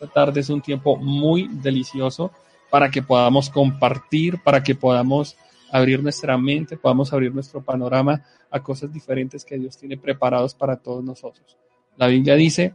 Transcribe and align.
Esta 0.00 0.14
tarde 0.14 0.40
es 0.40 0.48
un 0.48 0.62
tiempo 0.62 0.96
muy 0.96 1.46
delicioso 1.48 2.32
para 2.70 2.90
que 2.90 3.02
podamos 3.02 3.50
compartir, 3.50 4.42
para 4.42 4.62
que 4.62 4.74
podamos 4.74 5.36
abrir 5.70 6.02
nuestra 6.02 6.38
mente, 6.38 6.78
podamos 6.78 7.12
abrir 7.12 7.34
nuestro 7.34 7.62
panorama 7.62 8.22
a 8.50 8.62
cosas 8.62 8.90
diferentes 8.90 9.44
que 9.44 9.58
Dios 9.58 9.76
tiene 9.76 9.98
preparados 9.98 10.54
para 10.54 10.76
todos 10.76 11.04
nosotros. 11.04 11.58
La 11.98 12.06
Biblia 12.06 12.34
dice 12.34 12.74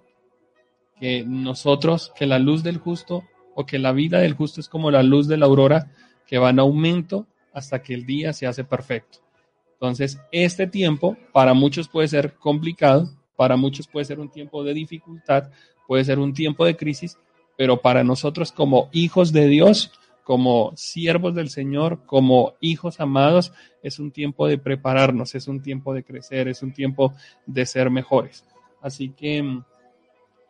que 1.00 1.24
nosotros, 1.26 2.14
que 2.16 2.28
la 2.28 2.38
luz 2.38 2.62
del 2.62 2.78
justo 2.78 3.24
o 3.56 3.66
que 3.66 3.80
la 3.80 3.92
vida 3.92 4.20
del 4.20 4.36
justo 4.36 4.62
es 4.62 4.70
como 4.70 4.92
la 4.92 5.02
luz 5.02 5.28
de 5.28 5.38
la 5.38 5.48
aurora 5.48 5.92
que 6.28 6.38
va 6.38 6.52
en 6.52 6.60
aumento 6.60 7.26
hasta 7.54 7.82
que 7.82 7.96
el 7.96 8.06
día 8.06 8.34
se 8.34 8.46
hace 8.46 8.64
perfecto. 8.64 9.18
Entonces, 9.74 10.20
este 10.32 10.68
tiempo 10.68 11.18
para 11.34 11.56
muchos 11.56 11.90
puede 11.90 12.08
ser 12.08 12.36
complicado, 12.36 13.10
para 13.36 13.58
muchos 13.58 13.88
puede 13.88 14.06
ser 14.06 14.20
un 14.20 14.30
tiempo 14.30 14.64
de 14.64 14.76
dificultad, 14.76 15.50
puede 15.88 16.04
ser 16.04 16.20
un 16.20 16.34
tiempo 16.34 16.66
de 16.66 16.76
crisis, 16.76 17.18
pero 17.58 17.82
para 17.82 18.04
nosotros 18.04 18.52
como 18.52 18.90
hijos 18.92 19.32
de 19.32 19.48
Dios, 19.48 19.92
como 20.24 20.74
siervos 20.76 21.36
del 21.36 21.50
Señor, 21.50 22.06
como 22.06 22.56
hijos 22.60 23.00
amados, 23.00 23.54
es 23.84 24.00
un 24.00 24.12
tiempo 24.12 24.48
de 24.48 24.58
prepararnos, 24.58 25.36
es 25.36 25.48
un 25.48 25.62
tiempo 25.62 25.94
de 25.94 26.04
crecer, 26.04 26.48
es 26.48 26.64
un 26.64 26.74
tiempo 26.74 27.14
de 27.46 27.66
ser 27.66 27.92
mejores. 27.92 28.44
Así 28.82 29.10
que 29.10 29.44
mm, 29.44 29.64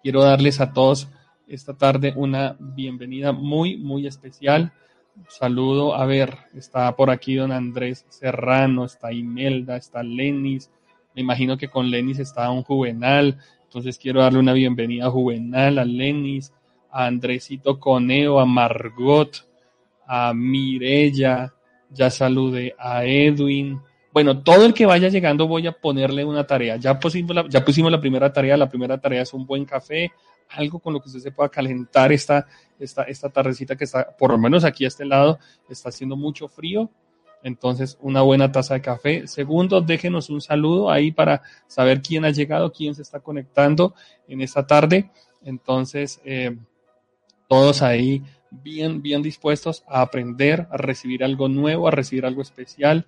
quiero 0.02 0.24
darles 0.24 0.62
a 0.62 0.72
todos 0.72 1.10
esta 1.48 1.74
tarde 1.74 2.14
una 2.16 2.56
bienvenida 2.60 3.32
muy, 3.34 3.78
muy 3.78 4.08
especial. 4.08 4.72
Saludo, 5.28 5.96
a 5.96 6.06
ver, 6.06 6.38
está 6.56 6.96
por 6.96 7.10
aquí 7.10 7.36
don 7.36 7.52
Andrés 7.52 8.06
Serrano, 8.10 8.86
está 8.86 9.12
Imelda, 9.14 9.78
está 9.78 10.04
Lenis, 10.04 10.72
me 11.16 11.22
imagino 11.22 11.58
que 11.58 11.70
con 11.70 11.90
Lenis 11.90 12.20
está 12.20 12.52
un 12.52 12.64
Juvenal, 12.64 13.38
entonces 13.76 13.98
quiero 13.98 14.22
darle 14.22 14.40
una 14.40 14.54
bienvenida 14.54 15.08
a 15.08 15.12
Juvenal, 15.12 15.80
a 15.80 15.84
Lenis, 15.84 16.54
a 16.90 17.08
Andresito 17.08 17.78
Coneo, 17.78 18.40
a 18.40 18.46
Margot, 18.46 19.46
a 20.08 20.34
Mirella, 20.34 21.54
ya 21.90 22.10
salude 22.10 22.74
a 22.80 23.04
Edwin. 23.04 23.82
Bueno, 24.14 24.42
todo 24.44 24.66
el 24.66 24.74
que 24.74 24.86
vaya 24.86 25.10
llegando 25.10 25.46
voy 25.46 25.68
a 25.68 25.74
ponerle 25.74 26.24
una 26.24 26.48
tarea. 26.48 26.78
Ya 26.78 26.98
pusimos, 26.98 27.36
la, 27.36 27.50
ya 27.50 27.66
pusimos 27.66 27.92
la 27.92 28.00
primera 28.00 28.32
tarea. 28.32 28.56
La 28.56 28.70
primera 28.70 28.98
tarea 28.98 29.24
es 29.24 29.34
un 29.34 29.46
buen 29.46 29.66
café, 29.66 30.10
algo 30.52 30.80
con 30.80 30.94
lo 30.94 31.02
que 31.02 31.10
usted 31.10 31.20
se 31.20 31.34
pueda 31.34 31.50
calentar 31.50 32.14
esta, 32.14 32.48
esta, 32.80 33.04
esta 33.04 33.28
tardecita 33.28 33.76
que 33.76 33.84
está, 33.84 34.16
por 34.16 34.32
lo 34.32 34.38
menos 34.38 34.64
aquí 34.64 34.86
a 34.86 34.88
este 34.88 35.04
lado, 35.04 35.38
está 35.68 35.90
haciendo 35.90 36.16
mucho 36.16 36.48
frío. 36.48 36.90
Entonces, 37.44 37.98
una 38.02 38.22
buena 38.22 38.52
taza 38.52 38.74
de 38.76 38.82
café. 38.82 39.28
Segundo, 39.28 39.82
déjenos 39.82 40.30
un 40.30 40.42
saludo 40.42 40.90
ahí 40.90 41.12
para 41.12 41.42
saber 41.68 42.02
quién 42.02 42.26
ha 42.26 42.32
llegado, 42.32 42.72
quién 42.72 42.96
se 42.96 43.02
está 43.02 43.20
conectando 43.20 43.94
en 44.28 44.42
esta 44.42 44.66
tarde. 44.66 45.12
Entonces, 45.44 46.20
eh, 46.26 46.58
todos 47.48 47.82
ahí 47.82 48.24
bien, 48.50 49.02
bien 49.02 49.22
dispuestos 49.22 49.84
a 49.88 50.02
aprender, 50.02 50.68
a 50.72 50.78
recibir 50.78 51.24
algo 51.24 51.48
nuevo, 51.48 51.88
a 51.88 51.92
recibir 51.92 52.26
algo 52.26 52.42
especial. 52.42 53.06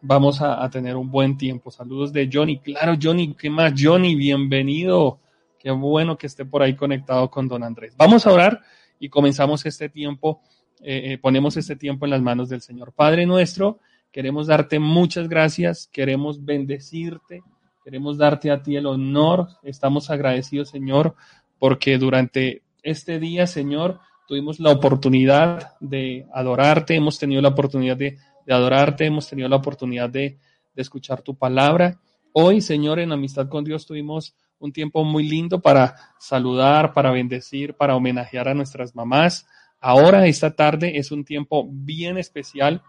vamos 0.00 0.40
a, 0.40 0.64
a, 0.64 0.70
tener 0.70 0.96
un 0.96 1.10
buen 1.10 1.36
tiempo. 1.36 1.70
Saludos 1.70 2.12
de 2.12 2.28
Johnny. 2.32 2.58
Claro, 2.58 2.94
Johnny, 3.00 3.34
¿qué 3.34 3.50
más? 3.50 3.72
Johnny, 3.76 4.16
bienvenido. 4.16 5.20
Qué 5.58 5.70
bueno 5.70 6.16
que 6.16 6.26
esté 6.26 6.44
por 6.44 6.62
ahí 6.62 6.74
conectado 6.74 7.30
con 7.30 7.48
don 7.48 7.62
Andrés. 7.62 7.94
Vamos 7.96 8.26
a 8.26 8.32
orar 8.32 8.60
y 8.98 9.08
comenzamos 9.08 9.64
este 9.66 9.88
tiempo, 9.88 10.40
eh, 10.82 11.12
eh, 11.12 11.18
ponemos 11.18 11.56
este 11.56 11.76
tiempo 11.76 12.06
en 12.06 12.10
las 12.10 12.22
manos 12.22 12.48
del 12.48 12.60
Señor. 12.60 12.92
Padre 12.92 13.26
nuestro, 13.26 13.80
queremos 14.12 14.46
darte 14.46 14.78
muchas 14.78 15.28
gracias, 15.28 15.88
queremos 15.92 16.44
bendecirte, 16.44 17.42
queremos 17.84 18.18
darte 18.18 18.50
a 18.50 18.62
ti 18.62 18.76
el 18.76 18.86
honor. 18.86 19.48
Estamos 19.62 20.10
agradecidos, 20.10 20.70
Señor, 20.70 21.14
porque 21.58 21.98
durante 21.98 22.62
este 22.82 23.18
día, 23.18 23.46
Señor, 23.46 24.00
tuvimos 24.26 24.60
la 24.60 24.70
oportunidad 24.70 25.76
de 25.80 26.26
adorarte, 26.32 26.94
hemos 26.94 27.18
tenido 27.18 27.42
la 27.42 27.48
oportunidad 27.48 27.96
de, 27.96 28.18
adorarte, 28.48 29.06
hemos 29.06 29.28
tenido 29.28 29.48
la 29.48 29.56
oportunidad 29.56 30.08
de, 30.08 30.38
de 30.74 30.82
escuchar 30.82 31.22
tu 31.22 31.36
palabra. 31.36 32.00
Hoy, 32.32 32.60
Señor, 32.60 32.98
en 32.98 33.12
amistad 33.12 33.48
con 33.48 33.64
Dios 33.64 33.86
tuvimos 33.86 34.34
un 34.58 34.72
tiempo 34.72 35.04
muy 35.04 35.28
lindo 35.28 35.60
para 35.60 35.94
saludar, 36.18 36.92
para 36.92 37.10
bendecir, 37.10 37.74
para 37.74 37.96
homenajear 37.96 38.48
a 38.48 38.54
nuestras 38.54 38.94
mamás. 38.94 39.46
Ahora, 39.80 40.26
esta 40.26 40.54
tarde, 40.54 40.98
es 40.98 41.12
un 41.12 41.24
tiempo 41.24 41.68
bien 41.70 42.18
especial 42.18 42.82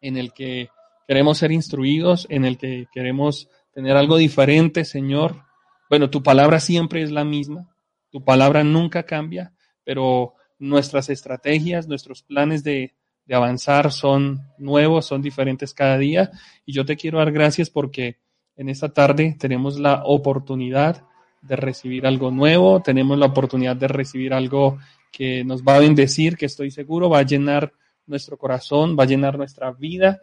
en 0.00 0.16
el 0.16 0.32
que 0.32 0.68
queremos 1.08 1.38
ser 1.38 1.52
instruidos, 1.52 2.26
en 2.30 2.44
el 2.44 2.56
que 2.56 2.86
queremos 2.92 3.48
tener 3.72 3.96
algo 3.96 4.16
diferente, 4.16 4.84
Señor. 4.84 5.42
Bueno, 5.90 6.10
tu 6.10 6.22
palabra 6.22 6.60
siempre 6.60 7.02
es 7.02 7.10
la 7.10 7.24
misma. 7.24 7.74
Tu 8.10 8.24
palabra 8.24 8.62
nunca 8.62 9.02
cambia, 9.02 9.52
pero 9.82 10.34
nuestras 10.58 11.10
estrategias, 11.10 11.88
nuestros 11.88 12.22
planes 12.22 12.62
de, 12.62 12.94
avanzar 13.30 13.90
son 13.90 14.42
nuevos, 14.58 15.06
son 15.06 15.22
diferentes 15.22 15.72
cada 15.72 15.98
día. 15.98 16.30
Y 16.66 16.72
yo 16.74 16.84
te 16.84 16.96
quiero 16.96 17.18
dar 17.18 17.32
gracias 17.32 17.70
porque 17.70 18.18
en 18.54 18.68
esta 18.68 18.92
tarde 18.92 19.34
tenemos 19.38 19.80
la 19.80 20.02
oportunidad 20.04 21.04
de 21.40 21.56
recibir 21.56 22.06
algo 22.06 22.30
nuevo, 22.30 22.80
tenemos 22.82 23.18
la 23.18 23.26
oportunidad 23.26 23.76
de 23.76 23.88
recibir 23.88 24.32
algo 24.34 24.78
que 25.16 25.44
nos 25.44 25.62
va 25.62 25.76
a 25.76 25.80
bendecir, 25.80 26.36
que 26.36 26.46
estoy 26.46 26.72
seguro 26.72 27.08
va 27.08 27.20
a 27.20 27.22
llenar 27.22 27.72
nuestro 28.04 28.36
corazón, 28.36 28.96
va 28.98 29.04
a 29.04 29.06
llenar 29.06 29.38
nuestra 29.38 29.70
vida. 29.70 30.22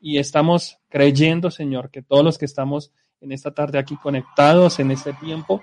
Y 0.00 0.18
estamos 0.18 0.78
creyendo, 0.88 1.52
Señor, 1.52 1.90
que 1.90 2.02
todos 2.02 2.24
los 2.24 2.38
que 2.38 2.46
estamos 2.46 2.90
en 3.20 3.30
esta 3.30 3.52
tarde 3.52 3.78
aquí 3.78 3.96
conectados 3.96 4.80
en 4.80 4.90
este 4.90 5.12
tiempo, 5.12 5.62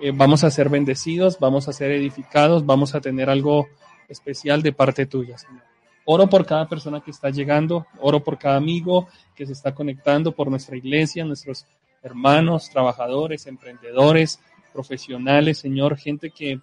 eh, 0.00 0.10
vamos 0.14 0.42
a 0.42 0.50
ser 0.50 0.70
bendecidos, 0.70 1.38
vamos 1.38 1.68
a 1.68 1.74
ser 1.74 1.90
edificados, 1.90 2.64
vamos 2.64 2.94
a 2.94 3.02
tener 3.02 3.28
algo 3.28 3.68
especial 4.08 4.62
de 4.62 4.72
parte 4.72 5.04
tuya, 5.04 5.36
Señor. 5.36 5.62
Oro 6.06 6.26
por 6.26 6.46
cada 6.46 6.66
persona 6.66 7.02
que 7.02 7.10
está 7.10 7.28
llegando, 7.28 7.86
oro 8.00 8.24
por 8.24 8.38
cada 8.38 8.56
amigo 8.56 9.06
que 9.34 9.44
se 9.44 9.52
está 9.52 9.74
conectando, 9.74 10.32
por 10.32 10.48
nuestra 10.48 10.78
iglesia, 10.78 11.26
nuestros 11.26 11.66
hermanos, 12.02 12.70
trabajadores, 12.70 13.46
emprendedores, 13.46 14.40
profesionales, 14.72 15.58
Señor, 15.58 15.98
gente 15.98 16.30
que 16.30 16.60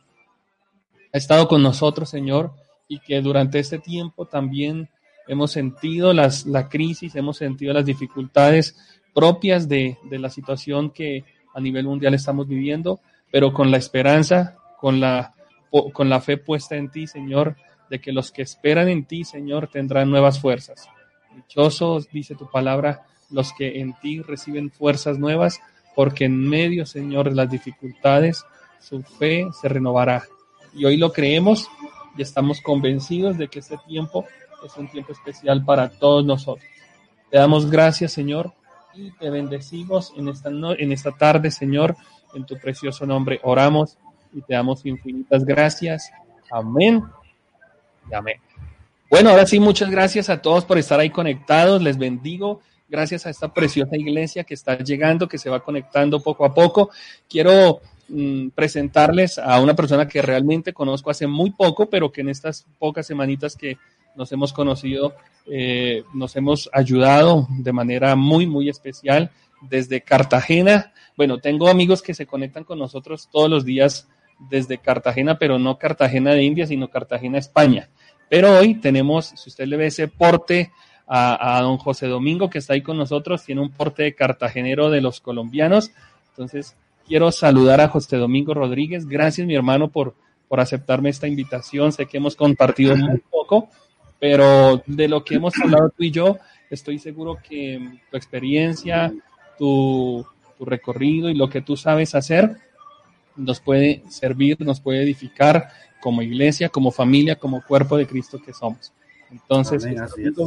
ha 1.13 1.17
estado 1.17 1.47
con 1.47 1.61
nosotros, 1.61 2.09
Señor, 2.09 2.53
y 2.87 2.99
que 2.99 3.21
durante 3.21 3.59
este 3.59 3.79
tiempo 3.79 4.25
también 4.25 4.89
hemos 5.27 5.51
sentido 5.51 6.13
las, 6.13 6.45
la 6.45 6.69
crisis, 6.69 7.15
hemos 7.15 7.37
sentido 7.37 7.73
las 7.73 7.85
dificultades 7.85 8.77
propias 9.13 9.67
de, 9.67 9.97
la 10.09 10.29
situación 10.29 10.91
que 10.91 11.25
a 11.53 11.59
nivel 11.59 11.85
mundial 11.85 12.13
estamos 12.13 12.47
viviendo 12.47 13.01
pero 13.31 13.53
con 13.53 13.71
la 13.71 13.77
esperanza, 13.77 14.57
con 14.77 14.99
la, 14.99 15.33
con 15.93 16.09
la 16.09 16.19
fe 16.19 16.37
puesta 16.37 16.75
en 16.75 16.91
ti, 16.91 17.07
Señor, 17.07 17.55
de 17.89 17.99
que 18.01 18.11
los 18.11 18.31
que 18.31 18.41
esperan 18.41 18.89
en 18.89 19.05
ti, 19.05 19.23
Señor, 19.23 19.69
tendrán 19.69 20.11
nuevas 20.11 20.39
fuerzas. 20.39 20.89
Dichosos, 21.33 22.09
dice 22.11 22.35
tu 22.35 22.49
palabra, 22.49 23.05
los 23.29 23.53
que 23.53 23.79
en 23.79 23.93
ti 24.01 24.21
reciben 24.21 24.69
fuerzas 24.69 25.17
nuevas, 25.17 25.61
porque 25.95 26.25
en 26.25 26.47
medio, 26.47 26.85
Señor, 26.85 27.29
de 27.29 27.35
las 27.35 27.49
dificultades, 27.49 28.43
su 28.79 29.01
fe 29.01 29.47
se 29.61 29.69
renovará. 29.69 30.25
Y 30.73 30.85
hoy 30.85 30.97
lo 30.97 31.11
creemos 31.11 31.69
y 32.17 32.21
estamos 32.21 32.61
convencidos 32.61 33.37
de 33.37 33.47
que 33.47 33.59
este 33.59 33.77
tiempo 33.87 34.25
es 34.65 34.75
un 34.77 34.87
tiempo 34.89 35.11
especial 35.11 35.63
para 35.65 35.89
todos 35.89 36.25
nosotros. 36.25 36.65
Te 37.29 37.37
damos 37.37 37.69
gracias, 37.69 38.11
Señor, 38.11 38.53
y 38.93 39.11
te 39.11 39.29
bendecimos 39.29 40.13
en 40.17 40.27
esta, 40.27 40.49
en 40.49 40.91
esta 40.91 41.11
tarde, 41.11 41.51
Señor, 41.51 41.95
en 42.33 42.45
tu 42.45 42.57
precioso 42.57 43.05
nombre 43.05 43.39
oramos 43.43 43.97
y 44.33 44.41
te 44.41 44.53
damos 44.53 44.85
infinitas 44.85 45.43
gracias. 45.45 46.11
Amén. 46.49 47.03
amén. 48.13 48.37
Bueno, 49.09 49.29
ahora 49.29 49.45
sí, 49.45 49.59
muchas 49.59 49.89
gracias 49.89 50.29
a 50.29 50.41
todos 50.41 50.63
por 50.65 50.77
estar 50.77 50.99
ahí 50.99 51.09
conectados. 51.09 51.81
Les 51.81 51.97
bendigo. 51.97 52.61
Gracias 52.87 53.25
a 53.25 53.29
esta 53.29 53.53
preciosa 53.53 53.95
iglesia 53.95 54.43
que 54.43 54.53
está 54.53 54.77
llegando, 54.77 55.27
que 55.27 55.37
se 55.37 55.49
va 55.49 55.63
conectando 55.63 56.21
poco 56.21 56.45
a 56.45 56.53
poco. 56.53 56.91
Quiero 57.29 57.81
mm, 58.11 58.49
presentarles 58.49 59.39
a 59.39 59.59
una 59.59 59.75
persona 59.75 60.07
que 60.07 60.21
realmente 60.21 60.73
conozco 60.73 61.09
hace 61.09 61.27
muy 61.27 61.51
poco, 61.51 61.89
pero 61.89 62.11
que 62.11 62.21
en 62.21 62.29
estas 62.29 62.65
pocas 62.77 63.07
semanitas 63.07 63.55
que 63.55 63.77
nos 64.15 64.31
hemos 64.31 64.53
conocido, 64.53 65.15
eh, 65.47 66.03
nos 66.13 66.35
hemos 66.35 66.69
ayudado 66.73 67.47
de 67.49 67.71
manera 67.71 68.15
muy, 68.15 68.45
muy 68.45 68.69
especial 68.69 69.31
desde 69.61 70.01
Cartagena. 70.01 70.93
Bueno, 71.15 71.37
tengo 71.39 71.69
amigos 71.69 72.01
que 72.01 72.13
se 72.13 72.25
conectan 72.25 72.63
con 72.63 72.79
nosotros 72.79 73.29
todos 73.31 73.49
los 73.49 73.65
días 73.65 74.07
desde 74.49 74.79
Cartagena, 74.79 75.37
pero 75.37 75.59
no 75.59 75.77
Cartagena 75.77 76.33
de 76.33 76.43
India, 76.43 76.67
sino 76.67 76.89
Cartagena, 76.89 77.37
España. 77.37 77.89
Pero 78.29 78.57
hoy 78.57 78.75
tenemos, 78.75 79.33
si 79.35 79.49
usted 79.49 79.65
le 79.65 79.77
ve 79.77 79.87
ese 79.87 80.07
porte 80.07 80.71
a, 81.05 81.59
don 81.61 81.77
José 81.77 82.07
Domingo 82.07 82.49
que 82.49 82.59
está 82.59 82.73
ahí 82.73 82.81
con 82.81 82.97
nosotros, 82.97 83.43
tiene 83.43 83.61
un 83.61 83.71
porte 83.71 84.03
de 84.03 84.15
cartagenero 84.15 84.89
de 84.89 85.01
los 85.01 85.19
colombianos. 85.19 85.91
Entonces, 86.29 86.77
quiero 87.11 87.29
saludar 87.33 87.81
a 87.81 87.89
José 87.89 88.15
Domingo 88.15 88.53
Rodríguez. 88.53 89.05
Gracias, 89.05 89.45
mi 89.45 89.53
hermano, 89.53 89.89
por, 89.89 90.15
por 90.47 90.61
aceptarme 90.61 91.09
esta 91.09 91.27
invitación. 91.27 91.91
Sé 91.91 92.05
que 92.05 92.15
hemos 92.15 92.37
compartido 92.37 92.95
muy 92.95 93.17
poco, 93.29 93.67
pero 94.17 94.81
de 94.85 95.09
lo 95.09 95.21
que 95.21 95.35
hemos 95.35 95.53
hablado 95.61 95.89
tú 95.89 96.03
y 96.03 96.11
yo, 96.11 96.37
estoy 96.69 96.99
seguro 96.99 97.37
que 97.45 97.99
tu 98.09 98.15
experiencia, 98.15 99.13
tu, 99.57 100.25
tu 100.57 100.63
recorrido 100.63 101.29
y 101.29 101.33
lo 101.33 101.49
que 101.49 101.61
tú 101.61 101.75
sabes 101.75 102.15
hacer 102.15 102.55
nos 103.35 103.59
puede 103.59 104.03
servir, 104.07 104.61
nos 104.61 104.79
puede 104.79 105.03
edificar 105.03 105.67
como 105.99 106.21
iglesia, 106.21 106.69
como 106.69 106.91
familia, 106.91 107.35
como 107.35 107.61
cuerpo 107.61 107.97
de 107.97 108.07
Cristo 108.07 108.39
que 108.41 108.53
somos. 108.53 108.93
Entonces, 109.29 109.85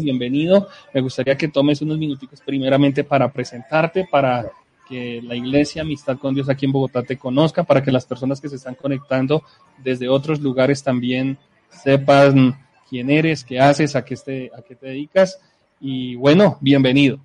bienvenido. 0.01 0.69
Me 0.95 1.03
gustaría 1.03 1.37
que 1.37 1.49
tomes 1.49 1.83
unos 1.83 1.99
minuticos 1.99 2.41
primeramente 2.41 3.05
para 3.05 3.31
presentarte, 3.31 4.09
para 4.11 4.51
que 4.89 5.21
la 5.23 5.35
iglesia 5.35 5.83
Amistad 5.83 6.19
con 6.19 6.35
Dios 6.35 6.49
aquí 6.49 6.67
en 6.67 6.73
Bogotá 6.73 7.03
te 7.03 7.19
conozca, 7.19 7.65
para 7.65 7.83
que 7.83 7.93
las 7.93 8.07
personas 8.07 8.41
que 8.41 8.49
se 8.49 8.57
están 8.57 8.75
conectando 8.75 9.43
desde 9.83 10.09
otros 10.09 10.41
lugares 10.41 10.83
también 10.83 11.39
sepan 11.71 12.59
quién 12.89 13.11
eres, 13.11 13.45
qué 13.45 13.61
haces, 13.61 13.97
a 13.97 14.05
qué, 14.05 14.17
te, 14.17 14.51
a 14.57 14.63
qué 14.63 14.75
te 14.75 14.87
dedicas. 14.87 15.41
Y 15.81 16.17
bueno, 16.17 16.59
bienvenido. 16.61 17.19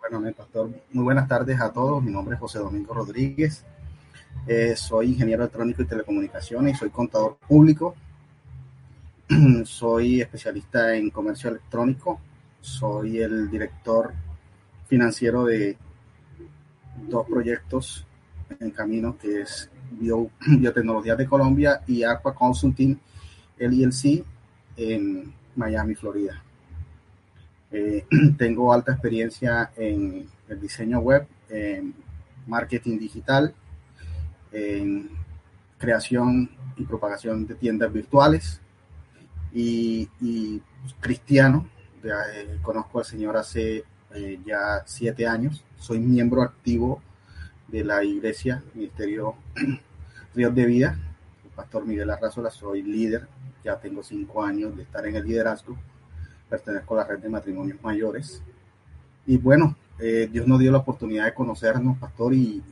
Bueno, 0.00 0.32
pastor, 0.34 0.70
muy 0.92 1.04
buenas 1.04 1.28
tardes 1.28 1.60
a 1.60 1.72
todos. 1.72 2.02
Mi 2.02 2.12
nombre 2.12 2.34
es 2.34 2.40
José 2.40 2.58
Domingo 2.58 2.94
Rodríguez. 2.94 3.64
Eh, 4.46 4.76
soy 4.76 5.08
ingeniero 5.08 5.42
electrónico 5.42 5.82
y 5.82 5.86
telecomunicaciones 5.86 6.78
soy 6.78 6.90
contador 6.90 7.36
público. 7.48 7.94
soy 9.64 10.20
especialista 10.20 10.94
en 10.94 11.10
comercio 11.10 11.50
electrónico. 11.50 12.20
Soy 12.60 13.18
el 13.18 13.50
director 13.50 14.12
financiero 14.86 15.44
de 15.44 15.76
dos 17.08 17.26
proyectos 17.26 18.06
en 18.60 18.70
camino, 18.70 19.16
que 19.18 19.42
es 19.42 19.70
Bio, 19.90 20.30
Biotecnología 20.46 21.16
de 21.16 21.26
Colombia 21.26 21.82
y 21.86 22.02
Aqua 22.02 22.34
Consulting 22.34 22.98
LLC 23.58 24.24
en 24.76 25.32
Miami, 25.54 25.94
Florida. 25.94 26.42
Eh, 27.70 28.04
tengo 28.38 28.72
alta 28.72 28.92
experiencia 28.92 29.70
en 29.76 30.28
el 30.48 30.60
diseño 30.60 31.00
web, 31.00 31.26
en 31.48 31.94
marketing 32.46 32.98
digital, 32.98 33.54
en 34.52 35.10
creación 35.78 36.50
y 36.76 36.84
propagación 36.84 37.46
de 37.46 37.54
tiendas 37.54 37.92
virtuales 37.92 38.60
y, 39.52 40.08
cristiano. 41.00 41.68
Eh, 42.04 42.58
conozco 42.62 43.00
al 43.00 43.04
Señor 43.04 43.36
hace 43.36 43.84
eh, 44.14 44.40
ya 44.44 44.82
siete 44.86 45.26
años. 45.26 45.64
Soy 45.78 45.98
miembro 45.98 46.42
activo 46.42 47.02
de 47.68 47.84
la 47.84 48.02
iglesia, 48.04 48.62
Ministerio 48.74 49.34
Ríos 50.34 50.54
de 50.54 50.66
Vida. 50.66 50.98
El 51.44 51.50
pastor 51.50 51.86
Miguel 51.86 52.10
Arrazola, 52.10 52.50
soy 52.50 52.82
líder. 52.82 53.26
Ya 53.64 53.76
tengo 53.78 54.02
cinco 54.02 54.44
años 54.44 54.76
de 54.76 54.82
estar 54.82 55.06
en 55.06 55.16
el 55.16 55.24
liderazgo. 55.24 55.76
Pertenezco 56.48 56.94
a 56.94 56.98
la 56.98 57.04
red 57.04 57.18
de 57.18 57.28
matrimonios 57.28 57.82
mayores. 57.82 58.42
Y 59.26 59.38
bueno, 59.38 59.76
eh, 59.98 60.28
Dios 60.30 60.46
nos 60.46 60.60
dio 60.60 60.70
la 60.70 60.78
oportunidad 60.78 61.24
de 61.24 61.34
conocernos, 61.34 61.98
pastor, 61.98 62.32
y, 62.32 62.62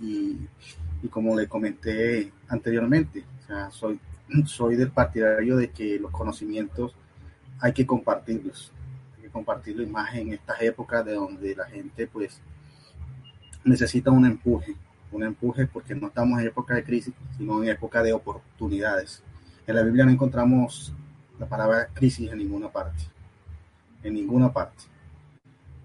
y 1.04 1.08
como 1.08 1.36
le 1.36 1.46
comenté 1.46 2.32
anteriormente, 2.48 3.25
o 3.42 3.46
sea, 3.46 3.70
soy, 3.70 4.00
soy 4.46 4.75
del 4.75 4.90
partidario 4.90 5.56
de 5.56 5.70
que 5.70 5.98
los 5.98 6.10
conocimientos 6.10 6.94
hay 7.60 7.72
que 7.72 7.86
compartirlos, 7.86 8.72
hay 9.34 9.40
que 9.40 9.44
compartirlos 9.44 9.88
más 9.88 10.14
en 10.14 10.32
estas 10.32 10.60
épocas 10.62 11.04
de 11.04 11.14
donde 11.14 11.56
la 11.56 11.64
gente 11.66 12.06
pues 12.06 12.40
necesita 13.64 14.10
un 14.10 14.25
empuje, 14.25 14.76
un 15.10 15.25
empuje 15.25 15.66
porque 15.66 15.94
no 15.94 16.08
estamos 16.08 16.40
en 16.40 16.46
época 16.46 16.75
de 16.75 16.84
crisis, 16.84 17.14
sino 17.36 17.62
en 17.62 17.70
época 17.70 18.02
de 18.02 18.12
oportunidades. 18.12 19.22
En 19.66 19.75
la 19.75 19.82
Biblia 19.82 20.04
no 20.04 20.10
encontramos 20.10 20.92
la 21.38 21.46
palabra 21.46 21.88
crisis 21.92 22.31
en 22.31 22.38
ninguna 22.38 22.69
parte, 22.69 23.04
en 24.02 24.14
ninguna 24.14 24.52
parte. 24.52 24.84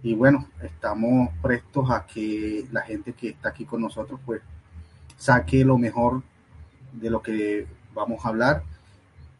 Y 0.03 0.13
bueno, 0.13 0.47
estamos 0.61 1.29
prestos 1.41 1.89
a 1.89 2.05
que 2.05 2.65
la 2.71 2.81
gente 2.81 3.13
que 3.13 3.29
está 3.29 3.49
aquí 3.49 3.65
con 3.65 3.81
nosotros 3.81 4.19
pues 4.25 4.41
saque 5.17 5.65
lo 5.65 5.77
mejor 5.77 6.21
de 6.93 7.09
lo 7.09 7.21
que 7.21 7.67
vamos 7.93 8.25
a 8.25 8.29
hablar 8.29 8.63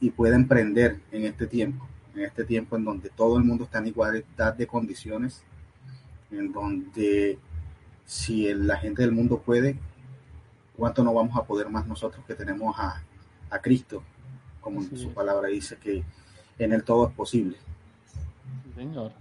y 0.02 0.10
pueda 0.12 0.36
emprender 0.36 1.00
en 1.12 1.26
este 1.26 1.48
tiempo, 1.48 1.88
en 2.16 2.24
este 2.24 2.44
tiempo 2.44 2.76
en 2.76 2.86
donde 2.86 3.10
todo 3.10 3.38
el 3.38 3.44
mundo 3.44 3.66
está 3.66 3.80
en 3.80 3.88
igualdad 3.88 4.54
de 4.54 4.68
condiciones, 4.68 5.44
en 6.32 6.52
donde 6.52 7.38
si 8.06 8.54
la 8.54 8.78
gente 8.78 9.02
del 9.02 9.12
mundo 9.12 9.40
puede, 9.40 9.78
¿cuánto 10.76 11.04
no 11.04 11.14
vamos 11.14 11.38
a 11.38 11.44
poder 11.44 11.70
más 11.70 11.86
nosotros 11.86 12.24
que 12.26 12.36
tenemos 12.36 12.76
a, 12.78 13.04
Cristo? 13.62 14.04
Como 14.62 14.82
su 14.84 15.12
palabra 15.12 15.48
dice 15.48 15.78
que 15.78 16.04
en 16.58 16.74
el 16.74 16.84
todo 16.84 17.08
es 17.08 17.14
posible. 17.14 17.58
Señor. 18.76 19.12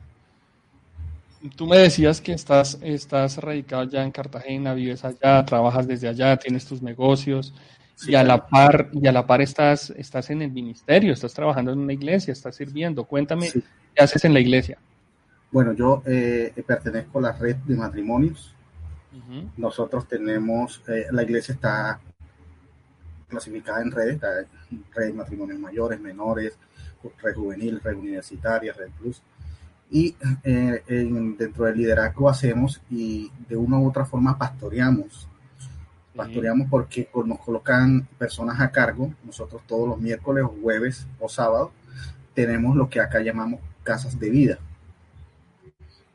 Tú 1.55 1.67
me 1.67 1.79
decías 1.79 2.20
que 2.20 2.32
estás, 2.32 2.79
estás 2.82 3.38
radicado 3.38 3.85
ya 3.85 4.02
en 4.02 4.11
Cartagena, 4.11 4.75
vives 4.75 5.05
allá, 5.05 5.44
trabajas 5.44 5.87
desde 5.87 6.08
allá, 6.08 6.37
tienes 6.37 6.67
tus 6.67 6.82
negocios 6.82 7.55
y 8.06 8.15
a 8.15 8.23
la 8.23 8.47
par 8.47 8.91
y 8.93 9.06
a 9.06 9.12
la 9.12 9.27
par 9.27 9.41
estás, 9.41 9.91
estás 9.91 10.31
en 10.31 10.43
el 10.43 10.50
ministerio, 10.53 11.12
estás 11.12 11.35
trabajando 11.35 11.73
en 11.73 11.79
una 11.79 11.93
iglesia, 11.93 12.33
estás 12.33 12.56
sirviendo. 12.56 13.05
Cuéntame 13.05 13.50
qué 13.50 14.03
haces 14.03 14.25
en 14.25 14.35
la 14.35 14.41
iglesia. 14.41 14.79
Bueno, 15.50 15.73
yo 15.73 16.03
eh, 16.06 16.53
pertenezco 16.67 17.19
a 17.19 17.23
la 17.23 17.33
red 17.33 17.56
de 17.56 17.77
matrimonios. 17.77 18.55
Nosotros 19.56 20.06
tenemos, 20.06 20.83
eh, 20.89 21.06
la 21.11 21.23
iglesia 21.23 21.53
está 21.55 22.00
clasificada 23.29 23.83
en 23.83 23.91
redes, 23.91 24.15
está 24.15 24.29
red 24.95 25.06
de 25.06 25.12
matrimonios 25.12 25.59
mayores, 25.59 26.00
menores, 26.00 26.56
red 27.23 27.35
juvenil, 27.35 27.81
red 27.83 27.97
universitaria, 27.97 28.73
red 28.73 28.91
plus 28.99 29.21
y 29.91 30.15
eh, 30.45 30.83
dentro 31.39 31.65
del 31.65 31.77
liderazgo 31.77 32.29
hacemos 32.29 32.81
y 32.91 33.31
de 33.49 33.56
una 33.56 33.79
u 33.79 33.89
otra 33.89 34.05
forma 34.05 34.37
pastoreamos. 34.37 35.27
Pastoreamos 36.19 36.67
porque 36.69 37.09
nos 37.25 37.38
colocan 37.38 38.09
personas 38.19 38.61
a 38.61 38.73
cargo. 38.73 39.15
Nosotros 39.23 39.62
todos 39.69 39.88
los 39.88 40.00
miércoles 40.00 40.44
jueves 40.61 41.06
o 41.20 41.29
sábados 41.29 41.71
tenemos 42.35 42.75
lo 42.75 42.90
que 42.90 42.99
acá 42.99 43.21
llamamos 43.21 43.61
casas 43.85 44.19
de 44.19 44.28
vida. 44.28 44.59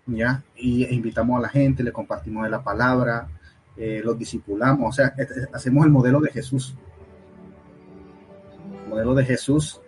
¿Ya? 0.06 0.44
Y 0.58 0.94
invitamos 0.94 1.40
a 1.40 1.44
la 1.44 1.48
gente, 1.48 1.84
le 1.84 1.94
compartimos 1.94 2.44
de 2.44 2.50
la 2.50 2.62
palabra, 2.62 3.30
eh, 3.78 4.02
los 4.04 4.20
discipulamos, 4.20 4.90
o 4.90 4.92
sea, 4.92 5.16
hacemos 5.54 5.86
el 5.86 5.92
modelo 5.92 6.20
de 6.20 6.32
Jesús. 6.32 6.76
El 8.84 8.90
modelo 8.90 9.16
de 9.16 9.24
Jesús 9.24 9.80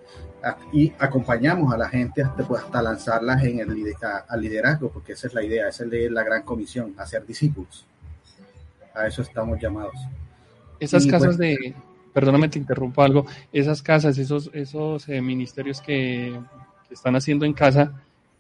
y 0.72 0.94
acompañamos 0.98 1.74
a 1.74 1.78
la 1.78 1.90
gente 1.90 2.22
hasta, 2.24 2.48
pues, 2.48 2.62
lanzarlas 2.72 3.44
en 3.44 3.60
el 3.60 3.96
al 4.30 4.42
liderazgo, 4.42 4.92
porque 4.92 5.12
esa 5.12 5.28
es 5.28 5.34
la 5.34 5.44
idea, 5.44 5.68
esa 5.68 5.84
es 5.84 6.12
la 6.12 6.24
gran 6.24 6.44
comisión, 6.44 6.94
hacer 6.98 7.26
discípulos. 7.26 7.86
A 8.96 9.08
eso 9.08 9.22
estamos 9.22 9.60
llamados. 9.60 9.96
Esas 10.80 11.06
casas 11.06 11.38
de, 11.38 11.76
perdóname 12.14 12.50
te 12.50 12.60
interrumpo 12.60 13.02
algo, 13.02 13.26
esas 13.52 13.82
casas, 13.82 14.18
esos, 14.18 14.50
esos 14.54 15.08
eh, 15.10 15.22
ministerios 15.22 15.82
que, 15.82 16.40
están 16.90 17.16
haciendo 17.16 17.46
en 17.46 17.54
casa, 17.54 17.92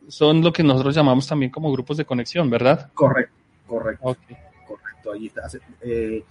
son 0.07 0.41
lo 0.41 0.53
que 0.53 0.63
nosotros 0.63 0.95
llamamos 0.95 1.27
también 1.27 1.51
como 1.51 1.71
grupos 1.71 1.97
de 1.97 2.05
conexión, 2.05 2.49
¿verdad? 2.49 2.89
Correcto, 2.93 3.33
correcto. 3.67 4.15
Correcto, 4.65 5.11
allí 5.11 5.27
está. 5.27 5.41
Eh, 5.81 6.23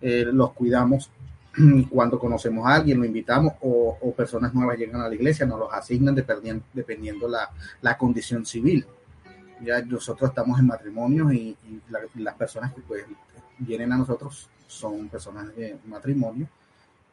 eh, 0.00 0.24
los 0.26 0.52
cuidamos 0.52 1.10
cuando 1.90 2.18
conocemos 2.18 2.66
a 2.66 2.76
alguien, 2.76 2.98
lo 2.98 3.04
invitamos 3.04 3.54
o, 3.60 4.14
personas 4.16 4.54
nuevas 4.54 4.78
llegan 4.78 5.00
a 5.00 5.08
la 5.08 5.14
iglesia, 5.14 5.46
nos 5.46 5.58
los 5.58 5.72
asignan 5.72 6.14
dependiendo, 6.14 6.64
dependiendo 6.72 7.28
la, 7.28 7.50
la 7.82 7.96
condición 7.96 8.44
civil. 8.44 8.86
Ya 9.62 9.80
nosotros 9.82 10.30
estamos 10.30 10.58
en 10.58 10.66
matrimonio 10.66 11.32
y, 11.32 11.56
las 12.18 12.34
personas 12.34 12.72
que 12.72 12.82
pues, 12.82 13.04
vienen 13.58 13.92
a 13.92 13.98
nosotros 13.98 14.48
son 14.66 15.08
personas 15.08 15.54
de 15.54 15.78
matrimonio, 15.86 16.48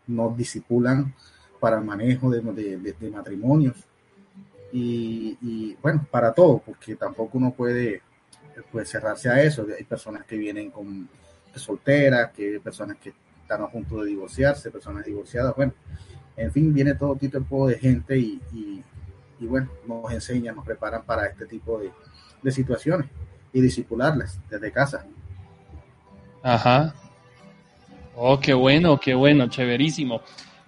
nos 0.07 0.35
disipulan 0.35 1.13
para 1.59 1.77
el 1.77 1.85
manejo 1.85 2.29
de, 2.29 2.41
de, 2.41 3.11
matrimonios 3.11 3.77
y, 4.73 5.75
bueno, 5.81 6.07
para 6.09 6.33
todo, 6.33 6.59
porque 6.65 6.95
tampoco 6.95 7.37
uno 7.37 7.51
puede 7.51 8.01
pues, 8.71 8.89
cerrarse 8.89 9.29
a 9.29 9.43
eso. 9.43 9.65
Hay 9.77 9.83
personas 9.83 10.25
que 10.25 10.37
vienen 10.37 10.71
con 10.71 11.07
solteras, 11.55 12.31
que 12.31 12.59
personas 12.59 12.97
que 12.97 13.13
están 13.41 13.61
a 13.61 13.69
punto 13.69 14.01
de 14.01 14.09
divorciarse, 14.09 14.71
personas 14.71 15.05
divorciadas, 15.05 15.55
bueno, 15.55 15.73
en 16.37 16.51
fin, 16.51 16.73
viene 16.73 16.95
todo 16.95 17.15
tipo 17.15 17.67
de 17.67 17.77
gente 17.77 18.17
y, 18.17 18.41
y, 19.39 19.45
bueno, 19.45 19.69
nos 19.87 20.11
enseñan, 20.11 20.55
nos 20.55 20.65
preparan 20.65 21.03
para 21.03 21.27
este 21.27 21.45
tipo 21.45 21.79
de, 21.79 21.91
de 22.41 22.51
situaciones 22.51 23.07
y 23.53 23.61
disipularlas 23.61 24.39
desde 24.49 24.71
casa. 24.71 25.05
Ajá. 26.43 26.93
Oh, 28.15 28.39
qué 28.39 28.53
bueno, 28.53 28.99
qué 28.99 29.13
bueno, 29.13 29.47
chéverísimo. 29.47 30.21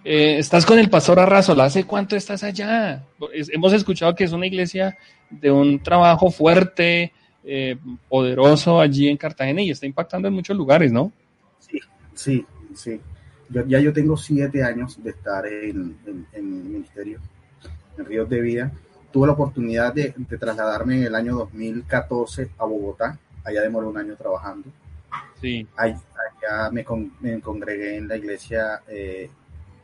Eh, 0.04 0.38
estás 0.38 0.66
con 0.66 0.80
el 0.80 0.90
pastor 0.90 1.20
Arrazola, 1.20 1.66
¿hace 1.66 1.86
cuánto 1.86 2.16
estás 2.16 2.44
allá? 2.44 3.06
hemos 3.32 3.72
escuchado 3.72 4.14
que 4.14 4.26
es 4.26 4.34
una 4.34 4.46
iglesia 4.46 4.98
de 5.30 5.50
un 5.50 5.82
trabajo 5.82 6.30
fuerte, 6.30 7.14
eh, 7.46 7.78
poderoso 8.10 8.82
allí 8.82 9.08
en 9.08 9.18
Cartagena 9.18 9.62
y 9.62 9.72
está 9.72 9.86
impactando 9.86 10.28
en 10.28 10.34
muchos 10.34 10.58
lugares, 10.58 10.92
¿no? 10.92 11.12
Sí, 11.60 11.80
sí, 12.14 12.46
sí. 12.76 13.00
ya 13.50 13.80
yo 13.80 13.94
tengo 13.94 14.18
siete 14.18 14.64
años 14.64 15.02
de 15.02 15.12
estar 15.12 15.46
en, 15.48 15.98
el 16.34 16.44
ministerio, 16.44 17.20
en 17.98 18.06
Ríos 18.06 18.30
de 18.30 18.42
Vida. 18.42 18.72
Tuve 19.12 19.28
la 19.28 19.34
oportunidad 19.34 19.94
de, 19.94 20.14
trasladarme 20.40 20.98
en 20.98 21.04
el 21.04 21.16
año 21.16 21.36
2014 21.36 22.50
a 22.58 22.66
Bogotá. 22.66 23.18
Allá 23.44 23.62
demoré 23.62 23.88
un 23.88 23.98
año 23.98 24.16
trabajando. 24.16 24.70
Sí. 25.42 25.68
Allá, 25.76 26.70
me, 26.72 26.84
congregué 27.42 27.98
en 27.98 28.08
la 28.08 28.18
iglesia 28.18 28.82
eh, 28.88 29.30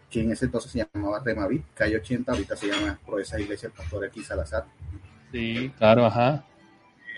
que 0.09 0.21
en 0.21 0.31
ese 0.31 0.45
entonces 0.45 0.71
se 0.71 0.87
llamaba 0.93 1.21
Remavit, 1.23 1.63
calle 1.73 1.97
80, 1.97 2.31
ahorita 2.31 2.55
se 2.55 2.67
llama 2.67 2.99
esa 3.19 3.39
Iglesia 3.39 3.67
el 3.67 3.73
Pastor 3.73 4.05
aquí 4.05 4.23
Salazar. 4.23 4.65
Sí, 5.31 5.71
claro, 5.77 6.05
ajá. 6.05 6.43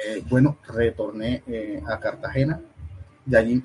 Eh, 0.05 0.23
bueno, 0.29 0.57
retorné 0.67 1.43
eh, 1.47 1.81
a 1.87 1.99
Cartagena, 1.99 2.59
de 3.25 3.37
allí 3.37 3.63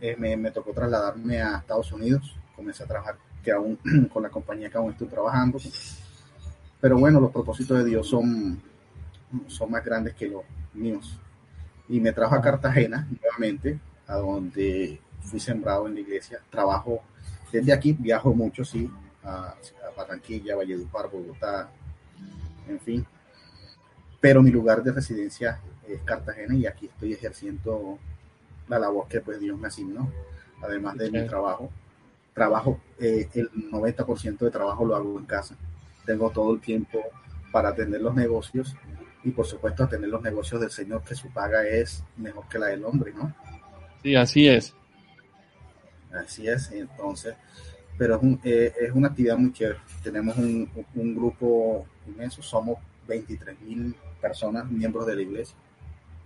eh, 0.00 0.16
me, 0.16 0.50
tocó 0.50 0.72
trasladarme 0.72 1.42
a 1.42 1.58
Estados 1.58 1.90
Unidos, 1.92 2.36
comencé 2.54 2.84
a 2.84 2.86
trabajar 2.86 3.16
que 3.42 3.50
aún, 3.50 3.78
con 4.12 4.22
la 4.22 4.28
compañía 4.28 4.70
que 4.70 4.76
aún 4.76 4.92
estoy 4.92 5.08
trabajando, 5.08 5.58
pero 6.80 6.98
bueno, 6.98 7.20
los 7.20 7.32
propósitos 7.32 7.78
de 7.78 7.84
Dios 7.84 8.06
son, 8.06 8.60
son 9.48 9.70
más 9.70 9.84
grandes 9.84 10.14
que 10.14 10.28
los 10.28 10.42
míos. 10.74 11.18
Y 11.88 12.00
me 12.00 12.12
trajo 12.12 12.34
a 12.34 12.42
Cartagena 12.42 13.08
nuevamente, 13.10 13.78
a 14.06 14.16
donde 14.16 15.00
fui 15.22 15.40
sembrado 15.40 15.86
en 15.86 15.94
la 15.94 16.00
iglesia, 16.00 16.40
trabajo 16.50 17.02
desde 17.52 17.72
aquí 17.72 17.92
viajo 17.98 18.34
mucho, 18.34 18.64
sí, 18.64 18.90
a, 19.24 19.54
Barranquilla, 19.96 20.54
Valledupar, 20.54 21.10
Bogotá, 21.10 21.70
en 22.68 22.78
fin. 22.78 23.06
Pero 24.20 24.42
mi 24.42 24.50
lugar 24.50 24.82
de 24.82 24.92
residencia 24.92 25.60
es 25.88 26.00
Cartagena 26.02 26.54
y 26.54 26.66
aquí 26.66 26.86
estoy 26.86 27.14
ejerciendo 27.14 27.98
la 28.68 28.78
labor 28.78 29.08
que 29.08 29.20
pues 29.20 29.40
Dios 29.40 29.58
me 29.58 29.68
asignó, 29.68 30.10
además 30.62 30.96
de 30.98 31.10
mi 31.10 31.26
trabajo. 31.26 31.70
Trabajo, 32.34 32.80
eh, 33.00 33.28
el 33.34 33.50
90% 33.50 34.38
de 34.38 34.50
trabajo 34.50 34.84
lo 34.84 34.94
hago 34.94 35.18
en 35.18 35.24
casa. 35.24 35.56
Tengo 36.06 36.30
todo 36.30 36.54
el 36.54 36.60
tiempo 36.60 37.00
para 37.50 37.70
atender 37.70 38.00
los 38.00 38.14
negocios 38.14 38.76
y 39.24 39.30
por 39.30 39.46
supuesto 39.46 39.84
atender 39.84 40.10
los 40.10 40.22
negocios 40.22 40.60
del 40.60 40.70
Señor, 40.70 41.02
que 41.02 41.14
su 41.14 41.28
paga 41.30 41.66
es 41.66 42.04
mejor 42.16 42.48
que 42.48 42.58
la 42.58 42.66
del 42.66 42.84
hombre, 42.84 43.12
¿no? 43.12 43.34
Sí, 44.02 44.14
así 44.14 44.48
es. 44.48 44.74
Así 46.12 46.48
es, 46.48 46.70
entonces, 46.72 47.34
pero 47.96 48.16
es, 48.16 48.22
un, 48.22 48.40
eh, 48.44 48.72
es 48.80 48.92
una 48.92 49.08
actividad 49.08 49.36
muy 49.36 49.52
chévere. 49.52 49.80
Tenemos 50.02 50.36
un, 50.36 50.70
un 50.94 51.14
grupo 51.14 51.86
inmenso, 52.06 52.42
somos 52.42 52.78
23 53.06 53.60
mil 53.60 53.94
personas, 54.20 54.70
miembros 54.70 55.06
de 55.06 55.16
la 55.16 55.22
iglesia. 55.22 55.56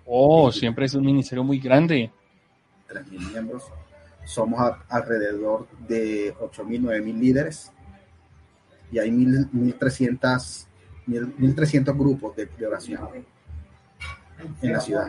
Oh, 0.06 0.50
siempre 0.52 0.87
es 0.87 0.94
un 0.94 1.04
ministerio 1.04 1.44
muy 1.44 1.58
grande. 1.58 2.11
3 2.88 3.06
mil 3.08 3.20
miembros. 3.28 3.64
Somos 4.25 4.61
alrededor 4.88 5.66
de 5.88 6.34
8 6.40 6.64
mil, 6.64 6.82
9 6.82 7.00
mil 7.00 7.18
líderes 7.18 7.72
y 8.92 8.99
hay 8.99 9.11
1.300 9.11 10.66
1.300 11.06 11.97
grupos 11.99 12.37
de, 12.37 12.47
de 12.47 12.66
oración 12.66 13.09
en 14.61 14.73
la 14.73 14.80
ciudad 14.80 15.09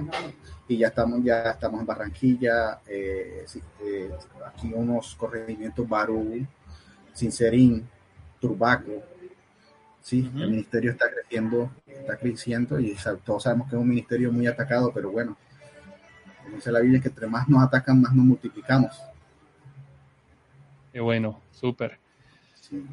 y 0.67 0.77
ya 0.77 0.87
estamos 0.87 1.23
ya 1.23 1.51
estamos 1.51 1.81
en 1.81 1.85
Barranquilla, 1.85 2.79
eh, 2.87 3.45
eh, 3.85 4.11
aquí 4.45 4.71
unos 4.73 5.15
corregimientos 5.15 5.87
Barú, 5.87 6.45
Sincerín, 7.13 7.87
Turbaco, 8.39 9.03
sí, 10.01 10.29
el 10.35 10.49
ministerio 10.49 10.91
está 10.91 11.09
creciendo, 11.11 11.71
está 11.85 12.17
creciendo 12.17 12.79
y 12.79 12.95
todos 13.23 13.43
sabemos 13.43 13.69
que 13.69 13.75
es 13.75 13.81
un 13.81 13.89
ministerio 13.89 14.31
muy 14.31 14.47
atacado, 14.47 14.91
pero 14.93 15.11
bueno, 15.11 15.37
como 16.43 16.55
dice 16.55 16.71
la 16.71 16.79
Biblia 16.79 17.01
que 17.01 17.09
entre 17.09 17.27
más 17.27 17.47
nos 17.47 17.61
atacan, 17.61 18.01
más 18.01 18.13
nos 18.13 18.25
multiplicamos. 18.25 19.01
Qué 20.91 20.99
bueno, 20.99 21.41
súper. 21.51 22.02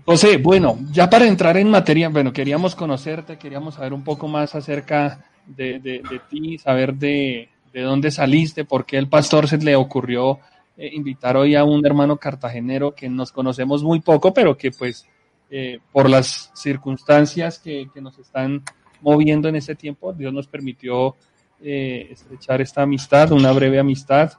José, 0.04 0.37
bueno, 0.38 0.78
ya 0.90 1.08
para 1.08 1.26
entrar 1.26 1.56
en 1.56 1.70
materia, 1.70 2.08
bueno, 2.08 2.32
queríamos 2.32 2.75
conocerte, 2.75 3.38
queríamos 3.38 3.75
saber 3.75 3.92
un 3.92 4.04
poco 4.04 4.28
más 4.28 4.54
acerca 4.54 5.25
de, 5.46 5.78
de 5.78 6.20
ti, 6.28 6.58
saber 6.58 6.94
de, 6.94 7.49
de 7.72 7.82
dónde 7.82 8.10
saliste, 8.10 8.64
por 8.64 8.84
qué 8.84 8.99
el 8.99 9.08
pastor 9.08 9.49
se 9.49 9.58
le 9.58 9.76
ocurrió 9.76 10.40
eh, 10.76 10.90
invitar 10.92 11.37
hoy 11.37 11.54
a 11.54 11.64
un 11.64 11.84
hermano 11.84 12.16
cartagenero 12.16 12.94
que 12.94 13.08
nos 13.08 13.32
conocemos 13.32 13.82
muy 13.82 14.00
poco, 14.00 14.32
pero 14.32 14.56
que 14.56 14.70
pues 14.70 15.06
eh, 15.50 15.78
por 15.92 16.08
las 16.08 16.50
circunstancias 16.54 17.58
que, 17.58 17.88
nos 18.00 18.18
están 18.18 18.62
moviendo 19.00 19.49
en 19.49 19.56
ese 19.56 19.75
tiempo, 19.75 20.12
Dios 20.12 20.32
nos 20.32 20.46
permitió 20.46 21.16
eh, 21.62 22.08
estrechar 22.10 22.60
esta 22.60 22.82
amistad, 22.82 23.32
una 23.32 23.52
breve 23.52 23.78
amistad, 23.78 24.32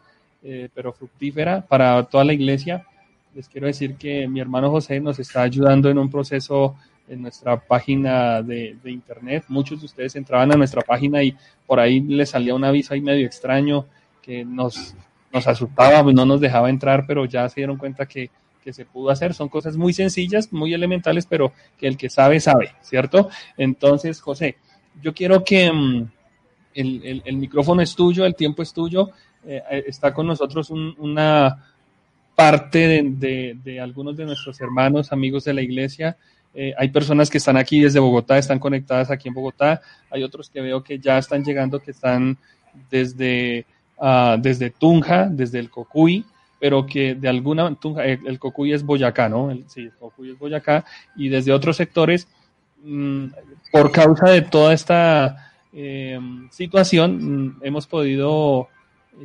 pero 0.74 0.92
fructífera 0.92 1.62
para 1.62 2.02
toda 2.06 2.24
la 2.24 2.34
iglesia. 2.34 2.88
Les 3.34 3.48
quiero 3.48 3.68
decir 3.68 3.96
que 3.96 4.28
mi 4.28 4.42
hermano 4.42 4.70
José 4.70 5.00
nos 5.00 5.18
está 5.20 5.44
ayudando 5.44 5.90
en 5.90 5.98
un 5.98 6.10
proceso 6.10 6.76
en 7.08 7.22
nuestra 7.22 7.60
página 7.60 8.42
de, 8.42 8.78
internet. 8.86 9.46
Muchos 9.48 9.80
de 9.80 9.86
ustedes 9.86 10.16
entraban 10.16 10.52
a 10.52 10.56
nuestra 10.56 10.82
página 10.82 11.24
y 11.24 11.36
por 11.66 11.80
ahí 11.80 12.02
les 12.02 12.30
salía 12.30 12.56
un 12.56 12.64
aviso 12.64 12.94
ahí 12.94 13.02
medio 13.02 13.26
extraño 13.26 13.86
que 14.22 14.44
nos, 14.44 14.96
nos 15.32 15.48
asustaba, 15.48 16.04
no 16.12 16.26
nos 16.26 16.42
dejaba 16.42 16.70
entrar, 16.70 17.06
pero 17.08 17.26
ya 17.26 17.48
se 17.48 17.62
dieron 17.62 17.78
cuenta 17.78 18.06
que, 18.06 18.30
se 18.72 18.86
pudo 18.86 19.10
hacer. 19.10 19.34
Son 19.34 19.50
cosas 19.50 19.76
muy 19.76 19.92
sencillas, 19.92 20.54
muy 20.54 20.74
elementales, 20.74 21.26
pero 21.26 21.52
que 21.78 21.88
el 21.88 21.98
que 21.98 22.10
sabe, 22.10 22.40
sabe, 22.40 22.72
¿cierto? 22.82 23.30
Entonces, 23.58 24.22
José, 24.22 24.58
yo 25.02 25.14
quiero 25.14 25.44
que 25.44 25.72
mm, 25.72 26.12
el, 26.76 27.38
micrófono 27.38 27.82
es 27.82 27.96
tuyo, 27.96 28.26
el 28.26 28.36
tiempo 28.36 28.62
es 28.62 28.72
tuyo. 28.72 29.10
Eh, 29.44 29.64
eh, 29.72 29.84
está 29.88 30.14
con 30.14 30.28
nosotros 30.28 30.70
una 30.70 31.71
parte 32.36 33.04
de, 33.04 33.80
algunos 33.80 34.18
de 34.18 34.26
nuestros 34.26 34.60
hermanos, 34.62 35.12
amigos 35.12 35.44
de 35.44 35.54
la 35.54 35.62
iglesia, 35.62 36.18
eh, 36.54 36.74
hay 36.78 36.90
personas 36.90 37.30
que 37.30 37.38
están 37.38 37.58
aquí 37.58 37.80
desde 37.80 38.00
Bogotá, 38.00 38.38
están 38.38 38.60
conectadas 38.60 39.10
aquí 39.10 39.30
en 39.30 39.34
Bogotá. 39.34 39.82
Hay 40.10 40.24
otros 40.24 40.50
que 40.50 40.62
veo 40.62 40.84
que 40.84 41.00
ya 41.00 41.18
están 41.18 41.44
llegando, 41.44 41.80
que 41.80 41.92
están 41.92 42.38
desde, 42.90 43.66
uh, 43.98 44.38
desde 44.40 44.70
Tunja, 44.70 45.28
desde 45.30 45.60
el 45.60 45.70
Cocuy, 45.70 46.26
pero 46.60 46.86
que 46.86 47.16
de 47.16 47.30
alguna 47.30 47.74
Tunja, 47.76 48.06
el, 48.06 48.38
Cocuy 48.38 48.74
es 48.74 48.84
Boyacá, 48.84 49.30
¿no? 49.30 49.58
sí, 49.68 49.84
el 49.84 49.94
Cocuy 49.94 50.32
es 50.32 50.40
Boyacá. 50.40 50.86
Y 51.16 51.30
desde 51.30 51.54
otros 51.54 51.78
sectores, 51.78 52.28
mm, 52.84 53.26
por 53.72 53.92
causa 53.92 54.30
de 54.30 54.42
toda 54.42 54.74
esta 54.74 55.54
eh, 55.74 56.20
situación, 56.50 57.46
mm, 57.46 57.60
hemos 57.64 57.88
podido 57.88 58.68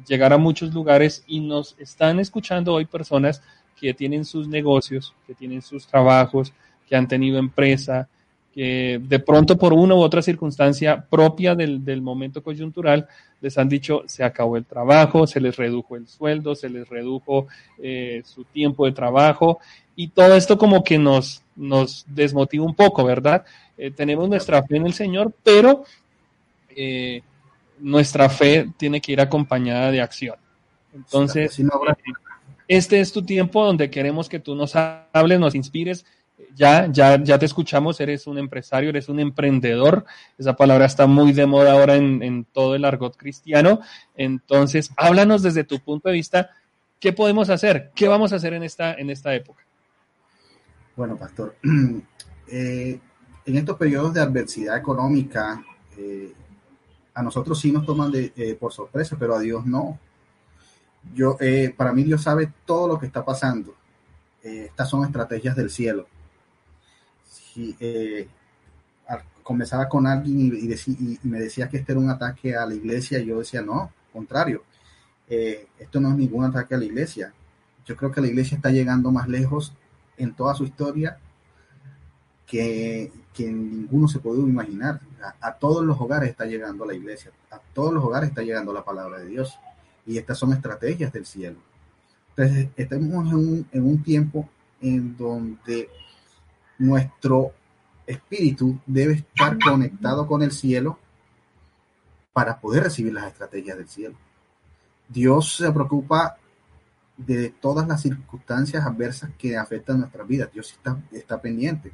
llegar 0.06 0.32
a 0.32 0.38
muchos 0.38 0.72
lugares 0.74 1.24
y 1.26 1.40
nos 1.40 1.76
están 1.78 2.20
escuchando 2.20 2.74
hoy 2.74 2.84
personas 2.84 3.42
que 3.78 3.94
tienen 3.94 4.24
sus 4.24 4.48
negocios, 4.48 5.14
que 5.26 5.34
tienen 5.34 5.62
sus 5.62 5.86
trabajos, 5.86 6.52
que 6.88 6.96
han 6.96 7.08
tenido 7.08 7.38
empresa, 7.38 8.08
que 8.54 8.98
de 9.02 9.18
pronto 9.18 9.58
por 9.58 9.74
una 9.74 9.94
u 9.94 9.98
otra 9.98 10.22
circunstancia 10.22 11.04
propia 11.10 11.54
del, 11.54 12.00
momento 12.00 12.42
coyuntural 12.42 13.06
les 13.42 13.58
han 13.58 13.68
dicho 13.68 14.04
se 14.06 14.24
acabó 14.24 14.56
el 14.56 14.64
trabajo, 14.64 15.26
se 15.26 15.40
les 15.40 15.56
redujo 15.56 15.94
el 15.94 16.08
sueldo, 16.08 16.54
se 16.54 16.70
les 16.70 16.88
redujo 16.88 17.48
eh, 17.78 18.22
su 18.24 18.44
tiempo 18.44 18.86
de 18.86 18.92
trabajo 18.92 19.58
y 19.94 20.08
todo 20.08 20.34
esto 20.36 20.56
como 20.56 20.82
que 20.82 20.98
nos, 20.98 21.42
desmotiva 22.06 22.64
un 22.64 22.74
poco, 22.74 23.04
¿verdad? 23.04 23.44
Eh, 23.76 23.90
tenemos 23.90 24.26
nuestra 24.28 24.62
fe 24.62 24.76
en 24.76 24.86
el 24.86 24.94
Señor, 24.94 25.32
pero 25.42 25.84
eh, 26.74 27.22
nuestra 27.78 28.28
fe 28.28 28.70
tiene 28.76 29.00
que 29.00 29.12
ir 29.12 29.20
acompañada 29.20 29.90
de 29.90 30.00
acción. 30.00 30.36
Entonces, 30.94 31.58
este 32.68 33.00
es 33.00 33.12
tu 33.12 33.24
tiempo 33.24 33.64
donde 33.64 33.90
queremos 33.90 34.28
que 34.28 34.40
tú 34.40 34.54
nos 34.54 34.74
hables, 34.74 35.38
nos 35.38 35.54
inspires, 35.54 36.04
ya, 36.54 36.86
ya, 36.90 37.22
ya 37.22 37.38
te 37.38 37.46
escuchamos, 37.46 38.00
eres 38.00 38.26
un 38.26 38.38
empresario, 38.38 38.90
eres 38.90 39.08
un 39.08 39.20
emprendedor. 39.20 40.04
Esa 40.38 40.56
palabra 40.56 40.86
está 40.86 41.06
muy 41.06 41.32
de 41.32 41.46
moda 41.46 41.72
ahora 41.72 41.96
en, 41.96 42.44
todo 42.52 42.74
el 42.74 42.84
argot 42.84 43.16
cristiano. 43.16 43.80
Entonces, 44.14 44.90
háblanos 44.96 45.42
desde 45.42 45.64
tu 45.64 45.80
punto 45.80 46.08
de 46.08 46.14
vista, 46.14 46.50
¿qué 46.98 47.12
podemos 47.12 47.50
hacer? 47.50 47.90
¿Qué 47.94 48.08
vamos 48.08 48.32
a 48.32 48.36
hacer 48.36 48.54
en 48.54 48.62
esta, 48.62 48.94
en 48.94 49.10
esta 49.10 49.34
época? 49.34 49.62
Bueno, 50.96 51.16
pastor, 51.16 51.56
eh, 52.48 52.98
en 53.44 53.56
estos 53.56 53.76
periodos 53.76 54.14
de 54.14 54.20
adversidad 54.20 54.76
económica, 54.76 55.62
eh, 55.96 56.32
a 57.16 57.22
nosotros 57.22 57.58
sí 57.58 57.72
nos 57.72 57.84
toman 57.84 58.12
de, 58.12 58.32
eh, 58.36 58.54
por 58.54 58.72
sorpresa, 58.72 59.16
pero 59.18 59.34
a 59.34 59.40
Dios 59.40 59.66
no. 59.66 59.98
Yo, 61.14 61.36
para 61.76 61.92
mí 61.92 62.04
Dios 62.04 62.22
sabe 62.22 62.52
todo 62.64 62.86
lo 62.88 62.98
que 62.98 63.06
está 63.06 63.24
pasando. 63.24 63.74
estas 64.42 64.88
son 64.88 65.04
estrategias 65.04 65.56
del 65.56 65.70
cielo 65.70 66.06
eh, 67.80 68.28
comenzaba 69.42 69.88
con 69.88 70.06
alguien 70.06 70.40
y, 70.40 71.18
me 71.22 71.38
decía 71.38 71.68
que 71.68 71.78
este 71.78 71.92
era 71.92 72.00
un 72.00 72.10
ataque 72.10 72.56
a 72.56 72.66
la 72.66 72.74
iglesia, 72.74 73.20
yo 73.20 73.38
decía, 73.38 73.62
no, 73.62 73.92
contrario, 74.12 74.64
eh, 75.28 75.68
esto 75.78 76.00
no 76.00 76.10
es 76.10 76.16
ningún 76.16 76.44
ataque 76.44 76.74
a 76.74 76.78
la 76.78 76.84
iglesia. 76.84 77.32
yo 77.84 77.96
creo 77.96 78.10
que 78.10 78.20
la 78.20 78.26
iglesia 78.26 78.56
está 78.56 78.70
llegando 78.70 79.12
más 79.12 79.28
lejos 79.28 79.72
en 80.16 80.34
toda 80.34 80.54
su 80.54 80.64
historia 80.64 81.18
que, 82.46 83.12
que 83.34 83.50
ninguno 83.50 84.08
se 84.08 84.20
puede 84.20 84.40
imaginar. 84.40 85.00
A, 85.40 85.52
todos 85.54 85.84
los 85.84 86.00
hogares 86.00 86.30
está 86.30 86.46
llegando 86.46 86.86
la 86.86 86.94
iglesia, 86.94 87.32
a 87.50 87.58
todos 87.58 87.92
los 87.92 88.04
hogares 88.04 88.30
está 88.30 88.42
llegando 88.42 88.72
la 88.72 88.84
palabra 88.84 89.18
de 89.18 89.26
Dios. 89.26 89.58
Y 90.06 90.18
estas 90.18 90.38
son 90.38 90.52
estrategias 90.52 91.12
del 91.12 91.26
cielo. 91.26 91.58
Entonces, 92.36 92.68
estamos 92.76 93.26
en 93.26 93.34
un, 93.34 93.68
en 93.72 93.84
un 93.84 94.02
tiempo 94.02 94.48
en 94.80 95.16
donde 95.16 95.88
nuestro 96.78 97.52
espíritu 98.06 98.78
debe 98.86 99.14
estar 99.14 99.58
conectado 99.58 100.26
con 100.28 100.42
el 100.42 100.52
cielo 100.52 100.98
para 102.32 102.60
poder 102.60 102.84
recibir 102.84 103.12
las 103.12 103.26
estrategias 103.26 103.78
del 103.78 103.88
cielo. 103.88 104.14
Dios 105.08 105.56
se 105.56 105.72
preocupa 105.72 106.36
de 107.16 107.48
todas 107.48 107.88
las 107.88 108.02
circunstancias 108.02 108.84
adversas 108.84 109.30
que 109.38 109.56
afectan 109.56 110.00
nuestra 110.00 110.22
vida. 110.22 110.48
Dios 110.52 110.78
está 111.12 111.40
pendiente. 111.40 111.92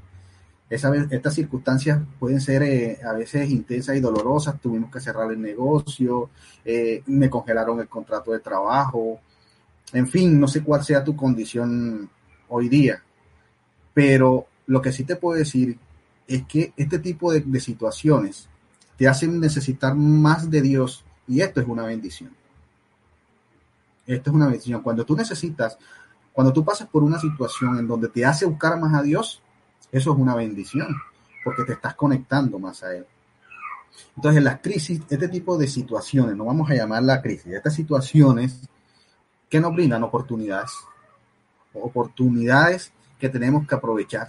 Estas 0.75 1.35
circunstancias 1.35 2.01
pueden 2.19 2.41
ser 2.41 2.63
eh, 2.63 2.99
a 3.05 3.13
veces 3.13 3.51
intensas 3.51 3.97
y 3.97 4.01
dolorosas. 4.01 4.61
Tuvimos 4.61 4.91
que 4.91 5.01
cerrar 5.01 5.31
el 5.31 5.41
negocio, 5.41 6.31
eh, 6.65 7.03
me 7.07 7.29
congelaron 7.29 7.81
el 7.81 7.89
contrato 7.89 8.33
de 8.33 8.41
trabajo. 8.41 9.21
En 9.93 10.09
fin, 10.09 10.41
no 10.41 10.49
sé 10.49 10.63
cuál 10.63 10.83
sea 10.83 11.05
tu 11.05 11.15
condición 11.15 12.09
hoy 12.49 12.69
día, 12.69 13.03
pero 13.93 14.47
lo 14.67 14.81
que 14.81 14.93
sí 14.93 15.05
te 15.05 15.17
puedo 15.17 15.39
decir 15.39 15.79
es 16.27 16.45
que 16.45 16.73
este 16.77 16.99
tipo 16.99 17.33
de 17.33 17.61
situaciones 17.61 18.49
te 18.97 19.09
hacen 19.09 19.41
necesitar 19.41 19.95
más 19.95 20.51
de 20.51 20.63
Dios 20.63 21.05
y 21.27 21.41
esto 21.41 21.61
es 21.61 21.69
una 21.69 21.85
bendición. 21.85 22.31
Esto 24.07 24.31
es 24.31 24.37
una 24.37 24.47
bendición. 24.47 24.83
Cuando 24.83 25.05
tú 25.05 25.17
necesitas, 25.17 25.79
cuando 26.33 26.53
tú 26.53 26.65
pasas 26.65 26.89
por 26.89 27.03
una 27.03 27.19
situación 27.19 27.79
en 27.79 27.87
donde 27.87 28.09
te 28.09 28.25
hace 28.25 28.47
buscar 28.47 28.79
más 28.79 28.95
a 28.95 29.03
Dios, 29.03 29.43
eso 29.93 30.13
es 30.13 30.19
una 30.19 30.35
bendición, 30.35 30.89
porque 31.45 31.63
te 31.63 31.75
estás 31.75 31.95
conectando 31.95 32.59
más 32.59 32.83
a 32.83 32.97
Él. 32.97 33.07
Entonces, 34.17 34.43
las 34.43 34.61
crisis, 34.61 35.03
este 35.09 35.29
tipo 35.29 35.57
de 35.57 35.69
situaciones, 35.69 36.35
no 36.37 36.47
vamos 36.47 36.69
a 36.71 36.75
llamar 36.75 37.03
la 37.05 37.23
crisis, 37.23 37.53
estas 37.53 37.75
situaciones 37.75 38.59
que 39.49 39.61
nos 39.61 39.73
brindan 39.73 40.03
oportunidades, 40.03 40.73
oportunidades 41.75 42.93
que 43.21 43.29
tenemos 43.29 43.69
que 43.69 43.75
aprovechar. 43.75 44.29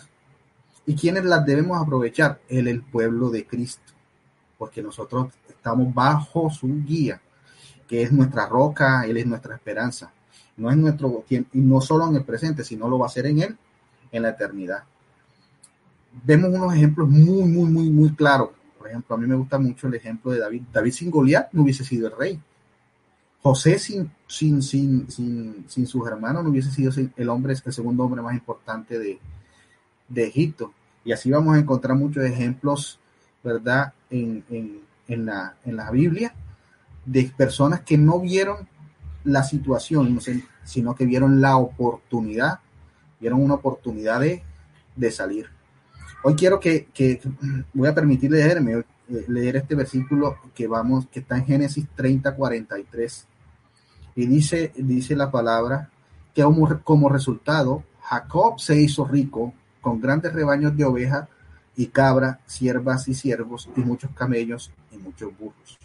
¿Y 0.86 0.96
quiénes 0.96 1.24
las 1.24 1.46
debemos 1.46 1.82
aprovechar? 1.82 2.42
El, 2.50 2.68
el 2.68 2.84
pueblo 2.84 3.30
de 3.30 3.48
Cristo, 3.48 3.94
porque 4.58 4.84
nosotros 4.84 5.34
estamos 5.48 5.94
bajo 5.94 6.50
su 6.50 6.68
guía 6.84 7.22
que 7.88 8.02
es 8.02 8.12
nuestra 8.12 8.48
roca, 8.48 9.06
Él 9.06 9.18
es 9.18 9.26
nuestra 9.26 9.56
esperanza. 9.56 10.12
No 10.58 10.70
es 10.70 10.78
nuestro, 10.78 11.24
y 11.30 11.46
no 11.54 11.82
solo 11.82 12.08
en 12.08 12.16
el 12.16 12.24
presente, 12.24 12.64
sino 12.64 12.88
lo 12.88 13.00
va 13.00 13.06
a 13.06 13.10
hacer 13.10 13.28
en 13.28 13.40
Él 13.40 13.58
en 14.12 14.24
la 14.24 14.30
eternidad. 14.30 14.84
Vemos 16.24 16.50
unos 16.50 16.74
ejemplos 16.74 17.10
muy, 17.10 17.44
muy, 17.44 17.70
muy, 17.70 17.90
muy 17.90 18.14
claros. 18.14 18.50
Por 18.78 18.88
ejemplo, 18.88 19.16
a 19.16 19.20
mí 19.20 19.28
me 19.28 19.36
gusta 19.36 19.58
mucho 19.58 19.88
el 19.88 19.96
ejemplo 19.96 20.32
de 20.32 20.40
David. 20.40 20.64
David 20.72 20.92
sin 20.92 21.10
Goliat 21.10 21.52
no 21.54 21.64
hubiese 21.64 21.84
sido 21.84 22.08
el 22.08 22.18
rey. 22.18 22.40
José 23.42 23.80
sin, 23.80 24.12
sin, 24.28 24.62
sin, 24.62 25.10
sin, 25.10 25.66
sin 25.68 25.88
sus 25.88 26.08
hermanos 26.08 26.44
no 26.44 26.50
hubiese 26.50 26.72
sido 26.72 26.92
el 27.18 27.30
hombre, 27.30 27.54
el 27.54 27.74
segundo 27.74 28.04
hombre 28.04 28.22
más 28.22 28.34
importante 28.34 28.98
de, 29.00 29.20
de 30.08 30.28
Egipto. 30.28 30.74
Y 31.04 31.12
así 31.12 31.30
vamos 31.30 31.56
a 31.56 31.60
encontrar 31.60 31.98
muchos 31.98 32.24
ejemplos, 32.24 33.00
¿verdad? 33.44 33.94
En, 34.10 34.44
en, 34.50 34.80
en, 35.08 35.26
la, 35.26 35.56
en 35.66 35.76
la 35.76 35.92
Biblia 35.92 36.34
de 37.06 37.32
personas 37.36 37.82
que 37.82 37.98
no 37.98 38.20
vieron 38.20 38.68
la 39.24 39.44
situación, 39.44 40.20
sino 40.64 40.96
que 40.96 41.06
vieron 41.06 41.42
la 41.42 41.58
oportunidad, 41.58 42.60
vieron 43.20 43.42
una 43.42 43.56
oportunidad 43.56 44.22
de, 44.22 45.12
salir. 45.12 45.50
Hoy 46.26 46.36
quiero 46.36 46.58
que, 46.58 46.88
voy 47.74 47.90
a 47.90 47.94
permitir 47.94 48.32
leerme, 48.32 48.80
eh, 49.10 49.26
leer 49.28 49.58
este 49.58 49.76
versículo 49.76 50.38
que 50.56 50.68
vamos, 50.68 51.06
que 51.08 51.20
está 51.20 51.38
en 51.38 51.46
Génesis 51.46 51.86
30, 51.96 52.34
43. 52.34 53.28
Y 54.16 54.26
dice, 54.28 54.72
dice 54.76 55.18
la 55.18 55.30
palabra 55.30 55.90
que 56.34 56.44
como, 56.44 56.82
como 56.82 57.10
resultado, 57.10 57.84
Jacob 58.02 58.58
se 58.60 58.80
hizo 58.80 59.04
rico 59.04 59.54
con 59.82 60.00
grandes 60.00 60.32
rebaños 60.32 60.78
de 60.78 60.86
ovejas 60.86 61.28
y 61.76 61.88
cabras, 61.88 62.38
siervas 62.46 63.08
y 63.10 63.14
siervos, 63.16 63.70
y 63.76 63.82
muchos 63.82 64.12
camellos 64.12 64.72
y 64.92 64.98
muchos 65.00 65.38
burros. 65.38 65.78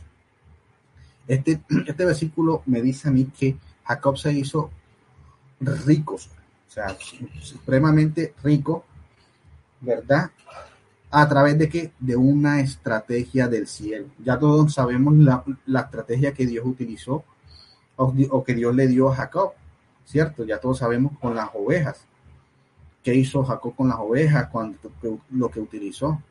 Este, 1.26 1.60
este 1.86 2.04
versículo 2.04 2.62
me 2.66 2.80
dice 2.80 3.08
a 3.08 3.10
mí 3.10 3.24
que 3.24 3.56
Jacob 3.82 4.16
se 4.16 4.32
hizo 4.32 4.70
rico, 5.60 6.14
o 6.14 6.70
sea, 6.70 6.96
supremamente 7.40 8.34
rico, 8.44 8.84
¿verdad? 9.80 10.30
A 11.10 11.28
través 11.28 11.58
de 11.58 11.68
qué? 11.68 11.92
De 11.98 12.16
una 12.16 12.60
estrategia 12.60 13.48
del 13.48 13.66
cielo. 13.66 14.06
Ya 14.18 14.38
todos 14.38 14.74
sabemos 14.74 15.14
la, 15.16 15.44
estrategia 15.80 16.34
que 16.34 16.46
Dios 16.46 16.66
utilizó 16.66 17.24
o, 17.96 18.44
que 18.44 18.54
Dios 18.54 18.74
le 18.74 18.86
dio 18.86 19.10
a 19.10 19.16
Jacob, 19.16 19.52
¿cierto? 20.04 20.44
Ya 20.44 20.58
todos 20.58 20.78
sabemos 20.78 21.12
con 21.18 21.34
las 21.34 21.48
ovejas. 21.54 22.04
¿Qué 23.02 23.14
hizo 23.14 23.42
Jacob 23.42 23.74
con 23.74 23.88
las 23.88 23.98
ovejas? 23.98 24.48
Cuando, 24.48 24.78
lo 25.30 25.50
que 25.50 25.60
utilizó, 25.60 26.22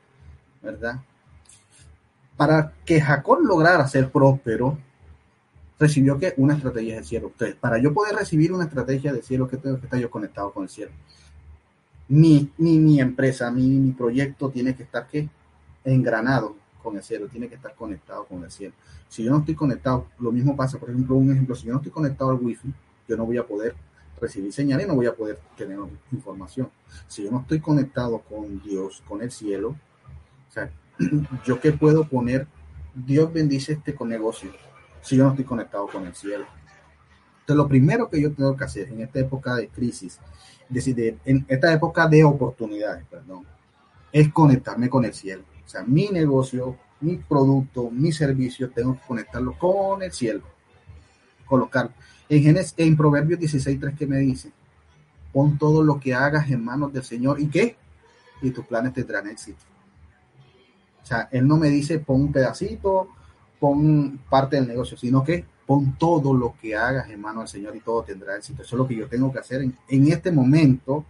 ¿verdad? 0.61 1.01
Para 2.35 2.73
que 2.85 3.01
Jacob 3.01 3.39
lograra 3.41 3.87
ser 3.87 4.11
próspero, 4.11 4.77
recibió 5.79 6.19
que 6.19 6.35
una 6.37 6.53
estrategia 6.55 6.95
del 6.95 7.05
cielo. 7.05 7.31
Para 7.59 7.79
yo 7.79 7.93
poder 7.93 8.15
recibir 8.15 8.53
una 8.53 8.65
estrategia 8.65 9.11
del 9.11 9.23
cielo, 9.23 9.47
que 9.47 9.57
tengo 9.57 9.79
que 9.79 9.85
estar 9.85 9.99
yo 9.99 10.11
conectado 10.11 10.51
con 10.51 10.63
el 10.63 10.69
cielo. 10.69 10.91
Mi, 12.09 12.49
mi 12.57 13.01
empresa, 13.01 13.51
mi, 13.51 13.67
mi, 13.67 13.91
proyecto 13.91 14.49
tiene 14.49 14.75
que 14.75 14.83
estar 14.83 15.07
¿qué? 15.07 15.27
engranado 15.83 16.55
con 16.81 16.95
el 16.95 17.03
cielo, 17.03 17.27
tiene 17.27 17.49
que 17.49 17.55
estar 17.55 17.75
conectado 17.75 18.25
con 18.25 18.43
el 18.43 18.51
cielo. 18.51 18.73
Si 19.09 19.23
yo 19.23 19.31
no 19.31 19.39
estoy 19.39 19.55
conectado, 19.55 20.07
lo 20.19 20.31
mismo 20.31 20.55
pasa, 20.55 20.77
por 20.77 20.89
ejemplo, 20.89 21.15
un 21.15 21.31
ejemplo, 21.31 21.55
si 21.55 21.65
yo 21.67 21.73
no 21.73 21.79
estoy 21.79 21.91
conectado 21.91 22.31
al 22.31 22.37
wifi, 22.37 22.73
yo 23.07 23.17
no 23.17 23.25
voy 23.25 23.37
a 23.37 23.45
poder 23.45 23.75
recibir 24.19 24.51
señal 24.51 24.81
y 24.81 24.85
no 24.85 24.95
voy 24.95 25.05
a 25.05 25.13
poder 25.15 25.39
tener 25.55 25.77
información. 26.11 26.69
Si 27.07 27.23
yo 27.23 27.31
no 27.31 27.41
estoy 27.41 27.59
conectado 27.59 28.19
con 28.19 28.61
Dios, 28.61 29.03
con 29.07 29.21
el 29.21 29.31
cielo, 29.31 29.75
o 30.49 30.51
sea, 30.51 30.71
yo 31.45 31.59
qué 31.59 31.71
puedo 31.71 32.07
poner, 32.07 32.47
Dios 32.93 33.31
bendice 33.31 33.73
este 33.73 33.95
negocio, 34.05 34.51
si 35.01 35.17
yo 35.17 35.23
no 35.23 35.31
estoy 35.31 35.45
conectado 35.45 35.87
con 35.87 36.05
el 36.05 36.15
cielo. 36.15 36.45
Entonces, 37.47 37.63
lo 37.63 37.69
primero 37.69 38.09
que 38.09 38.21
yo 38.21 38.33
tengo 38.33 38.57
que 38.57 38.65
hacer 38.65 38.89
en 38.89 38.99
esta 38.99 39.19
época 39.19 39.55
de 39.55 39.69
crisis, 39.69 40.19
decir, 40.67 41.17
en 41.23 41.45
esta 41.47 41.71
época 41.71 42.05
de 42.05 42.21
oportunidades, 42.25 43.05
perdón, 43.09 43.45
es 44.11 44.33
conectarme 44.33 44.89
con 44.89 45.05
el 45.05 45.13
cielo. 45.13 45.43
O 45.65 45.69
sea, 45.69 45.81
mi 45.83 46.09
negocio, 46.09 46.75
mi 46.99 47.15
producto, 47.15 47.89
mi 47.89 48.11
servicio, 48.11 48.69
tengo 48.71 48.95
que 48.95 49.07
conectarlo 49.07 49.57
con 49.57 50.03
el 50.03 50.11
cielo. 50.11 50.43
Colocarlo. 51.45 51.93
En, 52.27 52.43
Genes, 52.43 52.73
en 52.75 52.97
Proverbios 52.97 53.39
16.3 53.39 53.95
que 53.95 54.07
me 54.07 54.17
dice, 54.17 54.51
pon 55.31 55.57
todo 55.57 55.83
lo 55.83 56.01
que 56.01 56.13
hagas 56.13 56.51
en 56.51 56.65
manos 56.65 56.91
del 56.91 57.05
Señor 57.05 57.39
y 57.39 57.47
qué? 57.47 57.77
Y 58.41 58.51
tus 58.51 58.65
planes 58.65 58.91
tendrán 58.91 59.25
éxito. 59.29 59.63
O 61.01 61.05
sea, 61.05 61.29
Él 61.31 61.47
no 61.47 61.55
me 61.55 61.69
dice 61.69 61.99
pon 61.99 62.23
un 62.23 62.31
pedacito 62.33 63.07
pon 63.57 64.19
parte 64.29 64.57
del 64.57 64.67
negocio, 64.67 64.97
sino 64.97 65.23
que 65.23 65.45
pon 65.67 65.97
todo 65.99 66.33
lo 66.33 66.55
que 66.59 66.75
hagas 66.75 67.09
en 67.09 67.19
mano 67.19 67.41
del 67.41 67.49
Señor 67.49 67.75
y 67.75 67.81
todo 67.81 68.01
tendrá 68.01 68.37
éxito. 68.37 68.61
Eso 68.61 68.75
es 68.75 68.79
lo 68.79 68.87
que 68.87 68.95
yo 68.95 69.07
tengo 69.07 69.31
que 69.31 69.39
hacer 69.39 69.61
en, 69.61 70.07
este 70.07 70.31
momento, 70.31 71.03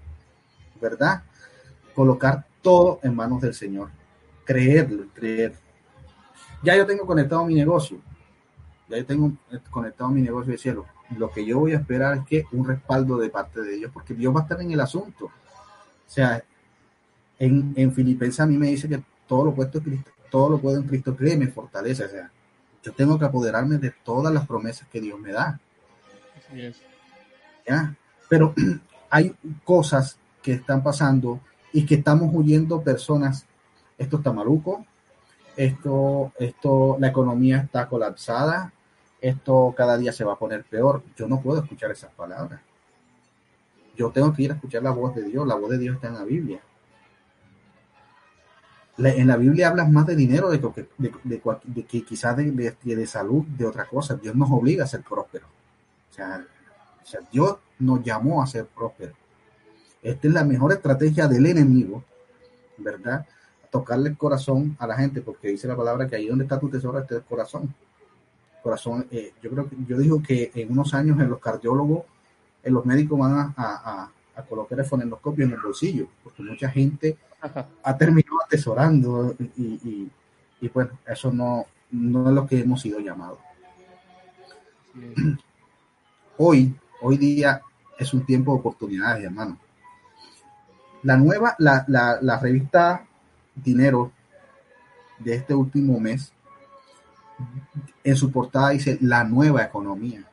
¿verdad? 0.81 1.23
Colocar 1.93 2.43
todo 2.63 2.99
en 3.03 3.15
manos 3.15 3.39
del 3.39 3.53
Señor. 3.53 3.89
Creerlo, 4.43 5.05
creer. 5.13 5.53
Ya 6.63 6.75
yo 6.75 6.87
tengo 6.87 7.05
conectado 7.05 7.45
mi 7.45 7.53
negocio. 7.53 7.99
Ya 8.89 8.97
yo 8.97 9.05
tengo 9.05 9.31
conectado 9.69 10.09
mi 10.09 10.23
negocio 10.23 10.51
de 10.51 10.57
cielo. 10.57 10.85
Lo 11.15 11.31
que 11.31 11.45
yo 11.45 11.59
voy 11.59 11.73
a 11.73 11.77
esperar 11.77 12.17
es 12.17 12.25
que 12.25 12.45
un 12.51 12.67
respaldo 12.67 13.17
de 13.17 13.29
parte 13.29 13.61
de 13.61 13.77
Dios, 13.77 13.91
porque 13.93 14.15
Dios 14.15 14.35
va 14.35 14.39
a 14.39 14.43
estar 14.43 14.59
en 14.59 14.71
el 14.71 14.79
asunto. 14.79 15.25
O 15.25 16.09
sea, 16.09 16.43
en, 17.37 17.73
en 17.75 17.93
Filipenses 17.93 18.39
a 18.39 18.47
mí 18.47 18.57
me 18.57 18.67
dice 18.67 18.89
que 18.89 19.03
todo 19.27 19.45
lo 19.45 19.53
puesto 19.53 19.83
Cristo, 19.83 20.09
todo 20.31 20.49
lo 20.49 20.57
puedo 20.57 20.77
en 20.77 20.87
Cristo 20.87 21.15
cree 21.15 21.37
me 21.37 21.47
fortalece. 21.47 22.05
O 22.05 22.09
sea, 22.09 22.31
yo 22.87 22.93
tengo 22.93 23.19
que 23.19 23.25
apoderarme 23.25 23.77
de 23.79 23.91
todas 23.91 24.33
las 24.33 24.47
promesas 24.47 24.87
que 24.87 25.01
Dios 25.01 25.19
me 25.19 25.33
da. 25.33 25.59
Así 26.37 26.61
es. 26.61 26.81
¿Ya? 27.67 27.93
Pero 28.29 28.53
hay 29.09 29.35
cosas 29.65 30.17
que 30.41 30.53
están 30.53 30.81
pasando 30.81 31.41
y 31.73 31.85
que 31.85 31.95
estamos 31.95 32.33
huyendo 32.33 32.81
personas. 32.81 33.45
Esto 33.97 34.17
está 34.17 34.31
maluco, 34.31 34.85
esto, 35.57 36.31
esto, 36.39 36.95
la 36.97 37.09
economía 37.09 37.57
está 37.57 37.89
colapsada, 37.89 38.71
esto 39.19 39.73
cada 39.75 39.97
día 39.97 40.13
se 40.13 40.23
va 40.23 40.33
a 40.33 40.39
poner 40.39 40.63
peor. 40.63 41.03
Yo 41.17 41.27
no 41.27 41.41
puedo 41.41 41.61
escuchar 41.61 41.91
esas 41.91 42.13
palabras. 42.13 42.61
Yo 43.97 44.11
tengo 44.11 44.31
que 44.31 44.43
ir 44.43 44.51
a 44.51 44.55
escuchar 44.55 44.81
la 44.81 44.91
voz 44.91 45.13
de 45.13 45.23
Dios. 45.23 45.45
La 45.45 45.55
voz 45.55 45.71
de 45.71 45.77
Dios 45.77 45.95
está 45.95 46.07
en 46.07 46.13
la 46.13 46.23
Biblia 46.23 46.61
en 48.97 49.27
la 49.27 49.37
Biblia 49.37 49.69
hablas 49.69 49.91
más 49.91 50.07
de 50.07 50.15
dinero 50.15 50.49
de, 50.49 50.59
que, 50.59 50.87
de, 51.23 51.85
que 51.85 52.03
quizás 52.03 52.35
de, 52.35 52.75
de, 52.83 53.07
salud, 53.07 53.45
de 53.45 53.65
otra 53.65 53.85
cosa. 53.85 54.15
Dios 54.15 54.35
nos 54.35 54.49
obliga 54.51 54.83
a 54.83 54.87
ser 54.87 55.01
prósperos. 55.01 55.49
O 56.11 56.13
sea, 56.13 56.45
O 57.03 57.05
sea, 57.05 57.19
Dios 57.31 57.57
nos 57.79 58.03
llamó 58.03 58.41
a 58.41 58.47
ser 58.47 58.65
prósperos. 58.65 59.15
Esta 60.01 60.27
es 60.27 60.33
la 60.33 60.43
mejor 60.43 60.71
estrategia 60.71 61.27
del 61.27 61.45
enemigo, 61.45 62.03
¿verdad? 62.77 63.25
tocarle 63.69 64.09
el 64.09 64.17
corazón 64.17 64.75
a 64.79 64.87
la 64.87 64.95
gente, 64.95 65.21
porque 65.21 65.49
dice 65.49 65.67
la 65.67 65.75
palabra 65.75 66.07
que 66.07 66.15
ahí 66.15 66.27
donde 66.27 66.45
está 66.45 66.59
tu 66.59 66.69
tesoro 66.69 66.99
está 66.99 67.15
el 67.15 67.23
corazón. 67.23 67.73
Corazón, 68.63 69.07
eh, 69.11 69.33
yo 69.41 69.49
creo 69.49 69.69
que 69.69 69.75
yo 69.87 69.97
digo 69.97 70.21
que 70.21 70.51
en 70.55 70.71
unos 70.71 70.93
años 70.93 71.19
en 71.19 71.29
los 71.29 71.39
cardiólogos, 71.39 72.05
en 72.63 72.73
los 72.73 72.85
médicos 72.85 73.19
van 73.19 73.33
a, 73.33 73.53
a, 73.55 74.11
a 74.35 74.43
colocar 74.43 74.79
el 74.79 74.85
fonendoscopio 74.85 75.45
en 75.45 75.51
el 75.53 75.59
bolsillo, 75.59 76.07
porque 76.23 76.43
mucha 76.43 76.69
gente 76.69 77.17
ha 77.83 77.97
terminado 77.97 78.37
atesorando 78.45 79.35
y, 79.57 80.09
y, 80.61 80.69
bueno, 80.69 80.91
eso 81.05 81.31
no, 81.31 81.65
no 81.91 82.29
es 82.29 82.35
lo 82.35 82.47
que 82.47 82.59
hemos 82.59 82.81
sido 82.81 82.99
llamados. 82.99 83.39
Hoy, 86.39 86.75
hoy 87.01 87.17
día 87.17 87.61
es 87.97 88.13
un 88.13 88.23
tiempo 88.23 88.53
de 88.53 88.59
oportunidades, 88.59 89.23
hermano. 89.23 89.57
La 91.01 91.17
nueva, 91.17 91.55
la, 91.57 91.83
la, 91.87 92.19
la 92.21 92.39
revista 92.39 93.07
Dinero 93.55 94.11
de 95.17 95.33
este 95.33 95.55
último 95.55 95.99
mes, 95.99 96.31
en 98.03 98.15
su 98.15 98.31
portada 98.31 98.69
dice 98.69 98.97
la 99.01 99.23
nueva 99.23 99.63
economía. 99.63 100.23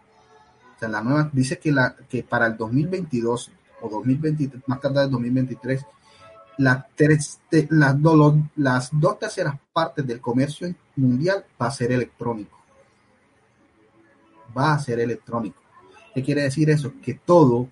O 0.76 0.78
sea, 0.78 0.88
la 0.88 1.00
nueva, 1.00 1.30
dice 1.32 1.58
que, 1.58 1.72
la, 1.72 1.94
que 2.08 2.22
para 2.22 2.46
el 2.46 2.56
2022 2.56 3.50
o 3.80 3.88
2023, 3.88 4.62
más 4.66 4.80
tarde 4.80 5.00
del 5.00 5.10
2023, 5.10 5.86
la 6.58 6.86
las, 7.70 8.02
do, 8.02 8.38
las 8.56 8.90
dos 8.92 9.18
terceras 9.18 9.54
partes 9.72 10.06
del 10.06 10.20
comercio 10.20 10.72
mundial 10.96 11.44
va 11.60 11.66
a 11.66 11.70
ser 11.70 11.92
electrónico. 11.92 12.58
Va 14.56 14.74
a 14.74 14.78
ser 14.78 15.00
electrónico. 15.00 15.58
¿Qué 16.14 16.22
quiere 16.22 16.42
decir 16.42 16.70
eso? 16.70 16.92
Que 17.02 17.14
todo, 17.14 17.68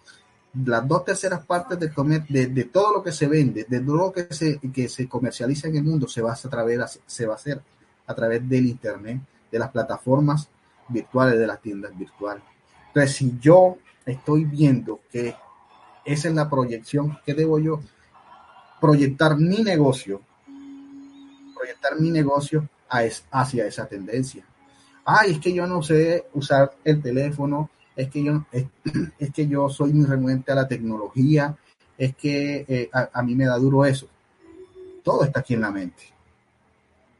las 0.64 0.86
dos 0.86 1.04
terceras 1.04 1.46
partes 1.46 1.78
del 1.78 1.92
comer, 1.92 2.26
de, 2.26 2.48
de, 2.48 2.64
todo 2.64 2.92
lo 2.94 3.02
que 3.02 3.12
se 3.12 3.28
vende, 3.28 3.64
de 3.68 3.80
todo 3.80 3.96
lo 3.96 4.12
que 4.12 4.26
se, 4.34 4.58
que 4.58 4.88
se 4.88 5.08
comercializa 5.08 5.68
en 5.68 5.76
el 5.76 5.84
mundo, 5.84 6.08
se 6.08 6.22
va, 6.22 6.32
a 6.32 6.48
través, 6.48 7.00
se 7.06 7.26
va 7.26 7.34
a 7.34 7.36
hacer 7.36 7.62
a 8.06 8.14
través 8.14 8.48
del 8.48 8.66
Internet, 8.66 9.20
de 9.50 9.58
las 9.58 9.70
plataformas 9.70 10.48
virtuales, 10.88 11.38
de 11.38 11.46
las 11.46 11.60
tiendas 11.60 11.96
virtuales. 11.96 12.42
Entonces, 12.88 13.16
si 13.16 13.38
yo 13.40 13.78
estoy 14.04 14.44
viendo 14.44 15.00
que 15.10 15.36
esa 16.04 16.28
es 16.28 16.34
la 16.34 16.50
proyección 16.50 17.18
que 17.24 17.34
debo 17.34 17.60
yo 17.60 17.80
proyectar 18.82 19.36
mi 19.38 19.62
negocio, 19.62 20.20
proyectar 21.54 22.00
mi 22.00 22.10
negocio 22.10 22.68
hacia 23.30 23.64
esa 23.64 23.86
tendencia. 23.86 24.44
Ay, 25.04 25.30
es 25.32 25.38
que 25.38 25.52
yo 25.52 25.68
no 25.68 25.84
sé 25.84 26.26
usar 26.34 26.72
el 26.82 27.00
teléfono, 27.00 27.70
es 27.94 28.10
que 28.10 28.24
yo, 28.24 28.44
es, 28.50 28.66
es 29.20 29.32
que 29.32 29.46
yo 29.46 29.68
soy 29.68 29.92
muy 29.92 30.04
renuente 30.04 30.50
a 30.50 30.56
la 30.56 30.66
tecnología, 30.66 31.56
es 31.96 32.16
que 32.16 32.64
eh, 32.66 32.90
a, 32.92 33.08
a, 33.12 33.22
mí 33.22 33.36
me 33.36 33.46
da 33.46 33.56
duro 33.56 33.84
eso. 33.84 34.08
Todo 35.04 35.22
está 35.22 35.40
aquí 35.40 35.54
en 35.54 35.60
la 35.60 35.70
mente. 35.70 36.02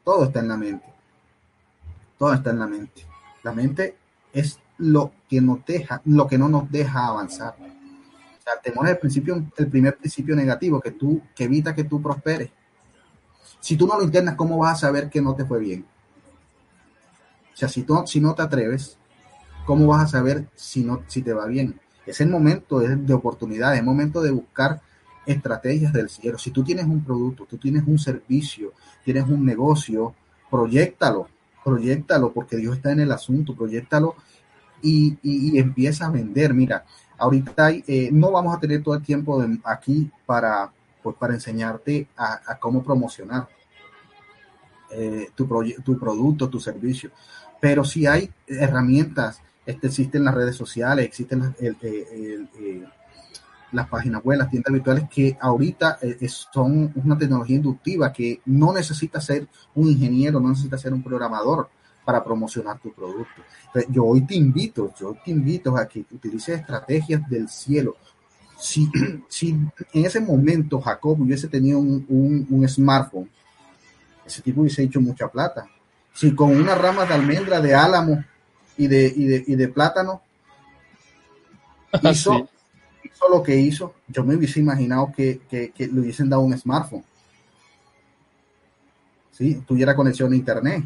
Todo 0.03 0.25
está 0.25 0.41
en 0.41 0.49
la 0.49 0.57
mente. 0.57 0.85
Todo 2.17 2.33
está 2.33 2.49
en 2.49 2.59
la 2.59 2.67
mente. 2.67 3.05
La 3.41 3.53
mente 3.53 3.95
es 4.33 4.59
lo 4.79 5.13
que 5.29 5.39
nos 5.39 5.65
deja, 5.65 6.01
lo 6.03 6.27
que 6.27 6.37
no 6.37 6.49
nos 6.49 6.69
deja 6.69 7.07
avanzar 7.07 7.55
el 8.51 8.61
temor 8.61 8.85
es 8.85 8.91
el 8.91 8.97
principio, 8.97 9.45
el 9.57 9.67
primer 9.67 9.97
principio 9.97 10.35
negativo 10.35 10.81
que 10.81 10.91
tú, 10.91 11.21
que 11.35 11.45
evita 11.45 11.73
que 11.73 11.83
tú 11.85 12.01
prosperes. 12.01 12.49
Si 13.59 13.77
tú 13.77 13.87
no 13.87 13.97
lo 13.97 14.03
intentas, 14.03 14.35
¿cómo 14.35 14.57
vas 14.57 14.73
a 14.73 14.87
saber 14.87 15.09
que 15.09 15.21
no 15.21 15.35
te 15.35 15.45
fue 15.45 15.59
bien? 15.59 15.85
O 17.53 17.55
sea, 17.55 17.69
si, 17.69 17.83
tú, 17.83 18.03
si 18.05 18.19
no 18.19 18.33
te 18.35 18.41
atreves, 18.41 18.97
¿cómo 19.65 19.87
vas 19.87 20.03
a 20.03 20.07
saber 20.07 20.47
si, 20.55 20.83
no, 20.83 21.03
si 21.07 21.21
te 21.21 21.33
va 21.33 21.45
bien? 21.45 21.79
Es 22.05 22.19
el 22.19 22.29
momento 22.29 22.79
de, 22.79 22.97
de 22.97 23.13
oportunidad, 23.13 23.73
es 23.73 23.79
el 23.79 23.85
momento 23.85 24.21
de 24.21 24.31
buscar 24.31 24.81
estrategias 25.25 25.93
del 25.93 26.09
cielo. 26.09 26.37
Si 26.37 26.51
tú 26.51 26.63
tienes 26.63 26.85
un 26.85 27.03
producto, 27.03 27.45
tú 27.45 27.57
tienes 27.57 27.83
un 27.87 27.97
servicio, 27.97 28.73
tienes 29.05 29.25
un 29.29 29.45
negocio, 29.45 30.13
proyectalo, 30.51 31.29
proyectalo, 31.63 32.33
porque 32.33 32.57
Dios 32.57 32.75
está 32.75 32.91
en 32.91 32.99
el 32.99 33.11
asunto, 33.13 33.55
proyectalo 33.55 34.15
y, 34.81 35.17
y 35.23 35.57
empieza 35.57 36.07
a 36.07 36.11
vender. 36.11 36.53
Mira, 36.53 36.83
Ahorita 37.23 37.69
eh, 37.71 38.09
no 38.11 38.31
vamos 38.31 38.53
a 38.53 38.59
tener 38.59 38.83
todo 38.83 38.95
el 38.95 39.01
tiempo 39.01 39.41
de, 39.41 39.57
aquí 39.63 40.11
para, 40.25 40.69
pues, 41.01 41.15
para 41.15 41.33
enseñarte 41.33 42.09
a, 42.17 42.57
cómo 42.59 42.83
promocionar 42.83 43.47
eh, 44.91 45.29
tu, 45.33 45.47
tu 45.85 45.97
producto, 45.97 46.49
tu 46.49 46.59
servicio. 46.59 47.11
Pero 47.61 47.85
si 47.85 48.05
hay 48.05 48.29
herramientas, 48.45 49.41
este, 49.65 49.87
existen 49.87 50.25
las 50.25 50.35
redes 50.35 50.57
sociales, 50.57 51.05
existen 51.05 51.39
las, 51.39 51.61
el, 51.61 52.89
las 53.71 53.87
páginas 53.87 54.21
web, 54.21 54.39
las 54.39 54.49
tiendas 54.49 54.73
virtuales 54.73 55.05
que 55.09 55.37
ahorita 55.39 55.99
eh, 56.01 56.27
son 56.27 56.91
una 57.05 57.17
tecnología 57.17 57.55
inductiva 57.55 58.11
que 58.11 58.41
no 58.47 58.73
necesita 58.73 59.21
ser 59.21 59.47
un 59.75 59.87
ingeniero, 59.87 60.41
no 60.41 60.49
necesita 60.49 60.77
ser 60.77 60.93
un 60.93 61.01
programador 61.01 61.69
para 62.03 62.23
promocionar 62.23 62.79
tu 62.79 62.91
producto. 62.91 63.41
Entonces, 63.67 63.91
yo 63.91 64.05
hoy 64.05 64.21
te 64.25 64.35
invito, 64.35 64.93
yo 64.99 65.15
te 65.23 65.31
invito 65.31 65.75
a 65.77 65.87
que 65.87 66.05
utilices 66.11 66.59
estrategias 66.59 67.27
del 67.29 67.47
cielo. 67.49 67.95
Si, 68.59 68.89
si 69.27 69.49
en 69.49 70.05
ese 70.05 70.19
momento 70.19 70.81
Jacob 70.81 71.19
hubiese 71.21 71.47
tenido 71.47 71.79
un, 71.79 72.05
un, 72.09 72.47
un 72.49 72.67
smartphone, 72.67 73.29
ese 74.25 74.41
tipo 74.41 74.61
hubiese 74.61 74.83
hecho 74.83 75.01
mucha 75.01 75.27
plata. 75.27 75.65
Si 76.13 76.33
con 76.35 76.55
unas 76.55 76.77
ramas 76.77 77.07
de 77.07 77.15
almendra, 77.15 77.59
de 77.59 77.73
álamo 77.73 78.23
y 78.77 78.87
de, 78.87 79.13
y 79.15 79.25
de, 79.25 79.43
y 79.47 79.55
de 79.55 79.67
plátano 79.67 80.21
hizo, 82.03 82.33
sí. 82.33 83.09
hizo, 83.11 83.29
lo 83.29 83.41
que 83.41 83.55
hizo, 83.55 83.95
yo 84.07 84.23
me 84.23 84.35
hubiese 84.35 84.59
imaginado 84.59 85.11
que, 85.15 85.41
que, 85.49 85.71
que 85.71 85.87
le 85.87 86.01
hubiesen 86.01 86.29
dado 86.29 86.43
un 86.43 86.57
smartphone. 86.57 87.03
¿Sí? 89.31 89.63
Tuviera 89.65 89.95
conexión 89.95 90.31
a 90.31 90.35
internet 90.35 90.83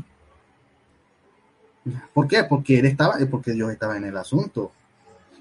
¿Por 2.13 2.28
qué? 2.28 2.43
Porque 2.43 2.80
él 2.80 2.86
estaba, 2.86 3.17
porque 3.30 3.52
Dios 3.52 3.71
estaba 3.71 3.97
en 3.97 4.06
el 4.06 4.17
asunto. 4.17 4.71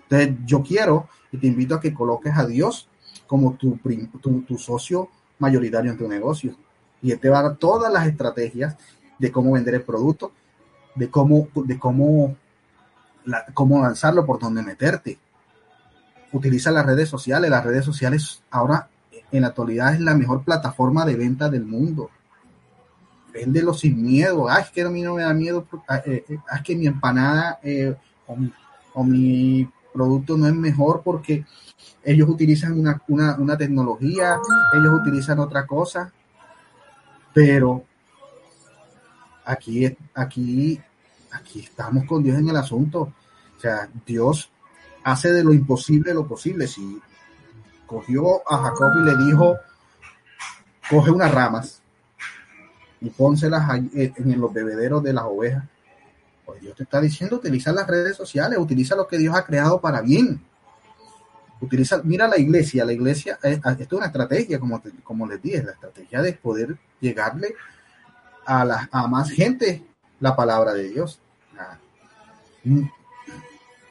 Entonces, 0.03 0.35
yo 0.45 0.63
quiero 0.63 1.09
y 1.33 1.39
te 1.39 1.47
invito 1.47 1.75
a 1.75 1.81
que 1.81 1.95
coloques 1.95 2.37
a 2.37 2.47
Dios 2.47 2.89
como 3.27 3.55
tu, 3.55 3.79
tu, 4.47 4.59
socio 4.59 5.09
mayoritario 5.39 5.91
en 5.91 5.99
tu 5.99 6.09
negocio. 6.09 6.55
Y 7.03 7.11
él 7.13 7.19
te 7.19 7.29
va 7.29 7.41
a 7.41 7.43
dar 7.43 7.57
todas 7.57 7.93
las 7.93 8.07
estrategias 8.07 8.77
de 9.19 9.33
cómo 9.33 9.53
vender 9.53 9.75
el 9.75 9.83
producto, 9.83 10.33
de 10.95 11.11
cómo, 11.11 11.49
de 11.55 11.79
cómo, 11.79 12.37
cómo 13.55 13.83
lanzarlo, 13.83 14.25
por 14.25 14.39
dónde 14.39 14.63
meterte. 14.63 15.19
Utiliza 16.33 16.71
las 16.71 16.87
redes 16.87 17.09
sociales. 17.09 17.51
Las 17.51 17.65
redes 17.65 17.85
sociales 17.85 18.43
ahora, 18.51 18.89
en 19.33 19.43
la 19.43 19.49
actualidad, 19.49 19.95
es 19.95 20.01
la 20.01 20.15
mejor 20.15 20.45
plataforma 20.45 21.05
de 21.05 21.17
venta 21.17 21.49
del 21.49 21.65
mundo 21.65 22.11
véndelo 23.37 23.75
sin 23.75 24.03
miedo. 24.03 24.49
Ah, 24.49 24.61
es 24.61 24.71
que 24.71 24.83
a 24.83 24.89
mí 24.89 25.03
no 25.03 25.15
me 25.15 25.23
da 25.23 25.35
miedo, 25.35 25.67
ah, 25.89 25.99
eh, 26.07 26.25
eh, 26.29 26.39
es 26.55 26.63
que 26.63 26.75
mi 26.75 26.87
empanada 26.87 27.61
eh, 27.63 27.95
o, 28.27 28.37
mi, 28.37 28.53
o, 28.95 29.05
mi, 29.05 29.71
producto 29.93 30.37
no 30.37 30.47
es 30.47 30.55
mejor 30.55 31.03
porque 31.03 31.45
ellos 32.05 32.29
utilizan 32.29 32.79
una, 32.79 33.01
una, 33.09 33.37
una 33.37 33.57
tecnología, 33.57 34.39
ellos 34.75 35.01
utilizan 35.01 35.39
otra 35.39 35.67
cosa, 35.67 36.13
pero 37.33 37.85
aquí, 39.45 39.97
aquí, 40.15 40.81
aquí 41.33 41.61
estamos 41.61 42.05
con 42.05 42.23
Dios 42.23 42.39
en 42.39 42.49
el 42.49 42.57
asunto. 42.57 43.13
O 43.57 43.61
sea, 43.61 43.89
Dios 44.07 44.51
hace 45.03 45.33
de 45.33 45.45
lo 45.45 45.53
imposible 45.53 46.13
lo 46.13 46.27
posible. 46.27 46.67
Si 46.67 47.01
cogió 47.87 48.43
a 48.51 48.65
Jacob 48.65 48.93
y 49.01 49.05
le 49.05 49.17
dijo, 49.25 49.57
coge 50.91 51.11
unas 51.11 51.33
ramas, 51.33 51.83
y 53.07 53.11
pónselas 53.11 53.71
en 53.95 54.41
los 54.41 54.53
bebederos 54.53 55.01
de 55.03 55.13
las 55.13 55.25
ovejas. 55.25 55.65
Pues 56.45 56.61
Dios 56.61 56.77
te 56.77 56.83
está 56.83 57.01
diciendo, 57.01 57.37
utiliza 57.37 57.73
las 57.73 57.87
redes 57.87 58.17
sociales, 58.17 58.59
utiliza 58.59 58.97
lo 58.97 59.07
que 59.07 59.17
Dios 59.17 59.35
ha 59.37 59.45
creado 59.45 59.81
para 59.81 60.01
bien. 60.01 60.41
Utiliza, 61.61 62.01
mira 62.03 62.27
la 62.27 62.37
iglesia, 62.37 62.85
la 62.85 62.93
iglesia, 62.93 63.39
eh, 63.43 63.61
esto 63.65 63.83
es 63.83 63.93
una 63.93 64.07
estrategia, 64.07 64.59
como, 64.59 65.27
les 65.27 65.41
dije, 65.41 65.63
la 65.63 65.73
estrategia 65.73 66.21
de 66.21 66.33
poder 66.33 66.77
llegarle 67.01 67.55
a, 68.45 68.65
la, 68.65 68.89
a 68.91 69.07
más 69.07 69.31
gente 69.31 69.85
la 70.19 70.35
palabra 70.35 70.73
de 70.75 70.89
Dios. 70.89 71.21
Mm, 72.65 72.83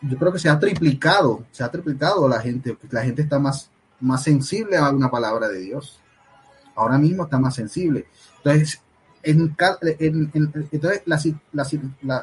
yo 0.01 0.17
creo 0.17 0.33
que 0.33 0.39
se 0.39 0.49
ha 0.49 0.59
triplicado, 0.59 1.45
se 1.51 1.63
ha 1.63 1.71
triplicado 1.71 2.27
la 2.27 2.41
gente, 2.41 2.77
la 2.91 3.03
gente 3.03 3.21
está 3.21 3.39
más, 3.39 3.69
más 4.01 4.23
sensible 4.23 4.75
a 4.75 4.89
una 4.89 5.09
palabra 5.09 5.47
de 5.47 5.59
Dios. 5.59 5.99
Ahora 6.75 6.97
mismo 6.97 7.23
está 7.23 7.39
más 7.39 7.55
sensible. 7.55 8.05
Entonces, 8.37 8.81
en, 9.25 9.55
en, 9.99 10.31
en, 10.33 10.67
entonces 10.71 11.01
las, 11.05 11.27
las, 11.51 11.75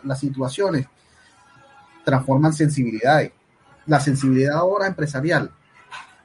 las 0.05 0.21
situaciones 0.21 0.87
transforman 2.05 2.53
sensibilidades. 2.53 3.33
La 3.87 4.01
sensibilidad 4.01 4.57
ahora 4.57 4.87
empresarial, 4.87 5.51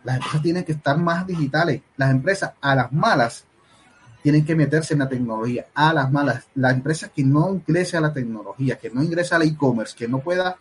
las 0.03 0.17
empresas 0.17 0.41
tienen 0.41 0.63
que 0.63 0.73
estar 0.73 0.97
más 0.97 1.25
digitales. 1.25 1.81
Las 1.97 2.11
empresas 2.11 2.53
a 2.61 2.75
las 2.75 2.91
malas 2.91 3.45
tienen 4.21 4.45
que 4.45 4.55
meterse 4.55 4.93
en 4.93 4.99
la 4.99 5.09
tecnología, 5.09 5.67
a 5.73 5.93
las 5.93 6.11
malas. 6.11 6.45
Las 6.55 6.73
empresas 6.73 7.11
que 7.15 7.23
no 7.23 7.49
ingrese 7.49 7.97
a 7.97 8.01
la 8.01 8.13
tecnología, 8.13 8.77
que 8.77 8.89
no 8.89 9.03
ingresa 9.03 9.35
al 9.35 9.43
e-commerce, 9.43 9.95
que 9.95 10.07
no 10.07 10.19
pueda 10.19 10.57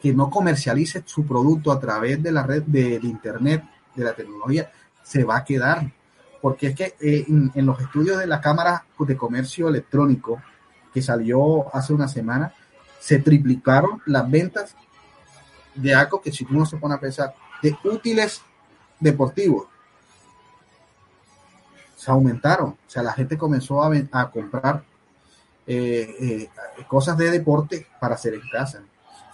que 0.00 0.12
no 0.12 0.30
comercialice 0.30 1.02
su 1.06 1.26
producto 1.26 1.72
a 1.72 1.80
través 1.80 2.22
de 2.22 2.30
la 2.30 2.44
red 2.44 2.62
de, 2.62 3.00
Internet, 3.02 3.64
de 3.96 4.04
la 4.04 4.12
tecnología, 4.12 4.70
se 5.02 5.24
va 5.24 5.38
a 5.38 5.44
quedar. 5.44 5.90
Porque 6.40 6.68
es 6.68 6.74
que 6.74 6.94
eh, 7.00 7.24
en, 7.28 7.66
los 7.66 7.80
estudios 7.80 8.18
de 8.18 8.26
la 8.26 8.40
Cámara 8.40 8.84
de 8.98 9.16
Comercio 9.16 9.68
Electrónico, 9.68 10.40
que 10.92 11.02
salió 11.02 11.74
hace 11.74 11.92
una 11.92 12.08
semana, 12.08 12.52
se 13.00 13.18
triplicaron 13.18 14.02
las 14.06 14.30
ventas 14.30 14.76
de 15.74 15.94
algo 15.94 16.20
que 16.20 16.32
si 16.32 16.46
uno 16.50 16.66
se 16.66 16.76
pone 16.76 16.94
a 16.94 17.00
pensar, 17.00 17.34
de 17.62 17.76
útiles 17.84 18.42
deportivos. 19.00 19.66
Se 21.96 22.10
aumentaron, 22.10 22.70
o 22.70 22.78
sea, 22.90 23.02
la 23.02 23.12
gente 23.12 23.36
comenzó 23.36 23.82
a, 23.82 23.90
a 24.12 24.30
comprar 24.30 24.84
eh, 25.70 26.48
eh, 26.78 26.84
cosas 26.86 27.18
de 27.18 27.30
deporte 27.30 27.86
para 28.00 28.14
hacer 28.14 28.32
en 28.32 28.48
casa. 28.50 28.80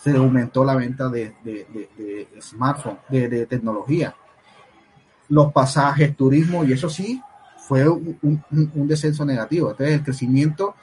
Se 0.02 0.10
aumentó 0.16 0.64
la 0.64 0.74
venta 0.74 1.08
de, 1.08 1.32
de, 1.44 2.28
smartphones, 2.40 2.98
de, 3.08 3.46
tecnología. 3.46 4.16
Los 5.28 5.52
pasajes, 5.52 6.16
turismo, 6.16 6.64
y 6.64 6.72
eso 6.72 6.88
sí, 6.88 7.20
fue 7.66 7.88
un, 7.88 8.42
descenso 8.86 9.24
negativo. 9.24 9.70
Entonces, 9.70 9.96
el 9.96 10.04
crecimiento 10.04 10.74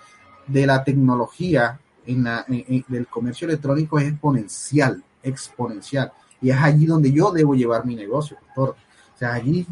de 0.48 0.66
la 0.66 0.84
tecnología 0.84 1.80
en, 2.06 2.24
la, 2.24 2.46
del 2.48 3.08
comercio 3.08 3.48
electrónico 3.48 4.00
es 4.00 4.10
exponencial, 4.10 5.04
exponencial. 5.22 6.12
Y 6.42 6.50
es 6.50 6.58
allí 6.58 6.86
donde 6.86 7.12
yo 7.12 7.32
debo 7.32 7.54
llevar 7.54 7.86
mi 7.86 7.96
negocio, 7.96 8.38
doctor. 8.42 8.76
O 9.14 9.18
sea, 9.18 9.34
allí, 9.34 9.68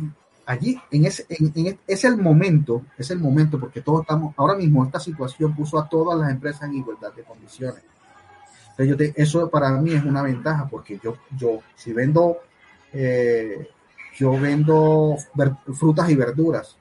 allí, 0.46 0.80
en 0.92 1.06
ese, 1.06 1.26
en, 1.30 1.80
es 1.88 2.04
el 2.04 2.18
momento, 2.18 2.84
es 2.98 3.10
el 3.10 3.20
momento, 3.20 3.60
porque 3.60 3.82
todos 3.82 4.02
estamos, 4.02 4.36
ahora 4.38 4.56
mismo 4.56 4.86
esta 4.86 5.00
situación 5.00 5.56
puso 5.56 5.80
a 5.80 5.90
todas 5.90 6.20
las 6.20 6.30
empresas 6.30 6.64
en 6.64 6.76
igualdad 6.76 7.12
de 7.14 7.24
condiciones. 7.24 7.84
Entonces, 8.78 9.14
yo 9.16 9.22
eso 9.24 9.50
para 9.50 9.72
mí 9.72 9.94
es 9.94 10.04
una 10.04 10.22
ventaja, 10.22 10.68
porque 10.70 11.00
yo, 11.04 11.18
yo, 11.36 11.60
si 11.76 11.92
vendo, 11.92 12.38
eh, 12.94 13.68
yo 14.20 14.38
vendo 14.38 15.16
frutas 15.74 16.10
y 16.10 16.16
verduras, 16.16 16.76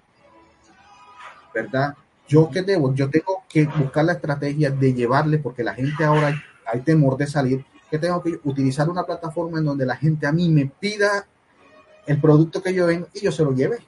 ¿verdad? 1.55 1.95
Yo 2.27 2.51
qué 2.51 2.63
debo, 2.63 2.93
yo 2.93 3.09
tengo 3.09 3.45
que 3.49 3.65
buscar 3.65 4.05
la 4.05 4.15
estrategia 4.15 4.71
de 4.71 4.93
llevarle, 4.93 5.39
porque 5.39 5.63
la 5.63 5.73
gente 5.73 6.05
ahora 6.05 6.35
hay 6.67 6.81
temor 6.81 7.17
de 7.17 7.29
salir 7.29 7.65
que 7.89 7.99
tengo 7.99 8.21
que 8.23 8.41
utilizar 8.43 8.89
una 8.89 9.05
plataforma 9.05 9.59
en 9.59 9.67
donde 9.67 9.87
la 9.87 9.97
gente 9.97 10.27
a 10.27 10.33
mí 10.33 10.49
me 10.49 10.67
pida 10.67 11.27
el 12.07 12.21
producto 12.21 12.61
que 12.61 12.75
yo 12.75 12.87
ven 12.87 13.07
y 13.15 13.21
yo 13.21 13.31
se 13.31 13.45
lo 13.45 13.53
lleve. 13.53 13.79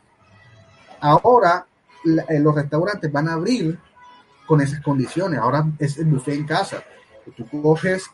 Ahora 1.01 1.67
eh, 2.29 2.39
los 2.39 2.55
restaurantes 2.55 3.11
van 3.11 3.29
a 3.29 3.33
abrir 3.33 3.77
con 4.47 4.61
esas 4.61 4.81
condiciones. 4.81 5.41
Ahora 5.41 5.67
es 5.81 5.99
el 5.99 6.07
buffet 6.07 6.35
en 6.35 6.47
casa. 6.47 6.85
Tú 7.37 7.47
coges, 7.49 8.05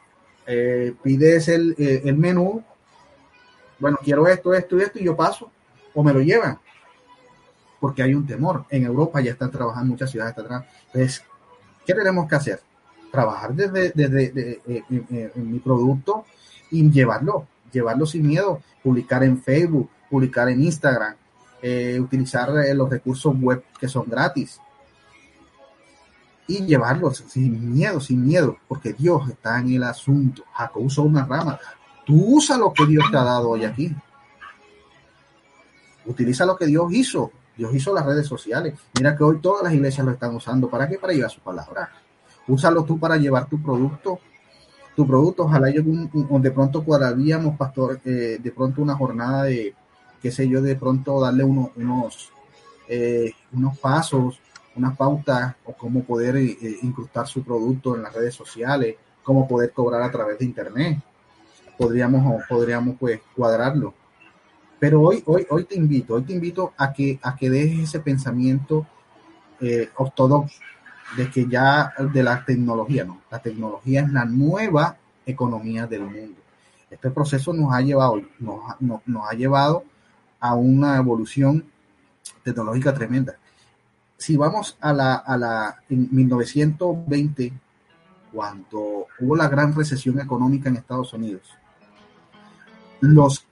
eh, 0.46 0.94
pides 1.02 1.48
el, 1.48 1.74
eh, 1.78 2.02
el, 2.06 2.16
menú, 2.16 2.64
bueno, 3.78 3.98
quiero 4.02 4.26
esto, 4.26 4.54
esto 4.54 4.78
y 4.78 4.82
esto, 4.82 4.98
y 4.98 5.04
yo 5.04 5.16
paso, 5.16 5.50
o 5.94 6.02
me 6.02 6.12
lo 6.12 6.20
llevan, 6.20 6.58
porque 7.80 8.02
hay 8.02 8.14
un 8.14 8.26
temor. 8.26 8.64
En 8.70 8.84
Europa 8.84 9.20
ya 9.20 9.32
están 9.32 9.50
trabajando, 9.50 9.92
muchas 9.92 10.10
ciudades 10.10 10.32
están 10.32 10.46
trabajando. 10.46 10.78
Entonces, 10.86 11.24
¿qué 11.86 11.94
tenemos 11.94 12.28
que 12.28 12.34
hacer? 12.36 12.60
trabajar 13.16 13.54
desde, 13.54 13.92
desde 13.94 14.60
eh, 14.66 14.84
en, 15.34 15.50
mi 15.50 15.58
producto 15.58 16.26
y 16.70 16.88
llevarlo, 16.90 17.46
llevarlo 17.72 18.04
sin 18.06 18.26
miedo, 18.26 18.60
publicar 18.82 19.24
en 19.24 19.40
Facebook, 19.42 19.88
publicar 20.10 20.48
en 20.48 20.62
Instagram, 20.62 21.14
eh, 21.62 21.98
utilizar 21.98 22.50
eh, 22.58 22.74
los 22.74 22.90
recursos 22.90 23.34
web 23.40 23.64
que 23.80 23.88
son 23.88 24.04
gratis 24.06 24.60
y 26.46 26.64
llevarlo 26.64 27.12
sin 27.12 27.74
miedo, 27.74 28.00
sin 28.00 28.24
miedo, 28.24 28.58
porque 28.68 28.92
Dios 28.92 29.28
está 29.30 29.58
en 29.58 29.72
el 29.72 29.82
asunto. 29.82 30.44
Jacob 30.52 30.84
usó 30.84 31.02
una 31.02 31.24
rama. 31.24 31.58
Tú 32.06 32.36
usa 32.36 32.56
lo 32.56 32.72
que 32.72 32.86
Dios 32.86 33.04
te 33.10 33.16
ha 33.18 33.24
dado 33.24 33.50
hoy 33.50 33.64
aquí. 33.64 33.94
Utiliza 36.06 36.46
lo 36.46 36.56
que 36.56 36.64
Dios 36.66 36.90
hizo. 36.92 37.32
Dios 37.56 37.74
hizo 37.74 37.92
las 37.92 38.06
redes 38.06 38.26
sociales. 38.26 38.74
Mira 38.96 39.14
que 39.16 39.24
hoy 39.24 39.40
todas 39.40 39.64
las 39.64 39.74
iglesias 39.74 40.06
lo 40.06 40.12
están 40.12 40.34
usando. 40.34 40.70
¿Para 40.70 40.88
qué? 40.88 40.98
Para 40.98 41.12
llevar 41.12 41.30
su 41.30 41.40
palabra 41.40 41.90
úsalo 42.48 42.84
tú 42.84 42.98
para 42.98 43.16
llevar 43.16 43.48
tu 43.48 43.60
producto, 43.60 44.20
tu 44.94 45.06
producto, 45.06 45.44
ojalá 45.44 45.70
yo 45.70 45.82
de 45.82 46.50
pronto 46.50 46.84
cuadraríamos, 46.84 47.56
pastor, 47.56 48.00
eh, 48.04 48.38
de 48.40 48.52
pronto 48.52 48.80
una 48.80 48.96
jornada 48.96 49.44
de, 49.44 49.74
qué 50.22 50.30
sé 50.30 50.48
yo, 50.48 50.62
de 50.62 50.76
pronto 50.76 51.20
darle 51.20 51.44
unos, 51.44 51.70
unos, 51.76 52.32
eh, 52.88 53.32
unos 53.52 53.78
pasos, 53.78 54.40
unas 54.74 54.96
pautas 54.96 55.54
o 55.64 55.72
cómo 55.72 56.02
poder 56.02 56.36
eh, 56.36 56.78
incrustar 56.82 57.26
su 57.26 57.42
producto 57.42 57.94
en 57.94 58.02
las 58.02 58.14
redes 58.14 58.34
sociales, 58.34 58.96
cómo 59.22 59.46
poder 59.46 59.72
cobrar 59.72 60.02
a 60.02 60.10
través 60.10 60.38
de 60.38 60.44
internet. 60.44 60.98
Podríamos, 61.78 62.42
podríamos 62.48 62.96
pues 62.98 63.20
cuadrarlo. 63.34 63.94
Pero 64.78 65.00
hoy, 65.00 65.22
hoy, 65.26 65.46
hoy 65.50 65.64
te 65.64 65.76
invito, 65.76 66.14
hoy 66.14 66.22
te 66.22 66.34
invito 66.34 66.72
a 66.76 66.92
que, 66.92 67.18
a 67.22 67.34
que 67.34 67.48
dejes 67.48 67.88
ese 67.88 68.00
pensamiento 68.00 68.86
ortodoxo 69.96 70.60
de 71.16 71.30
que 71.30 71.46
ya 71.48 71.92
de 72.12 72.22
la 72.22 72.44
tecnología, 72.44 73.04
no, 73.04 73.20
la 73.30 73.38
tecnología 73.38 74.02
es 74.02 74.10
la 74.10 74.24
nueva 74.24 74.96
economía 75.24 75.86
del 75.86 76.02
mundo. 76.02 76.40
Este 76.90 77.10
proceso 77.10 77.52
nos 77.52 77.72
ha 77.72 77.80
llevado, 77.80 78.20
nos, 78.38 78.60
ha 79.30 79.34
llevado 79.34 79.84
a 80.40 80.54
una 80.54 80.96
evolución 80.96 81.64
tecnológica 82.42 82.92
tremenda. 82.92 83.36
Si 84.16 84.36
vamos 84.36 84.76
a 84.80 84.92
la, 84.92 85.14
a 85.14 85.36
la, 85.36 85.82
en 85.88 86.08
1920, 86.10 87.52
cuando 88.32 89.06
hubo 89.20 89.36
la 89.36 89.48
gran 89.48 89.74
recesión 89.74 90.20
económica 90.20 90.68
en 90.68 90.76
Estados 90.76 91.12
Unidos, 91.12 91.42
los, 93.00 93.46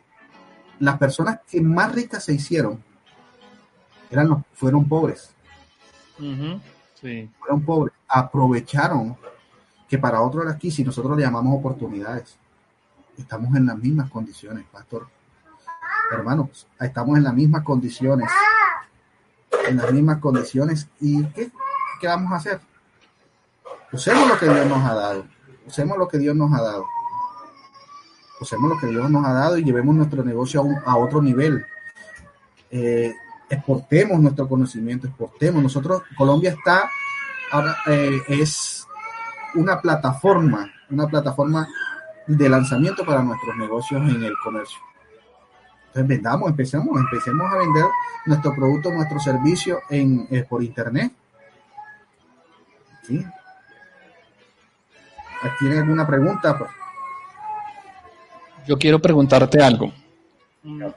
las 0.78 0.98
personas 0.98 1.40
que 1.48 1.60
más 1.60 1.92
ricas 1.92 2.24
se 2.24 2.34
hicieron 2.34 2.82
eran 4.10 4.28
los, 4.28 4.38
fueron 4.54 4.88
pobres. 4.88 5.30
Fueron 6.16 7.62
pobres. 7.64 7.94
Aprovecharon 8.08 9.16
que 9.88 9.98
para 9.98 10.22
otros 10.22 10.46
aquí, 10.46 10.70
si 10.70 10.84
nosotros 10.84 11.16
le 11.16 11.24
llamamos 11.24 11.58
oportunidades, 11.58 12.36
estamos 13.18 13.54
en 13.56 13.66
las 13.66 13.76
mismas 13.76 14.10
condiciones, 14.10 14.64
pastor. 14.70 15.08
Hermanos, 16.12 16.66
estamos 16.80 17.16
en 17.16 17.24
las 17.24 17.34
mismas 17.34 17.62
condiciones. 17.62 18.30
En 19.68 19.76
las 19.76 19.92
mismas 19.92 20.18
condiciones. 20.18 20.88
¿Y 21.00 21.24
qué, 21.26 21.50
qué 22.00 22.06
vamos 22.06 22.32
a 22.32 22.36
hacer? 22.36 22.60
Usemos 23.92 24.28
lo 24.28 24.38
que 24.38 24.46
Dios 24.46 24.66
nos 24.66 24.84
ha 24.84 24.94
dado. 24.94 25.26
Usemos 25.66 25.98
lo 25.98 26.08
que 26.08 26.18
Dios 26.18 26.36
nos 26.36 26.52
ha 26.52 26.62
dado. 26.62 26.84
Usemos 28.44 28.68
lo 28.68 28.78
que 28.78 28.88
Dios 28.88 29.10
nos 29.10 29.24
ha 29.24 29.32
dado 29.32 29.56
y 29.56 29.64
llevemos 29.64 29.94
nuestro 29.94 30.22
negocio 30.22 30.62
a, 30.84 30.98
otro 30.98 31.22
nivel. 31.22 31.64
Eh, 32.70 33.14
exportemos 33.48 34.20
nuestro 34.20 34.46
conocimiento, 34.46 35.06
exportemos. 35.06 35.62
Nosotros, 35.62 36.02
Colombia 36.14 36.50
está, 36.50 36.90
eh, 37.86 38.20
es 38.28 38.86
una 39.54 39.80
plataforma, 39.80 40.70
una 40.90 41.06
plataforma 41.06 41.66
de 42.26 42.48
lanzamiento 42.50 43.02
para 43.06 43.22
nuestros 43.22 43.56
negocios 43.56 44.02
en 44.10 44.22
el 44.22 44.34
comercio. 44.44 44.78
Entonces 45.86 46.06
vendamos, 46.06 46.50
empecemos, 46.50 47.00
empecemos 47.00 47.50
a 47.50 47.56
vender 47.56 47.86
nuestro 48.26 48.54
producto, 48.54 48.92
nuestro 48.92 49.20
servicio 49.20 49.80
en, 49.88 50.28
eh, 50.30 50.44
por 50.46 50.62
internet. 50.62 51.10
¿Sí? 53.04 53.24
¿Tiene 55.58 55.78
alguna 55.78 56.06
pregunta? 56.06 56.58
Yo 58.66 58.78
quiero 58.78 59.00
preguntarte 59.00 59.62
algo. 59.62 59.92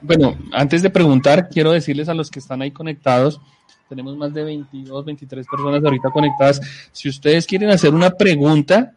Bueno, 0.00 0.36
antes 0.52 0.82
de 0.82 0.90
preguntar, 0.90 1.48
quiero 1.48 1.72
decirles 1.72 2.08
a 2.08 2.14
los 2.14 2.30
que 2.30 2.38
están 2.38 2.62
ahí 2.62 2.70
conectados, 2.70 3.40
tenemos 3.88 4.16
más 4.16 4.32
de 4.34 4.44
22, 4.44 5.04
23 5.04 5.46
personas 5.46 5.84
ahorita 5.84 6.10
conectadas. 6.10 6.60
Si 6.92 7.08
ustedes 7.08 7.46
quieren 7.46 7.70
hacer 7.70 7.94
una 7.94 8.10
pregunta, 8.10 8.94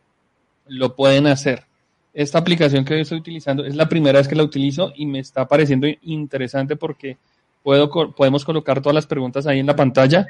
lo 0.67 0.95
pueden 0.95 1.27
hacer. 1.27 1.65
Esta 2.13 2.39
aplicación 2.39 2.83
que 2.83 2.99
estoy 2.99 3.19
utilizando 3.19 3.63
es 3.65 3.75
la 3.75 3.87
primera 3.87 4.19
vez 4.19 4.27
que 4.27 4.35
la 4.35 4.43
utilizo 4.43 4.91
y 4.95 5.05
me 5.05 5.19
está 5.19 5.47
pareciendo 5.47 5.87
interesante 6.01 6.75
porque 6.75 7.17
puedo, 7.63 7.89
podemos 8.13 8.43
colocar 8.43 8.81
todas 8.81 8.95
las 8.95 9.05
preguntas 9.05 9.47
ahí 9.47 9.59
en 9.59 9.65
la 9.65 9.75
pantalla. 9.75 10.27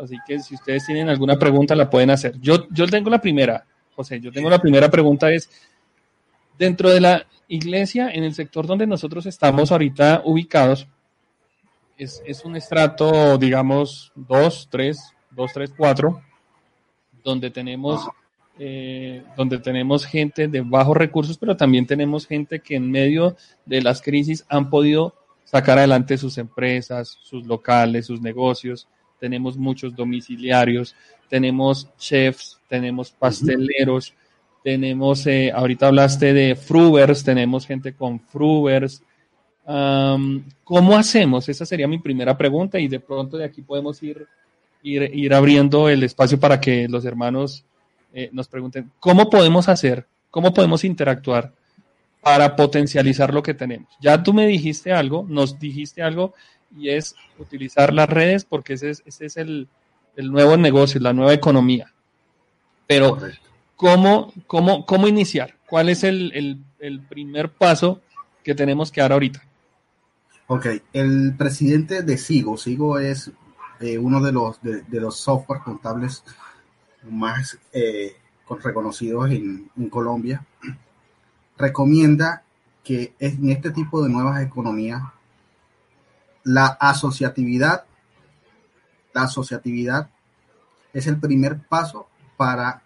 Así 0.00 0.16
que 0.26 0.38
si 0.38 0.54
ustedes 0.54 0.86
tienen 0.86 1.08
alguna 1.08 1.36
pregunta, 1.36 1.74
la 1.74 1.90
pueden 1.90 2.10
hacer. 2.10 2.38
Yo, 2.40 2.68
yo 2.70 2.86
tengo 2.86 3.10
la 3.10 3.20
primera, 3.20 3.64
José, 3.96 4.20
yo 4.20 4.30
tengo 4.30 4.48
la 4.48 4.60
primera 4.60 4.88
pregunta 4.88 5.32
es, 5.32 5.50
dentro 6.58 6.90
de 6.90 7.00
la 7.00 7.26
iglesia, 7.46 8.10
en 8.10 8.24
el 8.24 8.34
sector 8.34 8.66
donde 8.66 8.86
nosotros 8.86 9.24
estamos 9.26 9.72
ahorita 9.72 10.22
ubicados, 10.24 10.86
es, 11.96 12.44
un 12.44 12.54
estrato, 12.54 13.36
digamos, 13.38 14.12
2, 14.14 14.68
3, 14.70 14.98
2, 15.32 15.52
3, 15.52 15.72
4, 15.76 16.22
donde 17.24 17.50
tenemos, 17.50 18.06
eh, 18.58 19.24
donde 19.36 19.58
tenemos 19.58 20.06
gente 20.06 20.46
de 20.46 20.60
bajos 20.60 20.96
recursos, 20.96 21.36
pero 21.36 21.56
también 21.56 21.86
tenemos 21.86 22.26
gente 22.26 22.60
que 22.60 22.76
en 22.76 22.90
medio 22.90 23.36
de 23.66 23.82
las 23.82 24.00
crisis 24.00 24.44
han 24.48 24.70
podido 24.70 25.14
sacar 25.44 25.78
adelante 25.78 26.18
sus 26.18 26.38
empresas, 26.38 27.18
sus 27.22 27.46
locales, 27.46 28.06
sus 28.06 28.20
negocios. 28.20 28.86
Tenemos 29.18 29.56
muchos 29.56 29.96
domiciliarios, 29.96 30.94
tenemos 31.28 31.88
chefs, 31.96 32.60
tenemos 32.68 33.10
pasteleros, 33.10 34.14
tenemos, 34.68 35.26
eh, 35.26 35.50
ahorita 35.50 35.86
hablaste 35.86 36.34
de 36.34 36.54
Frubers, 36.54 37.24
tenemos 37.24 37.66
gente 37.66 37.94
con 37.94 38.20
Frubers. 38.20 39.02
¿Cómo 39.64 40.94
hacemos? 40.94 41.48
Esa 41.48 41.64
sería 41.64 41.88
mi 41.88 41.98
primera 41.98 42.36
pregunta 42.36 42.78
y 42.78 42.86
de 42.86 43.00
pronto 43.00 43.38
de 43.38 43.46
aquí 43.46 43.62
podemos 43.62 44.02
ir, 44.02 44.26
ir, 44.82 45.32
abriendo 45.32 45.88
el 45.88 46.02
espacio 46.02 46.38
para 46.38 46.60
que 46.60 46.86
los 46.86 47.06
hermanos 47.06 47.64
eh, 48.12 48.28
nos 48.30 48.46
pregunten, 48.46 48.90
¿cómo 49.00 49.30
podemos 49.30 49.70
hacer? 49.70 50.06
¿Cómo 50.30 50.52
podemos 50.52 50.84
interactuar 50.84 51.50
para 52.20 52.54
potencializar 52.54 53.32
lo 53.32 53.42
que 53.42 53.54
tenemos? 53.54 53.88
Ya 54.02 54.22
tú 54.22 54.34
me 54.34 54.46
dijiste 54.46 54.92
algo, 54.92 55.24
nos 55.26 55.58
dijiste 55.58 56.02
algo 56.02 56.34
y 56.78 56.90
es 56.90 57.14
utilizar 57.38 57.94
las 57.94 58.10
redes 58.10 58.44
porque 58.44 58.74
ese 58.74 58.90
es, 58.90 59.02
ese 59.06 59.24
es 59.24 59.38
el, 59.38 59.66
el 60.14 60.30
nuevo 60.30 60.58
negocio, 60.58 61.00
la 61.00 61.14
nueva 61.14 61.32
economía. 61.32 61.90
Pero, 62.86 63.18
¿cómo, 63.78 64.32
cómo, 64.48 64.84
cómo 64.84 65.08
iniciar? 65.08 65.54
¿Cuál 65.66 65.88
es 65.88 66.04
el, 66.04 66.64
primer 67.08 67.50
paso 67.50 68.02
que 68.44 68.54
tenemos 68.54 68.92
que 68.92 69.00
dar 69.00 69.12
ahorita? 69.12 69.42
Ok, 70.48 70.66
el 70.92 71.34
presidente 71.38 72.02
de 72.02 72.18
Sigo, 72.18 72.56
Sigo 72.56 72.98
es 72.98 73.30
eh, 73.80 73.96
uno 73.96 74.20
de 74.20 74.32
los, 74.32 74.60
de, 74.62 75.00
los 75.00 75.18
software 75.18 75.60
contables 75.62 76.24
más 77.08 77.58
eh, 77.72 78.16
reconocidos 78.62 79.30
en, 79.30 79.70
en, 79.76 79.88
Colombia, 79.88 80.44
recomienda 81.56 82.42
que 82.82 83.14
en 83.20 83.50
este 83.50 83.70
tipo 83.70 84.02
de 84.02 84.08
nuevas 84.08 84.42
economías 84.42 85.02
la 86.42 86.66
asociatividad, 86.66 87.84
la 89.12 89.22
asociatividad 89.22 90.10
es 90.92 91.06
el 91.06 91.20
primer 91.20 91.60
paso 91.60 92.08
para 92.36 92.82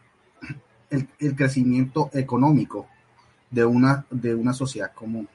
el, 0.92 1.34
crecimiento 1.34 2.10
económico 2.12 2.86
de 3.50 3.64
una, 3.64 4.04
de 4.10 4.34
una 4.34 4.52
sociedad 4.52 4.92
común. 4.92 5.28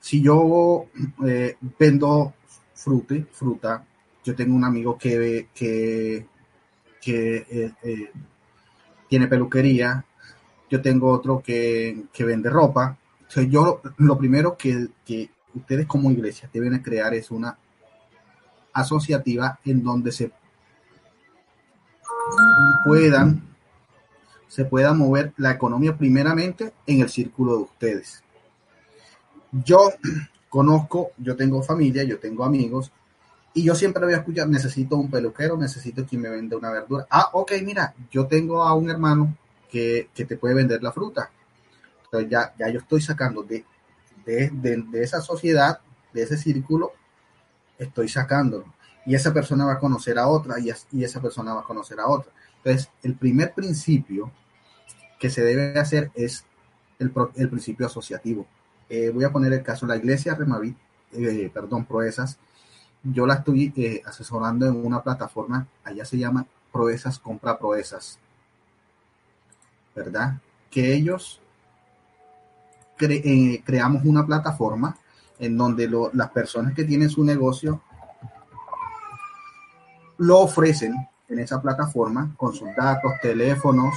Si 0.00 0.20
yo 0.20 0.86
eh, 1.26 1.56
vendo 1.78 2.34
frute, 2.74 3.26
fruta, 3.32 3.84
yo 4.24 4.34
tengo 4.34 4.54
un 4.54 4.64
amigo 4.64 4.98
que, 4.98 5.48
que, 5.54 6.26
eh, 7.06 7.72
eh, 7.82 8.12
tiene 9.08 9.26
peluquería, 9.28 10.04
yo 10.68 10.80
tengo 10.80 11.10
otro 11.10 11.42
que, 11.42 12.06
vende 12.18 12.50
ropa. 12.50 12.96
Yo 13.48 13.80
lo 13.98 14.18
primero 14.18 14.56
que, 14.56 14.88
que 15.04 15.30
ustedes 15.54 15.86
como 15.86 16.10
iglesia 16.10 16.50
deben 16.52 16.78
crear 16.80 17.14
es 17.14 17.30
una 17.30 17.56
asociativa 18.72 19.58
en 19.64 19.82
donde 19.82 20.12
se 20.12 20.32
puedan 22.84 23.51
se 24.52 24.66
pueda 24.66 24.92
mover 24.92 25.32
la 25.38 25.52
economía 25.52 25.96
primeramente 25.96 26.74
en 26.86 27.00
el 27.00 27.08
círculo 27.08 27.56
de 27.56 27.62
ustedes. 27.62 28.22
Yo 29.50 29.94
conozco, 30.50 31.12
yo 31.16 31.36
tengo 31.36 31.62
familia, 31.62 32.04
yo 32.04 32.18
tengo 32.18 32.44
amigos 32.44 32.92
y 33.54 33.64
yo 33.64 33.74
siempre 33.74 34.04
voy 34.04 34.12
a 34.12 34.18
escuchar, 34.18 34.50
necesito 34.50 34.98
un 34.98 35.10
peluquero, 35.10 35.56
necesito 35.56 36.04
quien 36.04 36.20
me 36.20 36.28
venda 36.28 36.58
una 36.58 36.70
verdura. 36.70 37.06
Ah, 37.08 37.30
ok, 37.32 37.52
mira, 37.64 37.94
yo 38.10 38.26
tengo 38.26 38.62
a 38.62 38.74
un 38.74 38.90
hermano 38.90 39.34
que, 39.70 40.10
te 40.14 40.36
puede 40.36 40.54
vender 40.54 40.82
la 40.82 40.92
fruta. 40.92 41.30
Entonces 42.04 42.28
ya, 42.28 42.52
ya 42.58 42.68
yo 42.68 42.80
estoy 42.80 43.00
sacando 43.00 43.42
de, 43.42 43.64
de, 44.26 45.02
esa 45.02 45.22
sociedad, 45.22 45.80
de 46.12 46.24
ese 46.24 46.36
círculo, 46.36 46.92
estoy 47.78 48.10
sacándolo. 48.10 48.66
Y 49.06 49.14
esa 49.14 49.32
persona 49.32 49.64
va 49.64 49.72
a 49.72 49.78
conocer 49.78 50.18
a 50.18 50.28
otra 50.28 50.60
y, 50.60 50.70
y 50.92 51.04
esa 51.04 51.22
persona 51.22 51.54
va 51.54 51.62
a 51.62 51.64
conocer 51.64 51.98
a 52.00 52.06
otra. 52.06 52.30
Entonces, 52.58 52.90
el 53.02 53.14
primer 53.14 53.54
principio 53.54 54.30
que 55.22 55.30
se 55.30 55.44
debe 55.44 55.78
hacer 55.78 56.10
es 56.16 56.44
el, 56.98 57.12
principio 57.48 57.86
asociativo. 57.86 58.44
Eh, 58.88 59.08
voy 59.14 59.22
a 59.22 59.30
poner 59.30 59.52
el 59.52 59.62
caso, 59.62 59.86
la 59.86 59.94
iglesia 59.94 60.34
Remavit, 60.34 60.76
eh, 61.12 61.48
perdón, 61.54 61.84
Proezas, 61.84 62.40
yo 63.04 63.24
la 63.24 63.34
estoy 63.34 63.72
eh, 63.76 64.02
asesorando 64.04 64.66
en 64.66 64.84
una 64.84 65.00
plataforma, 65.00 65.64
allá 65.84 66.04
se 66.04 66.18
llama 66.18 66.44
Proezas 66.72 67.20
Compra 67.20 67.56
Proezas, 67.56 68.18
¿verdad? 69.94 70.38
Que 70.68 70.92
ellos 70.92 71.40
creamos 72.96 74.04
una 74.04 74.26
plataforma 74.26 74.96
en 75.38 75.56
donde 75.56 75.88
las 76.12 76.30
personas 76.30 76.74
que 76.74 76.82
tienen 76.82 77.10
su 77.10 77.22
negocio 77.22 77.80
lo 80.18 80.40
ofrecen 80.40 80.94
en 81.28 81.38
esa 81.38 81.62
plataforma 81.62 82.34
con 82.36 82.52
sus 82.52 82.74
datos, 82.76 83.12
teléfonos, 83.22 83.94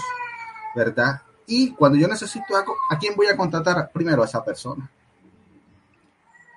¿verdad? 0.76 1.22
Y 1.48 1.72
cuando 1.72 1.98
yo 1.98 2.08
necesito 2.08 2.56
algo, 2.56 2.76
¿a 2.90 2.98
quién 2.98 3.16
voy 3.16 3.28
a 3.28 3.38
contratar? 3.38 3.92
Primero 3.92 4.24
a 4.24 4.26
esa 4.26 4.44
persona. 4.44 4.90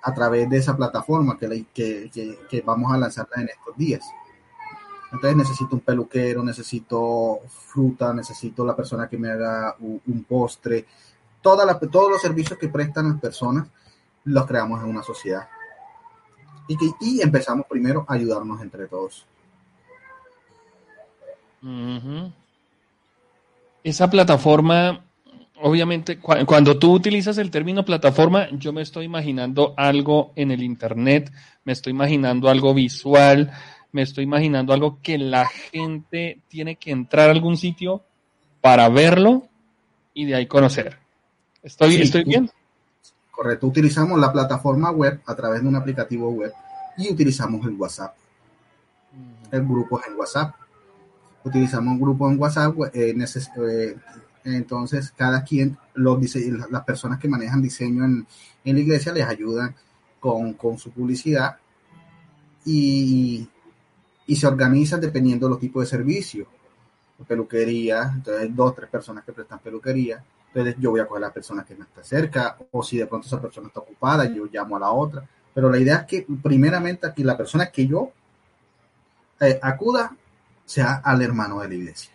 A 0.01 0.13
través 0.13 0.49
de 0.49 0.57
esa 0.57 0.75
plataforma 0.75 1.37
que, 1.37 1.65
que, 1.73 2.61
vamos 2.61 2.91
a 2.91 2.97
lanzarla 2.97 3.41
en 3.41 3.49
estos 3.49 3.77
días. 3.77 4.05
Entonces 5.11 5.35
necesito 5.35 5.75
un 5.75 5.81
peluquero, 5.81 6.43
necesito 6.43 7.39
fruta, 7.47 8.13
necesito 8.13 8.65
la 8.65 8.75
persona 8.75 9.07
que 9.07 9.17
me 9.17 9.29
haga 9.29 9.75
un, 9.79 10.25
postre. 10.27 10.85
Toda 11.41 11.65
la, 11.65 11.79
todos 11.79 12.11
los 12.11 12.21
servicios 12.21 12.57
que 12.59 12.69
prestan 12.69 13.09
las 13.09 13.19
personas 13.19 13.67
los 14.25 14.45
creamos 14.45 14.81
en 14.83 14.89
una 14.89 15.03
sociedad. 15.03 15.47
Y, 16.67 16.77
que, 16.77 16.91
y 17.01 17.21
empezamos 17.21 17.65
primero 17.67 18.05
a 18.07 18.13
ayudarnos 18.13 18.61
entre 18.61 18.87
todos 18.87 19.25
esa 23.83 24.09
plataforma, 24.09 25.05
obviamente, 25.61 26.19
cuando 26.19 26.77
tú 26.77 26.93
utilizas 26.93 27.37
el 27.37 27.51
término 27.51 27.85
plataforma, 27.85 28.47
yo 28.51 28.73
me 28.73 28.81
estoy 28.81 29.05
imaginando 29.05 29.73
algo 29.77 30.33
en 30.35 30.51
el 30.51 30.63
Internet, 30.63 31.31
me 31.63 31.73
estoy 31.73 31.91
imaginando 31.91 32.49
algo 32.49 32.73
visual, 32.73 33.51
me 33.91 34.01
estoy 34.01 34.23
imaginando 34.23 34.73
algo 34.73 34.99
que 35.01 35.17
la 35.17 35.47
gente 35.47 36.41
tiene 36.47 36.75
que 36.75 36.91
entrar 36.91 37.29
a 37.29 37.31
algún 37.31 37.57
sitio 37.57 38.03
para 38.61 38.89
verlo 38.89 39.47
y 40.13 40.25
de 40.25 40.35
ahí 40.35 40.45
conocer. 40.45 40.97
¿Estoy, 41.63 41.95
¿estoy 41.95 42.23
bien? 42.23 42.49
Correcto, 43.31 43.67
utilizamos 43.67 44.19
la 44.19 44.31
plataforma 44.31 44.91
web 44.91 45.21
a 45.25 45.35
través 45.35 45.61
de 45.61 45.67
un 45.67 45.75
aplicativo 45.75 46.29
web 46.29 46.51
y 46.97 47.09
utilizamos 47.11 47.65
el 47.65 47.73
WhatsApp. 47.75 48.15
El 49.51 49.63
grupo 49.65 49.99
es 49.99 50.07
el 50.07 50.15
WhatsApp 50.15 50.53
utilizamos 51.43 51.93
un 51.93 52.01
grupo 52.01 52.29
en 52.29 52.39
WhatsApp, 52.39 52.75
eh, 52.93 53.15
eh, 53.15 53.95
entonces 54.43 55.11
cada 55.15 55.43
quien, 55.43 55.77
los 55.95 56.19
las 56.69 56.83
personas 56.83 57.19
que 57.19 57.27
manejan 57.27 57.61
diseño 57.61 58.05
en, 58.05 58.27
la 58.63 58.79
iglesia 58.79 59.11
les 59.11 59.25
ayudan 59.25 59.75
con, 60.19 60.55
su 60.77 60.91
publicidad 60.91 61.57
y, 62.65 63.47
se 64.27 64.47
organizan 64.47 65.01
dependiendo 65.01 65.47
de 65.47 65.51
los 65.51 65.59
tipos 65.59 65.83
de 65.83 65.89
servicios. 65.89 66.47
Peluquería, 67.27 68.13
entonces 68.15 68.43
hay 68.43 68.49
dos, 68.49 68.75
tres 68.75 68.89
personas 68.89 69.25
que 69.25 69.33
prestan 69.33 69.59
peluquería. 69.59 70.23
Entonces 70.47 70.75
yo 70.79 70.91
voy 70.91 71.01
a 71.01 71.05
coger 71.05 71.23
a 71.23 71.27
la 71.27 71.33
persona 71.33 71.65
que 71.65 71.75
no 71.75 71.83
está 71.83 72.03
cerca, 72.03 72.57
o 72.71 72.81
si 72.81 72.97
de 72.97 73.07
pronto 73.07 73.27
esa 73.27 73.41
persona 73.41 73.67
está 73.67 73.81
ocupada, 73.81 74.25
yo 74.25 74.45
llamo 74.45 74.77
a 74.77 74.79
la 74.79 74.91
otra. 74.91 75.27
Pero 75.53 75.69
la 75.69 75.77
idea 75.77 75.97
es 75.97 76.05
que 76.05 76.27
primeramente 76.41 77.07
aquí 77.07 77.23
la 77.23 77.35
persona 77.35 77.69
que 77.69 77.87
yo 77.87 78.11
eh, 79.41 79.59
acuda 79.61 80.15
sea 80.69 81.01
al 81.03 81.23
hermano 81.23 81.61
de 81.61 81.67
la 81.67 81.73
iglesia. 81.73 82.11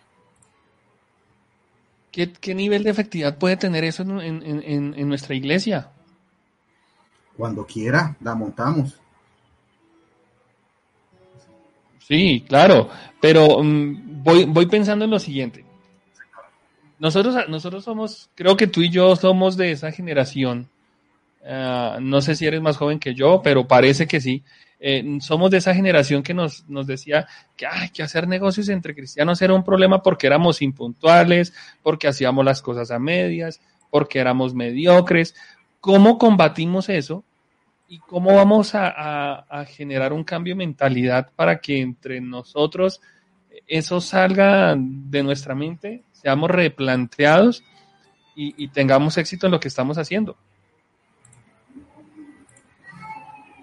¿Qué, 2.09 2.55
nivel 2.55 2.83
de 2.83 2.89
efectividad 2.89 3.37
puede 3.37 3.57
tener 3.57 3.83
eso 3.83 4.03
en, 4.03 5.09
nuestra 5.09 5.35
iglesia? 5.35 5.89
Cuando 7.35 7.65
quiera, 7.65 8.15
la 8.21 8.33
montamos. 8.33 8.97
Sí, 11.99 12.45
claro, 12.47 12.89
pero 13.19 13.61
mm, 13.61 14.23
voy, 14.23 14.45
voy 14.45 14.67
pensando 14.67 15.03
en 15.03 15.11
lo 15.11 15.19
siguiente. 15.19 15.65
Nosotros, 16.97 17.35
nosotros 17.49 17.83
somos, 17.83 18.29
creo 18.35 18.55
que 18.55 18.67
tú 18.67 18.81
y 18.81 18.89
yo 18.89 19.17
somos 19.17 19.57
de 19.57 19.71
esa 19.71 19.91
generación. 19.91 20.69
Ah, 21.45 21.97
no 21.99 22.21
sé 22.21 22.35
si 22.35 22.45
eres 22.45 22.61
más 22.61 22.77
joven 22.77 22.99
que 22.99 23.13
yo, 23.13 23.41
pero 23.43 23.67
parece 23.67 24.07
que 24.07 24.21
sí, 24.21 24.43
eh, 24.87 25.03
somos 25.19 25.49
de 25.49 25.57
esa 25.57 25.73
generación 25.73 26.21
que 26.21 26.35
nos, 26.35 26.69
nos 26.69 26.85
decía 26.85 27.27
que, 27.57 27.65
ay, 27.65 27.89
que 27.89 28.03
hacer 28.03 28.27
negocios 28.27 28.69
entre 28.69 28.93
cristianos 28.93 29.41
era 29.41 29.55
un 29.55 29.63
problema 29.63 30.03
porque 30.03 30.27
éramos 30.27 30.61
impuntuales, 30.61 31.55
porque 31.81 32.07
hacíamos 32.07 32.45
las 32.45 32.61
cosas 32.61 32.91
a 32.91 32.99
medias, 32.99 33.59
porque 33.89 34.19
éramos 34.19 34.53
mediocres. 34.53 35.33
¿Cómo 35.81 36.19
combatimos 36.19 36.87
eso? 36.89 37.23
¿Y 37.87 37.97
cómo 37.97 38.35
vamos 38.35 38.73
a, 38.75 39.65
generar 39.69 40.13
un 40.13 40.23
cambio 40.23 40.53
de 40.53 40.59
mentalidad 40.59 41.31
para 41.35 41.57
que 41.57 41.81
entre 41.81 42.21
nosotros 42.21 43.01
eso 43.65 43.99
salga 43.99 44.75
de 44.77 45.23
nuestra 45.23 45.55
mente, 45.55 46.03
seamos 46.11 46.51
replanteados 46.51 47.63
y 48.35 48.67
tengamos 48.67 49.17
éxito 49.17 49.47
en 49.47 49.51
lo 49.51 49.59
que 49.59 49.67
estamos 49.67 49.97
haciendo? 49.97 50.37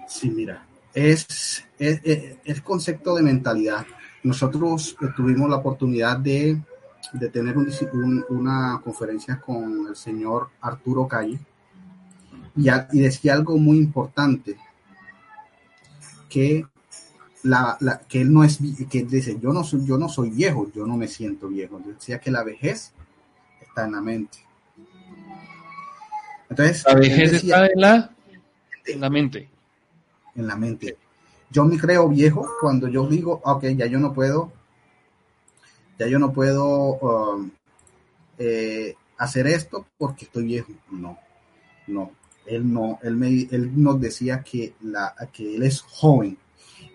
Sí, 0.08 0.28
mira, 0.28 0.66
es, 0.94 1.64
el 1.78 2.62
concepto 2.62 3.14
de 3.14 3.22
mentalidad. 3.22 3.86
Nosotros 4.22 4.96
tuvimos 5.16 5.50
la 5.50 5.56
oportunidad 5.56 6.18
de 6.18 6.60
de 7.12 7.28
tener 7.28 7.56
un, 7.58 8.24
una 8.28 8.80
conferencia 8.82 9.40
con 9.40 9.88
el 9.88 9.96
señor 9.96 10.50
Arturo 10.60 11.06
Calle 11.06 11.38
y, 12.56 12.68
y 12.68 13.00
decía 13.00 13.34
algo 13.34 13.56
muy 13.58 13.78
importante, 13.78 14.56
que, 16.28 16.64
la, 17.42 17.76
que 18.08 18.22
él 18.22 18.32
no 18.32 18.44
es, 18.44 18.58
que 18.90 19.00
él 19.00 19.08
dice, 19.08 19.38
yo 19.40 19.52
no, 19.52 19.64
soy, 19.64 19.84
yo 19.84 19.98
no 19.98 20.08
soy 20.08 20.30
viejo, 20.30 20.70
yo 20.74 20.86
no 20.86 20.96
me 20.96 21.08
siento 21.08 21.48
viejo. 21.48 21.80
decía 21.84 22.18
que 22.18 22.30
la 22.30 22.42
vejez 22.42 22.92
está 23.60 23.84
en 23.84 23.92
la 23.92 24.00
mente. 24.00 24.38
Entonces, 26.48 26.84
la 26.86 26.94
vejez 26.94 27.32
está 27.34 27.66
en 27.66 27.80
la, 27.80 28.10
en 28.86 29.00
la 29.00 29.10
mente. 29.10 29.48
En 30.34 30.46
la 30.46 30.56
mente. 30.56 30.96
Yo 31.50 31.64
me 31.64 31.78
creo 31.78 32.08
viejo 32.08 32.48
cuando 32.60 32.88
yo 32.88 33.06
digo, 33.06 33.40
ok, 33.44 33.64
ya 33.76 33.86
yo 33.86 33.98
no 33.98 34.14
puedo, 34.14 34.50
ya 35.98 36.06
yo 36.06 36.18
no 36.18 36.32
puedo 36.32 36.94
um, 36.98 37.50
eh, 38.38 38.94
hacer 39.18 39.46
esto 39.46 39.86
porque 39.98 40.24
estoy 40.24 40.44
viejo. 40.44 40.72
No, 40.90 41.18
no. 41.86 42.12
Él 42.46 42.72
no, 42.72 42.98
él, 43.02 43.16
me, 43.16 43.28
él 43.28 43.70
nos 43.80 44.00
decía 44.00 44.42
que, 44.42 44.74
la, 44.80 45.14
que 45.32 45.54
él 45.54 45.62
es 45.62 45.80
joven 45.82 46.36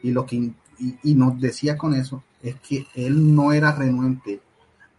y 0.04 0.12
lo 0.12 0.26
que 0.26 0.52
y 0.80 1.16
nos 1.16 1.40
decía 1.40 1.78
con 1.78 1.94
eso 1.94 2.24
es 2.42 2.56
que 2.60 2.86
él 2.96 3.34
no 3.34 3.52
era 3.54 3.72
renuente 3.72 4.42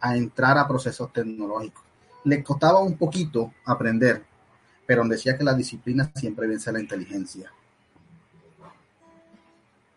a 0.00 0.16
entrar 0.16 0.58
a 0.58 0.66
procesos 0.66 1.12
tecnológicos. 1.12 1.84
Le 2.24 2.42
costaba 2.42 2.80
un 2.80 2.96
poquito 2.96 3.52
aprender, 3.64 4.24
pero 4.86 5.06
decía 5.06 5.36
que 5.36 5.44
la 5.44 5.54
disciplina 5.54 6.10
siempre 6.14 6.46
vence 6.46 6.70
a 6.70 6.72
la 6.72 6.80
inteligencia. 6.80 7.52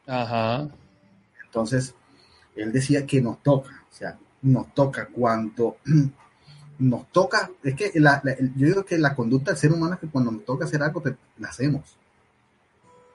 Ajá. 0.07 0.69
Entonces, 1.45 1.93
él 2.55 2.71
decía 2.71 3.05
que 3.05 3.21
nos 3.21 3.41
toca, 3.43 3.85
o 3.89 3.93
sea, 3.93 4.17
nos 4.41 4.73
toca 4.73 5.07
cuando 5.07 5.77
nos 6.79 7.11
toca, 7.11 7.51
es 7.63 7.75
que 7.75 7.91
yo 7.93 8.67
digo 8.67 8.83
que 8.83 8.97
la 8.97 9.15
conducta 9.15 9.51
del 9.51 9.59
ser 9.59 9.71
humano 9.71 9.95
es 9.95 9.99
que 9.99 10.07
cuando 10.07 10.31
nos 10.31 10.45
toca 10.45 10.65
hacer 10.65 10.81
algo, 10.81 11.01
te, 11.01 11.15
la 11.37 11.49
hacemos. 11.49 11.97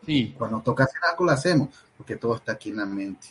Sí. 0.05 0.35
Cuando 0.39 0.59
nos 0.59 0.65
toca 0.65 0.85
hacer 0.85 1.01
algo, 1.11 1.25
lo 1.25 1.33
hacemos, 1.33 1.69
porque 1.97 2.17
todo 2.17 2.37
está 2.37 2.53
aquí 2.53 2.71
en 2.71 2.77
la 2.77 2.87
mente. 2.87 3.27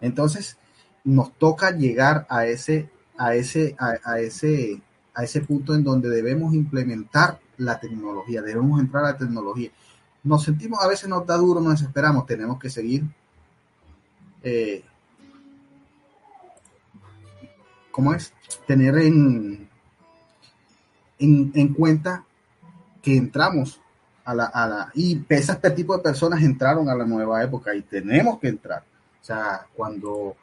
Entonces, 0.00 0.56
nos 1.04 1.32
toca 1.34 1.70
llegar 1.70 2.26
a 2.30 2.46
ese, 2.46 2.88
a 3.18 3.34
ese, 3.34 3.76
a 3.78 4.18
ese, 4.20 4.80
a 5.14 5.24
ese 5.24 5.40
punto 5.42 5.74
en 5.74 5.84
donde 5.84 6.08
debemos 6.08 6.54
implementar 6.54 7.38
la 7.58 7.78
tecnología, 7.78 8.42
debemos 8.42 8.80
entrar 8.80 9.04
a 9.04 9.12
la 9.12 9.18
tecnología. 9.18 9.70
Nos 10.24 10.44
sentimos, 10.44 10.82
a 10.82 10.88
veces 10.88 11.08
nos 11.08 11.26
da 11.26 11.36
duro, 11.36 11.60
nos 11.60 11.80
desesperamos, 11.80 12.26
tenemos 12.26 12.58
que 12.58 12.70
seguir. 12.70 13.04
Eh, 14.42 14.84
¿Cómo 17.90 18.14
es? 18.14 18.32
Tener 18.66 18.96
en, 18.98 19.68
en, 21.18 21.74
cuenta 21.74 22.24
que 23.02 23.16
entramos 23.16 23.80
a 24.24 24.34
la, 24.34 24.44
a 24.46 24.68
la, 24.68 24.90
y 24.94 25.20
este 25.28 25.70
tipo 25.72 25.96
de 25.96 26.02
personas 26.02 26.42
entraron 26.42 26.88
a 26.88 26.94
la 26.94 27.04
nueva 27.04 27.42
época 27.42 27.74
y 27.74 27.82
tenemos 27.82 28.38
que 28.38 28.48
entrar. 28.48 28.84
O 29.20 29.24
sea, 29.24 29.66
cuando, 29.74 30.36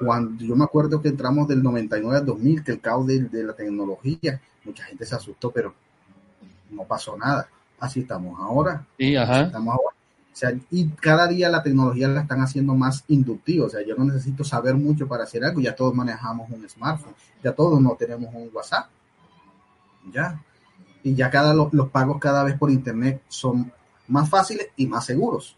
cuando 0.00 0.42
yo 0.42 0.56
me 0.56 0.64
acuerdo 0.64 1.00
que 1.00 1.08
entramos 1.08 1.46
del 1.46 1.62
99 1.62 2.18
al 2.18 2.26
2000, 2.26 2.64
que 2.64 2.72
el 2.72 2.80
caos 2.80 3.06
de, 3.06 3.20
de 3.24 3.44
la 3.44 3.52
tecnología, 3.52 4.40
mucha 4.64 4.84
gente 4.84 5.06
se 5.06 5.14
asustó, 5.14 5.50
pero 5.50 5.74
no 6.70 6.84
pasó 6.84 7.16
nada. 7.16 7.48
Así 7.80 8.00
estamos 8.00 8.38
ahora. 8.40 8.84
Sí, 8.98 9.16
ajá. 9.16 9.42
Estamos 9.42 9.74
ahora. 9.74 9.96
O 10.32 10.36
sea, 10.38 10.52
y 10.70 10.88
cada 10.88 11.26
día 11.26 11.48
la 11.48 11.62
tecnología 11.62 12.06
la 12.08 12.20
están 12.20 12.40
haciendo 12.40 12.74
más 12.74 13.04
inductiva. 13.08 13.66
O 13.66 13.68
sea, 13.68 13.84
yo 13.84 13.96
no 13.96 14.04
necesito 14.04 14.44
saber 14.44 14.74
mucho 14.74 15.08
para 15.08 15.24
hacer 15.24 15.44
algo. 15.44 15.60
Ya 15.60 15.74
todos 15.74 15.94
manejamos 15.94 16.48
un 16.50 16.68
smartphone. 16.68 17.14
Ya 17.42 17.52
todos 17.52 17.80
no 17.80 17.96
tenemos 17.98 18.32
un 18.32 18.48
WhatsApp. 18.52 18.88
Ya. 20.12 20.40
Y 21.02 21.14
ya 21.14 21.30
cada 21.30 21.54
los 21.54 21.88
pagos 21.90 22.18
cada 22.20 22.44
vez 22.44 22.56
por 22.56 22.70
internet 22.70 23.20
son 23.28 23.72
más 24.06 24.28
fáciles 24.28 24.68
y 24.76 24.86
más 24.86 25.06
seguros. 25.06 25.56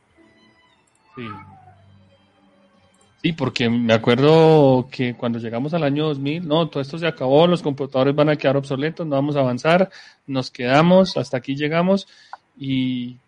Sí. 1.15 1.27
Sí, 3.23 3.33
porque 3.35 3.69
me 3.69 3.93
acuerdo 3.93 4.89
que 4.91 5.15
cuando 5.15 5.39
llegamos 5.39 5.75
al 5.75 5.85
año 5.85 6.07
2000, 6.07 6.49
no, 6.49 6.69
todo 6.69 6.81
esto 6.81 6.97
se 6.97 7.07
acabó, 7.07 7.47
los 7.47 7.61
computadores 7.61 8.15
van 8.15 8.31
a 8.31 8.37
quedar 8.37 8.57
obsoletos, 8.57 9.07
no 9.07 9.17
vamos 9.17 9.37
a 9.37 9.41
avanzar, 9.41 9.91
nos 10.27 10.51
quedamos, 10.51 11.19
hasta 11.19 11.37
aquí 11.37 11.55
llegamos 11.55 12.09
y, 12.59 13.19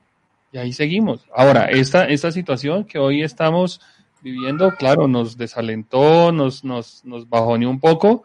ahí 0.54 0.72
seguimos. 0.72 1.26
Ahora, 1.34 1.66
esta, 1.66 2.06
esta 2.06 2.32
situación 2.32 2.84
que 2.84 2.98
hoy 2.98 3.22
estamos 3.22 3.82
viviendo, 4.22 4.70
claro, 4.76 5.08
nos 5.08 5.36
desalentó, 5.36 6.32
nos, 6.32 6.64
nos, 6.64 7.04
nos 7.04 7.28
bajoneó 7.28 7.68
un 7.68 7.80
poco, 7.80 8.24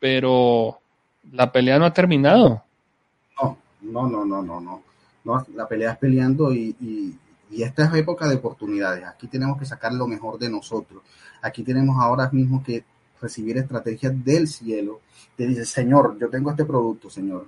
pero 0.00 0.80
la 1.30 1.52
pelea 1.52 1.78
no 1.78 1.84
ha 1.84 1.92
terminado. 1.92 2.64
No, 3.40 3.56
no, 3.82 4.08
no, 4.08 4.42
no, 4.42 4.60
no, 4.60 4.82
no. 5.24 5.46
la 5.54 5.68
pelea 5.68 5.92
es 5.92 5.98
peleando 5.98 6.52
y, 6.52 6.74
y 6.80 7.14
esta 7.62 7.84
es 7.84 7.94
época 7.94 8.28
de 8.28 8.36
oportunidades. 8.36 9.04
Aquí 9.04 9.28
tenemos 9.28 9.58
que 9.58 9.64
sacar 9.64 9.92
lo 9.92 10.06
mejor 10.06 10.38
de 10.38 10.50
nosotros. 10.50 11.02
Aquí 11.42 11.62
tenemos 11.62 11.96
ahora 12.00 12.28
mismo 12.32 12.62
que 12.62 12.84
recibir 13.20 13.56
estrategias 13.58 14.12
del 14.24 14.48
cielo. 14.48 15.00
Te 15.36 15.46
dice, 15.46 15.64
Señor, 15.64 16.18
yo 16.18 16.28
tengo 16.28 16.50
este 16.50 16.64
producto, 16.64 17.10
Señor. 17.10 17.46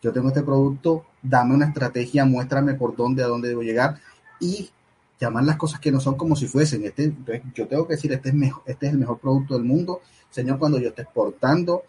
Yo 0.00 0.12
tengo 0.12 0.28
este 0.28 0.42
producto, 0.42 1.06
dame 1.20 1.54
una 1.54 1.66
estrategia, 1.66 2.24
muéstrame 2.24 2.74
por 2.74 2.94
dónde, 2.94 3.22
a 3.22 3.26
dónde 3.26 3.48
debo 3.48 3.62
llegar 3.62 3.98
y 4.38 4.70
llamar 5.18 5.44
las 5.44 5.56
cosas 5.56 5.80
que 5.80 5.90
no 5.90 6.00
son 6.00 6.16
como 6.16 6.36
si 6.36 6.46
fuesen. 6.46 6.84
Este, 6.84 7.12
yo 7.54 7.66
tengo 7.66 7.86
que 7.86 7.94
decir, 7.94 8.12
este 8.12 8.28
es, 8.28 8.34
este 8.66 8.86
es 8.86 8.92
el 8.92 8.98
mejor 8.98 9.18
producto 9.18 9.54
del 9.54 9.64
mundo. 9.64 10.00
Señor, 10.30 10.58
cuando 10.58 10.78
yo 10.78 10.90
esté 10.90 11.02
exportando, 11.02 11.82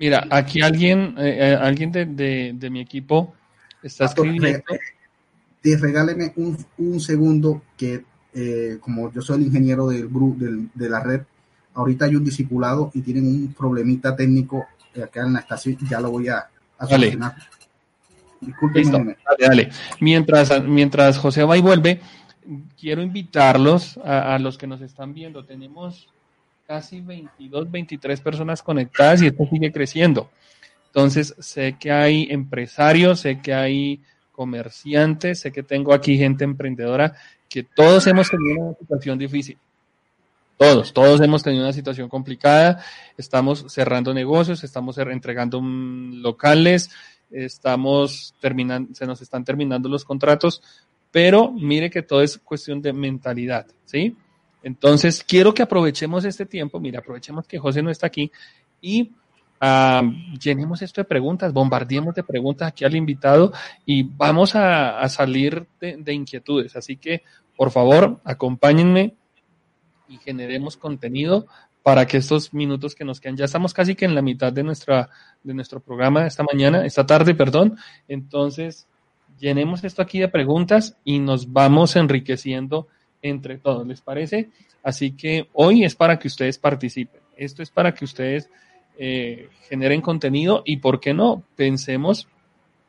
Mira, 0.00 0.26
aquí 0.30 0.62
alguien, 0.62 1.14
eh, 1.18 1.36
eh, 1.38 1.58
alguien 1.60 1.92
de, 1.92 2.70
mi 2.70 2.80
equipo 2.80 3.34
está 3.82 4.06
escribiendo. 4.06 4.64
Te 5.60 5.76
regáleme 5.76 6.32
un, 6.78 7.00
segundo 7.00 7.60
que, 7.76 8.02
eh, 8.32 8.78
como 8.80 9.12
yo 9.12 9.20
soy 9.20 9.42
el 9.42 9.46
ingeniero 9.48 9.88
del, 9.88 10.70
de 10.74 10.88
la 10.88 11.00
red, 11.00 11.20
ahorita 11.74 12.06
hay 12.06 12.16
un 12.16 12.24
discipulado 12.24 12.90
y 12.94 13.02
tienen 13.02 13.26
un 13.26 13.52
problemita 13.52 14.16
técnico 14.16 14.68
acá 15.04 15.20
en 15.20 15.34
la 15.34 15.40
estación, 15.40 15.76
ya 15.86 16.00
lo 16.00 16.10
voy 16.10 16.28
a, 16.28 16.48
solucionar. 16.88 17.36
Disculpen. 18.40 18.90
Dale, 18.90 19.16
dale. 19.38 19.70
Mientras, 20.00 20.64
mientras 20.64 21.18
José 21.18 21.44
va 21.44 21.58
y 21.58 21.60
vuelve, 21.60 22.00
quiero 22.80 23.02
invitarlos 23.02 23.98
a, 24.02 24.34
a 24.34 24.38
los 24.38 24.56
que 24.56 24.66
nos 24.66 24.80
están 24.80 25.12
viendo. 25.12 25.44
Tenemos 25.44 26.08
casi 26.70 27.00
22, 27.00 27.68
23 27.68 28.20
personas 28.20 28.62
conectadas 28.62 29.20
y 29.20 29.26
esto 29.26 29.44
sigue 29.50 29.72
creciendo. 29.72 30.30
Entonces, 30.86 31.34
sé 31.40 31.76
que 31.80 31.90
hay 31.90 32.28
empresarios, 32.30 33.18
sé 33.18 33.40
que 33.40 33.52
hay 33.52 34.00
comerciantes, 34.30 35.40
sé 35.40 35.50
que 35.50 35.64
tengo 35.64 35.92
aquí 35.92 36.16
gente 36.16 36.44
emprendedora, 36.44 37.16
que 37.48 37.64
todos 37.64 38.06
hemos 38.06 38.30
tenido 38.30 38.66
una 38.66 38.78
situación 38.78 39.18
difícil. 39.18 39.58
Todos, 40.56 40.92
todos 40.92 41.20
hemos 41.22 41.42
tenido 41.42 41.64
una 41.64 41.72
situación 41.72 42.08
complicada. 42.08 42.84
Estamos 43.16 43.64
cerrando 43.66 44.14
negocios, 44.14 44.62
estamos 44.62 44.96
entregando 44.98 45.60
locales, 45.60 46.88
estamos 47.32 48.36
terminando, 48.40 48.94
se 48.94 49.06
nos 49.06 49.20
están 49.20 49.44
terminando 49.44 49.88
los 49.88 50.04
contratos, 50.04 50.62
pero 51.10 51.50
mire 51.50 51.90
que 51.90 52.02
todo 52.02 52.22
es 52.22 52.38
cuestión 52.38 52.80
de 52.80 52.92
mentalidad, 52.92 53.66
¿sí? 53.86 54.16
Entonces, 54.62 55.24
quiero 55.24 55.54
que 55.54 55.62
aprovechemos 55.62 56.24
este 56.24 56.46
tiempo, 56.46 56.80
mira, 56.80 57.00
aprovechemos 57.00 57.46
que 57.46 57.58
José 57.58 57.82
no 57.82 57.90
está 57.90 58.06
aquí 58.06 58.30
y 58.80 59.12
llenemos 60.40 60.80
esto 60.80 61.02
de 61.02 61.04
preguntas, 61.04 61.52
bombardeemos 61.52 62.14
de 62.14 62.22
preguntas 62.22 62.68
aquí 62.68 62.84
al 62.84 62.96
invitado 62.96 63.52
y 63.84 64.02
vamos 64.02 64.54
a, 64.54 65.06
salir 65.08 65.66
de, 65.80 66.12
inquietudes. 66.12 66.76
Así 66.76 66.96
que, 66.96 67.22
por 67.56 67.70
favor, 67.70 68.20
acompáñenme 68.24 69.14
y 70.08 70.16
generemos 70.18 70.76
contenido 70.76 71.46
para 71.82 72.06
que 72.06 72.18
estos 72.18 72.52
minutos 72.52 72.94
que 72.94 73.04
nos 73.04 73.20
quedan, 73.20 73.36
ya 73.36 73.46
estamos 73.46 73.72
casi 73.72 73.94
que 73.94 74.04
en 74.04 74.14
la 74.14 74.22
mitad 74.22 74.52
de, 74.52 74.62
nuestra, 74.62 75.08
de 75.42 75.54
nuestro 75.54 75.80
programa 75.80 76.26
esta 76.26 76.42
mañana, 76.42 76.84
esta 76.84 77.06
tarde, 77.06 77.34
perdón. 77.34 77.76
Entonces, 78.08 78.86
llenemos 79.38 79.84
esto 79.84 80.02
aquí 80.02 80.18
de 80.18 80.28
preguntas 80.28 80.96
y 81.04 81.18
nos 81.18 81.52
vamos 81.52 81.96
enriqueciendo 81.96 82.88
entre 83.22 83.58
todos, 83.58 83.86
¿les 83.86 84.00
parece? 84.00 84.50
Así 84.82 85.12
que 85.12 85.48
hoy 85.52 85.84
es 85.84 85.94
para 85.94 86.18
que 86.18 86.28
ustedes 86.28 86.58
participen. 86.58 87.20
Esto 87.36 87.62
es 87.62 87.70
para 87.70 87.92
que 87.92 88.04
ustedes 88.04 88.50
eh, 88.98 89.48
generen 89.68 90.00
contenido 90.00 90.62
y, 90.64 90.78
¿por 90.78 91.00
qué 91.00 91.14
no? 91.14 91.42
Pensemos, 91.56 92.28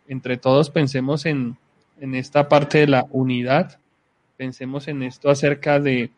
entre 0.07 0.37
todos, 0.37 0.69
pensemos 0.69 1.25
en, 1.25 1.57
en 1.99 2.15
esta 2.15 2.49
parte 2.49 2.79
de 2.79 2.87
la 2.87 3.05
unidad, 3.11 3.79
pensemos 4.37 4.87
en 4.87 5.03
esto 5.03 5.29
acerca 5.29 5.79
de 5.79 6.11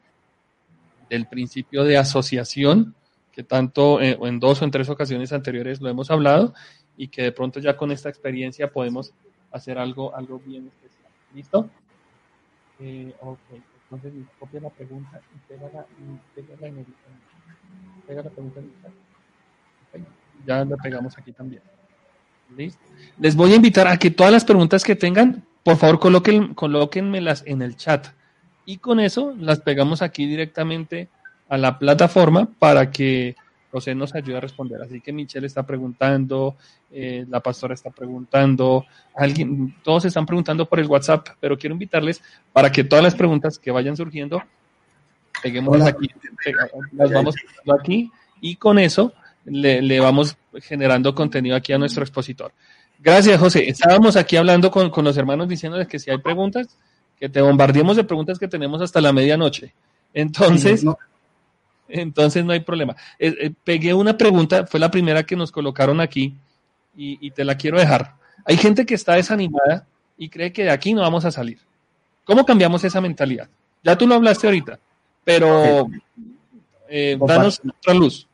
del 1.09 1.27
principio 1.27 1.83
de 1.83 1.97
asociación, 1.97 2.95
que 3.31 3.43
tanto 3.43 4.01
eh, 4.01 4.17
en 4.19 4.39
dos 4.39 4.61
o 4.61 4.65
en 4.65 4.71
tres 4.71 4.89
ocasiones 4.89 5.31
anteriores 5.31 5.79
lo 5.79 5.89
hemos 5.89 6.09
hablado, 6.09 6.55
y 6.97 7.09
que 7.09 7.21
de 7.21 7.31
pronto 7.31 7.59
ya 7.59 7.77
con 7.77 7.91
esta 7.91 8.09
experiencia 8.09 8.71
podemos 8.71 9.13
hacer 9.51 9.77
algo, 9.77 10.15
algo 10.15 10.39
bien 10.39 10.67
especial. 10.67 11.11
¿Listo? 11.35 11.69
Eh, 12.79 13.13
Entonces, 13.93 14.23
copia 14.39 14.59
la 14.59 14.69
pregunta 14.69 15.21
y 15.35 15.53
pégala, 15.53 15.85
y 15.99 16.41
pégala 16.41 16.67
en 16.67 16.77
el, 16.79 16.85
pega 18.07 18.23
la 18.23 18.29
pregunta 18.29 18.59
en 18.59 18.65
el 18.65 18.81
chat. 18.81 18.91
Ya 20.47 20.65
la 20.65 20.77
pegamos 20.77 21.17
aquí 21.17 21.31
también. 21.31 21.61
¿Listo? 22.57 22.81
Les 23.19 23.35
voy 23.35 23.53
a 23.53 23.55
invitar 23.55 23.87
a 23.87 23.97
que 23.97 24.09
todas 24.09 24.33
las 24.33 24.45
preguntas 24.45 24.83
que 24.83 24.95
tengan, 24.95 25.43
por 25.63 25.77
favor, 25.77 25.99
coloquen, 25.99 26.55
colóquenmelas 26.55 27.43
en 27.45 27.61
el 27.61 27.75
chat. 27.75 28.07
Y 28.65 28.77
con 28.77 28.99
eso 28.99 29.35
las 29.37 29.59
pegamos 29.59 30.01
aquí 30.01 30.25
directamente 30.25 31.09
a 31.47 31.57
la 31.57 31.77
plataforma 31.77 32.49
para 32.59 32.89
que 32.89 33.35
José 33.73 33.95
nos 33.95 34.13
ayude 34.13 34.37
a 34.37 34.39
responder. 34.39 34.79
Así 34.83 35.01
que 35.01 35.11
Michelle 35.11 35.47
está 35.47 35.63
preguntando, 35.63 36.55
eh, 36.91 37.25
la 37.27 37.39
pastora 37.39 37.73
está 37.73 37.89
preguntando, 37.89 38.85
alguien, 39.15 39.75
todos 39.81 40.05
están 40.05 40.27
preguntando 40.27 40.67
por 40.67 40.79
el 40.79 40.85
WhatsApp, 40.85 41.29
pero 41.39 41.57
quiero 41.57 41.73
invitarles 41.73 42.21
para 42.53 42.71
que 42.71 42.83
todas 42.83 43.03
las 43.03 43.15
preguntas 43.15 43.57
que 43.57 43.71
vayan 43.71 43.97
surgiendo, 43.97 44.43
peguemos 45.41 45.81
aquí, 45.81 46.07
las 46.91 47.11
vamos 47.11 47.35
aquí 47.79 48.11
y 48.41 48.57
con 48.57 48.77
eso 48.77 49.11
le, 49.45 49.81
le, 49.81 49.99
vamos 49.99 50.37
generando 50.61 51.15
contenido 51.15 51.55
aquí 51.55 51.73
a 51.73 51.79
nuestro 51.79 52.03
expositor. 52.03 52.51
Gracias, 52.99 53.39
José. 53.39 53.67
Estábamos 53.67 54.15
aquí 54.15 54.37
hablando 54.37 54.69
con, 54.69 54.91
con 54.91 55.03
los 55.03 55.17
hermanos 55.17 55.49
diciéndoles 55.49 55.87
que 55.87 55.97
si 55.97 56.11
hay 56.11 56.19
preguntas, 56.19 56.77
que 57.19 57.27
te 57.27 57.41
bombardeemos 57.41 57.95
de 57.95 58.03
preguntas 58.03 58.37
que 58.37 58.47
tenemos 58.47 58.83
hasta 58.83 59.01
la 59.01 59.11
medianoche. 59.11 59.73
Entonces, 60.13 60.83
no, 60.83 60.95
entonces 61.93 62.43
no 62.43 62.51
hay 62.51 62.59
problema. 62.59 62.95
Eh, 63.19 63.35
eh, 63.39 63.51
pegué 63.63 63.93
una 63.93 64.17
pregunta, 64.17 64.65
fue 64.65 64.79
la 64.79 64.89
primera 64.91 65.23
que 65.23 65.35
nos 65.35 65.51
colocaron 65.51 66.01
aquí 66.01 66.35
y, 66.95 67.17
y, 67.25 67.31
te 67.31 67.45
la 67.45 67.55
quiero 67.55 67.79
dejar. 67.79 68.15
Hay 68.45 68.57
gente 68.57 68.85
que 68.85 68.95
está 68.95 69.13
desanimada 69.13 69.85
y 70.17 70.29
cree 70.29 70.51
que 70.51 70.63
de 70.63 70.71
aquí 70.71 70.93
no 70.93 71.01
vamos 71.01 71.23
a 71.25 71.31
salir. 71.31 71.59
¿Cómo 72.25 72.45
cambiamos 72.45 72.83
esa 72.83 72.99
mentalidad? 72.99 73.47
Ya 73.83 73.97
tú 73.97 74.07
lo 74.07 74.15
hablaste 74.15 74.47
ahorita, 74.47 74.79
pero 75.23 75.87
eh, 76.89 77.17
danos 77.27 77.61
otra 77.79 77.93
luz. 77.93 78.27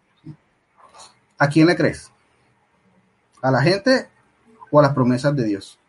¿A 1.38 1.48
quién 1.48 1.68
le 1.68 1.76
crees? 1.76 2.12
¿A 3.42 3.52
la 3.52 3.62
gente 3.62 4.10
o 4.72 4.80
a 4.80 4.84
las 4.84 4.94
promesas 4.94 5.36
de 5.36 5.44
Dios? 5.44 5.80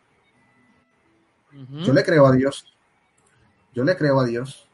Uh 1.53 1.57
-huh. 1.57 1.85
Yo 1.85 1.93
le 1.93 2.03
creo 2.03 2.25
a 2.25 2.31
Dios. 2.31 2.65
Yo 3.73 3.83
le 3.83 3.95
creo 3.95 4.19
a 4.19 4.25
Dios. 4.25 4.67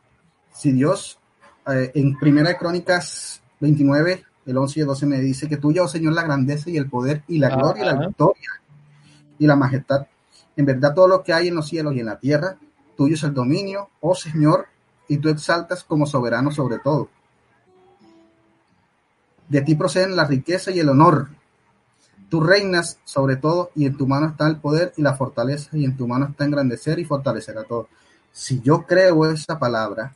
Si 0.53 0.71
Dios, 0.71 1.19
eh, 1.67 1.91
en 1.95 2.17
Primera 2.17 2.49
de 2.49 2.57
Crónicas 2.57 3.41
29, 3.59 4.23
el 4.45 4.57
11 4.57 4.79
y 4.79 4.81
el 4.81 4.87
12 4.87 5.05
me 5.05 5.19
dice 5.19 5.49
que 5.49 5.57
tuya, 5.57 5.83
oh 5.83 5.87
Señor, 5.87 6.13
la 6.13 6.23
grandeza 6.23 6.69
y 6.69 6.77
el 6.77 6.89
poder 6.89 7.23
y 7.27 7.39
la 7.39 7.55
gloria 7.55 7.83
y 7.83 7.85
la 7.85 8.07
victoria 8.07 8.49
y 9.39 9.47
la 9.47 9.55
majestad. 9.55 10.07
En 10.55 10.65
verdad, 10.65 10.93
todo 10.93 11.07
lo 11.07 11.23
que 11.23 11.33
hay 11.33 11.49
en 11.49 11.55
los 11.55 11.67
cielos 11.67 11.93
y 11.93 11.99
en 11.99 12.07
la 12.07 12.19
tierra, 12.19 12.57
tuyo 12.95 13.15
es 13.15 13.23
el 13.23 13.33
dominio, 13.33 13.89
oh 13.99 14.15
Señor, 14.15 14.67
y 15.07 15.17
tú 15.17 15.29
exaltas 15.29 15.83
como 15.83 16.05
soberano 16.05 16.51
sobre 16.51 16.79
todo. 16.79 17.09
De 19.49 19.61
ti 19.61 19.75
proceden 19.75 20.15
la 20.15 20.25
riqueza 20.25 20.71
y 20.71 20.79
el 20.79 20.89
honor. 20.89 21.29
Tú 22.29 22.41
reinas 22.41 22.99
sobre 23.05 23.37
todo 23.37 23.71
y 23.75 23.85
en 23.85 23.95
tu 23.95 24.07
mano 24.07 24.27
está 24.27 24.47
el 24.47 24.57
poder 24.57 24.93
y 24.97 25.01
la 25.01 25.15
fortaleza 25.15 25.77
y 25.77 25.85
en 25.85 25.95
tu 25.95 26.07
mano 26.07 26.27
está 26.27 26.43
engrandecer 26.43 26.99
y 26.99 27.05
fortalecer 27.05 27.57
a 27.57 27.63
todos. 27.63 27.87
Si 28.31 28.59
yo 28.61 28.85
creo 28.85 29.29
esa 29.31 29.57
palabra, 29.57 30.13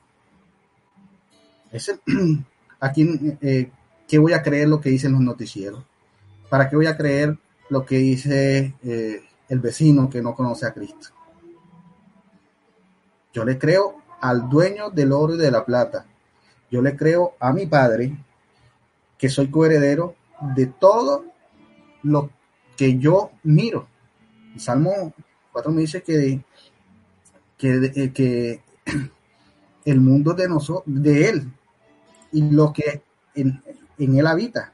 ese, 1.71 1.99
aquí, 2.79 3.37
eh, 3.41 3.71
¿qué 4.07 4.19
voy 4.19 4.33
a 4.33 4.41
creer 4.41 4.67
lo 4.67 4.81
que 4.81 4.89
dicen 4.89 5.13
los 5.13 5.21
noticieros? 5.21 5.83
¿Para 6.49 6.69
qué 6.69 6.75
voy 6.75 6.87
a 6.87 6.97
creer 6.97 7.37
lo 7.69 7.85
que 7.85 7.97
dice 7.97 8.75
eh, 8.83 9.23
el 9.47 9.59
vecino 9.59 10.09
que 10.09 10.21
no 10.21 10.35
conoce 10.35 10.65
a 10.65 10.73
Cristo? 10.73 11.09
Yo 13.33 13.45
le 13.45 13.57
creo 13.57 14.01
al 14.19 14.49
dueño 14.49 14.89
del 14.89 15.13
oro 15.13 15.35
y 15.35 15.37
de 15.37 15.51
la 15.51 15.65
plata. 15.65 16.05
Yo 16.69 16.81
le 16.81 16.95
creo 16.95 17.35
a 17.39 17.53
mi 17.53 17.65
padre 17.65 18.17
que 19.17 19.29
soy 19.29 19.49
coheredero 19.49 20.15
de 20.55 20.67
todo 20.67 21.25
lo 22.03 22.29
que 22.75 22.97
yo 22.97 23.31
miro. 23.43 23.87
El 24.53 24.59
Salmo 24.59 25.13
4 25.53 25.71
me 25.71 25.81
dice 25.81 26.03
que, 26.03 26.43
que, 27.57 28.11
que 28.13 28.61
el 29.85 30.01
mundo 30.01 30.33
de 30.33 30.49
nosotros, 30.49 30.83
de 30.85 31.29
él, 31.29 31.51
y 32.31 32.49
lo 32.49 32.71
que 32.73 33.03
en, 33.35 33.63
en 33.97 34.17
él 34.17 34.27
habita. 34.27 34.73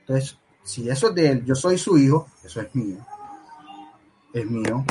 Entonces, 0.00 0.38
si 0.62 0.88
eso 0.88 1.08
es 1.10 1.14
de 1.14 1.30
él, 1.30 1.44
yo 1.44 1.54
soy 1.54 1.78
su 1.78 1.96
hijo, 1.98 2.28
eso 2.44 2.60
es 2.60 2.74
mío. 2.74 3.04
Es 4.32 4.48
mío. 4.48 4.84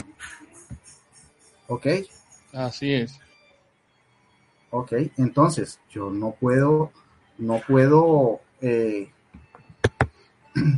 ¿Ok? 1.67 1.87
Así 2.53 2.93
es. 2.93 3.19
Ok, 4.71 4.93
entonces 5.17 5.79
yo 5.89 6.11
no 6.11 6.31
puedo 6.31 6.91
no 7.39 7.61
puedo 7.65 8.41
eh, 8.61 9.09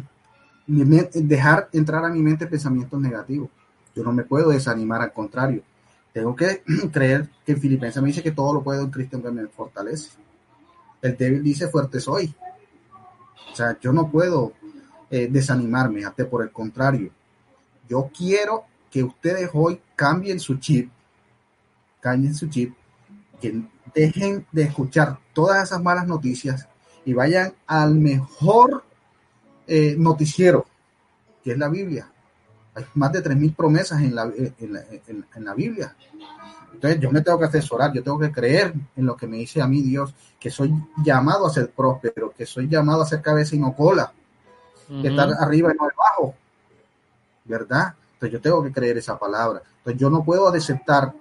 dejar 0.67 1.69
entrar 1.73 2.05
a 2.05 2.09
mi 2.09 2.21
mente 2.21 2.47
pensamientos 2.47 2.99
negativos. 2.99 3.49
Yo 3.95 4.03
no 4.03 4.13
me 4.13 4.23
puedo 4.23 4.51
desanimar, 4.51 5.01
al 5.01 5.11
contrario. 5.11 5.63
Tengo 6.13 6.35
que 6.35 6.63
creer 6.91 7.29
que 7.45 7.55
Filipenses 7.55 8.01
me 8.01 8.07
dice 8.07 8.23
que 8.23 8.31
todo 8.31 8.53
lo 8.53 8.63
puedo 8.63 8.83
en 8.83 8.91
Cristo 8.91 9.21
que 9.21 9.31
me 9.31 9.47
fortalece. 9.47 10.11
El 11.01 11.17
débil 11.17 11.43
dice 11.43 11.67
fuerte 11.67 11.99
soy. 11.99 12.33
O 13.51 13.55
sea, 13.55 13.77
yo 13.79 13.91
no 13.91 14.09
puedo 14.09 14.53
eh, 15.09 15.27
desanimarme, 15.29 16.05
hasta 16.05 16.29
por 16.29 16.43
el 16.43 16.51
contrario. 16.51 17.11
Yo 17.89 18.09
quiero 18.15 18.63
que 18.89 19.03
ustedes 19.03 19.49
hoy 19.53 19.81
cambien 19.95 20.39
su 20.39 20.57
chip, 20.57 20.89
cambien 21.99 22.33
su 22.33 22.47
chip, 22.47 22.73
que 23.41 23.61
dejen 23.93 24.45
de 24.51 24.63
escuchar 24.63 25.19
todas 25.33 25.63
esas 25.63 25.81
malas 25.81 26.07
noticias 26.07 26.67
y 27.03 27.13
vayan 27.13 27.53
al 27.67 27.95
mejor 27.95 28.83
eh, 29.67 29.95
noticiero, 29.97 30.65
que 31.43 31.51
es 31.51 31.57
la 31.57 31.69
Biblia. 31.69 32.11
Hay 32.73 32.85
más 32.93 33.11
de 33.11 33.23
3.000 33.23 33.55
promesas 33.55 34.01
en 34.01 34.15
la, 34.15 34.23
en, 34.23 34.73
la, 34.73 34.83
en 35.35 35.45
la, 35.45 35.53
Biblia. 35.53 35.95
Entonces 36.73 36.99
yo 36.99 37.11
me 37.11 37.21
tengo 37.21 37.39
que 37.39 37.45
asesorar, 37.45 37.93
yo 37.93 38.03
tengo 38.03 38.19
que 38.19 38.31
creer 38.31 38.73
en 38.95 39.05
lo 39.05 39.15
que 39.15 39.27
me 39.27 39.37
dice 39.37 39.61
a 39.61 39.67
mí 39.67 39.81
Dios, 39.81 40.13
que 40.39 40.49
soy 40.49 40.73
llamado 41.03 41.45
a 41.45 41.49
ser 41.49 41.69
próspero, 41.71 42.33
que 42.35 42.45
soy 42.45 42.67
llamado 42.67 43.03
a 43.03 43.05
ser 43.05 43.21
cabeza 43.21 43.55
y 43.55 43.59
no 43.59 43.75
cola, 43.75 44.11
uh 44.89 44.93
-huh. 44.93 45.01
que 45.01 45.09
estar 45.09 45.29
arriba 45.39 45.71
y 45.73 45.77
no 45.77 45.83
abajo. 45.83 46.35
¿Verdad? 47.45 47.93
Entonces 48.13 48.33
yo 48.33 48.41
tengo 48.41 48.63
que 48.63 48.71
creer 48.71 48.97
esa 48.97 49.17
palabra. 49.17 49.61
Entonces 49.77 49.99
yo 49.99 50.09
no 50.09 50.23
puedo 50.23 50.47
aceptar 50.47 51.13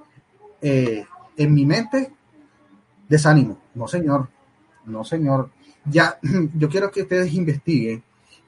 eh, 0.60 1.04
en 1.36 1.54
mi 1.54 1.64
mente 1.64 2.12
desánimo. 3.08 3.58
No, 3.74 3.88
señor. 3.88 4.28
No, 4.84 5.04
señor. 5.04 5.50
Ya, 5.84 6.18
yo 6.54 6.68
quiero 6.68 6.90
que 6.90 7.02
ustedes 7.02 7.32
investiguen 7.32 8.02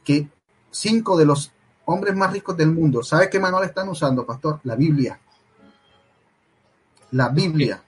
que 0.04 0.28
cinco 0.70 1.16
de 1.16 1.26
los 1.26 1.52
hombres 1.84 2.14
más 2.14 2.32
ricos 2.32 2.56
del 2.56 2.70
mundo, 2.70 3.02
¿sabe 3.02 3.28
qué 3.28 3.40
manual 3.40 3.64
están 3.64 3.88
usando, 3.88 4.24
pastor? 4.24 4.60
La 4.64 4.76
Biblia. 4.76 5.18
La 7.12 7.28
Biblia. 7.28 7.82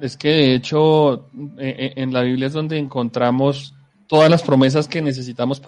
Es 0.00 0.16
que 0.16 0.28
de 0.28 0.54
hecho 0.54 1.28
en 1.56 2.12
la 2.12 2.22
Biblia 2.22 2.48
es 2.48 2.52
donde 2.52 2.78
encontramos 2.78 3.74
todas 4.06 4.30
las 4.30 4.42
promesas 4.42 4.88
que 4.88 5.00
necesitamos. 5.00 5.62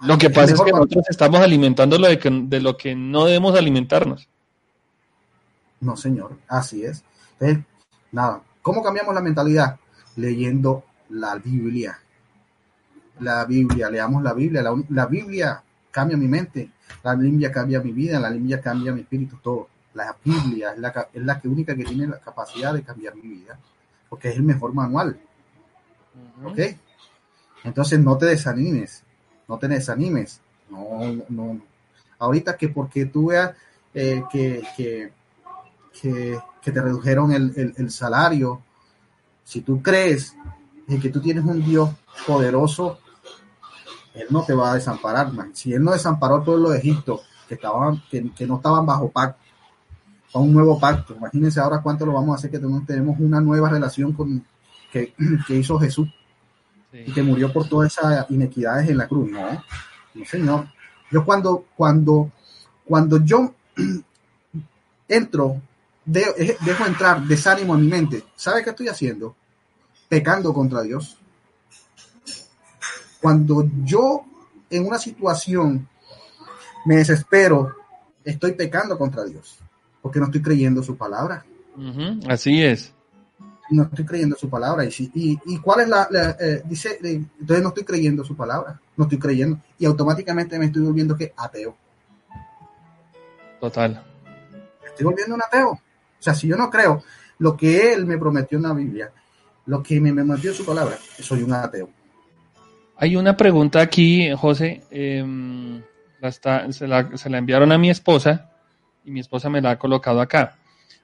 Lo 0.00 0.18
que 0.18 0.30
pasa 0.30 0.54
es 0.54 0.60
que 0.60 0.72
nosotros 0.72 1.04
estamos 1.08 1.40
alimentando 1.40 1.98
lo 1.98 2.08
de, 2.08 2.18
que, 2.18 2.30
de 2.30 2.60
lo 2.60 2.76
que 2.76 2.94
no 2.94 3.24
debemos 3.26 3.56
alimentarnos. 3.56 4.28
No, 5.80 5.96
señor, 5.96 6.36
así 6.48 6.84
es. 6.84 7.04
Entonces, 7.38 7.64
nada, 8.10 8.42
¿cómo 8.62 8.82
cambiamos 8.82 9.14
la 9.14 9.20
mentalidad? 9.20 9.78
Leyendo 10.16 10.84
la 11.10 11.36
Biblia. 11.36 11.98
La 13.20 13.44
Biblia, 13.44 13.90
leamos 13.90 14.22
la 14.22 14.32
Biblia. 14.32 14.62
La, 14.62 14.74
la, 14.88 15.06
Biblia 15.06 15.62
cambia 15.92 16.16
mi 16.16 16.26
mente, 16.26 16.70
la 17.04 17.14
Biblia 17.14 17.52
cambia 17.52 17.80
mi 17.80 17.92
vida, 17.92 18.18
la 18.18 18.30
Biblia 18.30 18.60
cambia 18.60 18.92
mi 18.92 19.02
espíritu, 19.02 19.36
todo. 19.42 19.68
La 19.94 20.16
Biblia 20.24 20.72
es 20.72 20.78
la, 20.78 21.08
es 21.12 21.22
la 21.22 21.40
que 21.40 21.48
única 21.48 21.76
que 21.76 21.84
tiene 21.84 22.06
la 22.06 22.18
capacidad 22.18 22.72
de 22.72 22.82
cambiar 22.82 23.14
mi 23.14 23.28
vida, 23.28 23.58
porque 24.08 24.28
es 24.30 24.36
el 24.36 24.42
mejor 24.42 24.72
manual. 24.72 25.18
Uh 26.14 26.48
-huh. 26.48 26.52
¿Ok? 26.52 26.78
Entonces 27.64 28.00
no 28.00 28.16
te 28.16 28.26
desanimes, 28.26 29.02
no 29.48 29.58
te 29.58 29.68
desanimes. 29.68 30.40
No, 30.70 31.00
no. 31.28 31.60
Ahorita 32.18 32.56
que 32.56 32.68
porque 32.68 33.06
tú 33.06 33.26
veas 33.26 33.54
eh, 33.94 34.24
que, 34.30 34.62
que, 34.76 35.12
que, 36.00 36.40
que, 36.62 36.72
te 36.72 36.80
redujeron 36.80 37.32
el, 37.32 37.52
el, 37.56 37.74
el 37.76 37.90
salario, 37.90 38.62
si 39.44 39.60
tú 39.60 39.82
crees 39.82 40.34
que 41.00 41.08
tú 41.08 41.20
tienes 41.20 41.44
un 41.44 41.64
Dios 41.64 41.90
poderoso, 42.26 42.98
Él 44.14 44.26
no 44.30 44.44
te 44.44 44.54
va 44.54 44.72
a 44.72 44.74
desamparar, 44.74 45.32
man. 45.32 45.54
Si 45.54 45.72
Él 45.72 45.82
no 45.82 45.92
desamparó 45.92 46.36
al 46.36 46.44
pueblo 46.44 46.70
de 46.70 46.78
Egipto, 46.78 47.20
que, 47.48 47.54
estaban, 47.54 48.02
que, 48.10 48.30
que 48.32 48.46
no 48.46 48.56
estaban 48.56 48.84
bajo 48.84 49.10
pacto, 49.10 49.40
a 50.34 50.38
un 50.38 50.52
nuevo 50.52 50.78
pacto, 50.78 51.14
imagínense 51.14 51.60
ahora 51.60 51.82
cuánto 51.82 52.06
lo 52.06 52.12
vamos 52.12 52.34
a 52.34 52.38
hacer 52.38 52.50
que 52.50 52.58
tenemos 52.58 53.18
una 53.18 53.40
nueva 53.40 53.68
relación 53.68 54.12
con 54.12 54.44
que, 54.90 55.14
que 55.46 55.56
hizo 55.56 55.78
Jesús 55.78 56.08
sí. 56.90 57.04
y 57.06 57.12
que 57.12 57.22
murió 57.22 57.52
por 57.52 57.68
todas 57.68 57.92
esas 57.92 58.30
inequidades 58.30 58.88
en 58.88 58.98
la 58.98 59.08
cruz. 59.08 59.30
No, 59.30 59.62
no 60.14 60.24
señor. 60.24 60.68
Yo 61.10 61.24
cuando, 61.24 61.66
cuando, 61.76 62.30
cuando 62.84 63.22
yo 63.22 63.54
entro 65.08 65.60
dejo 66.04 66.86
entrar 66.86 67.22
desánimo 67.22 67.74
en 67.74 67.82
mi 67.82 67.88
mente, 67.88 68.24
¿sabe 68.34 68.62
qué 68.62 68.70
estoy 68.70 68.88
haciendo? 68.88 69.36
Pecando 70.08 70.52
contra 70.52 70.82
Dios. 70.82 71.18
Cuando 73.20 73.68
yo 73.84 74.24
en 74.68 74.86
una 74.86 74.98
situación 74.98 75.88
me 76.84 76.96
desespero, 76.96 77.76
estoy 78.24 78.52
pecando 78.52 78.98
contra 78.98 79.24
Dios, 79.24 79.58
porque 80.02 80.18
no 80.18 80.26
estoy 80.26 80.42
creyendo 80.42 80.82
su 80.82 80.96
palabra. 80.96 81.44
Así 82.28 82.62
es. 82.62 82.92
No 83.70 83.84
estoy 83.84 84.04
creyendo 84.04 84.36
su 84.36 84.50
palabra. 84.50 84.84
Y, 84.84 85.10
y, 85.14 85.38
y 85.46 85.58
cuál 85.58 85.80
es 85.80 85.88
la, 85.88 86.36
eh, 86.38 86.62
dice, 86.66 86.98
eh, 87.02 87.24
entonces 87.40 87.62
no 87.62 87.68
estoy 87.68 87.84
creyendo 87.84 88.24
su 88.24 88.36
palabra, 88.36 88.78
no 88.96 89.04
estoy 89.04 89.18
creyendo. 89.18 89.58
Y 89.78 89.86
automáticamente 89.86 90.58
me 90.58 90.66
estoy 90.66 90.82
volviendo 90.82 91.16
que 91.16 91.32
ateo. 91.36 91.74
Total. 93.60 94.04
estoy 94.84 95.04
volviendo 95.06 95.36
un 95.36 95.42
ateo. 95.42 95.70
O 95.70 95.80
sea, 96.18 96.34
si 96.34 96.48
yo 96.48 96.56
no 96.56 96.68
creo 96.68 97.02
lo 97.38 97.56
que 97.56 97.92
él 97.92 98.04
me 98.04 98.18
prometió 98.18 98.58
en 98.58 98.64
la 98.64 98.72
Biblia, 98.74 99.10
lo 99.66 99.82
que 99.82 100.00
me, 100.00 100.12
me 100.12 100.22
prometió 100.22 100.50
en 100.50 100.56
su 100.56 100.66
palabra, 100.66 100.98
soy 101.20 101.42
un 101.42 101.52
ateo. 101.52 101.88
Hay 102.96 103.16
una 103.16 103.36
pregunta 103.36 103.80
aquí, 103.80 104.30
José. 104.32 104.82
Em, 104.90 105.82
se, 106.70 106.86
la, 106.86 107.08
enviaron 107.24 107.72
a 107.72 107.78
mi 107.78 107.90
esposa 107.90 108.51
y 109.04 109.10
mi 109.10 109.20
esposa 109.20 109.48
me 109.50 109.60
la 109.60 109.72
ha 109.72 109.78
colocado 109.78 110.20
acá. 110.20 110.56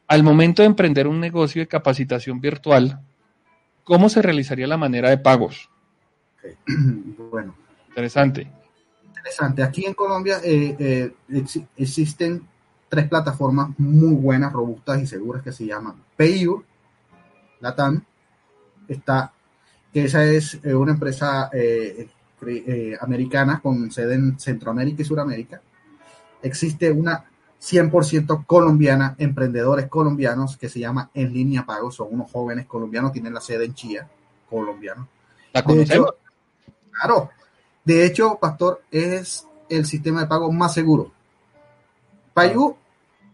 Al 0.06 0.22
momento 0.22 0.62
de 0.62 0.66
emprender 0.66 1.06
un 1.06 1.20
negocio 1.20 1.60
de 1.60 1.68
capacitación 1.68 2.40
virtual, 2.40 3.00
¿cómo 3.84 4.08
se 4.08 4.22
realizaría 4.22 4.66
la 4.66 4.76
manera 4.76 5.10
de 5.10 5.18
pagos? 5.18 5.68
Bueno. 7.30 7.54
Interesante. 7.88 8.50
Interesante. 9.04 9.62
Aquí 9.62 9.84
en 9.84 9.92
Colombia 9.92 10.40
eh, 10.42 10.76
eh, 10.78 11.12
existen 11.76 12.42
tres 12.88 13.08
plataformas 13.08 13.70
muy 13.78 14.14
buenas, 14.14 14.52
robustas 14.52 15.02
y 15.02 15.06
seguras 15.06 15.42
que 15.42 15.52
se 15.52 15.66
llaman 15.66 15.96
PayU, 16.16 16.64
Latam, 17.60 18.02
está, 18.86 19.32
que 19.92 20.04
esa 20.04 20.24
es 20.24 20.58
eh, 20.62 20.74
una 20.74 20.92
empresa 20.92 21.50
americana 23.00 23.60
con 23.60 23.90
sede 23.90 24.14
en 24.14 24.38
Centroamérica 24.38 25.02
y 25.02 25.04
Suramérica. 25.04 25.60
Existe 26.40 26.90
una 26.90 27.27
100% 27.60 28.46
colombiana, 28.46 29.16
emprendedores 29.18 29.88
colombianos 29.88 30.56
que 30.56 30.68
se 30.68 30.80
llama 30.80 31.10
En 31.14 31.32
Línea 31.32 31.66
Pagos, 31.66 31.96
son 31.96 32.08
unos 32.10 32.30
jóvenes 32.30 32.66
colombianos, 32.66 33.12
tienen 33.12 33.34
la 33.34 33.40
sede 33.40 33.64
en 33.64 33.74
Chía, 33.74 34.08
colombiano. 34.48 35.08
¿La 35.52 35.64
conocemos? 35.64 36.14
claro, 36.90 37.30
de 37.84 38.04
hecho, 38.04 38.38
Pastor, 38.40 38.82
es 38.90 39.46
el 39.68 39.86
sistema 39.86 40.20
de 40.20 40.26
pago 40.26 40.52
más 40.52 40.74
seguro. 40.74 41.10
Payu, 42.34 42.76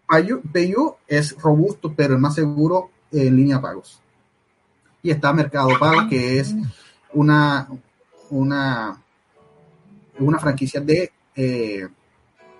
Payu, 0.06 0.94
es 1.06 1.36
robusto, 1.40 1.92
pero 1.94 2.14
el 2.14 2.20
más 2.20 2.34
seguro 2.34 2.90
en 3.10 3.36
línea 3.36 3.60
pagos. 3.60 4.00
Y 5.02 5.10
está 5.10 5.32
Mercado 5.32 5.68
Pago, 5.78 6.08
que 6.08 6.38
es 6.38 6.54
una, 7.12 7.68
una, 8.30 9.02
una 10.18 10.38
franquicia 10.38 10.80
de 10.80 11.12
eh, 11.36 11.88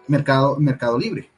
mercado, 0.08 0.56
mercado 0.58 0.98
Libre. 0.98 1.30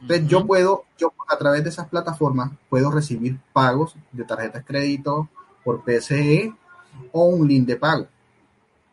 Entonces, 0.00 0.28
yo 0.28 0.46
puedo, 0.46 0.84
yo 0.96 1.12
a 1.28 1.36
través 1.36 1.64
de 1.64 1.70
esas 1.70 1.88
plataformas, 1.88 2.52
puedo 2.68 2.90
recibir 2.90 3.38
pagos 3.52 3.96
de 4.12 4.24
tarjetas 4.24 4.62
de 4.62 4.66
crédito 4.66 5.28
por 5.64 5.82
PSE 5.84 6.54
o 7.12 7.24
un 7.26 7.46
link 7.46 7.66
de 7.66 7.76
pago 7.76 8.06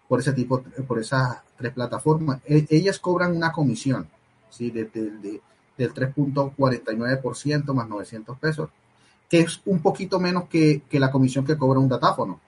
por 0.08 0.20
ese 0.20 0.34
tipo, 0.34 0.62
por 0.88 1.00
esas 1.00 1.42
tres 1.58 1.74
plataformas. 1.74 2.42
E, 2.46 2.66
ellas 2.70 3.00
cobran 3.00 3.36
una 3.36 3.52
comisión, 3.52 4.08
¿sí? 4.50 4.72
De, 4.72 4.86
del 4.86 5.94
3.49% 5.94 7.74
más 7.74 7.88
900 7.88 8.40
pesos, 8.40 8.70
que 9.30 9.42
es 9.42 9.62
un 9.66 9.80
poquito 9.80 10.20
menos 10.20 10.48
que, 10.48 10.82
la 10.92 11.12
comisión 11.12 11.46
que 11.46 11.58
cobra 11.58 11.80
un 11.80 11.90
datáfono. 11.90 12.40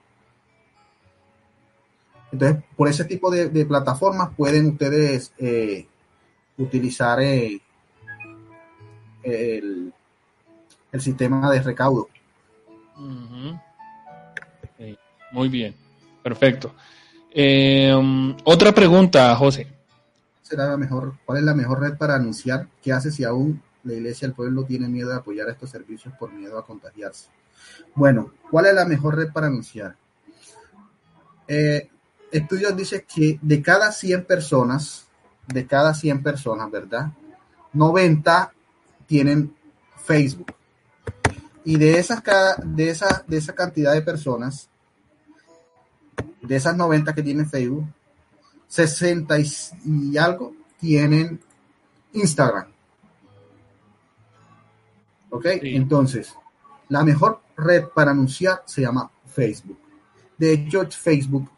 Entonces, 2.30 2.62
por 2.76 2.88
ese 2.88 3.04
tipo 3.04 3.30
de, 3.30 3.66
plataformas 3.66 4.30
pueden 4.36 4.66
ustedes 4.66 5.32
eh, 5.38 5.86
utilizar 6.58 7.20
eh, 7.20 7.60
el, 9.28 9.92
sistema 11.00 11.50
de 11.50 11.62
recaudo. 11.62 12.08
Muy 15.32 15.48
bien, 15.48 15.74
perfecto. 16.22 16.74
Eh, 17.30 17.94
otra 18.44 18.72
pregunta, 18.72 19.34
José. 19.36 19.66
¿Será 20.42 20.66
la 20.66 20.76
mejor, 20.78 21.14
¿Cuál 21.26 21.38
es 21.38 21.44
la 21.44 21.54
mejor 21.54 21.80
red 21.80 21.96
para 21.98 22.14
anunciar? 22.14 22.66
¿Qué 22.82 22.92
hace 22.92 23.10
si 23.10 23.24
aún 23.24 23.62
la 23.84 23.92
iglesia 23.92 24.26
del 24.26 24.34
pueblo 24.34 24.64
tiene 24.64 24.88
miedo 24.88 25.10
de 25.10 25.16
apoyar 25.16 25.48
estos 25.48 25.70
servicios 25.70 26.14
por 26.18 26.32
miedo 26.32 26.58
a 26.58 26.64
contagiarse? 26.64 27.28
Bueno, 27.94 28.32
¿cuál 28.50 28.66
es 28.66 28.74
la 28.74 28.86
mejor 28.86 29.16
red 29.16 29.30
para 29.30 29.48
anunciar? 29.48 29.94
Eh, 31.46 31.88
estudios 32.32 32.74
dicen 32.76 33.04
que 33.14 33.38
de 33.42 33.62
cada 33.62 33.92
100 33.92 34.24
personas, 34.24 35.06
de 35.46 35.66
cada 35.66 35.92
100 35.92 36.22
personas, 36.22 36.70
¿verdad? 36.70 37.12
90 37.74 38.52
tienen 39.08 39.52
Facebook. 40.04 40.54
Y 41.64 41.76
de 41.76 41.98
esas, 41.98 42.22
de 42.64 42.90
esa, 42.90 43.24
de 43.26 43.36
esa 43.38 43.54
cantidad 43.54 43.92
de 43.92 44.02
personas, 44.02 44.68
de 46.40 46.54
esas 46.54 46.76
90 46.76 47.12
que 47.14 47.22
tienen 47.22 47.50
Facebook, 47.50 47.86
60 48.68 49.34
y 49.84 50.16
algo 50.16 50.54
tienen 50.78 51.40
Instagram. 52.12 52.68
¿Ok? 55.30 55.46
Entonces, 55.62 56.34
la 56.88 57.02
mejor 57.02 57.40
red 57.56 57.84
para 57.94 58.12
anunciar 58.12 58.62
se 58.64 58.82
llama 58.82 59.10
Facebook. 59.26 59.78
De 60.38 60.52
hecho, 60.52 60.88
Facebook 60.90 61.50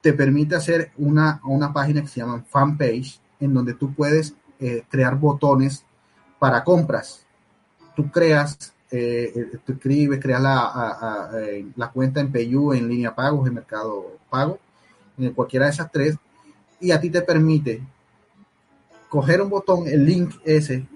te 0.00 0.12
permite 0.12 0.54
hacer 0.54 0.92
una, 0.98 1.40
una 1.44 1.72
página 1.72 2.02
que 2.02 2.08
se 2.08 2.20
llama 2.20 2.44
fanpage, 2.48 3.20
en 3.40 3.54
donde 3.54 3.74
tú 3.74 3.94
puedes 3.94 4.34
eh, 4.60 4.84
crear 4.88 5.16
botones 5.16 5.84
para 6.38 6.62
compras. 6.64 7.24
Tú 7.94 8.10
creas 8.10 8.72
eh, 8.90 9.32
eh, 9.34 9.58
tú 9.66 9.72
escribes, 9.72 10.18
creas 10.18 10.40
la, 10.40 11.30
eh, 11.34 11.66
la 11.76 11.90
cuenta 11.90 12.20
en 12.20 12.32
PayU, 12.32 12.72
en 12.72 12.88
línea 12.88 13.14
pagos, 13.14 13.46
en 13.46 13.54
Mercado 13.54 14.16
Pago, 14.30 14.58
en 15.18 15.34
cualquiera 15.34 15.66
de 15.66 15.72
esas 15.72 15.92
tres, 15.92 16.16
y 16.80 16.90
a 16.90 17.00
ti 17.00 17.10
te 17.10 17.20
permite 17.20 17.82
coger 19.10 19.42
un 19.42 19.50
botón, 19.50 19.86
el 19.86 20.06
link 20.06 20.36
ese, 20.42 20.86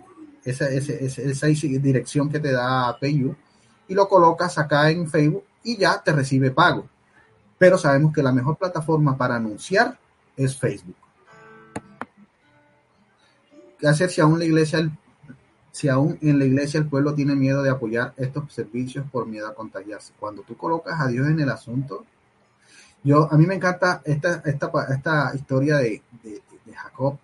esa, 0.42 0.70
esa, 0.70 1.46
dirección 1.46 2.30
que 2.30 2.40
te 2.40 2.52
da 2.52 2.96
PayU, 2.98 3.34
y 3.88 3.94
lo 3.94 4.08
colocas 4.08 4.56
acá 4.56 4.90
en 4.90 5.10
Facebook 5.10 5.44
y 5.62 5.76
ya 5.76 6.02
te 6.02 6.12
recibe 6.12 6.50
pago. 6.50 6.88
Pero 7.58 7.76
sabemos 7.76 8.14
que 8.14 8.22
la 8.22 8.32
mejor 8.32 8.56
plataforma 8.56 9.18
para 9.18 9.36
anunciar 9.36 9.98
es 10.34 10.56
Facebook. 10.56 10.96
¿Qué 13.78 13.86
hacer 13.86 14.10
si 14.10 14.20
aún 14.22 14.38
la 14.38 14.46
iglesia 14.46 14.90
si 15.72 15.88
aún 15.88 16.18
en 16.20 16.38
la 16.38 16.44
iglesia 16.44 16.78
el 16.78 16.86
pueblo 16.86 17.14
tiene 17.14 17.34
miedo 17.34 17.62
de 17.62 17.70
apoyar 17.70 18.12
estos 18.18 18.52
servicios 18.52 19.06
por 19.10 19.26
miedo 19.26 19.48
a 19.48 19.54
contagiarse. 19.54 20.12
Cuando 20.20 20.42
tú 20.42 20.54
colocas 20.54 21.00
a 21.00 21.08
Dios 21.08 21.26
en 21.26 21.40
el 21.40 21.48
asunto, 21.48 22.04
yo 23.02 23.32
a 23.32 23.36
mí 23.38 23.46
me 23.46 23.54
encanta 23.54 24.02
esta, 24.04 24.42
esta, 24.44 24.70
esta 24.90 25.32
historia 25.34 25.78
de, 25.78 26.02
Jacob 26.72 27.18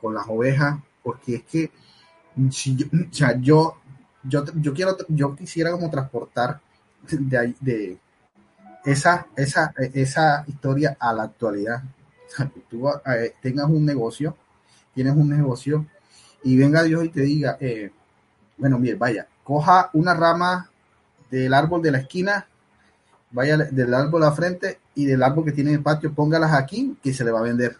con 0.00 0.14
las 0.14 0.24
ovejas, 0.28 0.78
porque 1.02 1.36
es 1.36 1.42
que 1.44 1.70
si 2.50 2.76
yo, 2.76 2.86
o 2.86 3.14
sea, 3.14 3.38
yo, 3.40 3.76
yo, 4.22 4.44
quiero, 4.72 4.96
yo 5.08 5.34
quisiera 5.34 5.70
como 5.72 5.90
transportar 5.90 6.60
de, 7.10 7.54
de 7.60 7.98
esa, 8.84 9.26
esa, 9.36 9.74
esa 9.76 10.44
historia 10.46 10.96
a 10.98 11.12
la 11.12 11.24
actualidad. 11.24 11.82
Tú 12.68 12.88
eh, 12.88 13.34
tengas 13.40 13.68
un 13.68 13.84
negocio, 13.84 14.36
tienes 14.94 15.14
un 15.14 15.28
negocio 15.28 15.86
y 16.44 16.58
venga 16.58 16.82
Dios 16.82 17.04
y 17.04 17.08
te 17.08 17.22
diga, 17.22 17.56
eh, 17.58 17.90
bueno, 18.58 18.78
mire, 18.78 18.94
vaya, 18.94 19.26
coja 19.42 19.90
una 19.94 20.14
rama 20.14 20.70
del 21.30 21.52
árbol 21.54 21.82
de 21.82 21.90
la 21.90 21.98
esquina, 21.98 22.46
vaya 23.30 23.56
del 23.56 23.92
árbol 23.94 24.22
a 24.22 24.26
la 24.26 24.32
frente 24.32 24.78
y 24.94 25.06
del 25.06 25.22
árbol 25.22 25.46
que 25.46 25.52
tiene 25.52 25.70
en 25.70 25.76
el 25.76 25.82
patio, 25.82 26.12
póngalas 26.12 26.52
aquí 26.52 26.96
que 27.02 27.14
se 27.14 27.24
le 27.24 27.32
va 27.32 27.40
a 27.40 27.44
vender. 27.44 27.76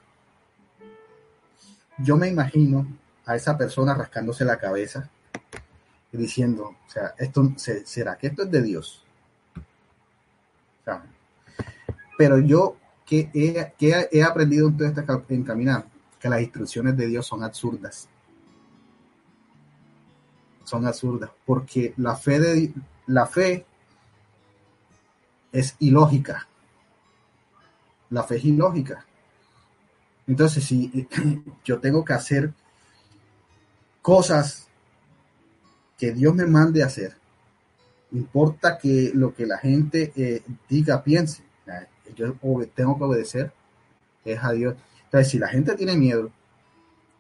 Yo 1.99 2.17
me 2.17 2.27
imagino 2.27 2.87
a 3.27 3.37
esa 3.37 3.57
persona 3.57 3.95
rascándose 3.95 4.45
la 4.45 4.59
cabeza 4.59 5.09
y 6.11 6.17
diciendo, 6.17 6.75
o 6.87 6.91
sea, 6.91 7.15
esto 7.19 7.53
será 7.85 8.17
que 8.17 8.29
esto 8.29 8.45
es 8.45 8.51
de 8.51 8.63
Dios. 8.63 9.05
pero 12.17 12.39
yo 12.39 12.77
que 13.05 13.29
he, 13.35 14.23
aprendido 14.23 14.69
en 14.69 14.77
todo 14.77 14.89
este 14.89 15.35
encaminar 15.35 15.85
que 16.19 16.29
las 16.29 16.41
instrucciones 16.41 16.97
de 16.97 17.07
Dios 17.09 17.27
son 17.27 17.43
absurdas 17.43 18.09
son 20.65 20.87
absurdas, 20.87 21.31
porque 21.45 21.95
la 21.97 22.17
fe, 22.17 22.41
de, 22.41 22.75
la 23.07 23.27
fe 23.27 23.65
es 25.53 25.77
ilógica. 25.79 26.49
La 28.11 28.23
fe 28.23 28.37
es 28.37 28.45
ilógica. 28.45 29.05
Entonces, 30.27 30.65
si 30.65 31.09
yo 31.65 31.79
tengo 31.81 32.05
que 32.05 32.13
hacer 32.13 32.53
cosas 34.03 34.69
que 35.99 36.13
Dios 36.13 36.35
me 36.35 36.47
mande 36.47 36.83
a 36.83 36.87
hacer. 36.87 37.17
Importa 38.13 38.79
que 38.79 39.11
lo 39.15 39.35
que 39.35 39.47
la 39.47 39.59
gente 39.59 40.13
eh, 40.17 40.43
diga, 40.69 41.03
piense. 41.03 41.43
Yo 42.15 42.35
tengo 42.75 42.99
que 42.99 43.05
obedecer 43.05 43.53
es 44.25 44.43
a 44.43 44.53
Dios. 44.53 44.77
Entonces, 45.05 45.31
si 45.31 45.39
la 45.39 45.49
gente 45.49 45.75
tiene 45.75 45.97
miedo 45.97 46.31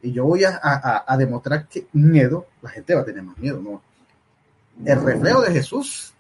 y 0.05 0.13
yo 0.13 0.25
voy 0.25 0.45
a, 0.45 1.17
demostrar 1.17 1.67
que 1.67 1.87
miedo, 1.93 2.47
la 2.63 2.71
gente 2.71 2.95
va 2.95 3.01
a 3.01 3.05
tener 3.05 3.23
más 3.23 3.39
miedo. 3.39 3.61
¿no? 3.61 3.83
El 4.85 5.03
reflejo 5.03 5.41
de 5.41 5.53
Jesús, 5.53 6.13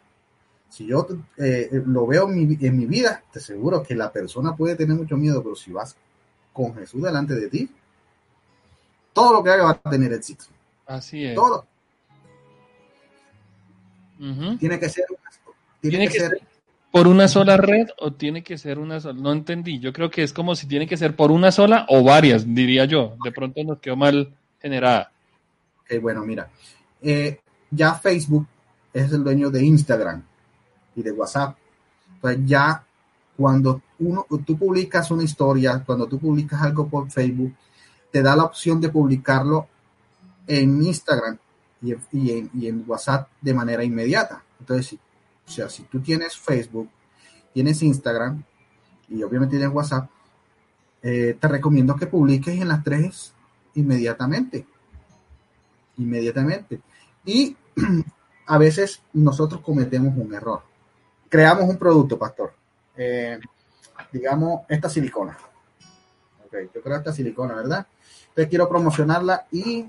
si 0.70 0.86
yo 0.86 1.06
eh, 1.36 1.82
lo 1.86 2.06
veo 2.06 2.28
en 2.28 2.48
mi, 2.48 2.58
en 2.60 2.76
mi 2.76 2.86
vida, 2.86 3.22
te 3.30 3.38
aseguro 3.38 3.82
que 3.82 3.94
la 3.94 4.10
persona 4.10 4.56
puede 4.56 4.74
tener 4.74 4.96
mucho 4.96 5.16
miedo, 5.16 5.42
pero 5.42 5.54
si 5.54 5.70
vas 5.70 5.96
con 6.52 6.74
Jesús 6.74 7.02
delante 7.02 7.34
de 7.34 7.48
ti, 7.48 7.70
todo 9.12 9.34
lo 9.34 9.44
que 9.44 9.50
haga 9.50 9.64
va 9.64 9.70
a 9.82 9.90
tener 9.90 10.12
éxito. 10.12 10.46
Así 10.86 11.24
es. 11.26 11.34
Todo. 11.34 11.66
Tiene 14.58 14.78
que 14.78 14.88
ser. 14.88 15.04
Tiene, 15.80 16.08
que, 16.08 16.18
ser, 16.18 16.40
por 16.94 17.08
una 17.08 17.26
sola 17.26 17.56
red 17.56 17.88
o 17.98 18.12
tiene 18.12 18.44
que 18.44 18.56
ser 18.56 18.78
una 18.78 19.00
sola. 19.00 19.20
No 19.20 19.32
entendí. 19.32 19.80
Yo 19.80 19.92
creo 19.92 20.12
que 20.12 20.22
es 20.22 20.32
como 20.32 20.54
si 20.54 20.68
tiene 20.68 20.86
que 20.86 20.96
ser 20.96 21.16
por 21.16 21.32
una 21.32 21.50
sola 21.50 21.86
o 21.88 22.04
varias, 22.04 22.44
diría 22.46 22.84
yo. 22.84 23.16
De 23.24 23.32
pronto 23.32 23.64
nos 23.64 23.80
quedó 23.80 23.96
mal 23.96 24.32
generada. 24.62 25.10
Ok, 25.80 26.00
bueno, 26.00 26.24
mira. 26.24 26.48
Eh, 27.02 27.40
ya 27.68 27.94
Facebook 27.94 28.46
es 28.92 29.10
el 29.10 29.24
dueño 29.24 29.50
de 29.50 29.64
Instagram 29.64 30.22
y 30.94 31.02
de 31.02 31.10
WhatsApp. 31.10 31.56
Entonces 32.14 32.42
ya 32.46 32.84
cuando 33.36 33.82
uno, 33.98 34.24
tú 34.46 34.56
publicas 34.56 35.10
una 35.10 35.24
historia, 35.24 35.82
cuando 35.84 36.06
tú 36.06 36.20
publicas 36.20 36.62
algo 36.62 36.86
por 36.86 37.10
Facebook, 37.10 37.54
te 38.12 38.22
da 38.22 38.36
la 38.36 38.44
opción 38.44 38.80
de 38.80 38.90
publicarlo 38.90 39.66
en 40.46 40.80
Instagram 40.80 41.38
y, 41.82 42.68
en, 42.68 42.84
WhatsApp 42.86 43.30
de 43.40 43.52
manera 43.52 43.82
inmediata. 43.82 44.44
Entonces, 44.60 44.96
o 45.46 45.50
sea, 45.50 45.68
si 45.68 45.82
tú 45.84 46.00
tienes 46.00 46.36
Facebook, 46.36 46.88
tienes 47.52 47.82
Instagram 47.82 48.42
y 49.08 49.22
obviamente 49.22 49.56
tienes 49.56 49.74
WhatsApp, 49.74 50.08
eh, 51.02 51.36
te 51.38 51.48
recomiendo 51.48 51.96
que 51.96 52.06
publiques 52.06 52.58
en 52.60 52.68
las 52.68 52.82
tres 52.82 53.34
inmediatamente. 53.74 54.66
Inmediatamente. 55.98 56.80
Y 57.24 57.56
a 58.46 58.58
veces 58.58 59.02
nosotros 59.12 59.60
cometemos 59.60 60.16
un 60.16 60.32
error. 60.34 60.62
Creamos 61.28 61.68
un 61.68 61.76
producto, 61.76 62.18
pastor. 62.18 62.54
Eh, 62.96 63.38
digamos, 64.12 64.62
esta 64.68 64.88
silicona. 64.88 65.36
Ok, 66.46 66.54
yo 66.74 66.82
creo 66.82 66.96
esta 66.96 67.12
silicona, 67.12 67.54
¿verdad? 67.54 67.86
Entonces 68.28 68.48
quiero 68.48 68.68
promocionarla 68.68 69.46
y 69.50 69.88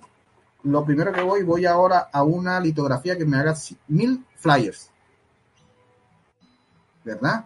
lo 0.63 0.83
primero 0.83 1.11
que 1.11 1.21
voy, 1.21 1.43
voy 1.43 1.65
ahora 1.65 2.09
a 2.11 2.23
una 2.23 2.59
litografía 2.59 3.17
que 3.17 3.25
me 3.25 3.37
haga 3.37 3.55
mil 3.87 4.25
flyers. 4.35 4.89
¿Verdad? 7.05 7.45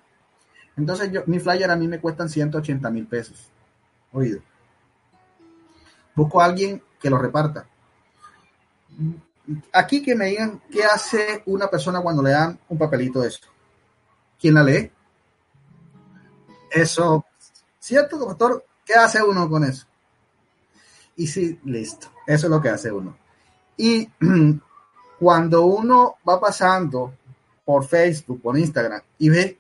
Entonces 0.76 1.12
yo, 1.12 1.22
mi 1.28 1.40
flyer 1.40 1.70
a 1.70 1.76
mí 1.76 1.88
me 1.88 2.00
cuestan 2.00 2.30
180 2.30 2.90
mil 2.90 3.06
pesos. 3.06 3.52
Oído. 4.12 4.42
Busco 6.16 6.42
a 6.42 6.46
alguien 6.46 6.82
que 7.00 7.10
lo 7.10 7.18
reparta. 7.18 7.68
Aquí 9.74 10.02
que 10.02 10.16
me 10.16 10.28
digan 10.28 10.62
qué 10.72 10.84
hace 10.84 11.44
una 11.46 11.70
persona 11.70 12.02
cuando 12.02 12.24
le 12.24 12.32
dan 12.32 12.60
un 12.70 12.78
papelito 12.78 13.22
de 13.22 13.28
eso. 13.28 13.42
¿Quién 14.40 14.54
la 14.54 14.64
lee? 14.64 14.92
Eso, 16.72 17.26
¿cierto, 17.80 18.18
doctor? 18.18 18.66
¿Qué 18.86 18.94
hace 18.94 19.22
uno 19.22 19.50
con 19.50 19.64
eso? 19.64 19.86
Y 21.16 21.28
sí, 21.28 21.60
listo. 21.66 22.08
Eso 22.26 22.48
es 22.48 22.52
lo 22.52 22.62
que 22.62 22.70
hace 22.70 22.92
uno. 22.92 23.18
Y 23.76 24.10
cuando 25.20 25.64
uno 25.66 26.16
va 26.28 26.40
pasando 26.40 27.16
por 27.70 27.86
Facebook, 27.86 28.42
por 28.42 28.58
Instagram 28.58 29.00
y 29.20 29.30
ve 29.30 29.60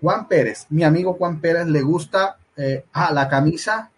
Juan 0.00 0.26
Pérez, 0.26 0.66
mi 0.70 0.82
amigo 0.82 1.12
Juan 1.12 1.40
Pérez 1.40 1.68
le 1.68 1.80
gusta 1.80 2.38
eh, 2.56 2.86
a 2.92 3.12
la 3.12 3.28
camisa 3.28 3.88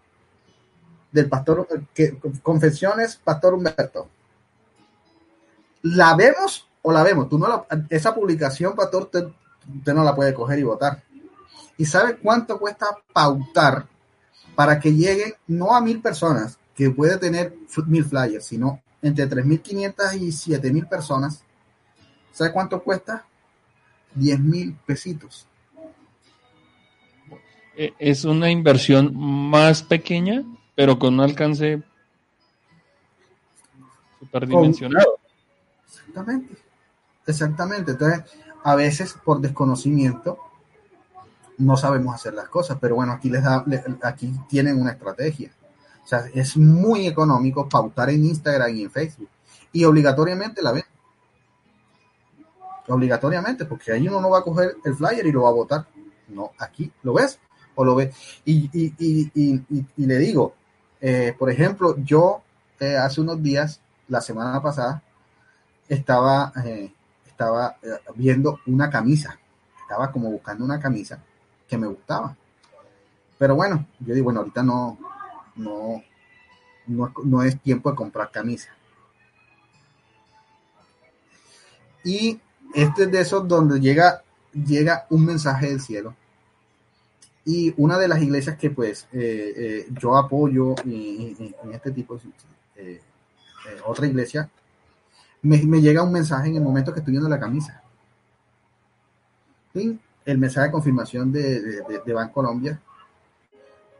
del 1.11 1.31
pastor, 1.31 1.67
que, 1.95 2.19
Confesiones 2.43 3.17
Pastor 3.17 3.55
Humberto. 3.55 4.07
¿La 5.81 6.15
vemos 6.15 6.69
o 6.83 6.93
la 6.93 7.03
vemos? 7.03 7.31
Tú 7.31 7.39
no 7.39 7.67
esa 7.89 8.15
publicación, 8.15 8.77
pastor, 8.77 9.05
usted, 9.05 9.29
no 9.95 10.05
la 10.05 10.15
puede 10.15 10.35
coger 10.35 10.59
y 10.59 10.65
votar. 10.65 11.03
¿Y 11.79 11.87
sabe 11.87 12.19
cuánto 12.19 12.59
cuesta 12.59 12.99
pautar 13.15 13.87
para 14.55 14.79
que 14.79 14.93
lleguen 14.93 15.33
no 15.47 15.75
a 15.75 15.81
mil 15.81 16.03
personas, 16.03 16.59
que 16.75 16.91
puede 16.91 17.17
tener 17.17 17.55
mil 17.87 18.05
flyers, 18.05 18.45
sino 18.45 18.83
entre 19.01 19.27
3.500 19.27 20.19
y 20.21 20.29
7.000 20.29 20.87
personas. 20.87 21.45
¿Sabe 22.33 22.53
cuánto 22.53 22.83
cuesta? 22.83 23.25
10 24.15 24.41
mil 24.41 24.77
pesitos. 24.87 25.47
Eh, 27.77 27.95
es 27.99 28.25
una 28.25 28.51
inversión 28.51 29.13
más 29.17 29.83
pequeña, 29.83 30.45
pero 30.75 30.99
con 30.99 31.15
un 31.15 31.21
alcance 31.21 31.83
superdimensionado. 34.21 35.19
Exactamente, 35.87 36.57
exactamente. 37.27 37.93
Entonces, 37.93 38.25
a 38.65 38.75
veces 38.75 39.15
por 39.25 39.41
desconocimiento 39.41 40.39
no 41.59 41.77
sabemos 41.77 42.15
hacer 42.15 42.35
las 42.35 42.49
cosas, 42.49 42.79
pero 42.81 42.97
bueno, 42.97 43.13
aquí 43.13 43.31
les 43.31 43.43
da, 43.43 43.65
aquí 44.03 44.33
tienen 44.49 44.81
una 44.81 44.93
estrategia. 44.93 45.51
O 46.05 46.07
sea, 46.07 46.25
es 46.35 46.57
muy 46.57 47.07
económico 47.07 47.69
pautar 47.69 48.11
en 48.11 48.25
Instagram 48.25 48.75
y 48.75 48.83
en 48.83 48.91
Facebook. 48.91 49.29
Y 49.73 49.85
obligatoriamente 49.85 50.63
la 50.63 50.73
ven. 50.73 50.85
Obligatoriamente, 52.89 53.65
porque 53.65 53.93
ahí 53.93 54.09
uno 54.09 54.21
no 54.21 54.31
va 54.31 54.41
a 54.41 54.43
coger 54.43 54.77
el 54.85 54.95
flyer 54.95 55.27
y 55.27 55.33
lo 55.33 55.43
va 55.43 55.51
a 55.51 55.53
votar. 55.53 55.87
No, 56.29 56.53
aquí 56.59 56.91
lo 57.03 57.15
ves 57.15 57.39
o 57.75 57.85
lo 57.85 57.95
ves. 57.95 58.15
Y, 58.45 58.69
le 59.97 60.19
digo, 60.19 60.55
eh, 61.01 61.35
por 61.39 61.51
ejemplo, 61.51 61.97
yo 61.99 62.43
eh, 62.81 62.97
hace 62.97 63.21
unos 63.21 63.43
días, 63.43 63.81
la 64.09 64.21
semana 64.21 64.61
pasada, 64.61 65.03
estaba, 65.89 66.53
eh, 66.65 66.93
estaba 67.27 67.77
viendo 68.15 68.61
una 68.67 68.91
camisa. 68.91 69.39
Estaba 69.81 70.11
como 70.11 70.31
buscando 70.31 70.65
una 70.65 70.81
camisa 70.81 71.23
que 71.69 71.79
me 71.79 71.87
gustaba. 71.87 72.37
Pero 73.39 73.57
bueno, 73.57 73.87
yo 74.01 74.15
digo, 74.15 74.25
bueno, 74.25 74.41
ahorita 74.41 74.63
no, 74.63 74.99
no, 75.57 76.03
no, 76.87 77.43
es 77.43 77.61
tiempo 77.61 77.91
de 77.91 77.97
comprar 77.97 78.31
camisa. 78.31 78.71
Y 82.05 82.41
este 82.75 83.05
es 83.05 83.11
de 83.11 83.21
esos 83.21 83.47
donde 83.47 83.81
llega, 83.81 84.23
llega 84.53 85.07
un 85.11 85.25
mensaje 85.25 85.69
del 85.69 85.81
cielo. 85.81 86.15
Y 87.45 87.75
una 87.77 87.99
de 87.99 88.09
las 88.09 88.23
iglesias 88.23 88.57
que 88.57 88.71
pues 88.71 89.09
eh, 89.13 89.53
eh, 89.57 89.87
yo 90.01 90.17
apoyo 90.17 90.75
en, 90.85 91.55
este 91.73 91.91
tipo, 91.91 92.19
eh, 92.77 93.01
otra 93.85 94.07
iglesia, 94.07 94.49
me, 95.43 95.59
llega 95.81 96.05
un 96.05 96.13
mensaje 96.13 96.49
en 96.49 96.57
el 96.57 96.63
momento 96.63 96.93
que 96.93 97.01
estoy 97.01 97.13
viendo 97.13 97.29
la 97.29 97.41
camisa. 97.41 97.83
el 99.75 100.39
mensaje 100.39 100.67
de 100.69 100.73
confirmación 100.73 101.33
de, 101.33 101.61
de, 101.61 101.83
de 102.05 102.79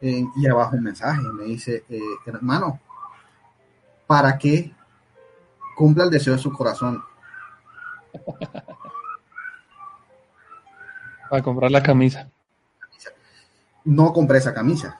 y 0.01 0.47
abajo 0.47 0.75
un 0.75 0.83
mensaje, 0.83 1.21
me 1.21 1.45
dice, 1.45 1.83
hermano, 2.25 2.79
para 4.05 4.37
que 4.37 4.73
cumpla 5.75 6.03
el 6.03 6.09
deseo 6.09 6.33
de 6.33 6.39
su 6.39 6.51
corazón. 6.51 7.03
Para 11.29 11.43
comprar 11.43 11.71
la 11.71 11.81
camisa. 11.81 12.29
No 13.85 14.13
compré 14.13 14.37
esa 14.37 14.53
camisa, 14.53 14.99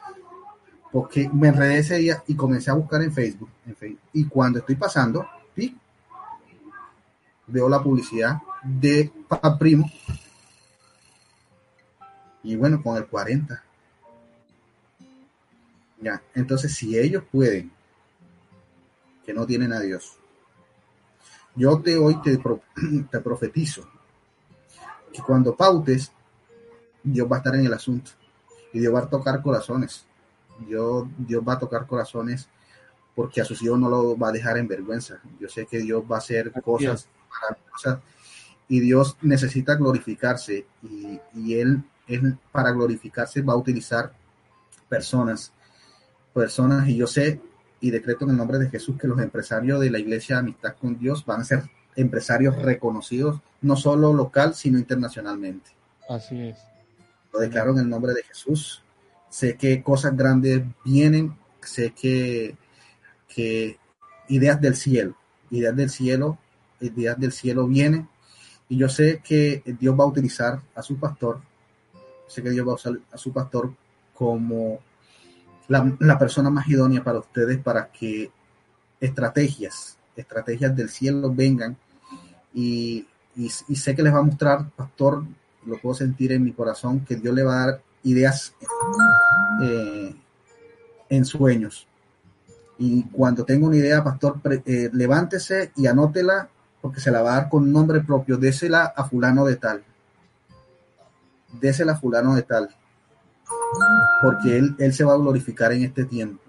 porque 0.91 1.29
me 1.31 1.49
enredé 1.49 1.77
ese 1.77 1.97
día 1.97 2.23
y 2.27 2.35
comencé 2.35 2.71
a 2.71 2.73
buscar 2.73 3.01
en 3.01 3.13
Facebook. 3.13 3.49
Y 4.11 4.25
cuando 4.25 4.59
estoy 4.59 4.75
pasando, 4.75 5.25
veo 7.47 7.69
la 7.69 7.81
publicidad 7.81 8.41
de 8.63 9.11
Papá 9.27 9.57
Primo. 9.57 9.89
Y 12.43 12.55
bueno, 12.55 12.81
con 12.81 12.97
el 12.97 13.05
40 13.05 13.63
entonces 16.35 16.73
si 16.73 16.97
ellos 16.97 17.23
pueden, 17.31 17.71
que 19.25 19.33
no 19.33 19.45
tienen 19.45 19.73
a 19.73 19.79
Dios, 19.79 20.17
yo 21.55 21.79
te 21.81 21.97
hoy 21.97 22.21
te, 22.21 22.37
te 23.11 23.19
profetizo 23.19 23.87
que 25.11 25.21
cuando 25.21 25.55
pautes, 25.55 26.11
Dios 27.03 27.27
va 27.31 27.37
a 27.37 27.39
estar 27.39 27.55
en 27.55 27.65
el 27.65 27.73
asunto 27.73 28.11
y 28.71 28.79
Dios 28.79 28.93
va 28.93 28.99
a 28.99 29.09
tocar 29.09 29.41
corazones. 29.41 30.05
Dios, 30.67 31.07
Dios 31.17 31.43
va 31.47 31.53
a 31.53 31.59
tocar 31.59 31.85
corazones 31.85 32.47
porque 33.15 33.41
a 33.41 33.45
sus 33.45 33.61
hijos 33.61 33.79
no 33.79 33.89
lo 33.89 34.17
va 34.17 34.29
a 34.29 34.31
dejar 34.31 34.57
en 34.57 34.67
vergüenza. 34.67 35.19
Yo 35.39 35.47
sé 35.47 35.65
que 35.65 35.79
Dios 35.79 36.03
va 36.09 36.15
a 36.15 36.19
hacer 36.19 36.51
cosas 36.61 37.07
y 38.67 38.79
Dios 38.79 39.17
necesita 39.21 39.75
glorificarse 39.75 40.65
y, 40.81 41.19
y 41.35 41.55
él, 41.55 41.83
él, 42.07 42.37
para 42.51 42.71
glorificarse 42.71 43.41
va 43.41 43.53
a 43.53 43.57
utilizar 43.57 44.13
personas 44.89 45.51
personas 46.33 46.87
y 46.89 46.97
yo 46.97 47.07
sé 47.07 47.39
y 47.83 47.91
decreto 47.91 48.23
en 48.23 48.31
el 48.31 48.37
nombre 48.37 48.59
de 48.59 48.69
Jesús 48.69 48.97
que 48.97 49.09
los 49.09 49.19
empresarios 49.19 49.81
de 49.81 49.91
la 49.91 49.99
Iglesia 49.99 50.37
de 50.37 50.39
Amistad 50.39 50.73
con 50.79 50.97
Dios 50.97 51.25
van 51.25 51.41
a 51.41 51.43
ser 51.43 51.63
empresarios 51.97 52.55
reconocidos, 52.61 53.41
no 53.61 53.75
solo 53.75 54.13
local, 54.13 54.55
sino 54.55 54.79
internacionalmente. 54.79 55.71
Así 56.07 56.41
es. 56.43 56.57
Lo 57.33 57.41
declaro 57.41 57.71
en 57.71 57.79
el 57.79 57.89
nombre 57.89 58.13
de 58.13 58.23
Jesús. 58.23 58.81
Sé 59.27 59.57
que 59.57 59.83
cosas 59.83 60.15
grandes 60.15 60.63
vienen, 60.85 61.37
sé 61.59 61.91
que, 61.91 62.55
que 63.27 63.77
ideas 64.29 64.61
del 64.61 64.77
cielo, 64.77 65.17
ideas 65.51 65.75
del 65.75 65.89
cielo, 65.89 66.37
ideas 66.79 67.19
del 67.19 67.33
cielo 67.33 67.67
vienen. 67.67 68.07
Y 68.69 68.77
yo 68.77 68.87
sé 68.87 69.21
que 69.21 69.61
Dios 69.77 69.99
va 69.99 70.05
a 70.05 70.07
utilizar 70.07 70.61
a 70.73 70.81
su 70.81 70.97
pastor, 70.97 71.41
sé 72.29 72.41
que 72.41 72.51
Dios 72.51 72.65
va 72.65 72.71
a 72.71 72.75
usar 72.75 72.93
a 73.11 73.17
su 73.17 73.33
pastor 73.33 73.73
como 74.13 74.79
la, 75.67 76.17
persona 76.19 76.49
más 76.49 76.67
idónea 76.67 77.03
para 77.03 77.19
ustedes 77.19 77.57
para 77.59 77.87
que 77.87 78.31
estrategias, 78.99 79.97
estrategias 80.15 80.75
del 80.75 80.89
cielo 80.89 81.33
vengan 81.33 81.77
y, 82.53 83.07
sé 83.75 83.95
que 83.95 84.03
les 84.03 84.13
va 84.13 84.19
a 84.19 84.23
mostrar, 84.23 84.69
pastor, 84.71 85.23
lo 85.65 85.77
puedo 85.79 85.95
sentir 85.95 86.31
en 86.31 86.43
mi 86.43 86.51
corazón, 86.51 87.01
que 87.05 87.15
Dios 87.15 87.33
le 87.33 87.43
va 87.43 87.55
a 87.55 87.65
dar 87.65 87.81
ideas 88.03 88.53
eh, 89.63 90.15
en 91.09 91.25
sueños. 91.25 91.87
Y 92.77 93.03
cuando 93.05 93.45
tenga 93.45 93.67
una 93.67 93.77
idea, 93.77 94.03
pastor, 94.03 94.39
eh, 94.65 94.89
levántese 94.93 95.71
y 95.75 95.87
anótela 95.87 96.49
porque 96.81 96.99
se 96.99 97.11
la 97.11 97.21
va 97.21 97.31
a 97.31 97.35
dar 97.39 97.49
con 97.49 97.71
nombre 97.71 98.01
propio. 98.01 98.37
Désela 98.37 98.93
a 98.95 99.05
fulano 99.05 99.45
de 99.45 99.55
tal. 99.55 99.83
Désela 101.59 101.93
a 101.93 101.97
fulano 101.97 102.35
de 102.35 102.41
tal 102.43 102.69
porque 104.21 104.57
él, 104.57 104.75
él 104.79 104.93
se 104.93 105.03
va 105.03 105.13
a 105.13 105.17
glorificar 105.17 105.71
en 105.73 105.83
este 105.83 106.05
tiempo. 106.05 106.41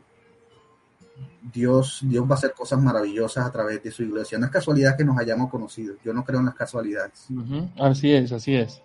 Dios, 1.52 2.00
Dios 2.02 2.24
va 2.24 2.34
a 2.34 2.38
hacer 2.38 2.52
cosas 2.52 2.80
maravillosas 2.80 3.46
a 3.46 3.52
través 3.52 3.82
de 3.82 3.90
su 3.90 4.02
iglesia. 4.02 4.38
No 4.38 4.46
es 4.46 4.52
casualidad 4.52 4.96
que 4.96 5.04
nos 5.04 5.18
hayamos 5.18 5.50
conocido. 5.50 5.94
Yo 6.04 6.14
no 6.14 6.24
creo 6.24 6.40
en 6.40 6.46
las 6.46 6.54
casualidades. 6.54 7.26
Así 7.78 8.12
es, 8.12 8.32
así 8.32 8.54
es. 8.54 8.82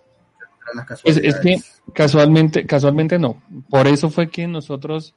Es, 1.04 1.40
que 1.40 1.58
casualmente, 1.94 2.66
casualmente 2.66 3.18
no. 3.18 3.42
Por 3.70 3.88
eso 3.88 4.10
fue 4.10 4.30
que 4.30 4.48
nosotros 4.48 5.16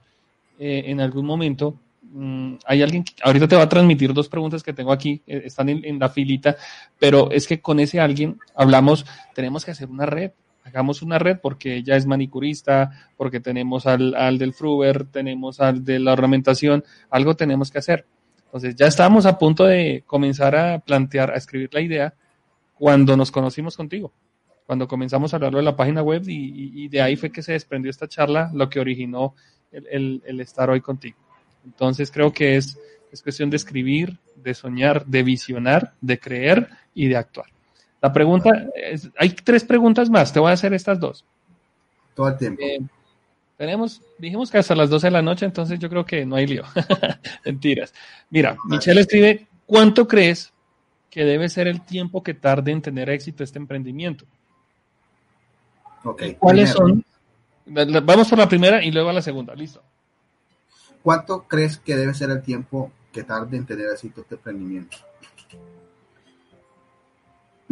eh, 0.58 0.84
en 0.86 1.00
algún 1.00 1.26
momento 1.26 1.76
mm, 2.02 2.54
hay 2.64 2.82
alguien, 2.82 3.04
ahorita 3.22 3.48
te 3.48 3.56
va 3.56 3.62
a 3.62 3.68
transmitir 3.68 4.14
dos 4.14 4.28
preguntas 4.28 4.62
que 4.62 4.72
tengo 4.72 4.92
aquí, 4.92 5.22
eh, 5.26 5.42
están 5.44 5.68
en, 5.68 5.84
en, 5.84 5.98
la 5.98 6.08
filita, 6.08 6.56
pero 6.98 7.30
es 7.30 7.46
que 7.46 7.60
con 7.60 7.80
ese 7.80 8.00
alguien 8.00 8.38
hablamos, 8.54 9.04
tenemos 9.34 9.64
que 9.64 9.72
hacer 9.72 9.90
una 9.90 10.06
red, 10.06 10.30
hagamos 10.64 11.02
una 11.02 11.18
red 11.18 11.38
porque 11.40 11.76
ella 11.76 11.96
es 11.96 12.06
manicurista, 12.06 13.10
porque 13.16 13.40
tenemos 13.40 13.86
al, 13.86 14.14
al 14.14 14.38
del 14.38 14.54
Fruber, 14.54 15.04
tenemos 15.04 15.60
al 15.60 15.84
de 15.84 15.98
la 15.98 16.12
ornamentación, 16.12 16.84
algo 17.10 17.36
tenemos 17.36 17.70
que 17.70 17.78
hacer. 17.78 18.06
Entonces 18.44 18.74
ya 18.76 18.86
estábamos 18.86 19.24
a 19.26 19.38
punto 19.38 19.64
de 19.64 20.04
comenzar 20.06 20.54
a 20.54 20.78
plantear, 20.78 21.30
a 21.30 21.36
escribir 21.36 21.70
la 21.72 21.80
idea 21.80 22.14
cuando 22.74 23.16
nos 23.16 23.30
conocimos 23.30 23.76
contigo, 23.76 24.12
cuando 24.66 24.86
comenzamos 24.86 25.32
a 25.32 25.36
hablarlo 25.36 25.58
de 25.58 25.64
la 25.64 25.76
página 25.76 26.02
web 26.02 26.24
y, 26.26 26.88
de 26.88 27.00
ahí 27.00 27.16
fue 27.16 27.30
que 27.30 27.42
se 27.42 27.52
desprendió 27.52 27.90
esta 27.90 28.08
charla, 28.08 28.50
lo 28.52 28.68
que 28.68 28.80
originó 28.80 29.34
el, 29.70 30.22
el, 30.26 30.40
estar 30.40 30.68
hoy 30.68 30.80
contigo. 30.80 31.16
Entonces 31.64 32.10
creo 32.10 32.32
que 32.32 32.56
es, 32.56 32.78
es 33.10 33.22
cuestión 33.22 33.48
de 33.48 33.56
escribir, 33.56 34.18
de 34.36 34.52
soñar, 34.52 35.06
de 35.06 35.22
visionar, 35.22 35.94
de 36.00 36.18
creer 36.18 36.68
y 36.94 37.08
de 37.08 37.16
actuar. 37.16 37.46
La 38.02 38.12
pregunta, 38.12 38.50
es, 38.74 39.08
hay 39.16 39.30
tres 39.30 39.62
preguntas 39.64 40.10
más, 40.10 40.32
te 40.32 40.40
voy 40.40 40.50
a 40.50 40.54
hacer 40.54 40.74
estas 40.74 40.98
dos. 40.98 41.24
Todo 42.14 42.28
el 42.28 42.36
tiempo. 42.36 42.60
Eh, 42.60 42.80
tenemos, 43.56 44.02
dijimos 44.18 44.50
que 44.50 44.58
hasta 44.58 44.74
las 44.74 44.90
12 44.90 45.06
de 45.06 45.10
la 45.12 45.22
noche, 45.22 45.46
entonces 45.46 45.78
yo 45.78 45.88
creo 45.88 46.04
que 46.04 46.26
no 46.26 46.34
hay 46.34 46.48
lío. 46.48 46.64
Mentiras. 47.46 47.94
Mira, 48.28 48.56
Michelle 48.64 49.00
escribe, 49.00 49.46
¿cuánto 49.66 50.08
crees 50.08 50.52
que 51.10 51.24
debe 51.24 51.48
ser 51.48 51.68
el 51.68 51.80
tiempo 51.82 52.24
que 52.24 52.34
tarde 52.34 52.72
en 52.72 52.82
tener 52.82 53.08
éxito 53.08 53.44
este 53.44 53.60
emprendimiento? 53.60 54.24
Ok. 56.02 56.22
¿Cuáles 56.40 56.70
son? 56.70 57.04
Vamos 57.66 58.28
por 58.28 58.38
la 58.38 58.48
primera 58.48 58.82
y 58.82 58.90
luego 58.90 59.10
a 59.10 59.12
la 59.12 59.22
segunda, 59.22 59.54
listo. 59.54 59.80
¿Cuánto 61.04 61.44
crees 61.44 61.78
que 61.78 61.94
debe 61.94 62.14
ser 62.14 62.30
el 62.30 62.42
tiempo 62.42 62.90
que 63.12 63.22
tarde 63.22 63.56
en 63.56 63.64
tener 63.64 63.86
éxito 63.92 64.22
este 64.22 64.34
emprendimiento? 64.34 64.96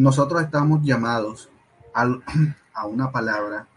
Nosotros 0.00 0.42
estamos 0.42 0.80
llamados 0.82 1.50
a, 1.94 2.86
una 2.86 3.12
palabra 3.12 3.68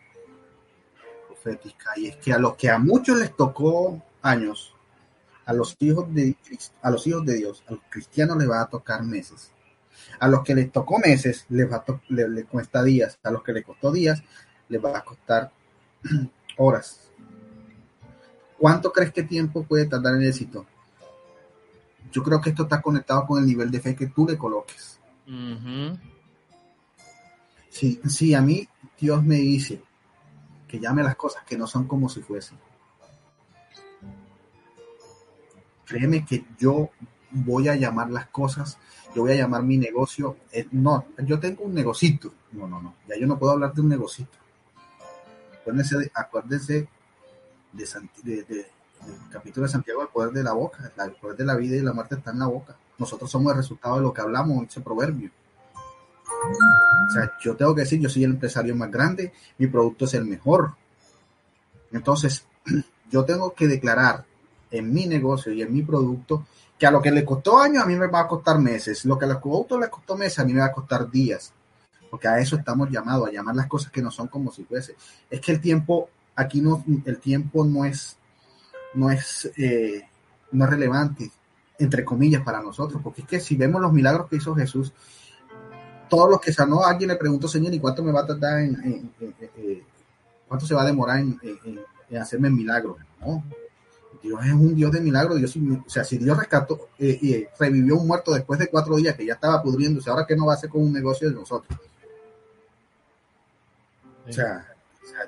profética 1.28 1.91
y 1.97 2.07
es 2.07 2.15
que 2.15 2.32
a 2.32 2.38
los 2.38 2.55
que 2.55 2.69
a 2.69 2.80
muchos 2.80 3.17
les 3.19 3.36
tocó 3.36 4.01
años, 4.21 4.74
a 5.45 5.51
los 5.51 5.76
hijos 5.80 6.13
de 6.13 6.38
a 6.82 6.89
los 6.89 7.05
hijos 7.07 7.26
de 7.26 7.36
Dios, 7.36 7.63
a 7.67 7.71
los 7.71 7.82
cristianos 7.89 8.38
les 8.38 8.49
va 8.49 8.61
a 8.61 8.67
tocar 8.67 9.03
meses. 9.03 9.51
A 10.19 10.30
los 10.30 10.43
que 10.43 10.55
les 10.55 10.71
tocó 10.71 10.97
meses 10.99 11.45
les 11.49 11.69
va 11.69 11.84
a 11.86 12.01
le, 12.07 12.45
cuesta 12.45 12.82
días, 12.84 13.19
a 13.21 13.30
los 13.30 13.43
que 13.43 13.51
les 13.51 13.65
costó 13.65 13.91
días 13.91 14.24
les 14.69 14.84
va 14.84 14.97
a 14.97 15.03
costar 15.03 15.51
horas. 16.57 17.11
¿Cuánto 18.57 18.93
crees 18.93 19.11
que 19.11 19.24
tiempo 19.24 19.63
puede 19.63 19.88
tardar 19.88 20.15
el 20.15 20.26
éxito? 20.26 20.65
Yo 22.13 22.24
creo 22.24 22.39
que 22.39 22.51
esto 22.51 22.63
está 22.63 22.82
conectado 22.82 23.26
con 23.28 23.39
el 23.39 23.45
nivel 23.45 23.69
de 23.69 23.82
fe 23.82 23.93
que 23.93 24.07
tú 24.07 24.26
le 24.26 24.38
coloques. 24.38 25.01
Si, 27.74 28.36
a 28.36 28.41
mí 28.41 28.67
Dios 28.99 29.24
me 29.24 29.38
dice 29.38 29.82
que 30.67 30.80
llame 30.80 31.01
las 31.01 31.15
cosas 31.15 31.43
que 31.43 31.57
no 31.57 31.65
son 31.65 31.88
como 31.88 32.07
si 32.07 32.21
fuesen, 32.21 32.59
créeme 35.84 36.24
que 36.24 36.45
yo 36.59 36.91
voy 37.32 37.69
a 37.69 37.76
llamar 37.76 38.11
las 38.11 38.28
cosas, 38.28 38.78
yo 39.15 39.24
voy 39.24 39.32
a 39.32 39.38
llamar 39.38 39.63
mi 39.63 39.78
negocio, 39.78 40.38
eh, 40.51 40.67
no, 40.71 41.07
yo 41.26 41.39
tengo 41.39 41.63
un 41.63 41.74
negocito, 41.74 42.32
no, 42.51 42.67
no, 42.67 42.80
no, 42.80 42.93
ya 43.07 43.17
yo 43.17 43.26
no 43.26 43.39
puedo 43.39 43.53
hablar 43.53 43.74
de 43.74 43.82
un 43.82 43.89
negocito. 43.89 44.38
Acuérdense, 45.59 46.11
acuérdense 46.13 46.88
de, 47.71 48.43
del 48.43 48.65
capítulo 49.32 49.65
de 49.65 49.71
Santiago, 49.71 50.03
el 50.03 50.09
poder 50.09 50.32
de 50.32 50.43
la 50.43 50.53
boca, 50.53 50.91
el 51.03 51.13
poder 51.13 51.38
de 51.38 51.45
la 51.45 51.55
vida 51.55 51.76
y 51.76 51.82
la 51.82 51.93
muerte 51.93 52.15
está 52.15 52.30
en 52.30 52.39
la 52.39 52.47
boca. 52.47 52.78
Nosotros 52.99 53.32
somos 53.32 53.51
el 53.51 53.57
resultado 53.57 53.95
de 53.95 54.03
lo 54.03 54.13
que 54.13 54.21
hablamos 54.21 54.67
ese 54.67 54.82
proverbio. 54.82 55.32
O 56.30 57.11
sea, 57.11 57.32
yo 57.41 57.55
tengo 57.55 57.76
que 57.76 57.82
decir, 57.82 57.99
yo 57.99 58.09
soy 58.09 58.24
el 58.24 58.32
empresario 58.32 58.76
más 58.76 58.91
grande, 58.91 59.34
mi 59.57 59.67
producto 59.67 60.05
es 60.05 60.13
el 60.13 60.26
mejor. 60.26 60.74
Entonces, 61.91 62.45
yo 63.11 63.24
tengo 63.26 63.53
que 63.53 63.67
declarar 63.67 64.26
en 64.71 64.91
mi 64.91 65.05
negocio 65.05 65.51
y 65.53 65.61
en 65.61 65.74
mi 65.74 65.84
producto 65.84 66.45
que 66.78 66.88
a 66.88 66.91
lo 66.91 67.01
que 67.01 67.11
le 67.11 67.24
costó 67.24 67.59
años 67.59 67.84
a 67.84 67.86
mí 67.86 67.95
me 67.95 68.07
va 68.07 68.21
a 68.21 68.28
costar 68.28 68.59
meses, 68.59 69.05
lo 69.05 69.17
que 69.17 69.26
a 69.26 69.28
los 69.28 69.38
productos 69.38 69.80
le 69.80 69.89
costó 69.89 70.17
meses 70.17 70.39
a 70.39 70.45
mí 70.45 70.53
me 70.53 70.59
va 70.59 70.67
a 70.67 70.71
costar 70.71 71.09
días, 71.09 71.53
porque 72.09 72.28
a 72.28 72.39
eso 72.39 72.55
estamos 72.55 72.89
llamados, 72.89 73.30
a 73.30 73.32
llamar 73.32 73.55
las 73.55 73.67
cosas 73.67 73.91
que 73.91 74.01
no 74.01 74.11
son 74.11 74.28
como 74.28 74.51
si 74.51 74.63
fuese. 74.63 74.95
Es 75.30 75.39
que 75.39 75.51
el 75.51 75.61
tiempo, 75.61 76.09
aquí 76.36 76.61
no, 76.61 76.84
el 77.05 77.19
tiempo 77.19 77.63
no 77.63 77.86
es, 77.86 78.17
no 78.95 79.11
es, 79.11 79.51
eh, 79.57 80.05
no 80.51 80.65
es 80.65 80.69
relevante, 80.69 81.32
entre 81.80 82.03
comillas, 82.03 82.41
para 82.43 82.61
nosotros, 82.61 83.01
porque 83.03 83.21
es 83.21 83.28
que 83.28 83.39
si 83.39 83.55
vemos 83.55 83.82
los 83.82 83.93
milagros 83.93 84.28
que 84.28 84.38
hizo 84.38 84.55
Jesús, 84.55 84.93
todos 86.14 86.30
los 86.30 86.39
que 86.39 86.53
sanó, 86.53 86.84
alguien 86.84 87.09
le 87.09 87.16
preguntó, 87.16 87.47
Señor, 87.47 87.74
¿y 87.74 87.80
cuánto 87.80 88.03
me 88.03 88.11
va 88.11 88.22
a 88.22 88.28
tardar 88.28 88.59
en, 88.59 89.11
cuánto 90.47 90.68
se 90.68 90.76
va 90.76 90.84
a 90.84 90.86
demorar 90.86 91.18
en, 91.18 91.39
hacerme 92.22 92.49
el 92.49 92.53
milagro? 92.53 92.97
No, 93.20 93.43
Dios 94.22 94.45
es 94.45 94.53
un 94.53 94.76
Dios 94.76 94.91
de 94.91 95.01
milagro. 95.01 95.34
Dios, 95.34 95.57
o 95.57 95.89
sea, 95.89 96.03
si 96.03 96.20
Dios 96.20 96.38
rescató 96.38 96.89
eh, 96.99 97.18
y 97.20 97.47
revivió 97.59 97.97
un 97.97 98.05
muerto 98.05 98.32
después 98.32 98.59
de 98.59 98.68
cuatro 98.68 98.95
días 98.95 99.16
que 99.16 99.26
ya 99.26 99.34
estaba 99.34 99.64
pudriéndose, 99.64 100.07
ahora 100.07 100.28
qué 100.28 100.36
no 100.36 100.45
va 100.45 100.53
a 100.53 100.55
hacer 100.55 100.70
con 100.70 100.84
un 100.84 100.93
negocio 100.93 101.28
de 101.28 101.34
nosotros. 101.34 101.80
O, 104.30 104.32
sea, 104.32 104.68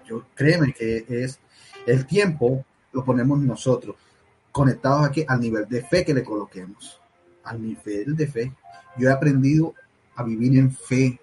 yo 0.08 0.24
créeme 0.36 0.72
que 0.72 1.04
es 1.10 1.40
el 1.88 2.06
tiempo 2.06 2.64
lo 2.92 3.04
ponemos 3.04 3.40
nosotros, 3.40 3.96
conectados 4.52 5.04
aquí 5.04 5.26
al 5.28 5.40
nivel 5.40 5.68
de 5.68 5.84
fe 5.84 6.06
que 6.06 6.14
le 6.14 6.24
coloquemos, 6.24 7.02
al 7.44 7.60
nivel 7.60 8.16
de 8.16 8.28
fe. 8.28 8.54
Yo 8.98 9.10
he 9.10 9.12
aprendido 9.12 9.74
a 10.16 10.24
vivir 10.24 10.58
en 10.58 10.72
fe. 10.72 11.20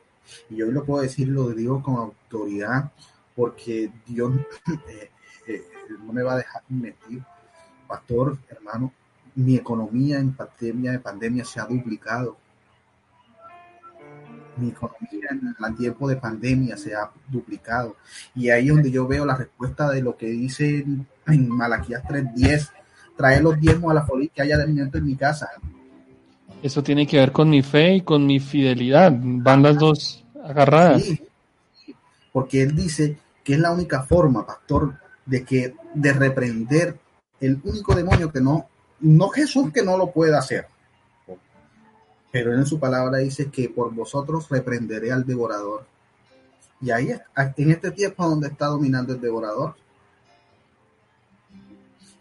Y 0.50 0.56
yo 0.56 0.70
lo 0.70 0.84
puedo 0.84 1.02
decir, 1.02 1.28
lo 1.28 1.50
digo 1.50 1.82
con 1.82 1.96
autoridad, 1.96 2.90
porque 3.34 3.90
Dios 4.06 4.32
eh, 4.88 5.10
eh, 5.46 5.64
no 6.04 6.12
me 6.12 6.22
va 6.22 6.34
a 6.34 6.38
dejar 6.38 6.62
mentir. 6.68 7.22
Pastor, 7.86 8.38
hermano, 8.48 8.92
mi 9.34 9.56
economía 9.56 10.18
en 10.18 10.32
pandemia, 10.32 10.92
de 10.92 10.98
pandemia 10.98 11.44
se 11.44 11.60
ha 11.60 11.66
duplicado. 11.66 12.36
Mi 14.56 14.68
economía 14.68 15.28
en 15.30 15.54
el 15.58 15.76
tiempo 15.76 16.08
de 16.08 16.16
pandemia 16.16 16.76
se 16.76 16.94
ha 16.94 17.10
duplicado. 17.28 17.96
Y 18.34 18.50
ahí 18.50 18.68
es 18.68 18.74
donde 18.74 18.90
yo 18.90 19.06
veo 19.06 19.24
la 19.24 19.36
respuesta 19.36 19.90
de 19.90 20.02
lo 20.02 20.16
que 20.16 20.26
dice 20.26 20.84
en 21.26 21.48
Malaquías 21.48 22.02
3.10, 22.04 22.70
traer 23.16 23.42
los 23.42 23.58
diezmos 23.58 23.90
a 23.90 23.94
la 23.94 24.06
folia 24.06 24.30
que 24.34 24.42
haya 24.42 24.56
de 24.58 24.64
alimento 24.64 24.98
en 24.98 25.06
mi 25.06 25.16
casa. 25.16 25.48
Eso 26.62 26.82
tiene 26.82 27.06
que 27.06 27.18
ver 27.18 27.32
con 27.32 27.50
mi 27.50 27.62
fe 27.62 27.96
y 27.96 28.00
con 28.02 28.26
mi 28.26 28.38
fidelidad. 28.40 29.12
Van 29.14 29.62
las 29.62 29.78
dos 29.78 30.24
agarradas. 30.44 31.04
Porque 32.32 32.62
él 32.62 32.74
dice 32.74 33.18
que 33.44 33.54
es 33.54 33.58
la 33.58 33.72
única 33.72 34.04
forma, 34.04 34.46
pastor, 34.46 34.94
de 35.26 35.44
que 35.44 35.74
de 35.94 36.12
reprender 36.12 36.96
el 37.40 37.60
único 37.64 37.94
demonio 37.94 38.32
que 38.32 38.40
no 38.40 38.68
no 39.02 39.28
Jesús 39.28 39.72
que 39.72 39.82
no 39.82 39.98
lo 39.98 40.12
pueda 40.12 40.38
hacer, 40.38 40.66
pero 42.30 42.54
en 42.54 42.64
su 42.64 42.78
palabra 42.78 43.18
dice 43.18 43.50
que 43.50 43.68
por 43.68 43.92
vosotros 43.92 44.48
reprenderé 44.48 45.12
al 45.12 45.26
devorador. 45.26 45.84
Y 46.80 46.90
ahí, 46.90 47.10
en 47.56 47.70
este 47.70 47.90
tiempo 47.90 48.26
donde 48.28 48.48
está 48.48 48.66
dominando 48.66 49.12
el 49.12 49.20
devorador, 49.20 49.74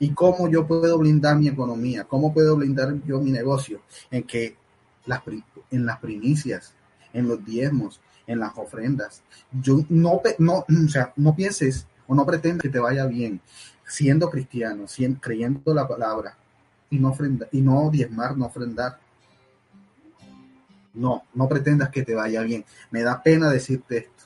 y 0.02 0.10
cómo 0.16 0.49
yo 0.49 0.66
puedo 0.66 0.97
blindar 0.97 1.38
mi 1.38 1.47
economía, 1.47 2.06
cómo 2.06 2.34
puedo 2.34 2.56
blindar 2.56 2.91
yo 3.06 3.22
mi 3.22 3.30
negocio, 3.30 3.82
en 4.10 4.24
que 4.24 4.58
las, 5.06 5.22
en 5.70 5.86
las 5.86 5.99
primicias, 5.99 6.74
en 7.14 7.28
los 7.28 7.45
diezmos, 7.45 8.02
en 8.26 8.39
las 8.39 8.58
ofrendas, 8.58 9.22
yo 9.52 9.86
no, 9.89 10.20
no, 10.39 10.66
o 10.68 10.89
sea, 10.89 11.14
no 11.18 11.36
pienses 11.36 11.86
o 12.08 12.16
no 12.16 12.26
pretendas 12.26 12.64
que 12.64 12.70
te 12.70 12.80
vaya 12.80 13.06
bien 13.06 13.39
siendo 13.86 14.32
cristiano, 14.32 14.88
siendo, 14.88 15.20
creyendo 15.22 15.72
la 15.72 15.88
palabra 15.88 16.36
y 16.89 16.97
no, 16.97 17.10
ofrenda, 17.10 17.47
y 17.52 17.62
no 17.62 17.91
diezmar, 17.91 18.36
no 18.36 18.47
ofrendar 18.47 18.97
no, 20.95 21.24
no 21.36 21.47
pretendas 21.47 21.89
que 21.89 22.04
te 22.04 22.16
vaya 22.16 22.41
bien. 22.41 22.66
Me 22.89 23.04
da 23.04 23.22
pena 23.22 23.49
decirte 23.52 23.97
esto. 23.97 24.24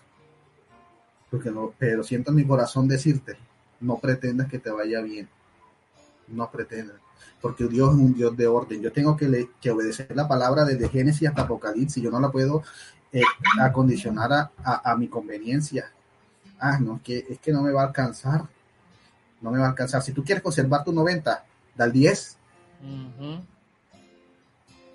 Porque 1.30 1.52
no, 1.52 1.74
pero 1.78 2.02
siento 2.02 2.32
en 2.32 2.38
mi 2.38 2.46
corazón 2.46 2.88
decirte, 2.88 3.36
no 3.82 3.98
pretendas 3.98 4.48
que 4.48 4.58
te 4.58 4.72
vaya 4.72 5.02
bien. 5.02 5.28
No 6.28 6.50
pretendas. 6.50 6.98
Porque 7.42 7.68
Dios 7.68 7.94
es 7.94 8.00
un 8.00 8.14
Dios 8.14 8.36
de 8.36 8.48
orden. 8.48 8.82
Yo 8.82 8.92
tengo 8.92 9.16
que, 9.16 9.50
que 9.62 9.72
obedecer 9.72 10.16
la 10.16 10.28
palabra 10.28 10.66
desde 10.66 10.90
Génesis 10.90 11.28
hasta 11.28 11.44
Apocalipsis. 11.44 12.02
Yo 12.02 12.10
no 12.10 12.20
la 12.20 12.32
puedo 12.32 12.64
eh, 13.12 13.22
acondicionar 13.62 14.34
a, 14.34 14.52
a, 14.64 14.96
mi 14.98 15.08
conveniencia. 15.08 15.92
Ah, 16.60 16.80
no, 16.80 16.98
es 16.98 17.02
que, 17.02 17.26
es 17.30 17.40
que 17.40 17.52
no 17.52 17.62
me 17.62 17.72
va 17.72 17.84
a 17.84 17.88
alcanzar. 17.88 18.46
No 19.42 19.52
me 19.52 19.60
va 19.60 19.66
a 19.66 19.70
alcanzar. 19.70 20.02
Si 20.02 20.12
tú 20.12 20.24
quieres 20.24 20.44
conservar 20.44 20.84
tu 20.84 20.92
90, 20.92 21.46
da 21.76 21.86
el 21.86 21.92
10. 21.92 22.38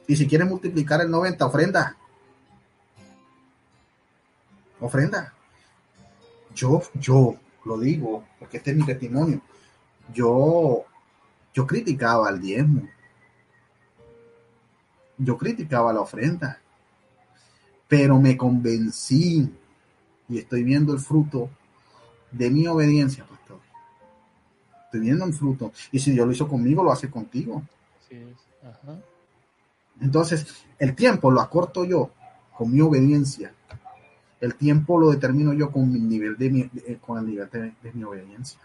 Y 0.06 0.16
si 0.16 0.26
quieres 0.26 0.48
multiplicar 0.48 1.00
el 1.00 1.10
90, 1.10 1.46
ofrenda. 1.46 1.96
Ofrenda. 4.80 5.32
Yo, 6.54 6.82
yo 6.94 7.36
lo 7.64 7.78
digo, 7.78 8.24
porque 8.38 8.56
este 8.56 8.72
es 8.72 8.76
mi 8.76 8.84
testimonio. 8.84 9.40
Yo, 10.12 10.84
yo 11.52 11.66
criticaba 11.66 12.30
el 12.30 12.40
diezmo. 12.40 12.88
Yo 15.18 15.36
criticaba 15.36 15.92
la 15.92 16.00
ofrenda. 16.00 16.60
Pero 17.88 18.20
me 18.20 18.36
convencí 18.36 19.52
y 20.28 20.38
estoy 20.38 20.62
viendo 20.62 20.92
el 20.92 21.00
fruto 21.00 21.50
de 22.30 22.50
mi 22.50 22.66
obediencia, 22.66 23.24
pastor. 23.24 23.58
Estoy 24.84 25.00
viendo 25.00 25.24
el 25.24 25.34
fruto. 25.34 25.72
Y 25.90 25.98
si 25.98 26.12
Dios 26.12 26.26
lo 26.26 26.32
hizo 26.32 26.48
conmigo, 26.48 26.84
lo 26.84 26.92
hace 26.92 27.10
contigo. 27.10 27.62
Ajá. 28.62 28.98
Entonces, 30.00 30.64
el 30.78 30.94
tiempo 30.94 31.30
lo 31.30 31.40
acorto 31.40 31.84
yo 31.84 32.10
con 32.56 32.72
mi 32.72 32.80
obediencia. 32.80 33.52
El 34.40 34.54
tiempo 34.54 34.98
lo 34.98 35.10
determino 35.10 35.52
yo 35.52 35.70
con 35.70 35.92
mi 35.92 36.00
nivel 36.00 36.36
de 36.36 36.50
mi, 36.50 36.60
eh, 36.86 36.98
con 37.00 37.18
el 37.18 37.26
nivel 37.26 37.50
de, 37.50 37.92
mi 37.92 38.04
obediencia. 38.04 38.60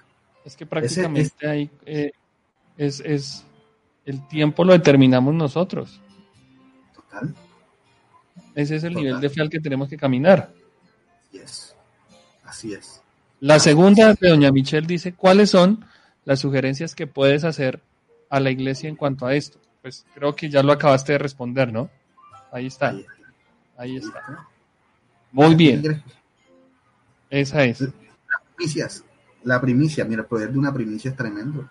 Es 0.45 0.55
que 0.55 0.65
prácticamente 0.65 1.47
ahí 1.47 1.69
eh, 1.85 2.11
es, 2.77 2.99
es, 3.01 3.43
el 4.05 4.27
tiempo 4.27 4.63
lo 4.63 4.73
determinamos 4.73 5.33
nosotros. 5.33 6.01
Total. 6.93 7.33
Ese 8.55 8.75
es 8.77 8.83
el 8.83 8.93
nivel 8.93 9.19
de 9.19 9.29
fe 9.29 9.41
al 9.41 9.49
que 9.49 9.59
tenemos 9.59 9.89
que 9.89 9.97
caminar. 9.97 10.51
Yes. 11.31 11.75
Así 12.43 12.73
es. 12.73 13.01
La 13.39 13.59
segunda 13.59 14.13
de 14.13 14.29
doña 14.29 14.51
Michelle 14.51 14.87
dice, 14.87 15.13
¿cuáles 15.13 15.49
son 15.49 15.85
las 16.23 16.39
sugerencias 16.39 16.95
que 16.95 17.07
puedes 17.07 17.43
hacer 17.43 17.81
a 18.29 18.39
la 18.39 18.49
iglesia 18.49 18.89
en 18.89 18.95
cuanto 18.95 19.25
a 19.25 19.35
esto? 19.35 19.59
pues 19.85 20.03
creo 20.15 20.35
que 20.35 20.49
ya 20.49 20.63
lo 20.63 20.71
acabaste 20.71 21.11
de 21.11 21.19
responder, 21.19 21.71
¿no? 21.71 21.91
Ahí 22.51 22.65
está. 22.65 22.95
Ahí 23.77 23.97
está. 23.97 24.47
Muy 25.31 25.53
bien. 25.53 26.01
Esa 27.29 27.65
es. 27.65 27.81
Las 27.81 27.91
primicias. 28.55 29.03
La 29.43 29.61
primicia, 29.61 30.03
mira, 30.03 30.23
el 30.23 30.27
poder 30.27 30.51
de 30.51 30.57
una 30.57 30.73
primicia 30.73 31.11
es 31.11 31.15
tremendo. 31.15 31.69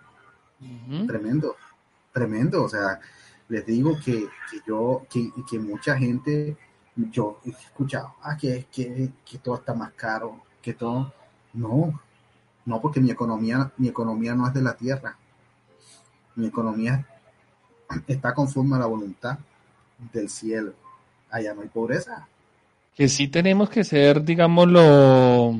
Tremendo. 1.06 1.56
Tremendo. 2.12 2.64
O 2.64 2.68
sea, 2.68 3.00
les 3.48 3.66
digo 3.66 3.98
que, 4.04 4.26
yo, 4.66 5.06
que, 5.10 5.30
que, 5.48 5.58
mucha 5.58 5.96
gente, 5.96 6.56
yo 6.96 7.40
he 7.44 7.50
escuchado, 7.50 8.14
ah, 8.22 8.36
que, 8.36 8.66
que, 8.72 9.10
que 9.24 9.38
todo 9.38 9.56
está 9.56 9.74
más 9.74 9.92
caro, 9.92 10.42
que 10.62 10.74
todo. 10.74 11.12
No, 11.52 12.00
no, 12.66 12.80
porque 12.80 13.00
mi 13.00 13.10
economía, 13.10 13.72
mi 13.76 13.88
economía 13.88 14.34
no 14.34 14.46
es 14.46 14.54
de 14.54 14.62
la 14.62 14.74
tierra. 14.74 15.16
Mi 16.36 16.46
economía 16.46 17.06
está 18.06 18.34
conforme 18.34 18.76
a 18.76 18.80
la 18.80 18.86
voluntad 18.86 19.38
del 20.12 20.28
cielo. 20.28 20.74
Allá 21.30 21.54
no 21.54 21.62
hay 21.62 21.68
pobreza. 21.68 22.26
Que 22.94 23.08
sí 23.08 23.28
tenemos 23.28 23.68
que 23.68 23.84
ser, 23.84 24.22
digámoslo, 24.24 25.56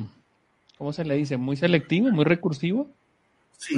¿cómo 0.77 0.93
se 0.93 1.05
le 1.05 1.15
dice? 1.15 1.37
Muy 1.37 1.57
selectivo, 1.57 2.09
muy 2.11 2.25
recursivo. 2.25 2.89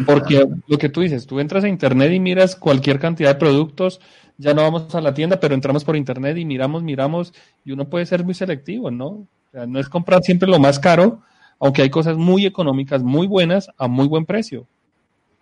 Porque 0.06 0.48
lo 0.68 0.78
que 0.78 0.90
tú 0.90 1.02
dices, 1.02 1.28
tú 1.28 1.40
entras 1.40 1.64
a 1.64 1.70
internet 1.70 2.12
y 2.12 2.20
miras 2.20 2.56
cualquier 2.56 3.00
cantidad 3.00 3.34
de 3.34 3.40
productos, 3.40 4.02
ya 4.38 4.54
no 4.54 4.62
vamos 4.62 4.94
a 4.94 5.02
la 5.02 5.14
tienda, 5.14 5.40
pero 5.40 5.56
entramos 5.56 5.84
por 5.84 5.96
internet 5.96 6.38
y 6.38 6.46
miramos, 6.46 6.84
miramos, 6.84 7.34
y 7.64 7.72
uno 7.72 7.90
puede 7.90 8.06
ser 8.06 8.24
muy 8.24 8.34
selectivo, 8.34 8.92
¿no? 8.92 9.08
O 9.08 9.28
sea, 9.52 9.66
no 9.66 9.80
es 9.80 9.90
comprar 9.90 10.22
siempre 10.24 10.50
lo 10.50 10.60
más 10.60 10.80
caro, 10.80 11.22
aunque 11.60 11.82
hay 11.82 11.90
cosas 11.90 12.18
muy 12.18 12.46
económicas, 12.46 13.02
muy 13.02 13.28
buenas, 13.28 13.70
a 13.78 13.88
muy 13.88 14.08
buen 14.08 14.26
precio. 14.26 14.68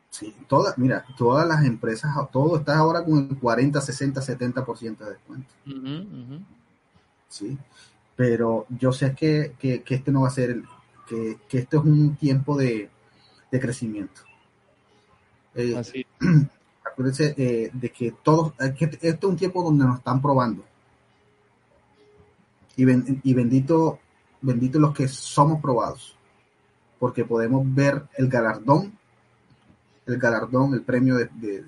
Sí, 0.10 0.34
todas, 0.48 0.78
mira, 0.78 1.06
todas 1.18 1.46
las 1.46 1.66
empresas, 1.66 2.12
todo 2.32 2.58
está 2.58 2.78
ahora 2.78 3.04
con 3.04 3.28
el 3.30 3.38
40, 3.38 3.82
60, 3.82 4.22
70% 4.22 4.98
de 4.98 5.10
descuento. 5.10 5.54
Sí, 7.28 7.58
pero 8.16 8.66
yo 8.70 8.94
sé 8.94 9.14
que, 9.14 9.56
que, 9.60 9.84
este 9.86 10.12
no 10.12 10.22
va 10.22 10.30
a 10.30 10.32
ser, 10.32 10.62
que, 11.06 11.38
que 11.50 11.58
esto 11.58 11.80
es 11.80 11.84
un 11.84 12.16
tiempo 12.16 12.56
de, 12.56 12.90
crecimiento. 13.52 14.22
Eh, 15.56 15.76
Así. 15.78 16.06
Acuérdense 16.86 17.34
eh, 17.38 17.72
de 17.74 17.90
que 17.92 18.14
todos, 18.24 18.54
que 18.78 18.86
esto 18.86 19.28
es 19.28 19.32
un 19.32 19.38
tiempo 19.38 19.64
donde 19.64 19.86
nos 19.86 19.98
están 19.98 20.22
probando. 20.22 20.64
Y, 22.78 22.84
y 23.30 23.34
bendito, 23.34 24.00
bendito 24.42 24.80
los 24.80 24.94
que 24.94 25.08
somos 25.08 25.62
probados, 25.62 26.16
porque 27.00 27.26
podemos 27.26 27.64
ver 27.74 28.04
el 28.18 28.28
galardón 28.28 28.94
el 30.06 30.18
galardón, 30.18 30.74
el 30.74 30.82
premio 30.82 31.16
de, 31.16 31.30
de, 31.36 31.64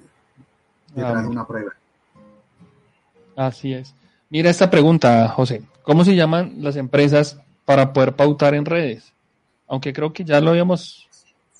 ah, 0.97 1.25
una 1.27 1.45
prueba. 1.45 1.73
Así 3.35 3.73
es. 3.73 3.95
Mira 4.29 4.49
esta 4.49 4.69
pregunta, 4.69 5.27
José. 5.29 5.63
¿Cómo 5.83 6.03
se 6.03 6.15
llaman 6.15 6.55
las 6.57 6.75
empresas 6.75 7.39
para 7.65 7.93
poder 7.93 8.15
pautar 8.15 8.53
en 8.55 8.65
redes? 8.65 9.13
Aunque 9.67 9.93
creo 9.93 10.13
que 10.13 10.23
ya 10.23 10.39
lo 10.41 10.51
habíamos... 10.51 11.07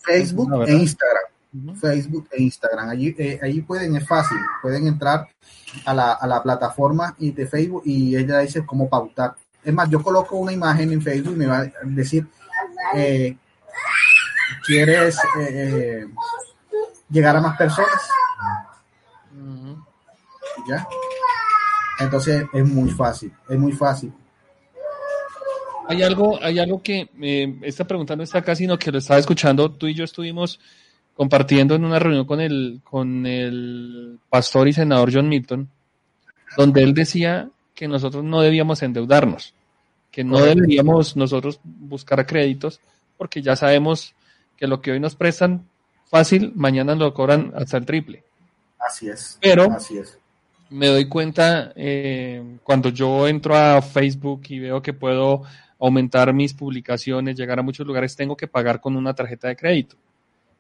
Facebook 0.02 0.50
e 0.68 0.74
Instagram. 0.74 1.17
Facebook 1.80 2.28
e 2.32 2.44
Instagram. 2.44 2.90
Allí, 2.90 3.16
eh, 3.18 3.64
pueden, 3.66 3.96
es 3.96 4.08
fácil, 4.08 4.38
pueden 4.62 4.88
entrar 4.88 5.28
a 5.86 5.94
la, 5.94 6.14
a 6.14 6.28
la 6.28 6.42
plataforma 6.42 7.16
de 7.18 7.48
Facebook 7.48 7.84
y 7.86 8.16
ella 8.16 8.40
dice 8.40 8.66
cómo 8.66 8.90
pautar. 8.90 9.36
Es 9.64 9.74
más, 9.74 9.90
yo 9.90 10.02
coloco 10.02 10.38
una 10.38 10.54
imagen 10.54 10.92
en 10.92 11.02
Facebook 11.02 11.34
y 11.34 11.40
me 11.40 11.48
va 11.48 11.60
a 11.60 11.72
decir, 11.84 12.28
eh, 12.96 13.36
¿quieres 14.66 15.18
eh, 15.40 16.08
llegar 17.10 17.36
a 17.36 17.42
más 17.42 17.58
personas. 17.58 18.10
¿Ya? 20.68 20.88
Entonces 22.00 22.46
es 22.54 22.68
muy 22.68 22.90
fácil, 22.92 23.34
es 23.50 23.58
muy 23.58 23.72
fácil. 23.72 24.14
Hay 25.90 26.04
algo, 26.04 26.38
hay 26.44 26.60
algo 26.60 26.84
que 26.84 27.10
eh, 27.22 27.60
esta 27.62 27.88
pregunta 27.88 28.16
no 28.16 28.24
está 28.24 28.40
acá, 28.40 28.56
sino 28.56 28.78
que 28.78 28.92
lo 28.92 28.98
estaba 28.98 29.20
escuchando. 29.20 29.72
Tú 29.72 29.88
y 29.88 29.94
yo 29.94 30.04
estuvimos 30.04 30.60
compartiendo 31.18 31.74
en 31.74 31.84
una 31.84 31.98
reunión 31.98 32.26
con 32.26 32.40
el, 32.40 32.80
con 32.84 33.26
el 33.26 34.20
pastor 34.30 34.68
y 34.68 34.74
senador 34.74 35.10
John 35.12 35.28
Milton, 35.28 35.68
donde 36.56 36.84
él 36.84 36.94
decía 36.94 37.50
que 37.74 37.88
nosotros 37.88 38.24
no 38.24 38.40
debíamos 38.42 38.84
endeudarnos, 38.84 39.56
que 40.12 40.24
no 40.24 40.38
deberíamos 40.38 41.18
nosotros 41.18 41.60
buscar 41.64 42.24
créditos, 42.28 42.80
porque 43.18 43.42
ya 43.42 43.56
sabemos 43.56 44.14
que 44.58 44.68
lo 44.68 44.80
que 44.80 44.92
hoy 44.92 45.00
nos 45.00 45.16
prestan 45.16 45.68
fácil, 46.06 46.52
mañana 46.56 46.94
lo 46.94 47.12
cobran 47.16 47.52
hasta 47.56 47.78
el 47.78 47.86
triple. 47.88 48.24
Así 48.78 49.10
es. 49.10 49.40
Pero 49.42 49.72
así 49.72 49.98
es. 49.98 50.20
me 50.70 50.86
doy 50.86 51.08
cuenta 51.08 51.74
eh, 51.76 52.60
cuando 52.64 52.90
yo 52.90 53.28
entro 53.28 53.56
a 53.56 53.82
Facebook 53.82 54.44
y 54.50 54.60
veo 54.60 54.84
que 54.84 54.94
puedo 54.94 55.42
aumentar 55.80 56.32
mis 56.32 56.54
publicaciones, 56.54 57.36
llegar 57.36 57.58
a 57.58 57.64
muchos 57.64 57.88
lugares, 57.88 58.16
tengo 58.16 58.38
que 58.38 58.48
pagar 58.48 58.80
con 58.80 58.96
una 58.96 59.16
tarjeta 59.16 59.48
de 59.48 59.56
crédito. 59.56 59.96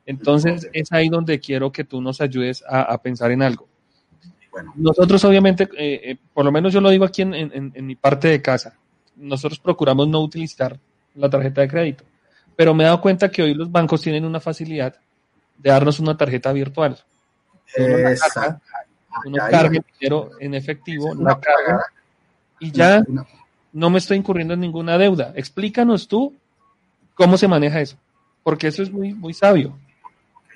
Entonces 0.07 0.67
es 0.73 0.91
ahí 0.91 1.09
donde 1.09 1.39
quiero 1.39 1.71
que 1.71 1.83
tú 1.83 2.01
nos 2.01 2.19
ayudes 2.21 2.63
a, 2.67 2.97
pensar 2.97 3.29
en 3.31 3.43
algo. 3.43 3.67
Nosotros 4.75 5.23
obviamente, 5.25 5.69
eh, 5.77 6.01
eh, 6.03 6.17
por 6.33 6.43
lo 6.43 6.51
menos 6.51 6.73
yo 6.73 6.81
lo 6.81 6.89
digo 6.89 7.05
aquí 7.05 7.21
en, 7.21 7.35
en 7.35 7.85
mi 7.85 7.95
parte 7.95 8.29
de 8.29 8.41
casa, 8.41 8.75
nosotros 9.15 9.59
procuramos 9.59 10.07
no 10.07 10.21
utilizar 10.21 10.79
la 11.13 11.29
tarjeta 11.29 11.61
de 11.61 11.67
crédito, 11.67 12.03
pero 12.55 12.73
me 12.73 12.83
he 12.83 12.87
dado 12.87 13.01
cuenta 13.01 13.29
que 13.29 13.43
hoy 13.43 13.53
los 13.53 13.71
bancos 13.71 14.01
tienen 14.01 14.25
una 14.25 14.39
facilidad 14.39 14.95
de 15.57 15.69
darnos 15.69 15.99
una 15.99 16.15
tarjeta 16.15 16.51
virtual. 16.53 16.97
uno 19.25 19.37
carga 19.49 19.77
el 19.77 19.85
dinero 19.99 20.31
en 20.39 20.53
efectivo, 20.53 21.13
la 21.15 21.39
carga 21.39 21.85
y 22.59 22.71
ya 22.71 23.03
no 23.73 23.89
me 23.89 23.99
estoy 23.99 24.17
incurriendo 24.17 24.53
en 24.53 24.59
ninguna 24.61 24.97
deuda. 24.97 25.33
Explícanos 25.35 26.07
tú 26.07 26.35
cómo 27.13 27.37
se 27.37 27.47
maneja 27.47 27.81
eso, 27.81 27.97
porque 28.43 28.67
eso 28.67 28.83
es 28.83 28.91
muy, 28.91 29.13
muy 29.13 29.33
sabio. 29.33 29.77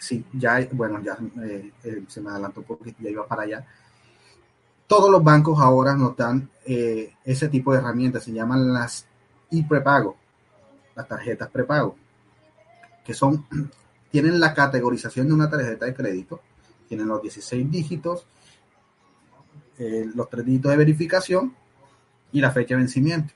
Sí, 0.01 0.25
ya, 0.33 0.67
bueno, 0.71 0.99
ya 1.03 1.15
eh, 1.43 1.73
eh, 1.83 2.03
se 2.07 2.21
me 2.21 2.31
adelantó 2.31 2.63
porque 2.63 2.95
ya 2.99 3.11
iba 3.11 3.27
para 3.27 3.43
allá. 3.43 3.67
Todos 4.87 5.11
los 5.11 5.23
bancos 5.23 5.59
ahora 5.59 5.95
nos 5.95 6.17
dan 6.17 6.49
eh, 6.65 7.13
ese 7.23 7.49
tipo 7.49 7.71
de 7.71 7.77
herramientas, 7.77 8.23
se 8.23 8.33
llaman 8.33 8.73
las 8.73 9.05
e-prepago, 9.51 10.17
las 10.95 11.07
tarjetas 11.07 11.51
prepago, 11.51 11.95
que 13.05 13.13
son, 13.13 13.45
tienen 14.11 14.39
la 14.39 14.55
categorización 14.55 15.27
de 15.27 15.33
una 15.35 15.51
tarjeta 15.51 15.85
de 15.85 15.93
crédito, 15.93 16.41
tienen 16.87 17.07
los 17.07 17.21
16 17.21 17.69
dígitos, 17.69 18.25
los 19.77 20.29
tres 20.31 20.45
dígitos 20.45 20.71
de 20.71 20.77
verificación 20.77 21.55
y 22.31 22.41
la 22.41 22.49
fecha 22.49 22.73
de 22.73 22.81
vencimiento. 22.81 23.35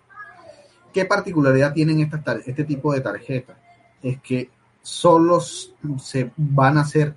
¿Qué 0.91 1.05
particularidad 1.05 1.73
tienen 1.73 2.09
este 2.45 2.63
tipo 2.63 2.91
de 2.91 3.01
tarjetas? 3.01 3.57
Es 4.01 4.19
que 4.19 4.49
solo 4.85 5.39
se 5.39 6.31
van 6.37 6.77
a 6.77 6.85
ser 6.85 7.15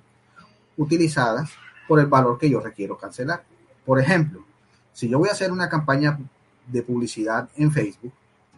utilizadas 0.75 1.51
por 1.87 1.99
el 1.99 2.07
valor 2.07 2.39
que 2.39 2.49
yo 2.49 2.59
requiero 2.59 2.97
cancelar. 2.97 3.43
Por 3.85 3.99
ejemplo, 3.99 4.43
si 4.91 5.07
yo 5.07 5.19
voy 5.19 5.29
a 5.29 5.33
hacer 5.33 5.51
una 5.51 5.69
campaña 5.69 6.17
de 6.65 6.81
publicidad 6.81 7.47
en 7.55 7.71
Facebook 7.71 8.11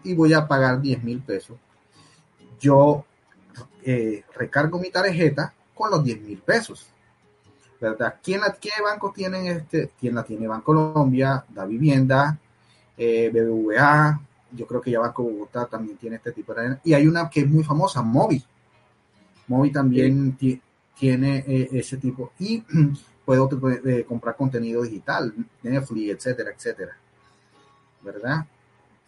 y 0.05 0.14
voy 0.14 0.32
a 0.32 0.47
pagar 0.47 0.80
10 0.80 1.03
mil 1.03 1.20
pesos, 1.20 1.57
yo 2.57 3.03
eh, 3.84 4.24
recargo 4.34 4.80
mi 4.80 4.89
tarjeta 4.89 5.53
con 5.76 5.91
los 5.91 6.01
10 6.05 6.22
mil 6.22 6.38
pesos. 6.38 6.88
¿Verdad? 7.82 8.16
¿Quién 8.24 8.39
la, 8.39 8.53
¿Qué 8.53 8.70
bancos 8.82 9.14
tienen 9.14 9.45
este? 9.47 9.91
¿Quién 9.99 10.16
la 10.16 10.24
tiene? 10.24 10.47
Banco 10.47 10.66
Colombia, 10.66 11.43
Da 11.49 11.66
Vivienda, 11.66 12.38
eh, 12.95 13.30
BBVA, 13.34 14.22
yo 14.53 14.66
creo 14.68 14.80
que 14.80 14.91
ya 14.91 14.99
Banco 14.99 15.24
Bogotá 15.24 15.66
también 15.66 15.97
tiene 15.97 16.16
este 16.16 16.32
tipo 16.32 16.53
de... 16.53 16.78
Y 16.86 16.93
hay 16.93 17.07
una 17.07 17.30
que 17.30 17.41
es 17.41 17.49
muy 17.49 17.64
famosa, 17.64 18.01
Movi. 18.01 18.41
Movi 19.52 19.72
también 19.72 20.38
tiene 20.97 21.43
eh, 21.45 21.70
ese 21.74 21.97
tipo. 21.97 22.32
Y 22.39 22.64
puede 23.26 23.99
eh, 23.99 24.06
comprar 24.06 24.36
contenido 24.36 24.82
digital, 24.82 25.34
Netflix, 25.62 26.16
etcétera, 26.16 26.52
etcétera. 26.56 26.97
¿Verdad? 28.02 28.45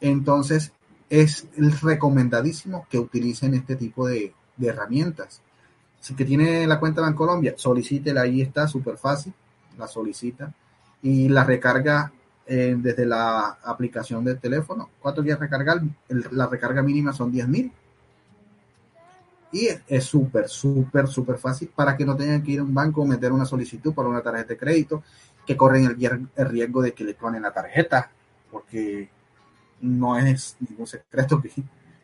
Entonces, 0.01 0.71
es 1.09 1.47
recomendadísimo 1.81 2.85
que 2.89 2.99
utilicen 2.99 3.53
este 3.53 3.75
tipo 3.75 4.07
de, 4.07 4.33
de 4.57 4.67
herramientas. 4.67 5.41
Si 5.99 6.13
que 6.13 6.25
tiene 6.25 6.67
la 6.67 6.79
cuenta 6.79 7.05
de 7.07 7.15
Colombia, 7.15 7.53
solicítela, 7.55 8.21
ahí 8.21 8.41
está, 8.41 8.67
súper 8.67 8.97
fácil, 8.97 9.33
la 9.77 9.87
solicita 9.87 10.53
y 11.01 11.29
la 11.29 11.43
recarga 11.45 12.11
eh, 12.45 12.75
desde 12.77 13.05
la 13.05 13.57
aplicación 13.63 14.25
del 14.25 14.39
teléfono. 14.39 14.89
¿Cuántos 14.99 15.23
días 15.23 15.39
recargar? 15.39 15.81
la 16.09 16.47
recarga 16.47 16.81
mínima 16.81 17.13
son 17.13 17.31
10 17.31 17.47
mil. 17.47 17.71
Y 19.53 19.69
es 19.87 20.03
súper, 20.03 20.49
súper, 20.49 21.07
súper 21.07 21.37
fácil 21.37 21.69
para 21.73 21.95
que 21.95 22.05
no 22.05 22.17
tengan 22.17 22.41
que 22.41 22.53
ir 22.53 22.59
a 22.59 22.63
un 22.63 22.73
banco, 22.73 23.05
meter 23.05 23.31
una 23.31 23.45
solicitud 23.45 23.93
para 23.93 24.09
una 24.09 24.21
tarjeta 24.21 24.49
de 24.49 24.57
crédito, 24.57 25.03
que 25.45 25.55
corren 25.55 25.85
el, 25.85 26.47
riesgo 26.47 26.81
de 26.81 26.93
que 26.93 27.03
le 27.03 27.13
clonen 27.13 27.43
la 27.43 27.53
tarjeta, 27.53 28.09
porque 28.51 29.09
no 29.81 30.17
es 30.17 30.57
ningún 30.59 30.87
secreto 30.87 31.39
que, 31.39 31.51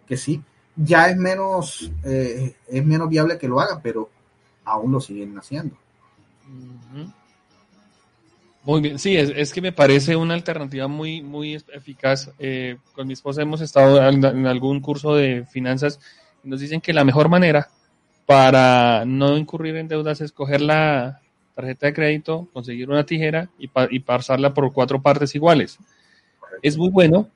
que 0.06 0.16
sí. 0.16 0.44
Ya 0.76 1.10
es 1.10 1.18
menos, 1.18 1.92
eh, 2.04 2.56
es 2.68 2.86
menos 2.86 3.10
viable 3.10 3.38
que 3.38 3.48
lo 3.48 3.60
haga, 3.60 3.82
pero 3.82 4.10
aún 4.64 4.92
lo 4.92 5.02
siguen 5.02 5.38
haciendo. 5.38 5.76
Muy 8.64 8.82
bien, 8.82 9.00
sí, 9.00 9.16
es, 9.18 9.52
que 9.52 9.62
me 9.62 9.72
parece 9.72 10.16
una 10.16 10.36
alternativa 10.36 10.88
muy, 10.88 11.24
muy 11.24 11.56
eficaz. 11.56 12.32
Eh, 12.38 12.78
con 12.94 13.08
mi 13.08 13.14
esposa 13.14 13.42
hemos 13.42 13.62
estado 13.62 14.08
en, 14.08 14.46
algún 14.46 14.80
curso 14.82 15.16
de 15.16 15.46
finanzas 15.46 16.00
nos 16.50 16.60
dicen 16.60 16.82
que 16.82 16.94
la 16.94 17.04
mejor 17.04 17.30
manera 17.30 17.70
para 18.26 19.06
no 19.06 19.38
incurrir 19.38 19.76
en 19.78 19.88
deudas 19.88 20.22
es 20.22 20.32
coger 20.32 20.62
la 20.62 21.22
tarjeta 21.56 21.88
de 21.88 21.94
crédito, 21.94 22.48
conseguir 22.54 22.90
una 22.90 23.06
tijera 23.06 23.50
y, 23.58 23.70
y 23.90 24.00
pasarla 24.00 24.54
por 24.54 24.72
cuatro 24.74 25.02
partes 25.02 25.34
iguales. 25.36 25.78
Es 26.62 26.78
muy 26.78 26.90
bueno, 26.90 27.30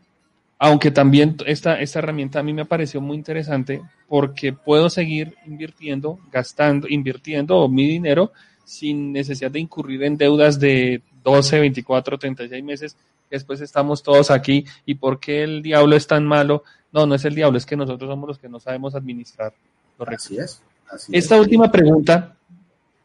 aunque 0.59 0.91
también 0.91 1.35
esta, 1.45 1.79
esta 1.81 1.99
herramienta 1.99 2.39
a 2.39 2.43
mí 2.43 2.53
me 2.53 2.65
pareció 2.65 3.01
muy 3.01 3.17
interesante 3.17 3.81
porque 4.07 4.53
puedo 4.53 4.89
seguir 4.89 5.35
invirtiendo, 5.45 6.19
gastando, 6.31 6.87
invirtiendo 6.87 7.67
mi 7.67 7.87
dinero 7.87 8.31
sin 8.63 9.11
necesidad 9.11 9.51
de 9.51 9.59
incurrir 9.59 10.03
en 10.03 10.17
deudas 10.17 10.59
de 10.59 11.01
12, 11.23 11.59
24, 11.59 12.17
36 12.17 12.63
meses, 12.63 12.97
después 13.29 13.59
estamos 13.61 14.03
todos 14.03 14.31
aquí 14.31 14.65
y 14.85 14.95
por 14.95 15.19
qué 15.19 15.43
el 15.43 15.61
diablo 15.61 15.95
es 15.95 16.07
tan 16.07 16.25
malo. 16.25 16.63
No, 16.93 17.05
no 17.05 17.15
es 17.15 17.25
el 17.25 17.35
diablo, 17.35 17.57
es 17.57 17.65
que 17.65 17.75
nosotros 17.75 18.09
somos 18.09 18.27
los 18.27 18.39
que 18.39 18.47
no 18.47 18.59
sabemos 18.59 18.95
administrar 18.95 19.53
Así 19.99 20.37
es. 20.37 20.61
esta 21.11 21.39
última 21.39 21.71
pregunta, 21.71 22.37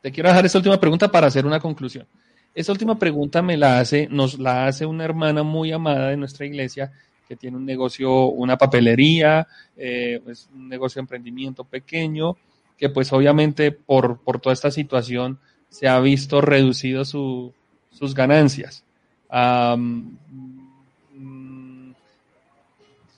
te 0.02 0.12
quiero 0.12 0.28
dejar 0.28 0.44
esta 0.46 0.58
última 0.58 0.78
pregunta 0.78 1.10
para 1.10 1.26
hacer 1.26 1.46
una 1.46 1.58
conclusión. 1.58 2.06
Esta 2.54 2.72
última 2.72 2.98
pregunta 2.98 3.40
me 3.40 3.56
la 3.56 3.80
hace, 3.80 4.08
nos 4.10 4.38
la 4.38 4.66
hace 4.66 4.84
una 4.84 5.04
hermana 5.04 5.42
muy 5.42 5.72
amada 5.72 6.08
de 6.08 6.16
nuestra 6.16 6.44
iglesia 6.44 6.92
que 7.28 7.36
tiene 7.36 7.56
un 7.56 7.66
negocio, 7.66 8.26
una 8.26 8.56
papelería, 8.56 9.46
eh, 9.76 10.20
es 10.26 10.48
un 10.54 10.68
negocio 10.68 10.98
de 10.98 11.04
emprendimiento 11.04 11.62
pequeño, 11.62 12.36
que 12.76 12.88
pues 12.88 13.12
obviamente 13.12 13.70
por, 13.70 14.18
por 14.20 14.40
toda 14.40 14.54
esta 14.54 14.70
situación 14.70 15.38
se 15.68 15.88
ha 15.88 16.00
visto 16.00 16.40
reducido 16.40 17.04
su, 17.04 17.52
sus 17.90 18.14
ganancias. 18.14 18.82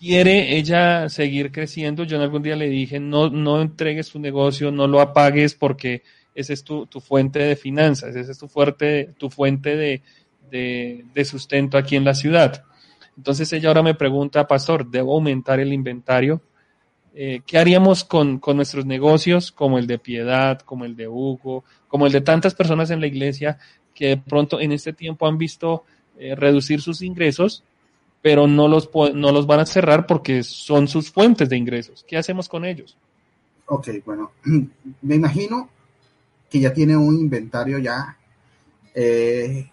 Quiere 0.01 0.57
ella 0.57 1.09
seguir 1.11 1.53
creciendo. 1.53 2.05
Yo 2.05 2.17
en 2.17 2.23
algún 2.23 2.43
día 2.43 2.57
le 2.57 2.69
dije, 2.69 2.99
no, 2.99 3.29
no 3.29 3.61
entregues 3.61 4.11
tu 4.11 4.19
negocio, 4.19 4.73
no 4.73 4.87
lo 4.87 5.01
apagues 5.01 5.55
porque 5.55 6.03
esa 6.35 6.55
es 6.55 6.65
tu, 6.65 6.87
fuente 7.07 7.39
de 7.39 7.55
finanzas, 7.55 8.17
esa 8.17 8.33
es 8.33 8.39
tu, 8.39 8.49
fuerte, 8.49 9.15
tu 9.19 9.29
fuente 9.29 9.77
de, 9.77 10.03
de, 10.51 11.25
sustento 11.25 11.77
aquí 11.77 11.97
en 11.97 12.05
la 12.05 12.15
ciudad. 12.15 12.65
Entonces 13.17 13.53
ella 13.53 13.69
ahora 13.69 13.83
me 13.83 13.95
pregunta, 13.95 14.47
pastor, 14.47 14.91
¿debo 14.91 15.15
aumentar 15.15 15.61
el 15.61 15.73
inventario? 15.73 16.41
Eh, 17.13 17.43
¿Qué 17.47 17.59
haríamos 17.59 18.05
con, 18.05 18.39
con, 18.39 18.57
nuestros 18.57 18.87
negocios 18.87 19.53
como 19.53 19.79
el 19.79 19.87
de 19.87 19.99
Piedad, 19.99 20.61
como 20.61 20.87
el 20.87 20.97
de 20.97 21.09
Hugo, 21.09 21.65
como 21.89 22.07
el 22.07 22.13
de 22.13 22.23
tantas 22.23 22.55
personas 22.55 22.91
en 22.91 23.01
la 23.01 23.07
iglesia 23.09 23.59
que 23.95 24.07
de 24.09 24.17
pronto 24.17 24.61
en 24.61 24.73
este 24.73 24.95
tiempo 24.95 25.27
han 25.27 25.37
visto 25.37 25.85
eh, 26.19 26.35
reducir 26.37 26.81
sus 26.81 27.03
ingresos, 27.03 27.65
pero 28.23 28.47
no 28.47 28.69
los, 28.69 28.91
no 29.15 29.33
los 29.33 29.47
van 29.47 29.61
a 29.61 29.67
cerrar 29.67 30.07
porque 30.07 30.43
son 30.43 30.89
sus 30.89 31.11
fuentes 31.11 31.49
de 31.49 31.57
ingresos. 31.57 32.05
¿Qué 32.07 32.17
hacemos 32.17 32.49
con 32.49 32.65
ellos? 32.65 32.97
Ok, 33.67 33.89
bueno, 34.05 34.33
me 35.03 35.15
imagino 35.15 35.71
que 36.49 36.61
ya 36.61 36.73
tiene 36.73 36.97
un 36.97 37.15
inventario 37.15 37.79
ya 37.79 38.17
eh, 38.95 39.71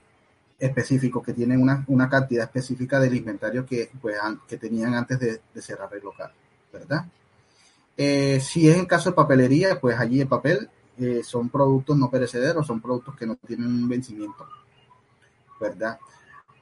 específico, 0.60 1.22
que 1.22 1.34
tiene 1.34 1.58
una, 1.58 1.84
una, 1.88 2.08
cantidad 2.08 2.46
específica 2.46 3.00
del 3.00 3.16
inventario 3.16 3.66
que, 3.66 3.90
pues, 4.00 4.16
que 4.48 4.58
tenían 4.58 4.94
antes 4.94 5.20
de, 5.20 5.62
cerrar 5.62 5.90
el 5.94 6.04
local, 6.04 6.32
¿verdad? 6.72 7.06
Eh, 7.96 8.40
si 8.40 8.70
es 8.70 8.78
el 8.78 8.88
caso 8.88 9.10
de 9.10 9.16
papelería, 9.16 9.80
pues 9.80 10.00
allí 10.00 10.22
el 10.22 10.28
papel 10.28 10.70
eh, 11.00 11.22
son 11.24 11.50
productos 11.50 11.98
no 11.98 12.10
perecederos, 12.10 12.66
son 12.66 12.80
productos 12.80 13.16
que 13.16 13.26
no 13.26 13.36
tienen 13.36 13.68
un 13.68 13.90
vencimiento, 13.90 14.48
¿verdad? 15.60 15.98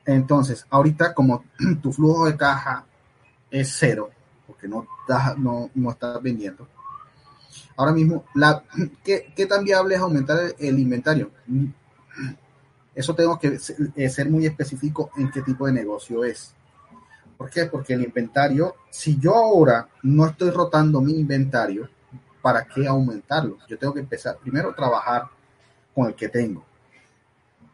Entonces, 0.06 0.65
ahorita 0.69 1.14
como 1.14 1.44
tu 1.82 1.91
flujo 1.91 2.26
de 2.26 2.38
caja 2.38 2.86
es 3.49 3.76
cero, 3.77 4.10
porque 4.48 4.68
no 4.68 4.88
estás, 5.02 6.22
vendiendo, 6.22 6.68
ahora 7.76 7.91
mismo, 7.91 8.26
¿qué, 9.03 9.34
¿qué, 9.36 9.45
tan 9.45 9.64
viable 9.64 9.95
es 9.95 10.02
aumentar 10.02 10.40
el, 10.57 10.80
inventario? 10.80 11.32
Eso 12.94 13.14
tengo 13.14 13.38
que 13.40 13.57
eh, 13.95 14.10
ser 14.10 14.30
muy 14.30 14.45
específico 14.45 15.11
en 15.18 15.32
qué 15.32 15.41
tipo 15.41 15.65
de 15.65 15.73
negocio 15.73 16.23
es. 16.23 16.53
¿Por 17.38 17.49
qué? 17.49 17.65
Porque 17.65 17.94
el 17.94 18.03
inventario, 18.03 18.76
si 18.90 19.19
yo 19.19 19.36
ahora 19.36 19.90
no 20.03 20.26
estoy 20.26 20.52
rotando 20.52 21.02
mi 21.02 21.19
inventario, 21.19 21.90
¿para 22.41 22.64
qué 22.65 22.88
aumentarlo? 22.88 23.57
Yo 23.68 23.77
tengo 23.77 23.94
que 23.94 23.99
empezar 23.99 24.38
primero 24.38 24.69
a 24.69 24.76
trabajar 24.76 25.27
con 25.94 26.07
el 26.07 26.15
que 26.15 26.30
tengo. 26.30 26.64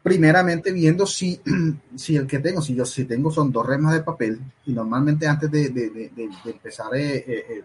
Primeramente 0.04 0.72
viendo 0.72 1.06
si, 1.06 1.40
si 1.96 2.16
el 2.16 2.26
que 2.26 2.40
tengo, 2.40 2.62
si 2.62 2.74
yo 2.74 2.86
si 2.86 3.06
tengo 3.06 3.32
son 3.32 3.52
dos 3.52 3.66
remas 3.66 3.94
de 3.94 4.02
papel, 4.02 4.40
y 4.66 4.74
normalmente 4.74 5.28
antes 5.28 5.52
de, 5.52 6.12
empezar 6.46 6.94
eh, 6.96 7.18
eh, 7.18 7.64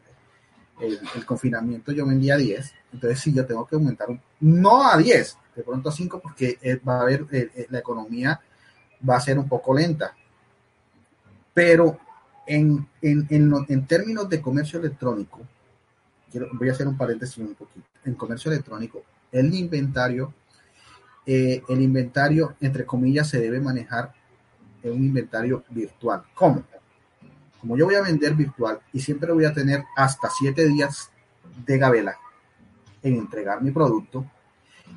eh, 0.80 0.98
el, 1.14 1.24
confinamiento 1.24 1.92
yo 1.92 2.06
vendía 2.06 2.36
10, 2.36 2.74
entonces 2.92 3.20
si 3.20 3.32
yo 3.32 3.46
tengo 3.46 3.66
que 3.66 3.76
aumentar, 3.76 4.08
no 4.40 4.84
a 4.86 4.98
10, 4.98 5.38
de 5.56 5.62
pronto 5.62 5.88
a 5.88 5.92
5 5.92 6.20
porque 6.20 6.58
va 6.86 6.98
a 6.98 7.02
haber, 7.02 7.26
la 7.70 7.78
economía 7.78 8.38
va 9.08 9.16
a 9.16 9.20
ser 9.20 9.38
un 9.38 9.48
poco 9.48 9.72
lenta. 9.72 10.14
Pero 11.54 11.98
en, 12.46 12.86
en, 13.00 13.26
en 13.30 13.86
términos 13.86 14.28
de 14.28 14.42
comercio 14.42 14.78
electrónico, 14.78 15.40
voy 16.52 16.68
a 16.68 16.72
hacer 16.72 16.86
un 16.86 16.96
paréntesis 16.96 17.38
un 17.38 17.54
poquito. 17.54 17.86
En 18.04 18.14
comercio 18.14 18.52
electrónico, 18.52 19.02
el 19.32 19.54
inventario 19.54 20.34
eh, 21.26 21.62
el 21.68 21.82
inventario, 21.82 22.54
entre 22.60 22.86
comillas, 22.86 23.28
se 23.28 23.40
debe 23.40 23.60
manejar 23.60 24.12
en 24.82 24.92
un 24.92 25.04
inventario 25.04 25.64
virtual. 25.70 26.22
¿Cómo? 26.34 26.62
Como 27.60 27.76
yo 27.76 27.86
voy 27.86 27.96
a 27.96 28.02
vender 28.02 28.34
virtual 28.34 28.80
y 28.92 29.00
siempre 29.00 29.32
voy 29.32 29.44
a 29.44 29.52
tener 29.52 29.82
hasta 29.96 30.30
siete 30.30 30.68
días 30.68 31.10
de 31.64 31.78
gabela 31.78 32.16
en 33.02 33.14
entregar 33.14 33.60
mi 33.60 33.72
producto, 33.72 34.24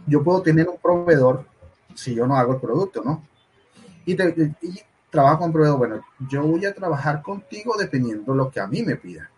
yo 0.05 0.23
puedo 0.23 0.41
tener 0.41 0.69
un 0.69 0.77
proveedor 0.77 1.45
si 1.95 2.13
yo 2.13 2.27
no 2.27 2.35
hago 2.35 2.53
el 2.53 2.61
producto, 2.61 3.03
¿no? 3.03 3.25
Y, 4.05 4.15
trabajo 5.09 5.39
con 5.39 5.51
proveedor, 5.51 5.77
bueno, 5.77 6.01
yo 6.29 6.43
voy 6.43 6.65
a 6.65 6.73
trabajar 6.73 7.23
contigo 7.23 7.75
dependiendo 7.77 8.35
lo 8.35 8.51
que 8.51 8.59
a 8.59 8.67
mí 8.67 8.83
me 8.83 8.95
pida. 8.95 9.29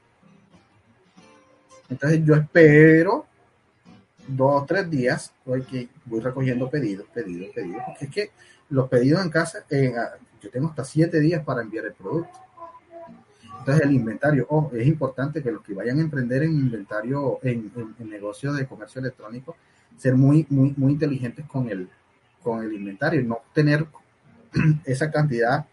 Entonces 1.89 2.21
yo 2.25 2.35
espero 2.35 3.25
dos 4.35 4.63
o 4.63 4.65
tres 4.65 4.89
días, 4.89 5.33
voy, 5.45 5.63
que 5.63 5.89
voy 6.05 6.19
recogiendo 6.19 6.69
pedidos, 6.69 7.07
pedidos, 7.13 7.53
pedidos, 7.53 7.81
porque 7.85 8.05
es 8.05 8.11
que 8.11 8.31
los 8.69 8.87
pedidos 8.89 9.23
en 9.23 9.29
casa, 9.29 9.65
ah, 9.69 10.17
yo 10.41 10.49
tengo 10.49 10.69
hasta 10.69 10.83
siete 10.83 11.19
días 11.19 11.43
para 11.43 11.61
enviar 11.61 11.85
el 11.85 11.93
producto. 11.93 12.39
Entonces 13.59 13.85
el 13.85 13.91
inventario, 13.91 14.47
oh, 14.49 14.71
es 14.73 14.87
importante 14.87 15.43
que 15.43 15.51
los 15.51 15.61
que 15.61 15.73
vayan 15.73 15.99
a 15.99 16.01
emprender 16.01 16.43
en 16.43 16.51
inventario, 16.51 17.39
en, 17.43 17.71
en, 17.99 18.09
negocio 18.09 18.53
de 18.53 18.65
comercio 18.65 18.99
electrónico, 18.99 19.55
ser 19.97 20.15
muy, 20.15 20.47
muy, 20.49 20.73
muy 20.77 20.93
inteligentes 20.93 21.45
con 21.45 21.69
el, 21.69 21.87
con 22.41 22.63
el 22.63 22.73
inventario, 22.73 23.21
no 23.23 23.41
tener 23.53 23.85
esa 24.85 25.11
cantidad 25.11 25.65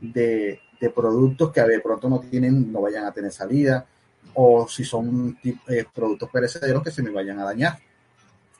de, 0.00 0.60
de 0.80 0.90
productos 0.90 1.52
que 1.52 1.60
de 1.62 1.80
pronto 1.80 2.08
no 2.08 2.18
tienen, 2.18 2.72
no 2.72 2.80
vayan 2.80 3.04
a 3.04 3.12
tener 3.12 3.30
salida, 3.30 3.86
o 4.34 4.66
si 4.68 4.84
son 4.84 5.38
eh, 5.44 5.84
productos 5.94 6.28
perecederos 6.30 6.82
que 6.82 6.90
se 6.90 7.02
me 7.02 7.10
vayan 7.10 7.38
a 7.38 7.44
dañar 7.44 7.78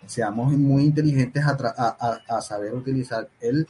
seamos 0.06 0.52
muy 0.52 0.84
inteligentes 0.84 1.44
a, 1.44 2.40
saber 2.40 2.74
utilizar 2.74 3.28
el, 3.40 3.66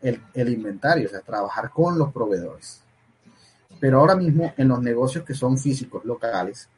el, 0.00 0.48
inventario, 0.48 1.06
o 1.06 1.10
sea, 1.10 1.20
trabajar 1.20 1.70
con 1.70 1.98
los 1.98 2.12
proveedores. 2.12 2.80
Pero 3.80 3.98
ahora 3.98 4.14
mismo 4.14 4.52
en 4.56 4.68
los 4.68 4.80
negocios 4.80 5.24
que 5.24 5.34
son 5.34 5.58
físicos, 5.58 6.04
locales, 6.04 6.68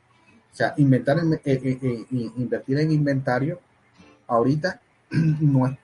o 0.52 0.56
sea, 0.56 0.74
inventar, 0.78 1.18
eh, 1.18 1.40
eh, 1.44 1.78
eh, 1.82 2.06
invertir 2.10 2.78
en 2.78 2.92
inventario 2.92 3.60
ahorita 4.26 4.80
no 5.10 5.66
es 5.66 5.76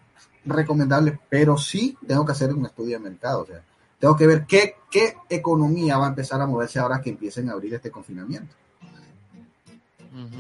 recomendable, 0.44 1.18
pero 1.28 1.58
sí 1.58 1.96
tengo 2.06 2.24
que 2.24 2.32
hacer 2.32 2.54
un 2.54 2.64
estudio 2.64 2.98
de 2.98 3.10
mercado, 3.10 3.42
o 3.42 3.46
sea, 3.46 3.62
tengo 3.98 4.16
que 4.16 4.26
ver 4.26 4.46
qué, 4.46 4.76
qué 4.90 5.16
economía 5.28 5.98
va 5.98 6.06
a 6.06 6.10
empezar 6.10 6.40
a 6.40 6.46
moverse 6.46 6.78
ahora 6.78 7.02
que 7.02 7.10
empiecen 7.10 7.50
a 7.50 7.52
abrir 7.52 7.74
este 7.74 7.90
confinamiento. 7.90 8.54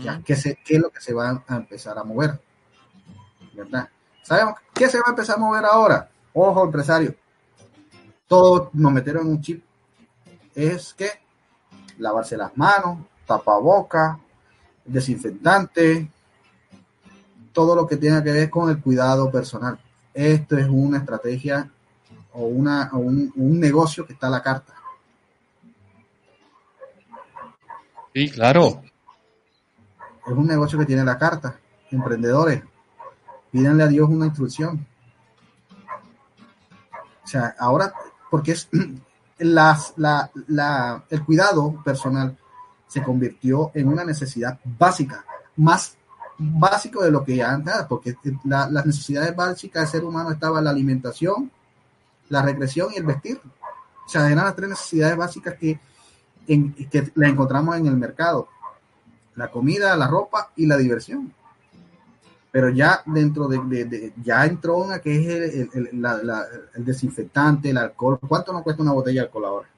ya, 0.02 0.22
¿qué, 0.24 0.34
se, 0.34 0.58
¿Qué 0.64 0.76
es 0.76 0.80
lo 0.80 0.88
que 0.88 1.00
se 1.00 1.12
va 1.12 1.44
a 1.46 1.56
empezar 1.56 1.98
a 1.98 2.04
mover? 2.04 2.40
¿Verdad? 3.52 3.88
¿Sabemos 4.22 4.54
qué 4.74 4.88
se 4.88 4.98
va 4.98 5.04
a 5.06 5.10
empezar 5.10 5.36
a 5.36 5.40
mover 5.40 5.64
ahora? 5.64 6.08
Ojo, 6.32 6.64
empresario. 6.64 7.14
Todos 8.26 8.68
nos 8.74 8.92
metieron 8.92 9.26
en 9.26 9.32
un 9.32 9.40
chip. 9.40 9.64
Es 10.54 10.94
que 10.94 11.10
lavarse 11.98 12.36
las 12.36 12.56
manos, 12.56 12.98
tapaboca, 13.26 14.18
desinfectante, 14.84 16.10
todo 17.52 17.74
lo 17.74 17.86
que 17.86 17.96
tenga 17.96 18.22
que 18.22 18.32
ver 18.32 18.50
con 18.50 18.70
el 18.70 18.80
cuidado 18.80 19.30
personal. 19.30 19.78
Esto 20.14 20.56
es 20.56 20.68
una 20.68 20.98
estrategia 20.98 21.70
o, 22.32 22.42
una, 22.42 22.90
un, 22.92 23.32
un 23.36 23.60
negocio 23.60 24.06
que 24.06 24.12
está 24.12 24.28
a 24.28 24.30
la 24.30 24.42
carta. 24.42 24.74
Sí, 28.14 28.30
claro. 28.30 28.82
Es 30.26 30.32
un 30.32 30.46
negocio 30.46 30.78
que 30.78 30.86
tiene 30.86 31.04
la 31.04 31.18
carta. 31.18 31.58
Emprendedores, 31.90 32.62
pídanle 33.50 33.84
a 33.84 33.88
Dios 33.88 34.08
una 34.08 34.26
instrucción. 34.26 34.86
O 37.24 37.26
sea, 37.26 37.54
ahora, 37.58 37.92
porque 38.30 38.52
es 38.52 38.68
las, 39.38 39.94
la, 39.96 40.30
la, 40.48 41.04
el 41.10 41.24
cuidado 41.24 41.82
personal 41.84 42.36
se 42.86 43.02
convirtió 43.02 43.70
en 43.74 43.88
una 43.88 44.04
necesidad 44.04 44.58
básica, 44.64 45.24
más 45.56 45.96
básico 46.38 47.02
de 47.04 47.10
lo 47.10 47.24
que 47.24 47.42
antes, 47.42 47.74
porque 47.88 48.16
las 48.44 48.86
necesidades 48.86 49.34
básicas 49.36 49.82
del 49.82 50.00
ser 50.00 50.04
humano 50.04 50.32
estaban 50.32 50.64
la 50.64 50.70
alimentación, 50.70 51.50
la 52.28 52.42
regresión 52.42 52.88
y 52.92 52.96
el 52.96 53.04
vestir. 53.04 53.40
O 54.06 54.08
sea, 54.08 54.28
eran 54.30 54.44
las 54.44 54.56
tres 54.56 54.70
necesidades 54.70 55.16
básicas 55.16 55.54
que, 55.54 55.78
en, 56.48 56.72
que 56.72 57.12
las 57.14 57.30
encontramos 57.30 57.76
en 57.76 57.86
el 57.86 57.96
mercado. 57.96 58.48
La 59.36 59.50
comida, 59.50 59.96
la 59.96 60.08
ropa 60.08 60.50
y 60.56 60.66
la 60.66 60.76
diversión 60.76 61.32
pero 62.50 62.68
ya 62.68 63.02
dentro 63.06 63.46
de, 63.46 64.12
ya 64.22 64.44
entró 64.44 64.78
una 64.78 64.98
que 65.00 65.16
es 65.16 65.68
el, 65.74 66.84
desinfectante, 66.84 67.70
el 67.70 67.78
alcohol. 67.78 68.18
¿Cuánto 68.26 68.52
nos 68.52 68.62
cuesta 68.62 68.82
una 68.82 68.92
botella 68.92 69.20
de 69.20 69.26
alcohol 69.26 69.44
ahora? 69.44 69.68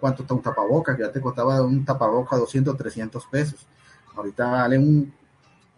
¿Cuánto 0.00 0.22
está 0.22 0.34
un 0.34 0.42
tapabocas? 0.42 0.98
Ya 0.98 1.12
te 1.12 1.20
costaba 1.20 1.60
un 1.62 1.84
tapabocas 1.84 2.38
200, 2.38 2.76
300 2.76 3.26
pesos. 3.26 3.66
Ahorita 4.16 4.46
vale 4.50 4.78
un, 4.78 5.12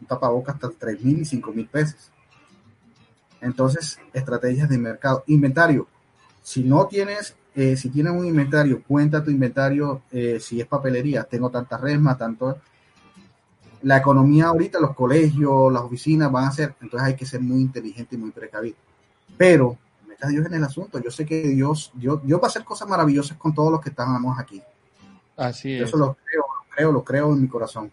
un 0.00 0.06
tapabocas 0.06 0.54
hasta 0.54 0.70
3 0.70 1.02
mil 1.02 1.20
y 1.22 1.24
5 1.24 1.52
mil 1.52 1.66
pesos. 1.66 2.12
Entonces, 3.40 3.98
estrategias 4.12 4.68
de 4.68 4.78
mercado. 4.78 5.24
Inventario. 5.26 5.88
Si 6.42 6.62
no 6.62 6.86
tienes, 6.86 7.34
eh, 7.54 7.76
si 7.76 7.88
tienes 7.88 8.12
un 8.12 8.26
inventario, 8.26 8.82
cuenta 8.86 9.24
tu 9.24 9.30
inventario. 9.30 10.02
Eh, 10.12 10.38
si 10.38 10.60
es 10.60 10.66
papelería, 10.66 11.24
tengo 11.24 11.50
tantas 11.50 11.80
resmas, 11.80 12.16
tanto 12.16 12.58
la 13.82 13.98
economía 13.98 14.46
ahorita, 14.46 14.78
los 14.80 14.94
colegios, 14.94 15.72
las 15.72 15.82
oficinas 15.82 16.30
van 16.30 16.44
a 16.44 16.52
ser, 16.52 16.74
entonces 16.80 17.08
hay 17.08 17.16
que 17.16 17.26
ser 17.26 17.40
muy 17.40 17.60
inteligente 17.60 18.14
y 18.16 18.18
muy 18.18 18.30
precavido. 18.30 18.76
Pero, 19.36 19.76
meta 20.06 20.28
Dios 20.28 20.46
en 20.46 20.54
el 20.54 20.64
asunto, 20.64 21.00
yo 21.00 21.10
sé 21.10 21.24
que 21.24 21.48
Dios, 21.48 21.90
Dios, 21.94 22.20
Dios 22.24 22.40
va 22.40 22.44
a 22.44 22.48
hacer 22.48 22.64
cosas 22.64 22.88
maravillosas 22.88 23.36
con 23.38 23.54
todos 23.54 23.72
los 23.72 23.80
que 23.80 23.90
estamos 23.90 24.38
aquí. 24.38 24.62
Así 25.36 25.72
es. 25.72 25.80
Yo 25.80 25.84
eso 25.86 25.96
lo 25.96 26.16
creo, 26.24 26.42
lo 26.42 26.74
creo, 26.74 26.92
lo 26.92 27.04
creo 27.04 27.32
en 27.32 27.42
mi 27.42 27.48
corazón. 27.48 27.90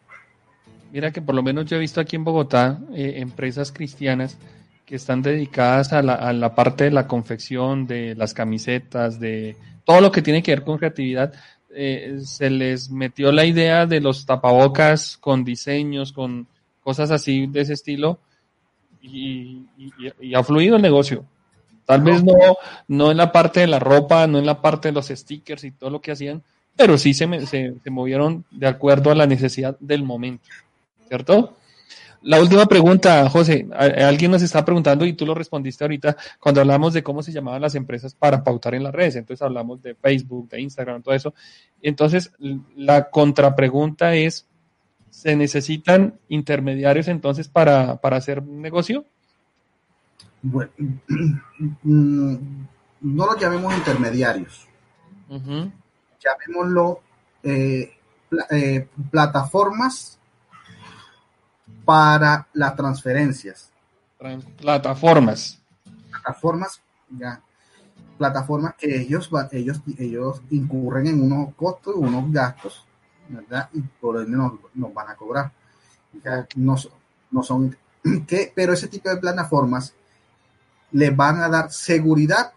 Mira 0.91 1.11
que 1.11 1.21
por 1.21 1.35
lo 1.35 1.43
menos 1.43 1.65
yo 1.65 1.77
he 1.77 1.79
visto 1.79 2.01
aquí 2.01 2.15
en 2.15 2.23
Bogotá 2.23 2.79
eh, 2.93 3.15
empresas 3.17 3.71
cristianas 3.71 4.37
que 4.85 4.95
están 4.95 5.21
dedicadas 5.21 5.91
a 5.91 6.01
la, 6.01 6.13
a 6.15 6.31
la 6.31 6.55
parte 6.55 6.85
de 6.85 6.91
la 6.91 7.07
confección, 7.07 7.87
de 7.87 8.15
las 8.15 8.33
camisetas, 8.33 9.19
de 9.19 9.57
todo 9.83 10.01
lo 10.01 10.11
que 10.11 10.21
tiene 10.21 10.41
que 10.41 10.51
ver 10.51 10.63
con 10.63 10.77
creatividad, 10.77 11.33
eh, 11.79 12.21
se 12.23 12.49
les 12.49 12.89
metió 12.89 13.31
la 13.31 13.45
idea 13.45 13.85
de 13.85 14.01
los 14.01 14.25
tapabocas 14.25 15.15
con 15.17 15.43
diseños, 15.43 16.11
con 16.11 16.47
cosas 16.81 17.11
así 17.11 17.45
de 17.45 17.61
ese 17.61 17.73
estilo 17.73 18.17
y, 18.99 19.67
ha 20.35 20.43
fluido 20.43 20.77
el 20.77 20.81
negocio. 20.81 21.23
Tal 21.85 22.01
vez 22.01 22.23
no, 22.23 22.33
no 22.87 23.11
en 23.11 23.17
la 23.17 23.31
parte 23.31 23.59
de 23.59 23.67
la 23.67 23.77
ropa, 23.77 24.25
no 24.25 24.39
en 24.39 24.45
la 24.47 24.59
parte 24.59 24.87
de 24.87 24.93
los 24.93 25.07
stickers 25.07 25.63
y 25.65 25.71
todo 25.71 25.91
lo 25.91 26.01
que 26.01 26.11
hacían, 26.11 26.41
pero 26.75 26.97
sí 26.97 27.13
se, 27.13 27.45
se, 27.45 27.75
se 27.83 27.89
movieron 27.91 28.43
de 28.49 28.67
acuerdo 28.67 29.11
a 29.11 29.15
la 29.15 29.27
necesidad 29.27 29.77
del 29.79 30.03
momento, 30.03 30.49
¿cierto? 31.07 31.57
La 32.21 32.41
última 32.41 32.65
pregunta, 32.65 33.29
José, 33.29 33.67
alguien 33.71 34.31
nos 34.31 34.41
está 34.41 34.65
preguntando 34.65 35.05
y 35.05 35.13
tú 35.13 35.25
lo 35.25 35.33
respondiste 35.33 35.83
ahorita 35.83 36.17
cuando 36.39 36.61
hablamos 36.61 36.93
de 36.93 37.03
cómo 37.03 37.21
se 37.21 37.31
llamaban 37.31 37.61
las 37.61 37.75
empresas 37.75 38.15
para 38.15 38.43
pautar 38.43 38.75
en 38.75 38.83
las 38.83 38.93
redes. 38.93 39.15
Entonces 39.15 39.41
hablamos 39.41 39.81
de 39.81 39.95
Facebook, 39.95 40.49
de 40.49 40.61
Instagram, 40.61 41.03
todo 41.03 41.13
eso. 41.13 41.33
Entonces, 41.81 42.31
la 42.75 43.09
contrapregunta 43.09 44.15
es, 44.15 44.47
¿se 45.09 45.35
necesitan 45.35 46.19
intermediarios 46.27 47.07
entonces 47.07 47.47
para, 47.47 47.99
hacer 48.01 48.43
negocio? 48.43 49.05
Bueno, 50.41 50.71
no 51.83 53.25
los 53.25 53.39
llamemos 53.39 53.75
intermediarios. 53.75 54.67
Llamémoslo 55.29 57.01
eh, 57.43 57.91
eh, 58.49 58.87
plataformas 59.11 60.16
para 61.87 62.45
las 62.51 62.75
transferencias. 62.75 63.71
Plataformas. 64.57 65.57
Plataformas, 66.11 66.81
ya. 67.17 67.41
Plataformas 68.17 68.75
que 68.77 69.03
ellos, 69.03 69.29
ellos, 69.53 69.81
ellos 69.97 70.41
incurren 70.49 71.07
en 71.07 71.21
unos 71.21 71.55
costos 71.55 71.95
y 71.95 71.99
unos 71.99 72.29
gastos, 72.29 72.85
¿verdad? 73.29 73.69
Y 73.71 73.79
por 73.79 74.17
ende 74.17 74.35
nos, 74.35 74.93
van 74.93 75.11
a 75.11 75.15
cobrar. 75.15 75.49
no, 76.57 76.75
no 77.31 77.43
son, 77.43 77.77
que, 78.27 78.51
pero 78.53 78.73
ese 78.73 78.89
tipo 78.89 79.09
de 79.09 79.15
plataformas 79.15 79.93
le 80.91 81.09
van 81.11 81.41
a 81.41 81.47
dar 81.47 81.71
seguridad 81.71 82.51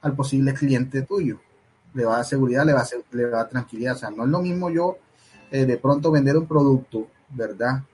al 0.00 0.16
posible 0.16 0.52
cliente 0.52 1.02
tuyo. 1.02 1.38
Le 1.94 2.04
va 2.04 2.14
a 2.14 2.16
dar 2.16 2.26
seguridad, 2.26 2.66
le 2.66 2.72
va 2.72 2.80
a, 2.80 2.88
le 3.12 3.24
va 3.26 3.36
a 3.36 3.42
dar 3.42 3.50
tranquilidad. 3.50 3.94
O 3.94 3.98
sea, 3.98 4.10
no 4.10 4.24
es 4.24 4.30
lo 4.30 4.40
mismo 4.42 4.68
yo 4.68 4.96
eh, 5.48 5.64
de 5.64 5.76
pronto 5.76 6.10
vender 6.10 6.36
un 6.36 6.46
producto, 6.48 7.06
¿verdad? 7.28 7.84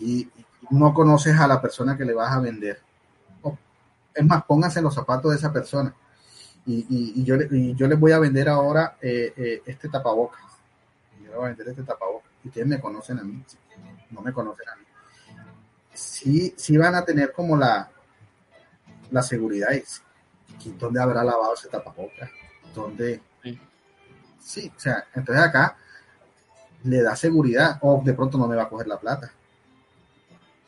Y, 0.00 0.28
no 0.70 0.94
conoces 0.94 1.38
a 1.38 1.46
la 1.46 1.60
persona 1.60 1.96
que 1.96 2.06
le 2.06 2.14
vas 2.14 2.32
a 2.32 2.40
vender. 2.40 2.80
es 4.14 4.24
más, 4.24 4.44
pónganse 4.44 4.80
los 4.80 4.94
zapatos 4.94 5.30
de 5.30 5.36
esa 5.36 5.52
persona. 5.52 5.94
Y, 6.66 7.22
yo, 7.22 7.36
yo 7.36 7.86
les 7.86 8.00
voy 8.00 8.12
a 8.12 8.18
vender 8.18 8.48
ahora 8.48 8.96
eh, 9.00 9.34
eh, 9.36 9.62
este 9.66 9.88
tapabocas. 9.88 10.42
Yo 11.22 11.36
voy 11.36 11.44
a 11.44 11.48
vender 11.48 11.68
este 11.68 11.82
tapabocas. 11.82 12.30
Y 12.42 12.48
ustedes 12.48 12.66
me 12.66 12.80
conocen 12.80 13.18
a 13.18 13.24
mí. 13.24 13.42
No 14.10 14.22
me 14.22 14.32
conocen 14.32 14.68
a 14.68 14.76
mí. 14.76 14.84
sí, 15.92 16.54
sí 16.56 16.76
van 16.78 16.94
a 16.94 17.04
tener 17.04 17.32
como 17.32 17.56
la, 17.56 17.90
la 19.10 19.22
seguridad. 19.22 19.72
Es, 19.72 20.02
¿Dónde 20.78 21.00
habrá 21.00 21.22
lavado 21.22 21.54
ese 21.54 21.68
tapabocas? 21.68 22.30
¿Dónde? 22.74 23.20
Sí. 23.42 23.60
sí, 24.40 24.72
o 24.74 24.80
sea, 24.80 25.04
entonces 25.14 25.44
acá 25.44 25.76
le 26.84 27.02
da 27.02 27.14
seguridad 27.16 27.78
o 27.82 28.00
de 28.04 28.14
pronto 28.14 28.38
no 28.38 28.46
me 28.46 28.56
va 28.56 28.64
a 28.64 28.68
coger 28.68 28.86
la 28.86 28.98
plata. 28.98 29.30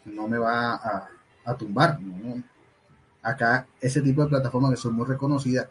No 0.06 0.26
me 0.28 0.38
va 0.38 0.74
a, 0.74 1.08
a 1.44 1.56
tumbar. 1.56 1.98
Acá 3.22 3.66
ese 3.80 4.00
tipo 4.00 4.22
de 4.22 4.28
plataformas 4.28 4.70
que 4.70 4.76
son 4.76 4.94
muy 4.94 5.06
reconocidas 5.06 5.68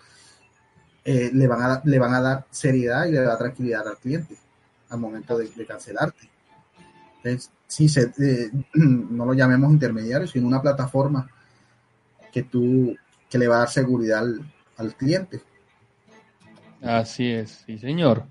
eh, 1.08 1.30
le, 1.32 1.46
van 1.46 1.62
a, 1.62 1.82
le 1.86 2.00
van 2.00 2.16
a 2.16 2.20
dar 2.20 2.48
seriedad 2.50 3.06
y 3.06 3.12
le 3.12 3.22
da 3.22 3.38
tranquilidad 3.38 3.88
al 3.88 3.98
cliente 3.98 4.36
al 4.90 5.00
momento 5.00 5.38
de, 5.38 5.50
cancelarte. 5.66 6.30
Entonces, 7.18 7.52
si 7.68 7.88
se, 7.88 8.12
eh, 8.20 8.52
no 8.74 9.26
lo 9.26 9.34
llamemos 9.34 9.72
intermediario, 9.72 10.28
sino 10.28 10.48
una 10.48 10.64
plataforma 10.64 11.30
que 12.32 12.42
tú 12.42 12.96
que 13.30 13.38
le 13.38 13.48
va 13.48 13.58
a 13.58 13.60
dar 13.60 13.70
seguridad 13.70 14.24
al, 14.78 14.96
cliente. 14.96 15.42
Así 16.82 17.32
es, 17.32 17.64
sí, 17.66 17.78
señor. 17.78 18.26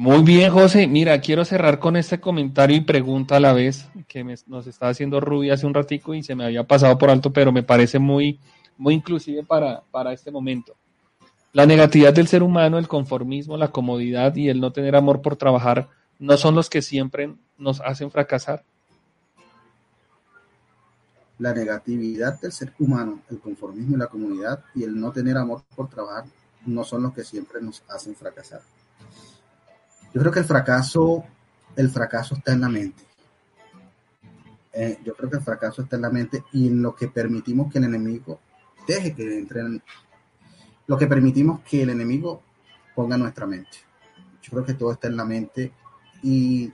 Muy 0.00 0.22
bien, 0.22 0.50
José. 0.50 0.86
Mira, 0.86 1.20
quiero 1.20 1.44
cerrar 1.44 1.78
con 1.78 1.94
este 1.94 2.18
comentario 2.18 2.74
y 2.74 2.80
pregunta 2.80 3.36
a 3.36 3.40
la 3.40 3.52
vez 3.52 3.86
que 4.08 4.24
nos 4.46 4.66
estaba 4.66 4.92
haciendo 4.92 5.20
Rubia 5.20 5.52
hace 5.52 5.66
un 5.66 5.74
ratico 5.74 6.14
y 6.14 6.22
se 6.22 6.34
me 6.34 6.42
había 6.42 6.64
pasado 6.64 6.96
por 6.96 7.10
alto, 7.10 7.34
pero 7.34 7.52
me 7.52 7.62
parece 7.62 7.98
muy, 7.98 8.40
muy 8.78 8.94
inclusive 8.94 9.44
para, 9.44 9.82
para 9.90 10.14
este 10.14 10.30
momento. 10.30 10.74
La 11.52 11.66
negatividad 11.66 12.14
del 12.14 12.28
ser 12.28 12.42
humano, 12.42 12.78
el 12.78 12.88
conformismo, 12.88 13.58
la 13.58 13.68
comodidad 13.68 14.34
y 14.34 14.48
el 14.48 14.58
no 14.58 14.72
tener 14.72 14.96
amor 14.96 15.20
por 15.20 15.36
trabajar 15.36 15.90
no 16.18 16.38
son 16.38 16.54
los 16.54 16.70
que 16.70 16.80
siempre 16.80 17.34
nos 17.58 17.82
hacen 17.82 18.10
fracasar. 18.10 18.64
La 21.38 21.52
negatividad 21.52 22.40
del 22.40 22.52
ser 22.52 22.72
humano, 22.78 23.20
el 23.30 23.38
conformismo 23.38 23.96
y 23.96 23.98
la 23.98 24.06
comodidad 24.06 24.64
y 24.74 24.82
el 24.82 24.98
no 24.98 25.12
tener 25.12 25.36
amor 25.36 25.62
por 25.76 25.90
trabajar 25.90 26.24
no 26.64 26.84
son 26.84 27.02
los 27.02 27.12
que 27.12 27.22
siempre 27.22 27.60
nos 27.60 27.82
hacen 27.90 28.14
fracasar. 28.16 28.62
Yo 30.12 30.20
creo 30.20 30.32
que 30.32 30.40
el 30.40 30.44
fracaso, 30.44 31.24
el 31.76 31.90
fracaso 31.90 32.34
está 32.34 32.52
en 32.52 32.60
la 32.60 32.68
mente. 32.68 33.02
Eh, 34.72 34.98
yo 35.04 35.14
creo 35.14 35.30
que 35.30 35.36
el 35.36 35.42
fracaso 35.42 35.82
está 35.82 35.96
en 35.96 36.02
la 36.02 36.10
mente 36.10 36.44
y 36.52 36.68
en 36.68 36.82
lo 36.82 36.94
que 36.94 37.08
permitimos 37.08 37.72
que 37.72 37.78
el 37.78 37.84
enemigo 37.84 38.40
deje 38.86 39.14
que 39.14 39.38
entre 39.38 39.60
en, 39.60 39.82
lo 40.86 40.98
que 40.98 41.06
permitimos 41.06 41.60
que 41.60 41.82
el 41.82 41.90
enemigo 41.90 42.42
ponga 42.94 43.16
en 43.16 43.22
nuestra 43.22 43.46
mente. 43.46 43.78
Yo 44.42 44.50
creo 44.50 44.64
que 44.64 44.74
todo 44.74 44.92
está 44.92 45.08
en 45.08 45.16
la 45.16 45.24
mente 45.24 45.72
y 46.22 46.72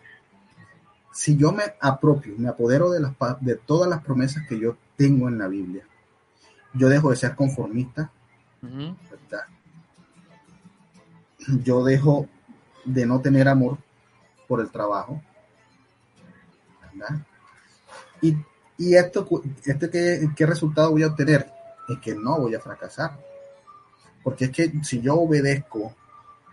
si 1.12 1.36
yo 1.36 1.52
me 1.52 1.64
apropio, 1.80 2.34
me 2.36 2.48
apodero 2.48 2.90
de, 2.90 3.00
las, 3.00 3.12
de 3.40 3.56
todas 3.56 3.88
las 3.88 4.02
promesas 4.02 4.46
que 4.46 4.58
yo 4.58 4.76
tengo 4.96 5.28
en 5.28 5.38
la 5.38 5.48
Biblia, 5.48 5.84
yo 6.74 6.88
dejo 6.88 7.10
de 7.10 7.16
ser 7.16 7.34
conformista, 7.34 8.10
yo 11.62 11.84
dejo 11.84 12.28
de 12.86 13.04
no 13.04 13.20
tener 13.20 13.48
amor 13.48 13.76
por 14.48 14.60
el 14.60 14.70
trabajo, 14.70 15.22
Y, 18.22 18.94
esto, 18.94 19.26
este 19.64 19.90
¿qué, 19.90 20.28
¿qué 20.34 20.46
resultado 20.46 20.92
voy 20.92 21.02
a 21.02 21.08
obtener? 21.08 21.50
Es 21.88 21.98
que 21.98 22.14
no 22.14 22.38
voy 22.40 22.54
a 22.54 22.60
fracasar 22.60 23.18
porque 24.26 24.46
es 24.46 24.50
que 24.50 24.72
si 24.82 25.00
yo 25.00 25.14
obedezco, 25.20 25.94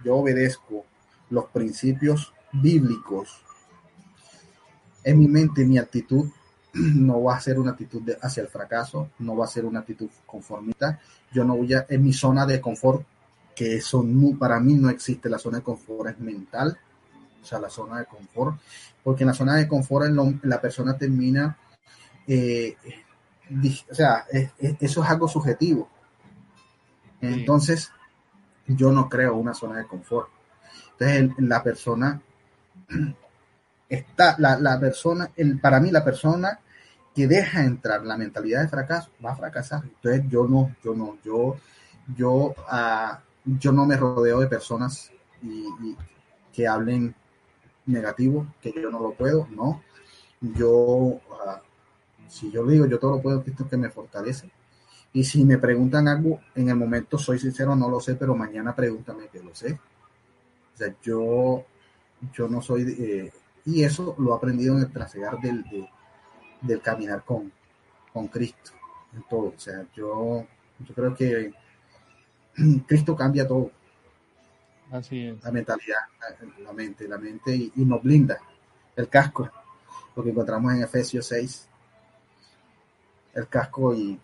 yo 0.05 0.17
obedezco 0.17 0.85
los 1.31 1.45
principios 1.45 2.31
bíblicos, 2.51 3.41
en 5.03 5.17
mi 5.17 5.27
mente 5.27 5.65
mi 5.65 5.79
actitud 5.79 6.29
no 6.73 7.23
va 7.23 7.37
a 7.37 7.39
ser 7.39 7.57
una 7.57 7.71
actitud 7.71 8.03
hacia 8.21 8.43
el 8.43 8.49
fracaso, 8.49 9.09
no 9.17 9.35
va 9.35 9.45
a 9.45 9.47
ser 9.47 9.65
una 9.65 9.79
actitud 9.79 10.07
conformista. 10.23 10.99
Yo 11.31 11.43
no 11.43 11.55
voy 11.55 11.73
a, 11.73 11.87
en 11.89 12.03
mi 12.03 12.13
zona 12.13 12.45
de 12.45 12.61
confort, 12.61 13.07
que 13.55 13.75
eso 13.75 14.05
para 14.39 14.59
mí 14.59 14.75
no 14.75 14.89
existe, 14.89 15.29
la 15.29 15.39
zona 15.39 15.57
de 15.57 15.63
confort 15.63 16.09
es 16.09 16.19
mental, 16.19 16.77
o 17.41 17.45
sea, 17.45 17.59
la 17.59 17.69
zona 17.69 17.99
de 17.99 18.05
confort, 18.05 18.57
porque 19.03 19.23
en 19.23 19.27
la 19.27 19.33
zona 19.33 19.55
de 19.55 19.67
confort 19.67 20.07
la 20.43 20.61
persona 20.61 20.97
termina, 20.97 21.57
eh, 22.27 22.75
o 23.91 23.95
sea, 23.95 24.25
eso 24.31 25.03
es 25.03 25.09
algo 25.09 25.27
subjetivo. 25.27 25.89
Entonces, 27.21 27.91
yo 28.67 28.91
no 28.91 29.09
creo 29.09 29.35
una 29.35 29.53
zona 29.53 29.77
de 29.77 29.87
confort. 29.87 30.29
Entonces, 30.99 31.35
la 31.39 31.61
persona 31.61 32.21
está, 33.89 34.35
la, 34.39 34.79
persona, 34.79 35.29
el, 35.35 35.59
para 35.59 35.79
mí, 35.79 35.91
la 35.91 36.03
persona 36.03 36.59
que 37.13 37.27
deja 37.27 37.63
entrar 37.63 38.03
la 38.03 38.17
mentalidad 38.17 38.61
de 38.61 38.67
fracaso 38.67 39.11
va 39.23 39.33
a 39.33 39.35
fracasar. 39.35 39.83
Entonces, 39.83 40.23
yo 40.29 40.47
no, 40.47 40.75
yo 40.83 40.95
no, 40.95 41.17
yo, 41.23 41.57
yo, 42.15 42.31
uh, 42.31 43.15
yo 43.45 43.71
no 43.71 43.85
me 43.85 43.97
rodeo 43.97 44.39
de 44.39 44.47
personas 44.47 45.11
y, 45.41 45.95
que 46.53 46.67
hablen 46.67 47.15
negativo, 47.87 48.45
que 48.61 48.71
yo 48.71 48.89
no 48.91 48.99
lo 48.99 49.13
puedo, 49.13 49.47
no. 49.49 49.81
Yo, 50.39 51.19
ah, 51.45 51.61
si 52.27 52.51
yo 52.51 52.65
digo, 52.65 52.85
yo 52.85 52.99
todo 52.99 53.17
lo 53.17 53.21
puedo, 53.21 53.43
esto 53.45 53.67
que 53.67 53.77
me 53.77 53.89
fortalece 53.89 54.51
y 55.13 55.23
si 55.23 55.45
me 55.45 55.59
preguntan 55.59 56.07
algo, 56.07 56.39
en 56.55 56.69
el 56.69 56.75
momento 56.75 57.19
soy 57.19 57.37
sincero, 57.37 57.75
no 57.75 57.87
lo 57.87 57.99
sé, 57.99 58.15
pero 58.15 58.35
mañana 58.35 58.75
pregúntame 58.75 59.27
que 59.27 59.43
lo 59.43 59.53
sé. 59.53 59.73
O 60.73 60.77
sea, 60.77 60.95
yo, 61.03 61.63
yo 62.33 62.47
no 62.47 62.61
soy... 62.61 62.95
Eh, 62.99 63.31
y 63.65 63.83
eso 63.83 64.15
lo 64.17 64.33
he 64.33 64.37
aprendido 64.37 64.75
en 64.75 64.81
el 64.81 64.91
trasegar 64.91 65.39
del, 65.39 65.63
del 66.61 66.81
caminar 66.81 67.23
con, 67.23 67.51
con 68.11 68.27
Cristo, 68.27 68.71
en. 69.13 69.53
O 69.55 69.59
sea, 69.59 69.85
yo, 69.95 70.45
yo 70.79 70.95
creo 70.95 71.13
que 71.13 71.53
Cristo 72.87 73.15
cambia 73.15 73.47
todo. 73.47 73.71
Así 74.91 75.27
es. 75.27 75.43
La 75.43 75.51
mentalidad, 75.51 75.99
la 76.59 76.73
mente, 76.73 77.07
la 77.07 77.17
mente 77.17 77.55
y, 77.55 77.71
y 77.75 77.85
nos 77.85 78.01
blinda. 78.03 78.37
El 78.95 79.09
casco, 79.09 79.49
lo 80.15 80.23
que 80.23 80.29
encontramos 80.29 80.73
en 80.73 80.83
Efesios 80.83 81.25
6. 81.27 81.67
El 83.33 83.47
casco 83.47 83.95
y 83.95 84.19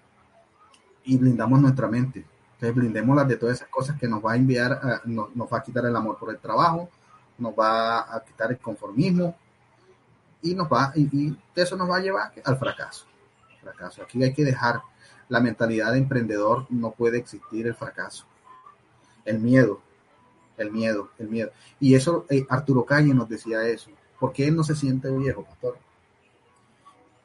y 1.10 1.18
blindamos 1.18 1.60
nuestra 1.60 1.88
mente. 1.88 2.26
Entonces 2.54 2.76
blindémosla 2.76 3.24
de 3.24 3.38
todas 3.38 3.56
esas 3.56 3.70
cosas 3.70 3.98
que 3.98 4.08
nos 4.08 4.24
va 4.24 4.34
a 4.34 4.36
enviar, 4.36 5.02
nos, 5.06 5.30
va 5.52 5.58
a 5.58 5.64
quitar 5.64 5.86
el 5.86 5.96
amor 5.96 6.18
por 6.18 6.30
el 6.30 6.38
trabajo, 6.38 6.90
nos 7.38 7.54
va 7.54 8.16
a 8.16 8.24
quitar 8.24 8.52
el 8.52 8.60
conformismo 8.60 9.36
y 10.42 10.54
nos 10.54 10.68
va 10.68 10.92
y, 10.96 11.36
eso 11.56 11.76
nos 11.76 11.90
va 11.90 11.98
a 11.98 12.02
llevar 12.02 12.32
al 12.44 12.58
fracaso. 12.58 13.06
fracaso. 13.62 14.04
Aquí 14.04 14.22
hay 14.24 14.34
que 14.34 14.44
dejar 14.44 14.82
la 15.30 15.40
mentalidad 15.40 15.94
de 15.94 16.00
emprendedor, 16.00 16.66
no 16.70 16.92
puede 16.92 17.20
existir 17.20 17.68
el 17.68 17.76
fracaso. 17.76 18.26
El 19.24 19.40
miedo, 19.40 19.80
el 20.58 20.72
miedo, 20.72 21.12
el 21.20 21.30
miedo. 21.30 21.52
Y 21.80 21.96
eso 21.96 22.26
eh, 22.30 22.46
Arturo 22.50 22.84
Calle 22.84 23.14
nos 23.14 23.30
decía 23.30 23.64
eso. 23.68 23.92
¿Por 24.20 24.34
qué 24.34 24.48
él 24.48 24.56
no 24.56 24.64
se 24.64 24.76
siente 24.76 25.10
viejo, 25.12 25.44
pastor? 25.44 25.78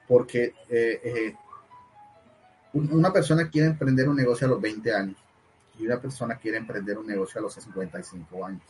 Porque 0.06 0.55
eh, 0.68 1.01
eh, 1.02 1.36
una 2.74 3.12
persona 3.12 3.48
quiere 3.48 3.68
emprender 3.68 4.09
un 4.09 4.16
negocio 4.16 4.47
a 4.47 4.51
los 4.51 4.60
20 4.60 4.94
años 4.94 5.16
y 5.78 5.86
una 5.86 5.98
persona 5.98 6.36
quiere 6.36 6.59
emprender 6.59 6.98
un 6.98 7.06
negocio 7.06 7.40
a 7.40 7.43
los 7.43 7.55
55 7.55 8.44
años. 8.44 8.62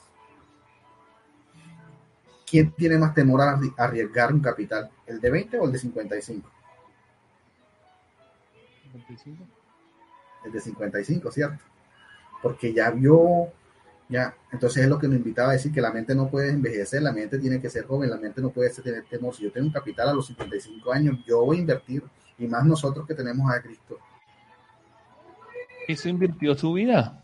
¿Quién 2.46 2.70
tiene 2.72 2.98
más 2.98 3.14
temor 3.14 3.40
a 3.40 3.58
arriesgar 3.78 4.32
un 4.32 4.40
capital? 4.40 4.90
¿El 5.06 5.20
de 5.20 5.30
20 5.30 5.58
o 5.58 5.64
el 5.64 5.72
de 5.72 5.78
55? 5.78 6.53
55. 8.94 9.44
El 10.44 10.52
de 10.52 10.60
55, 10.60 11.30
¿cierto? 11.30 11.64
Porque 12.42 12.72
ya 12.72 12.90
vio, 12.90 13.48
ya, 14.08 14.34
entonces 14.52 14.84
es 14.84 14.88
lo 14.88 14.98
que 14.98 15.08
nos 15.08 15.16
invitaba 15.16 15.50
a 15.50 15.52
decir, 15.52 15.72
que 15.72 15.80
la 15.80 15.92
mente 15.92 16.14
no 16.14 16.28
puede 16.28 16.50
envejecer, 16.50 17.02
la 17.02 17.12
mente 17.12 17.38
tiene 17.38 17.60
que 17.60 17.70
ser 17.70 17.86
joven, 17.86 18.10
la 18.10 18.18
mente 18.18 18.40
no 18.40 18.50
puede 18.50 18.70
tener 18.70 19.04
temor. 19.04 19.34
Si 19.34 19.42
yo 19.42 19.52
tengo 19.52 19.66
un 19.66 19.72
capital 19.72 20.10
a 20.10 20.14
los 20.14 20.26
55 20.26 20.92
años, 20.92 21.18
yo 21.26 21.44
voy 21.44 21.58
a 21.58 21.60
invertir 21.60 22.02
y 22.38 22.46
más 22.46 22.64
nosotros 22.64 23.06
que 23.06 23.14
tenemos 23.14 23.50
a 23.50 23.60
Cristo. 23.62 23.98
Eso 25.88 26.08
invirtió 26.08 26.54
su 26.54 26.72
vida. 26.72 27.22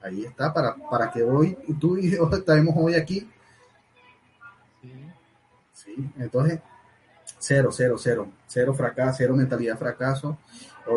Ahí 0.00 0.24
está, 0.24 0.52
para, 0.52 0.76
para 0.90 1.10
que 1.10 1.22
hoy 1.22 1.56
tú 1.80 1.96
y 1.96 2.10
yo 2.10 2.30
estemos 2.32 2.74
hoy 2.76 2.94
aquí. 2.94 3.28
Sí. 5.72 5.94
entonces, 6.18 6.60
cero, 7.38 7.70
cero, 7.72 7.96
cero, 7.98 8.28
cero 8.46 8.74
fracaso, 8.74 9.16
cero 9.18 9.36
mentalidad 9.36 9.78
fracaso. 9.78 10.38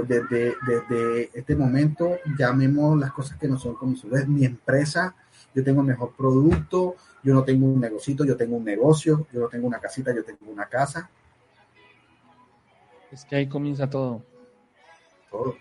Desde, 0.07 0.55
desde 0.65 1.29
este 1.33 1.53
momento, 1.53 2.17
llamemos 2.37 2.97
las 2.97 3.11
cosas 3.11 3.37
que 3.37 3.47
no 3.47 3.57
son 3.57 3.75
como 3.75 3.95
su 3.97 4.07
vez. 4.07 4.25
Mi 4.27 4.45
empresa, 4.45 5.13
yo 5.53 5.63
tengo 5.63 5.81
el 5.81 5.87
mejor 5.87 6.13
producto, 6.15 6.95
yo 7.23 7.33
no 7.33 7.43
tengo 7.43 7.65
un 7.65 7.81
negocito, 7.81 8.23
yo 8.23 8.37
tengo 8.37 8.55
un 8.55 8.63
negocio, 8.63 9.27
yo 9.33 9.41
no 9.41 9.47
tengo 9.49 9.67
una 9.67 9.79
casita, 9.79 10.15
yo 10.15 10.23
tengo 10.23 10.49
una 10.49 10.65
casa 10.67 11.09
es 13.11 13.25
que 13.25 13.35
ahí 13.35 13.47
comienza 13.47 13.89
todo. 13.89 14.23
Todo. 15.29 15.55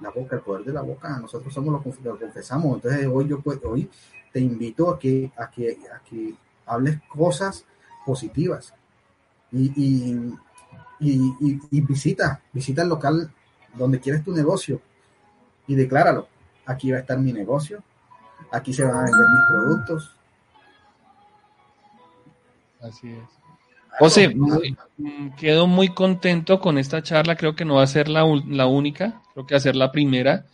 La 0.00 0.10
boca, 0.10 0.36
el 0.36 0.42
poder 0.42 0.64
de 0.64 0.72
la 0.72 0.82
boca. 0.82 1.18
Nosotros 1.20 1.54
somos 1.54 1.72
los 1.72 1.96
que 1.96 2.02
lo 2.02 2.18
confesamos. 2.18 2.76
Entonces 2.76 3.06
hoy 3.06 3.28
yo 3.28 3.40
hoy 3.64 3.88
te 4.32 4.40
invito 4.40 4.90
a 4.90 4.98
que, 4.98 5.30
a 5.36 5.48
que, 5.48 5.78
a 5.94 6.00
que 6.00 6.34
hables 6.66 7.00
cosas 7.08 7.64
positivas. 8.04 8.74
Y, 9.52 10.32
y, 11.00 11.80
visita, 11.82 12.40
visita 12.52 12.82
el 12.82 12.88
local 12.88 13.30
donde 13.74 14.00
quieres 14.00 14.24
tu 14.24 14.32
negocio 14.32 14.80
y 15.66 15.74
decláralo. 15.74 16.28
Aquí 16.64 16.90
va 16.90 16.98
a 16.98 17.00
estar 17.00 17.18
mi 17.18 17.32
negocio, 17.32 17.82
aquí 18.50 18.72
se 18.72 18.84
van 18.84 18.96
a 18.96 19.02
vender 19.02 19.20
mis 19.20 19.46
productos. 19.48 20.16
Así 22.80 23.12
es. 23.12 23.36
José, 23.98 24.36
quedo 25.38 25.66
muy 25.66 25.88
contento 25.88 26.60
con 26.60 26.76
esta 26.76 27.02
charla. 27.02 27.36
Creo 27.36 27.54
que 27.56 27.64
no 27.64 27.76
va 27.76 27.82
a 27.82 27.86
ser 27.86 28.08
la, 28.08 28.24
la, 28.46 28.66
única, 28.66 29.22
creo 29.32 29.46
que 29.46 29.54
va 29.54 29.58
a 29.58 29.60
ser 29.60 29.74
la 29.74 29.90
primera, 29.90 30.44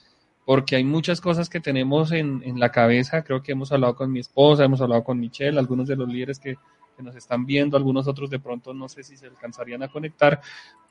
porque 0.44 0.76
hay 0.76 0.84
muchas 0.84 1.20
cosas 1.20 1.48
que 1.48 1.58
tenemos 1.58 2.12
en, 2.12 2.42
en, 2.44 2.60
la 2.60 2.70
cabeza. 2.70 3.24
Creo 3.24 3.42
que 3.42 3.52
hemos 3.52 3.72
hablado 3.72 3.96
con 3.96 4.12
mi 4.12 4.20
esposa, 4.20 4.64
hemos 4.64 4.80
hablado 4.80 5.02
con 5.02 5.18
Michelle, 5.18 5.58
algunos 5.58 5.88
de 5.88 5.96
los 5.96 6.08
líderes 6.08 6.38
que, 6.38 6.56
que 6.96 7.02
nos 7.02 7.16
están 7.16 7.46
viendo, 7.46 7.76
algunos 7.76 8.06
otros 8.06 8.30
de 8.30 8.38
pronto 8.38 8.74
no 8.74 8.88
sé 8.88 9.02
si 9.02 9.16
se 9.16 9.26
alcanzarían 9.26 9.82
a 9.82 9.88
conectar, 9.88 10.40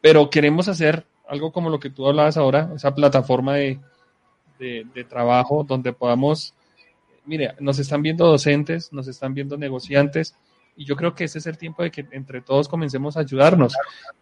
pero 0.01 0.29
queremos 0.29 0.67
hacer 0.67 1.05
algo 1.27 1.51
como 1.51 1.69
lo 1.69 1.79
que 1.79 1.89
tú 1.89 2.07
hablabas 2.07 2.37
ahora, 2.37 2.71
esa 2.75 2.93
plataforma 2.93 3.55
de, 3.55 3.79
de, 4.59 4.85
de 4.93 5.03
trabajo 5.03 5.63
donde 5.63 5.93
podamos, 5.93 6.53
mire, 7.25 7.55
nos 7.59 7.79
están 7.79 8.01
viendo 8.01 8.25
docentes, 8.25 8.91
nos 8.91 9.07
están 9.07 9.33
viendo 9.33 9.57
negociantes, 9.57 10.35
y 10.75 10.85
yo 10.85 10.95
creo 10.95 11.13
que 11.13 11.25
ese 11.25 11.39
es 11.39 11.45
el 11.45 11.57
tiempo 11.57 11.83
de 11.83 11.91
que 11.91 12.07
entre 12.11 12.41
todos 12.41 12.67
comencemos 12.67 13.17
a 13.17 13.19
ayudarnos. 13.19 13.75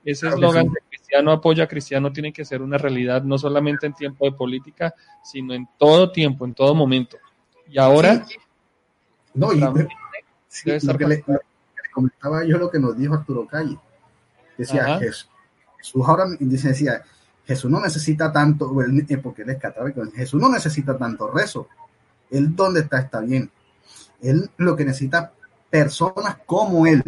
Ese 0.04 0.28
eslogan 0.28 0.68
de 0.68 0.82
cristiano 0.90 1.32
apoya 1.32 1.66
a 1.66 1.68
cristiano 1.68 2.12
tiene 2.12 2.34
que 2.34 2.44
ser 2.44 2.62
una 2.62 2.78
realidad 2.78 3.24
no 3.24 3.38
solamente 3.38 3.86
en 3.86 3.94
tiempo 3.94 4.26
de 4.26 4.32
política, 4.32 4.94
sino 5.24 5.54
en 5.54 5.68
todo 5.78 6.12
tiempo, 6.12 6.46
en 6.46 6.54
todo 6.54 6.74
momento. 6.74 7.18
Y 7.70 7.78
ahora... 7.78 8.26
No, 9.34 9.54
y 9.54 9.60
lo 9.60 9.74
que 9.74 11.06
le, 11.06 11.24
comentaba 12.00 12.46
yo 12.46 12.58
lo 12.58 12.70
que 12.70 12.80
nos 12.80 12.98
dijo 12.98 13.14
Arturo 13.14 13.46
Calle. 13.46 13.78
Decía, 14.58 14.98
Jesús, 15.00 15.30
Jesús, 15.78 16.08
ahora 16.08 16.26
dice, 16.40 16.70
decía, 16.70 17.04
Jesús 17.46 17.70
no 17.70 17.80
necesita 17.82 18.32
tanto, 18.32 18.82
eh, 18.82 19.18
porque 19.18 19.42
él 19.42 19.50
es 19.50 19.58
católico, 19.58 20.02
Jesús 20.16 20.42
no 20.42 20.50
necesita 20.50 20.98
tanto 20.98 21.30
rezo. 21.30 21.68
Él 22.30 22.56
donde 22.56 22.82
está 22.82 23.00
está 23.00 23.20
bien. 23.22 23.50
Él 24.22 24.50
lo 24.58 24.76
que 24.76 24.86
necesita 24.86 25.34
personas 25.70 26.38
como 26.46 26.86
él. 26.88 27.04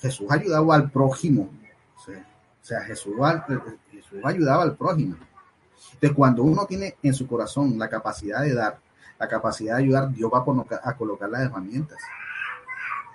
Jesús 0.00 0.26
ayudaba 0.30 0.74
al 0.76 0.90
prójimo. 0.90 1.50
O 1.96 2.66
sea, 2.66 2.82
Jesús, 2.82 3.14
Jesús 3.90 4.20
ayudaba 4.24 4.62
al 4.62 4.76
prójimo. 4.76 5.16
Entonces, 5.94 6.16
cuando 6.16 6.42
uno 6.42 6.66
tiene 6.66 6.96
en 7.02 7.14
su 7.14 7.26
corazón 7.26 7.78
la 7.78 7.88
capacidad 7.88 8.42
de 8.42 8.54
dar, 8.54 8.78
la 9.18 9.28
capacidad 9.28 9.76
de 9.76 9.82
ayudar, 9.82 10.10
Dios 10.10 10.30
va 10.32 10.38
a 10.38 10.44
colocar, 10.44 10.80
a 10.82 10.96
colocar 10.96 11.28
las 11.30 11.42
herramientas. 11.42 11.98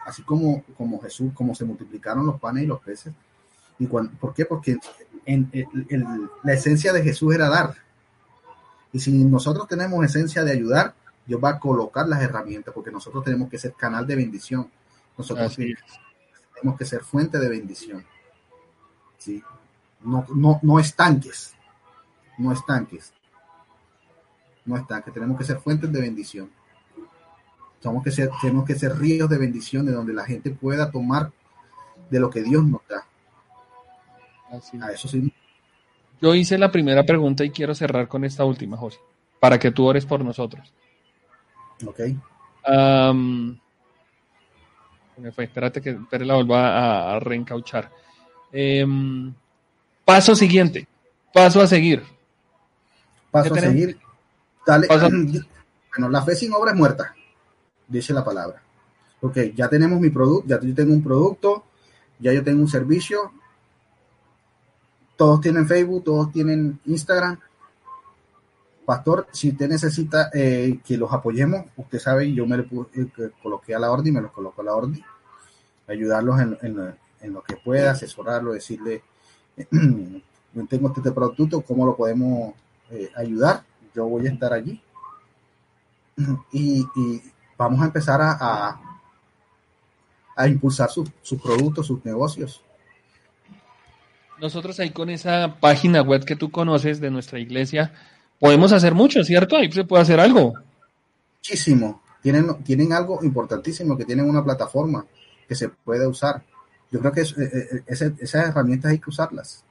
Así 0.06 0.24
como, 0.24 0.64
como 0.78 1.02
Jesús, 1.02 1.32
como 1.34 1.54
se 1.54 1.66
multiplicaron 1.66 2.26
los 2.26 2.40
panes 2.40 2.64
y 2.64 2.68
los 2.68 2.82
peces. 2.82 3.14
¿Y 3.78 3.88
¿Por 3.88 4.34
qué? 4.34 4.46
Porque 4.46 4.78
en, 5.26 6.30
la 6.44 6.54
esencia 6.54 6.92
de 6.92 7.04
Jesús 7.04 7.34
era 7.34 7.50
dar. 7.50 7.76
Y 8.92 9.00
si 9.00 9.12
nosotros 9.12 9.68
tenemos 9.68 10.04
esencia 10.04 10.44
de 10.44 10.52
ayudar, 10.52 10.94
Dios 11.26 11.40
va 11.44 11.50
a 11.50 11.60
colocar 11.60 12.08
las 12.08 12.22
herramientas 12.22 12.74
porque 12.74 12.92
nosotros 12.92 13.24
tenemos 13.24 13.50
que 13.50 13.60
ser 13.60 13.74
canal 13.74 14.08
de 14.08 14.16
bendición. 14.16 14.70
Nosotros 15.18 15.56
tenemos 15.56 16.78
que 16.78 16.86
ser 16.86 17.02
fuente 17.02 17.38
de 17.38 17.50
bendición. 17.50 18.04
¿sí? 19.18 19.44
No, 20.02 20.26
no, 20.34 20.60
no 20.64 20.80
estanques. 20.80 21.54
No 22.38 22.52
estanques. 22.52 23.14
No 24.66 24.78
estanques. 24.78 25.14
Tenemos 25.14 25.38
que 25.38 25.44
ser 25.44 25.60
fuentes 25.60 25.92
de 25.92 26.02
bendición. 26.02 26.50
Tenemos 27.82 28.04
que 28.04 28.12
ser, 28.12 28.30
tenemos 28.42 28.66
que 28.66 28.76
ser 28.76 28.98
ríos 28.98 29.30
de 29.30 29.38
bendición 29.38 29.86
de 29.86 29.94
donde 29.94 30.14
la 30.14 30.26
gente 30.26 30.52
pueda 30.52 30.92
tomar 30.92 31.32
de 32.10 32.20
lo 32.20 32.30
que 32.30 32.44
Dios 32.44 32.64
nos 32.66 32.82
da. 32.88 33.06
A 34.82 34.92
eso 34.92 35.08
sí. 35.08 35.32
Yo 36.22 36.36
hice 36.36 36.58
la 36.58 36.72
primera 36.72 37.04
pregunta 37.06 37.46
y 37.46 37.52
quiero 37.52 37.74
cerrar 37.76 38.08
con 38.08 38.26
esta 38.26 38.44
última, 38.44 38.76
José, 38.76 39.00
para 39.40 39.60
que 39.60 39.72
tú 39.72 39.86
ores 39.86 40.06
por 40.06 40.24
nosotros. 40.24 40.74
Ok. 41.86 42.00
me 45.18 45.32
fue, 45.32 45.46
espérate 45.46 45.82
que 45.82 45.92
espérate 45.92 46.26
la 46.26 46.36
vuelva 46.36 47.16
a, 47.16 47.20
reencauchar. 47.20 47.92
Em, 48.52 49.34
paso 50.04 50.36
siguiente, 50.36 50.88
paso 51.34 51.62
a 51.62 51.68
seguir. 51.68 52.04
Paso 53.32 53.54
a 53.54 53.60
seguir. 53.60 53.98
Dale. 54.66 54.88
Bueno, 55.92 56.12
la 56.12 56.22
fe 56.24 56.36
sin 56.36 56.54
obra 56.54 56.72
es 56.72 56.78
muerta, 56.78 57.16
dice 57.90 58.14
la 58.14 58.24
palabra. 58.24 58.62
Ok, 59.22 59.38
ya 59.56 59.68
tenemos 59.68 60.00
mi 60.00 60.10
producto, 60.10 60.48
ya 60.48 60.62
yo 60.62 60.74
tengo 60.74 60.94
un 60.94 61.04
producto, 61.04 61.66
ya 62.20 62.32
yo 62.32 62.44
tengo 62.44 62.62
un 62.62 62.70
servicio. 62.70 63.34
Todos 65.18 65.42
tienen 65.42 65.68
Facebook, 65.68 66.06
todos 66.06 66.32
tienen 66.32 66.80
Instagram, 66.86 67.38
Pastor, 68.90 69.28
si 69.32 69.50
usted 69.50 69.70
necesita 69.70 70.32
eh, 70.34 70.80
que 70.84 70.98
los 70.98 71.14
apoyemos, 71.14 71.64
usted 71.78 72.00
sabe, 72.00 72.34
yo 72.34 72.48
me 72.48 72.58
le 72.58 72.64
eh, 72.64 73.30
coloqué 73.40 73.76
a 73.76 73.80
la 73.80 73.92
orden 73.92 74.08
y 74.08 74.12
me 74.14 74.22
los 74.22 74.32
coloco 74.32 74.64
a 74.64 74.66
la 74.66 74.74
orden. 74.74 75.00
Ayudarlos 75.88 76.40
en, 76.40 77.32
lo 77.32 77.44
que 77.44 77.56
pueda, 77.58 77.92
asesorarlo, 77.92 78.52
decirle, 78.52 79.04
yo 79.72 80.66
tengo 80.68 80.88
este 80.88 81.12
producto, 81.12 81.62
¿cómo 81.62 81.86
lo 81.86 81.96
podemos 81.96 82.56
eh, 82.90 83.12
ayudar? 83.16 83.64
Yo 83.94 84.08
voy 84.08 84.26
a 84.26 84.32
estar 84.32 84.54
allí. 84.54 84.82
Y, 86.52 86.84
vamos 87.60 87.82
a 87.82 87.86
empezar 87.86 88.22
a, 88.22 88.80
a, 90.36 90.48
impulsar 90.48 90.90
sus 90.90 91.42
productos, 91.42 91.86
sus 91.86 92.04
negocios. 92.06 92.64
Nosotros 94.40 94.80
ahí 94.80 94.92
con 94.92 95.10
esa 95.10 95.58
página 95.60 96.02
web 96.02 96.24
que 96.24 96.38
tú 96.38 96.50
conoces 96.50 97.02
de 97.02 97.12
nuestra 97.12 97.38
iglesia, 97.38 97.94
podemos 98.40 98.72
hacer 98.72 98.96
mucho, 98.96 99.26
¿cierto? 99.26 99.58
Ahí 99.58 99.70
se 99.70 99.84
puede 99.84 100.04
hacer 100.04 100.22
algo. 100.22 100.54
Muchísimo. 101.40 102.02
Tienen, 102.24 102.64
tienen 102.64 102.94
algo 102.94 103.20
importantísimo, 103.22 103.98
que 103.98 104.06
tienen 104.06 104.30
una 104.30 104.44
plataforma 104.44 105.06
que 105.46 105.56
se 105.56 105.68
puede 105.68 106.08
usar. 106.08 106.42
Yo 106.90 107.00
creo 107.02 107.12
que 107.12 107.22
eh, 107.22 107.84
eh, 107.88 108.14
esas 108.18 108.48
herramientas 108.48 108.92
hay 108.92 109.00
que 109.00 109.10
usarlas. 109.10 109.66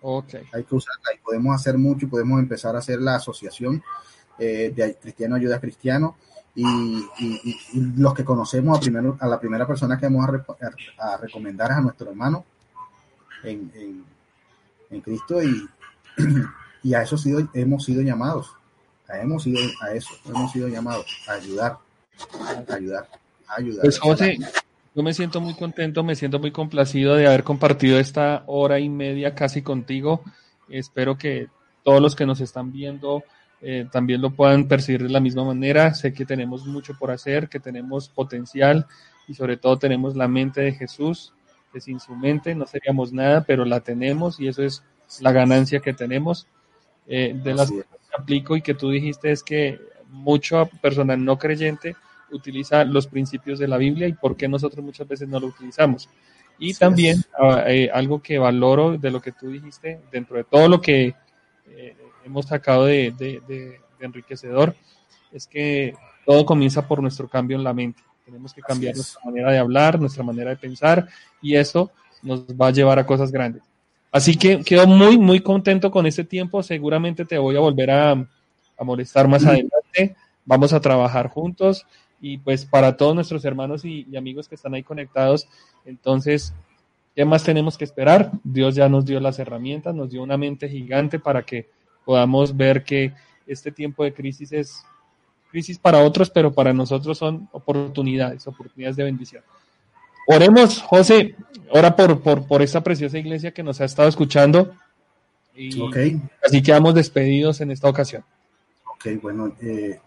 Okay. 0.00 0.44
Hay 0.52 0.62
que 0.62 0.74
usarlas 0.76 1.14
y 1.16 1.18
podemos 1.18 1.54
hacer 1.56 1.76
mucho 1.76 2.06
y 2.06 2.08
podemos 2.08 2.38
empezar 2.38 2.76
a 2.76 2.78
hacer 2.78 3.00
la 3.00 3.16
asociación 3.16 3.82
eh, 4.38 4.72
de 4.74 4.94
Cristiano 4.94 5.34
Ayuda 5.34 5.56
a 5.56 5.60
Cristiano 5.60 6.16
y, 6.54 7.04
los 7.96 8.14
que 8.14 8.24
conocemos 8.24 8.78
a, 8.78 8.80
primero, 8.80 9.16
a 9.20 9.26
la 9.26 9.40
primera 9.40 9.66
persona 9.66 9.98
que 9.98 10.06
vamos 10.06 10.28
a, 10.98 11.16
recomendar 11.16 11.70
es 11.70 11.76
a 11.76 11.80
nuestro 11.80 12.10
hermano 12.10 12.44
en, 13.44 14.04
en, 14.90 15.00
Cristo 15.00 15.42
y, 15.42 15.66
Y 16.82 16.94
a 16.94 17.02
eso 17.02 17.16
hemos 17.54 17.84
sido 17.84 18.02
llamados. 18.02 18.54
Hemos 19.08 19.42
sido 19.42 19.60
a 19.82 19.92
eso, 19.92 20.10
hemos 20.26 20.50
sido 20.52 20.68
llamados 20.68 21.06
a 21.28 21.32
ayudar, 21.32 21.76
a 22.68 22.74
ayudar, 22.74 23.08
a 23.46 23.56
ayudar. 23.56 23.82
Pues 23.82 23.98
José, 23.98 24.38
yo 24.94 25.02
me 25.02 25.12
siento 25.12 25.40
muy 25.40 25.54
contento, 25.54 26.02
me 26.02 26.16
siento 26.16 26.38
muy 26.38 26.50
complacido 26.50 27.14
de 27.14 27.26
haber 27.26 27.44
compartido 27.44 27.98
esta 27.98 28.42
hora 28.46 28.80
y 28.80 28.88
media 28.88 29.34
casi 29.34 29.60
contigo. 29.60 30.22
Espero 30.70 31.18
que 31.18 31.48
todos 31.84 32.00
los 32.00 32.16
que 32.16 32.24
nos 32.24 32.40
están 32.40 32.72
viendo 32.72 33.22
eh, 33.62 33.86
también 33.90 34.20
lo 34.20 34.30
puedan 34.30 34.66
percibir 34.66 35.04
de 35.04 35.08
la 35.08 35.20
misma 35.20 35.44
manera. 35.44 35.94
Sé 35.94 36.12
que 36.12 36.26
tenemos 36.26 36.66
mucho 36.66 36.94
por 36.98 37.12
hacer, 37.12 37.48
que 37.48 37.60
tenemos 37.60 38.08
potencial 38.08 38.86
y 39.28 39.34
sobre 39.34 39.56
todo 39.56 39.78
tenemos 39.78 40.16
la 40.16 40.26
mente 40.26 40.60
de 40.60 40.72
Jesús, 40.72 41.32
que 41.72 41.80
sin 41.80 42.00
su 42.00 42.16
mente 42.16 42.54
no 42.56 42.66
seríamos 42.66 43.12
nada, 43.12 43.44
pero 43.44 43.64
la 43.64 43.80
tenemos 43.80 44.40
y 44.40 44.48
eso 44.48 44.64
es 44.64 44.82
la 45.20 45.30
ganancia 45.30 45.80
que 45.80 45.92
tenemos. 45.94 46.46
Eh, 47.06 47.34
de 47.42 47.54
las 47.54 47.70
que 47.70 47.84
aplico 48.16 48.56
y 48.56 48.62
que 48.62 48.74
tú 48.74 48.90
dijiste 48.90 49.32
es 49.32 49.42
que 49.42 49.80
mucha 50.08 50.66
persona 50.66 51.16
no 51.16 51.38
creyente 51.38 51.96
utiliza 52.30 52.84
los 52.84 53.06
principios 53.06 53.58
de 53.58 53.68
la 53.68 53.76
Biblia 53.76 54.06
y 54.08 54.12
por 54.12 54.36
qué 54.36 54.48
nosotros 54.48 54.84
muchas 54.84 55.06
veces 55.06 55.28
no 55.28 55.38
lo 55.38 55.48
utilizamos. 55.48 56.08
Y 56.58 56.74
también 56.74 57.22
ah, 57.38 57.64
eh, 57.66 57.90
algo 57.92 58.22
que 58.22 58.38
valoro 58.38 58.96
de 58.98 59.10
lo 59.10 59.20
que 59.20 59.32
tú 59.32 59.50
dijiste, 59.50 60.00
dentro 60.10 60.36
de 60.36 60.44
todo 60.44 60.68
lo 60.68 60.80
que 60.80 61.14
eh, 61.68 61.96
hemos 62.24 62.46
sacado 62.46 62.86
de, 62.86 63.80
enriquecedor, 64.00 64.74
es 65.32 65.46
que 65.46 65.94
todo 66.26 66.44
comienza 66.44 66.86
por 66.86 67.00
nuestro 67.00 67.28
cambio 67.28 67.56
en 67.56 67.64
la 67.64 67.72
mente. 67.72 68.02
Tenemos 68.24 68.52
que 68.52 68.62
cambiar 68.62 68.94
nuestra 68.94 69.20
manera 69.24 69.52
de 69.52 69.58
hablar, 69.58 70.00
nuestra 70.00 70.22
manera 70.22 70.50
de 70.50 70.56
pensar 70.56 71.08
y 71.40 71.56
eso 71.56 71.90
nos 72.22 72.44
va 72.46 72.68
a 72.68 72.72
llevar 72.72 72.98
a 72.98 73.06
cosas 73.06 73.30
grandes. 73.32 73.62
Así 74.12 74.36
que 74.36 74.62
quedo 74.62 74.86
muy, 74.86 75.16
muy 75.18 75.40
contento 75.40 75.90
con 75.90 76.06
este 76.06 76.22
tiempo. 76.22 76.62
Seguramente 76.62 77.24
te 77.24 77.38
voy 77.38 77.56
a 77.56 77.60
volver 77.60 77.90
a, 77.90 78.26
molestar 78.80 79.28
más 79.28 79.46
adelante. 79.46 80.16
Vamos 80.44 80.72
a 80.72 80.80
trabajar 80.80 81.28
juntos 81.28 81.86
y 82.20 82.38
pues 82.38 82.64
para 82.64 82.96
todos 82.96 83.14
nuestros 83.14 83.44
hermanos 83.44 83.84
y, 83.84 84.16
amigos 84.16 84.48
que 84.48 84.54
están 84.54 84.74
ahí 84.74 84.82
conectados, 84.84 85.48
entonces, 85.84 86.54
¿qué 87.16 87.24
más 87.24 87.42
tenemos 87.42 87.76
que 87.76 87.84
esperar? 87.84 88.30
Dios 88.44 88.76
ya 88.76 88.88
nos 88.88 89.04
dio 89.04 89.18
las 89.18 89.40
herramientas, 89.40 89.94
nos 89.94 90.10
dio 90.10 90.22
una 90.22 90.36
mente 90.36 90.68
gigante 90.68 91.18
para 91.18 91.42
que 91.42 91.68
podamos 92.04 92.56
ver 92.56 92.84
que 92.84 93.12
este 93.46 93.72
tiempo 93.72 94.04
de 94.04 94.12
crisis 94.12 94.52
es 94.52 94.84
crisis 95.50 95.78
para 95.78 95.98
otros, 95.98 96.30
pero 96.30 96.52
para 96.52 96.72
nosotros 96.72 97.18
son 97.18 97.48
oportunidades, 97.52 98.46
oportunidades 98.46 98.96
de 98.96 99.04
bendición. 99.04 99.42
Oremos, 100.26 100.80
José, 100.82 101.34
ora 101.70 101.94
por, 101.94 102.20
por, 102.20 102.46
por 102.46 102.62
esta 102.62 102.82
preciosa 102.82 103.18
iglesia 103.18 103.52
que 103.52 103.62
nos 103.62 103.80
ha 103.80 103.84
estado 103.84 104.08
escuchando. 104.08 104.74
Y 105.54 105.78
Ok. 105.80 105.96
así 106.42 106.62
quedamos 106.62 106.94
despedidos 106.94 107.60
en 107.60 107.70
esta 107.70 107.88
ocasión. 107.88 108.24
Ok, 108.86 109.20
bueno, 109.20 109.54
eh, 109.60 110.00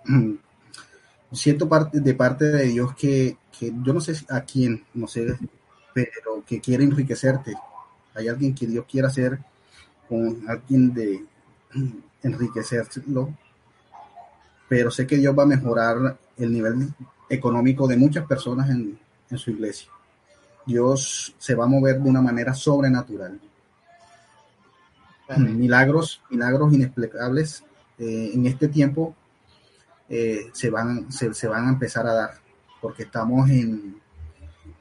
siento 1.31 1.67
parte, 1.69 1.99
de 1.99 2.13
parte 2.15 2.45
de 2.45 2.63
Dios 2.67 2.95
que, 2.95 3.37
que 3.57 3.71
yo 3.83 3.93
no 3.93 4.01
sé 4.01 4.13
a 4.29 4.41
quién, 4.41 4.83
no 4.93 5.05
sé, 5.07 5.37
pero 5.93 6.43
que 6.47 6.59
quiere 6.59 6.83
enriquecerte. 6.85 7.53
Hay 8.15 8.27
alguien 8.27 8.55
que 8.55 8.65
Dios 8.65 8.85
quiera 8.89 9.09
hacer 9.09 9.39
con 10.07 10.43
alguien 10.47 10.93
de 10.93 11.23
enriquecerlo, 12.23 13.33
pero 14.67 14.91
sé 14.91 15.05
que 15.05 15.17
Dios 15.17 15.37
va 15.37 15.43
a 15.43 15.47
mejorar 15.47 16.17
el 16.37 16.51
nivel 16.51 16.93
económico 17.29 17.87
de 17.87 17.97
muchas 17.97 18.25
personas 18.25 18.69
en, 18.69 18.97
en 19.29 19.37
su 19.37 19.51
iglesia. 19.51 19.89
Dios 20.65 21.35
se 21.37 21.55
va 21.55 21.65
a 21.65 21.67
mover 21.67 21.99
de 21.99 22.09
una 22.09 22.21
manera 22.21 22.53
sobrenatural. 22.53 23.39
Milagros, 25.37 26.21
milagros 26.29 26.73
inexplicables 26.73 27.63
eh, 27.97 28.31
en 28.33 28.45
este 28.45 28.67
tiempo 28.67 29.15
eh, 30.07 30.51
se, 30.53 30.69
van, 30.69 31.11
se, 31.11 31.33
se 31.33 31.47
van 31.47 31.65
a 31.65 31.69
empezar 31.69 32.05
a 32.05 32.13
dar, 32.13 32.31
porque 32.79 33.03
estamos 33.03 33.49
en, 33.49 33.99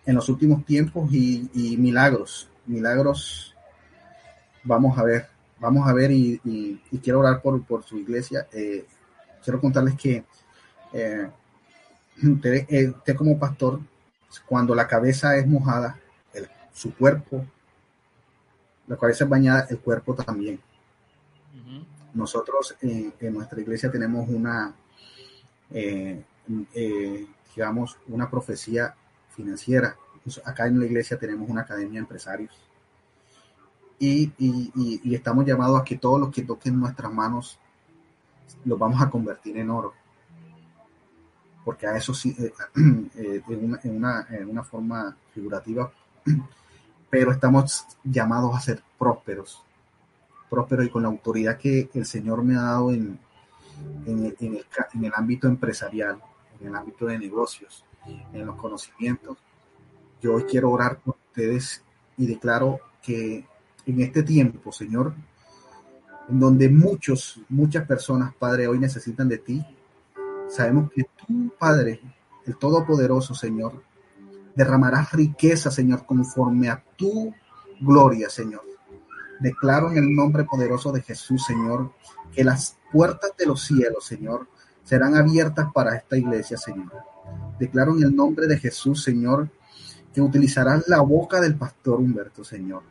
en 0.05 0.15
los 0.15 0.28
últimos 0.28 0.65
tiempos 0.66 1.11
y, 1.12 1.48
y 1.55 1.77
milagros, 1.78 2.51
milagros 2.66 3.55
vamos 4.65 4.98
a 4.98 5.05
ver, 5.05 5.28
vamos 5.65 5.89
a 5.89 5.93
ver 5.95 6.11
y, 6.11 6.41
y- 6.45 6.81
y 6.91 6.99
quiero 6.99 7.20
orar 7.20 7.41
por, 7.43 7.62
por 7.65 7.82
su 7.85 7.97
iglesia. 7.99 8.47
Eh, 8.53 8.86
quiero 9.43 9.61
contarles 9.61 9.95
que 9.97 10.24
eh, 10.93 11.28
usted, 12.23 12.66
eh, 12.69 12.89
usted 12.91 13.16
como 13.16 13.39
pastor, 13.39 13.81
cuando 14.47 14.74
la 14.74 14.86
cabeza 14.86 15.36
es 15.36 15.47
mojada, 15.47 15.99
el- 16.32 16.49
su 16.73 16.95
cuerpo, 16.95 17.45
la 18.86 18.97
cabeza 18.97 19.24
es 19.24 19.31
bañada, 19.31 19.66
el 19.70 19.78
cuerpo 19.78 20.15
también. 20.15 20.61
Nosotros 22.12 22.77
eh, 22.82 23.11
en 23.20 23.35
nuestra 23.35 23.61
iglesia 23.61 23.91
tenemos 23.91 24.28
una, 24.28 24.74
digamos, 27.57 27.97
una 28.09 28.31
profecía 28.31 28.95
financiera. 29.31 29.97
Acá 30.45 30.66
en 30.66 30.78
la 30.81 30.86
iglesia 30.86 31.19
tenemos 31.19 31.49
una 31.49 31.62
academia 31.62 31.95
de 31.95 31.99
empresarios. 32.01 32.53
Y, 33.98 34.32
y- 34.38 34.72
y- 34.74 35.00
y 35.04 35.14
estamos 35.14 35.44
llamados 35.46 35.80
a 35.80 35.84
que 35.84 35.96
todos 35.96 36.18
los 36.20 36.30
que 36.30 36.42
toquen 36.42 36.78
nuestras 36.78 37.12
manos 37.12 37.58
los 38.64 38.78
vamos 38.78 39.00
a 39.00 39.08
convertir 39.10 39.56
en 39.58 39.70
oro. 39.70 39.94
Porque 41.64 41.86
a 41.86 41.96
eso 41.96 42.12
sí, 42.12 42.34
eh, 42.38 42.52
eh, 43.16 43.42
en, 43.48 43.64
una, 43.96 44.26
en 44.30 44.48
una- 44.50 44.64
forma 44.64 45.16
figurativa, 45.32 45.90
pero 47.10 47.32
estamos 47.32 47.84
llamados 48.02 48.54
a 48.56 48.60
ser 48.60 48.82
prósperos 48.98 49.62
próspero 50.50 50.84
y 50.84 50.88
con 50.90 51.02
la 51.02 51.08
autoridad 51.08 51.58
que 51.58 51.90
el 51.94 52.06
Señor 52.06 52.44
me 52.44 52.54
ha 52.56 52.62
dado 52.62 52.92
en, 52.92 53.18
en, 54.06 54.26
el- 54.26 54.36
el, 54.38 54.64
en 54.94 55.04
el 55.04 55.12
ámbito 55.16 55.48
empresarial, 55.48 56.22
en 56.60 56.68
el 56.68 56.76
ámbito 56.76 57.06
de 57.06 57.18
negocios, 57.18 57.84
en 58.32 58.46
los 58.46 58.54
conocimientos. 58.54 59.36
Yo 60.22 60.34
hoy 60.34 60.44
quiero 60.44 60.70
orar 60.70 60.98
por 60.98 61.16
ustedes 61.28 61.82
y 62.16 62.26
declaro 62.26 62.78
que 63.02 63.44
en 63.86 64.01
este 64.01 64.23
tiempo, 64.23 64.73
Señor, 64.73 65.15
en 66.28 66.40
donde 66.40 66.69
muchos, 66.69 67.40
muchas 67.48 67.86
personas, 67.86 68.35
Padre, 68.35 68.66
hoy 68.66 68.78
necesitan 68.78 69.28
de 69.28 69.39
ti, 69.39 69.65
sabemos 70.48 70.90
que 70.93 71.05
tú, 71.05 71.52
Padre, 71.59 72.01
el 72.47 72.56
Todopoderoso, 72.56 73.35
Señor, 73.35 73.82
derramarás 74.55 75.12
riqueza, 75.12 75.70
Señor, 75.70 76.06
conforme 76.06 76.69
a 76.69 76.82
tu 76.97 77.35
gloria, 77.81 78.28
Señor. 78.31 78.62
Declaro 79.40 79.90
en 79.90 79.98
el 79.98 80.15
nombre 80.15 80.44
poderoso 80.44 80.93
de 80.93 81.02
Jesús, 81.02 81.44
Señor, 81.44 81.93
que 82.32 82.44
las 82.44 82.78
puertas 82.93 83.32
de 83.36 83.47
los 83.47 83.62
cielos, 83.62 84.05
Señor, 84.05 84.47
serán 84.85 85.16
abiertas 85.16 85.69
para 85.73 85.97
esta 85.97 86.16
iglesia, 86.16 86.56
Señor. 86.56 86.93
Declaro 87.59 87.97
en 87.97 88.05
el 88.05 88.15
nombre 88.15 88.47
de 88.47 88.59
Jesús, 88.59 89.02
Señor, 89.02 89.48
que 90.12 90.20
utilizarás 90.20 90.86
la 90.86 91.01
boca 91.01 91.40
del 91.40 91.56
pastor 91.56 91.98
Humberto, 91.98 92.44
Señor, 92.44 92.82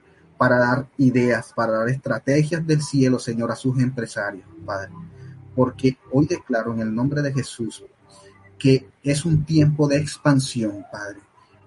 para 0.43 0.57
dar 0.57 0.87
ideas, 0.97 1.53
para 1.55 1.71
dar 1.71 1.87
estrategias 1.87 2.67
del 2.67 2.81
cielo, 2.81 3.17
Señor, 3.17 3.49
a 3.49 3.55
sus 3.55 3.79
empresarios, 3.79 4.45
Padre. 4.65 4.89
Porque 5.55 5.97
hoy 6.11 6.25
declaro 6.25 6.73
en 6.73 6.81
el 6.81 6.93
nombre 6.93 7.21
de 7.21 7.31
Jesús 7.31 7.85
que 8.59 8.89
es 9.01 9.23
un 9.23 9.45
tiempo 9.45 9.87
de 9.87 9.99
expansión, 9.99 10.83
Padre. 10.91 11.19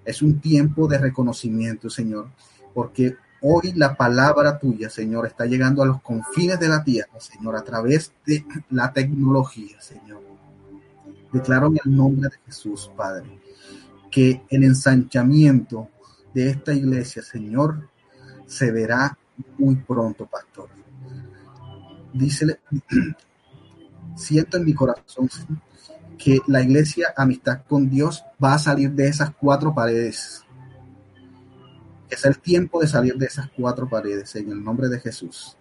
Es 0.04 0.20
un 0.20 0.40
tiempo 0.40 0.86
de 0.86 0.98
reconocimiento, 0.98 1.88
Señor, 1.88 2.28
porque 2.74 3.16
hoy 3.40 3.72
la 3.72 3.96
palabra 3.96 4.58
tuya, 4.58 4.90
Señor, 4.90 5.26
está 5.26 5.46
llegando 5.46 5.82
a 5.82 5.86
los 5.86 6.02
confines 6.02 6.60
de 6.60 6.68
la 6.68 6.84
tierra, 6.84 7.18
Señor, 7.18 7.56
a 7.56 7.64
través 7.64 8.12
de 8.26 8.44
la 8.68 8.92
tecnología, 8.92 9.80
Señor. 9.80 10.20
Declaro 11.32 11.68
en 11.68 11.78
el 11.82 11.96
nombre 11.96 12.28
de 12.28 12.36
Jesús, 12.44 12.90
Padre, 12.94 13.40
que 14.10 14.42
el 14.50 14.64
ensanchamiento 14.64 15.88
de 16.34 16.50
esta 16.50 16.74
iglesia, 16.74 17.22
Señor, 17.22 17.88
se 18.46 18.70
verá 18.70 19.16
muy 19.58 19.76
pronto, 19.76 20.26
pastor. 20.26 20.68
Dícele, 22.12 22.60
siento 24.16 24.56
en 24.56 24.64
mi 24.64 24.74
corazón 24.74 25.28
que 26.16 26.40
la 26.46 26.62
iglesia 26.62 27.12
Amistad 27.16 27.62
con 27.68 27.90
Dios 27.90 28.24
va 28.42 28.54
a 28.54 28.58
salir 28.58 28.92
de 28.92 29.08
esas 29.08 29.32
cuatro 29.38 29.74
paredes. 29.74 30.44
Es 32.08 32.24
el 32.24 32.38
tiempo 32.38 32.80
de 32.80 32.86
salir 32.86 33.16
de 33.16 33.26
esas 33.26 33.50
cuatro 33.56 33.88
paredes 33.88 34.34
en 34.36 34.50
el 34.50 34.62
nombre 34.62 34.88
de 34.88 35.00
Jesús. 35.00 35.56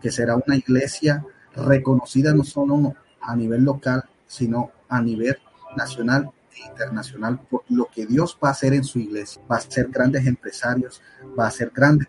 Que 0.00 0.12
será 0.12 0.36
una 0.36 0.56
iglesia 0.56 1.24
reconocida 1.56 2.32
no 2.32 2.44
solo 2.44 2.94
a 3.20 3.34
nivel 3.34 3.64
local, 3.64 4.04
sino 4.26 4.70
a 4.88 5.00
nivel 5.00 5.38
nacional 5.76 6.30
e 6.54 6.68
internacional 6.68 7.40
por 7.40 7.64
lo 7.68 7.86
que 7.92 8.06
Dios 8.06 8.38
va 8.42 8.48
a 8.48 8.52
hacer 8.52 8.74
en 8.74 8.84
su 8.84 8.98
iglesia. 8.98 9.42
Va 9.50 9.56
a 9.56 9.60
ser 9.60 9.88
grandes 9.88 10.26
empresarios, 10.26 11.00
va 11.38 11.48
a 11.48 11.50
ser 11.50 11.72
grandes 11.74 12.08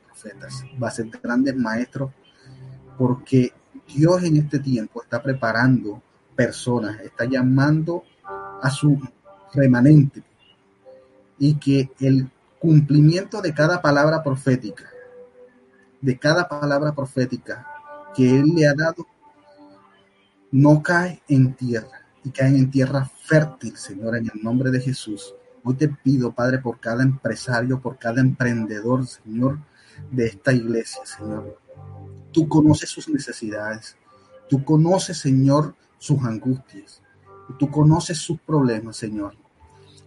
va 0.81 0.87
a 0.87 0.91
ser 0.91 1.09
grandes 1.21 1.55
maestros, 1.55 2.11
porque 2.97 3.53
Dios 3.87 4.23
en 4.23 4.37
este 4.37 4.59
tiempo 4.59 5.01
está 5.01 5.21
preparando 5.21 6.01
personas, 6.35 6.99
está 7.01 7.25
llamando 7.25 8.03
a 8.61 8.69
su 8.69 8.99
remanente 9.53 10.23
y 11.37 11.55
que 11.55 11.89
el 11.99 12.29
cumplimiento 12.59 13.41
de 13.41 13.53
cada 13.53 13.81
palabra 13.81 14.21
profética, 14.21 14.85
de 16.01 16.17
cada 16.17 16.47
palabra 16.47 16.93
profética 16.93 17.65
que 18.15 18.39
Él 18.39 18.45
le 18.55 18.67
ha 18.67 18.73
dado, 18.73 19.07
no 20.51 20.81
cae 20.83 21.21
en 21.27 21.53
tierra 21.53 22.05
y 22.23 22.31
caen 22.31 22.55
en 22.55 22.71
tierra 22.71 23.09
fértil, 23.23 23.77
Señor, 23.77 24.17
en 24.17 24.29
el 24.33 24.43
nombre 24.43 24.71
de 24.71 24.81
Jesús. 24.81 25.33
Hoy 25.63 25.75
te 25.75 25.87
pido, 25.87 26.31
Padre, 26.31 26.59
por 26.59 26.79
cada 26.79 27.03
empresario, 27.03 27.79
por 27.79 27.97
cada 27.97 28.21
emprendedor, 28.21 29.05
Señor, 29.07 29.59
de 30.11 30.27
esta 30.27 30.53
iglesia, 30.53 31.05
Señor. 31.05 31.57
Tú 32.31 32.47
conoces 32.47 32.89
sus 32.89 33.09
necesidades. 33.09 33.97
Tú 34.49 34.63
conoces, 34.63 35.17
Señor, 35.17 35.75
sus 35.97 36.23
angustias. 36.23 37.01
Tú 37.57 37.69
conoces 37.69 38.17
sus 38.17 38.39
problemas, 38.39 38.97
Señor. 38.97 39.35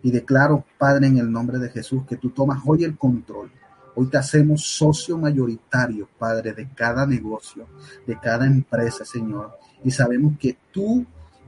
Y 0.03 0.11
declaro, 0.11 0.65
Padre, 0.79 1.07
en 1.07 1.19
el 1.19 1.31
nombre 1.31 1.59
de 1.59 1.69
Jesús, 1.69 2.05
que 2.07 2.17
tú 2.17 2.31
tomas 2.31 2.61
hoy 2.65 2.85
el 2.85 2.97
control. 2.97 3.51
Hoy 3.95 4.07
te 4.07 4.19
hacemos 4.19 4.63
socio 4.63 5.19
mayoritario, 5.19 6.09
Padre, 6.19 6.55
de 6.55 6.69
cada 6.71 7.07
negocio, 7.07 7.67
de 8.07 8.19
cada 8.19 8.47
empresa, 8.47 9.05
Señor. 9.05 9.59
Y 9.85 9.91
sabemos 9.91 10.39
que 10.39 10.57
tú 10.73 11.07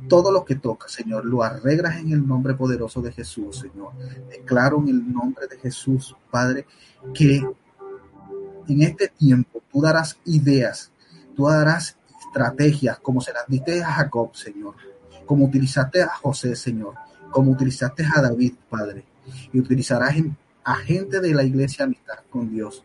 todo 0.09 0.31
lo 0.31 0.45
que 0.45 0.57
tocas, 0.57 0.93
Señor, 0.93 1.25
lo 1.25 1.43
arreglas 1.43 1.97
en 1.97 2.13
el 2.13 2.27
nombre 2.27 2.55
poderoso 2.55 3.01
de 3.01 3.13
Jesús, 3.13 3.61
Señor. 3.61 3.93
Declaro 4.29 4.79
en 4.79 4.89
el 4.89 5.13
nombre 5.13 5.47
de 5.47 5.59
Jesús, 5.59 6.15
Padre, 6.31 6.67
que 7.15 7.43
en 8.69 8.83
este 8.83 9.09
tiempo 9.09 9.63
tú 9.73 9.81
darás 9.81 10.19
ideas, 10.25 10.91
tú 11.37 11.47
darás 11.47 11.97
estrategias 12.27 12.99
como 12.99 13.21
se 13.21 13.33
las 13.33 13.47
diste 13.47 13.83
a 13.83 13.93
Jacob, 13.93 14.35
Señor, 14.35 14.75
como 15.27 15.47
utilizaste 15.47 16.03
a 16.03 16.09
José, 16.09 16.57
Señor, 16.57 16.95
como 17.31 17.53
utilizaste 17.53 18.05
a 18.05 18.21
David, 18.21 18.55
Padre, 18.69 19.05
y 19.53 19.59
utilizarás 19.59 20.15
a 20.65 20.75
gente 20.77 21.21
de 21.21 21.35
la 21.35 21.45
iglesia 21.45 21.85
amistad 21.85 22.19
con 22.31 22.51
Dios, 22.51 22.85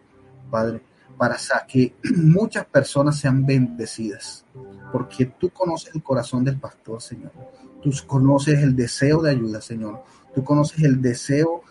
Padre, 0.50 0.82
para 1.18 1.38
que 1.68 1.94
muchas 2.16 2.66
personas 2.66 3.20
sean 3.20 3.46
bendecidas, 3.46 4.46
porque 4.92 5.26
tú 5.26 5.50
conoces 5.50 5.94
el 5.94 6.02
corazón 6.02 6.44
del 6.44 6.60
pastor, 6.60 7.02
Señor, 7.02 7.32
tú 7.82 7.92
conoces 8.08 8.60
el 8.60 8.76
deseo 8.76 9.22
de 9.22 9.32
ayuda, 9.32 9.62
Señor, 9.62 10.04
tú 10.34 10.44
conoces 10.44 10.84
el 10.84 11.02
deseo 11.02 11.64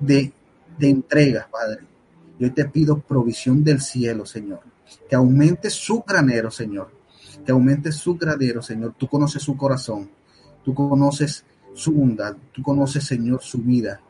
de, 0.00 0.32
de 0.78 0.88
entrega, 0.88 1.48
Padre. 1.50 1.80
Y 2.38 2.44
hoy 2.44 2.50
te 2.50 2.66
pido 2.66 2.98
provisión 2.98 3.64
del 3.64 3.80
cielo, 3.80 4.26
Señor, 4.26 4.60
que 5.08 5.16
aumente 5.16 5.70
su 5.70 6.02
granero, 6.06 6.50
Señor, 6.50 6.90
que 7.44 7.52
aumente 7.52 7.92
su 7.92 8.16
granero, 8.16 8.62
Señor. 8.62 8.94
Tú 8.98 9.08
conoces 9.08 9.42
su 9.42 9.56
corazón, 9.56 10.10
tú 10.64 10.74
conoces 10.74 11.44
su 11.74 11.92
bondad, 11.92 12.36
tú 12.52 12.62
conoces, 12.62 13.04
Señor, 13.04 13.42
su 13.42 13.58
vida. 13.58 14.00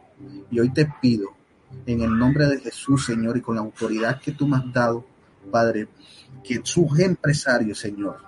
Y 0.51 0.59
hoy 0.59 0.73
te 0.73 0.89
pido 1.01 1.31
en 1.85 2.01
el 2.01 2.17
nombre 2.17 2.47
de 2.47 2.61
Jesús, 2.61 3.07
Señor, 3.07 3.37
y 3.37 3.41
con 3.41 3.57
la 3.57 3.63
autoridad 3.63 4.21
que 4.21 4.33
tú 4.33 4.47
me 4.47 4.57
has 4.57 4.73
dado, 4.73 5.05
Padre, 5.51 5.89
que 6.43 6.61
sus 6.63 6.99
empresarios, 6.99 7.79
Señor, 7.79 8.19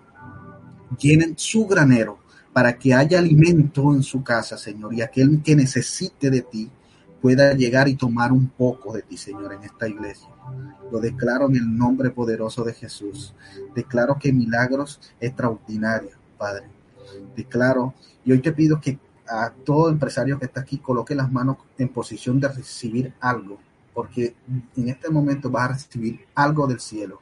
llenen 0.98 1.34
su 1.36 1.66
granero 1.66 2.18
para 2.52 2.78
que 2.78 2.94
haya 2.94 3.18
alimento 3.18 3.94
en 3.94 4.02
su 4.02 4.22
casa, 4.22 4.56
Señor, 4.56 4.94
y 4.94 5.02
aquel 5.02 5.42
que 5.42 5.54
necesite 5.54 6.30
de 6.30 6.42
ti 6.42 6.70
pueda 7.20 7.52
llegar 7.54 7.88
y 7.88 7.96
tomar 7.96 8.32
un 8.32 8.48
poco 8.48 8.92
de 8.92 9.02
ti, 9.02 9.16
Señor, 9.16 9.52
en 9.52 9.64
esta 9.64 9.88
iglesia. 9.88 10.28
Lo 10.90 11.00
declaro 11.00 11.48
en 11.48 11.56
el 11.56 11.76
nombre 11.76 12.10
poderoso 12.10 12.64
de 12.64 12.74
Jesús. 12.74 13.34
Declaro 13.74 14.18
que 14.18 14.32
milagros 14.32 15.00
extraordinarios, 15.20 16.14
Padre. 16.36 16.66
Declaro, 17.36 17.94
y 18.24 18.32
hoy 18.32 18.40
te 18.40 18.52
pido 18.52 18.80
que 18.80 18.98
a 19.28 19.50
todo 19.50 19.90
empresario 19.90 20.38
que 20.38 20.46
está 20.46 20.60
aquí 20.60 20.78
coloque 20.78 21.14
las 21.14 21.30
manos 21.30 21.58
en 21.76 21.88
posición 21.88 22.40
de 22.40 22.48
recibir 22.48 23.12
algo, 23.20 23.58
porque 23.92 24.34
en 24.76 24.88
este 24.88 25.10
momento 25.10 25.50
vas 25.50 25.70
a 25.70 25.72
recibir 25.74 26.26
algo 26.34 26.66
del 26.66 26.80
cielo. 26.80 27.20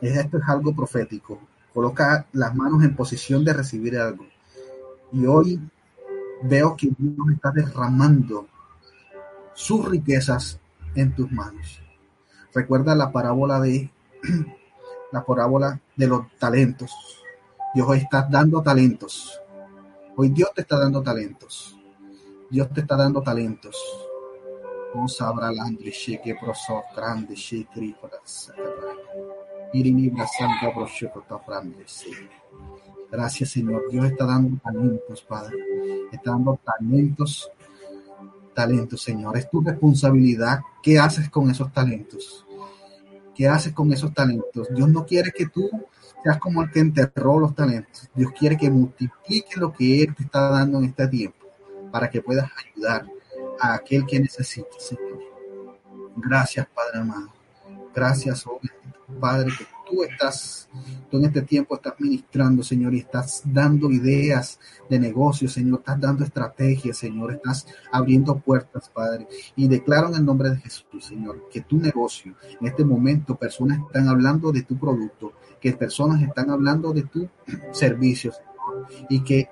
Esto 0.00 0.38
es 0.38 0.44
algo 0.48 0.74
profético. 0.74 1.40
Coloca 1.72 2.26
las 2.32 2.54
manos 2.54 2.82
en 2.82 2.96
posición 2.96 3.44
de 3.44 3.52
recibir 3.52 3.96
algo. 3.98 4.26
Y 5.12 5.26
hoy 5.26 5.60
veo 6.42 6.76
que 6.76 6.90
Dios 6.96 7.16
está 7.34 7.50
derramando 7.50 8.46
sus 9.54 9.88
riquezas 9.88 10.60
en 10.94 11.14
tus 11.14 11.30
manos. 11.30 11.82
Recuerda 12.54 12.94
la 12.94 13.10
parábola 13.10 13.60
de 13.60 13.90
la 15.12 15.24
parábola 15.24 15.80
de 15.96 16.06
los 16.06 16.30
talentos. 16.38 16.92
Dios 17.74 17.96
está 17.96 18.26
dando 18.30 18.62
talentos. 18.62 19.40
Hoy 20.16 20.28
Dios 20.28 20.50
te 20.54 20.62
está 20.62 20.78
dando 20.78 21.02
talentos. 21.02 21.78
Dios 22.50 22.68
te 22.72 22.82
está 22.82 22.96
dando 22.96 23.22
talentos. 23.22 23.76
No 24.94 25.08
sabrá 25.08 25.50
la 25.50 25.64
que 26.22 26.34
proso 26.34 26.82
grande 26.94 27.34
Gracias, 33.12 33.50
Señor. 33.50 33.82
Dios 33.90 34.06
está 34.06 34.24
dando 34.24 34.58
talentos, 34.62 35.20
Padre. 35.20 35.58
Está 36.10 36.30
dando 36.30 36.58
talentos, 36.64 37.50
talentos, 38.54 39.02
Señor. 39.02 39.36
Es 39.36 39.50
tu 39.50 39.60
responsabilidad. 39.60 40.60
¿Qué 40.82 40.98
haces 40.98 41.28
con 41.28 41.50
esos 41.50 41.70
talentos? 41.70 42.46
¿Qué 43.34 43.46
haces 43.46 43.74
con 43.74 43.92
esos 43.92 44.14
talentos? 44.14 44.66
Dios 44.74 44.88
no 44.88 45.04
quiere 45.04 45.30
que 45.30 45.46
tú 45.46 45.68
seas 46.22 46.38
como 46.38 46.62
el 46.62 46.70
que 46.70 46.80
enterró 46.80 47.38
los 47.38 47.54
talentos. 47.54 48.08
Dios 48.14 48.32
quiere 48.32 48.56
que 48.56 48.70
multiplique 48.70 49.60
lo 49.60 49.74
que 49.74 50.04
Él 50.04 50.14
te 50.14 50.22
está 50.22 50.48
dando 50.48 50.78
en 50.78 50.84
este 50.86 51.06
tiempo 51.08 51.46
para 51.90 52.08
que 52.08 52.22
puedas 52.22 52.50
ayudar 52.64 53.04
a 53.60 53.74
aquel 53.74 54.06
que 54.06 54.20
necesite, 54.20 54.70
Señor. 54.78 55.20
Gracias, 56.16 56.66
Padre 56.74 57.00
amado. 57.00 57.28
Gracias, 57.94 58.46
oh 58.46 58.58
Padre, 59.20 59.52
que 59.56 59.64
tú 59.88 60.02
estás, 60.02 60.68
tú 61.10 61.18
en 61.18 61.26
este 61.26 61.42
tiempo 61.42 61.74
estás 61.74 61.94
ministrando, 61.98 62.62
Señor, 62.62 62.94
y 62.94 62.98
estás 63.00 63.42
dando 63.44 63.90
ideas 63.90 64.58
de 64.88 64.98
negocio, 64.98 65.48
Señor, 65.48 65.80
estás 65.80 66.00
dando 66.00 66.24
estrategias, 66.24 66.98
Señor, 66.98 67.32
estás 67.32 67.66
abriendo 67.90 68.38
puertas, 68.38 68.88
Padre. 68.88 69.26
Y 69.56 69.68
declaro 69.68 70.08
en 70.08 70.16
el 70.16 70.24
nombre 70.24 70.50
de 70.50 70.56
Jesús, 70.56 71.04
Señor, 71.04 71.48
que 71.50 71.60
tu 71.62 71.78
negocio, 71.78 72.34
en 72.60 72.66
este 72.66 72.84
momento, 72.84 73.36
personas 73.36 73.78
están 73.86 74.08
hablando 74.08 74.52
de 74.52 74.62
tu 74.62 74.78
producto, 74.78 75.32
que 75.60 75.72
personas 75.72 76.22
están 76.22 76.50
hablando 76.50 76.92
de 76.92 77.02
tu 77.02 77.28
servicio, 77.72 78.32
y 79.08 79.22
que 79.22 79.48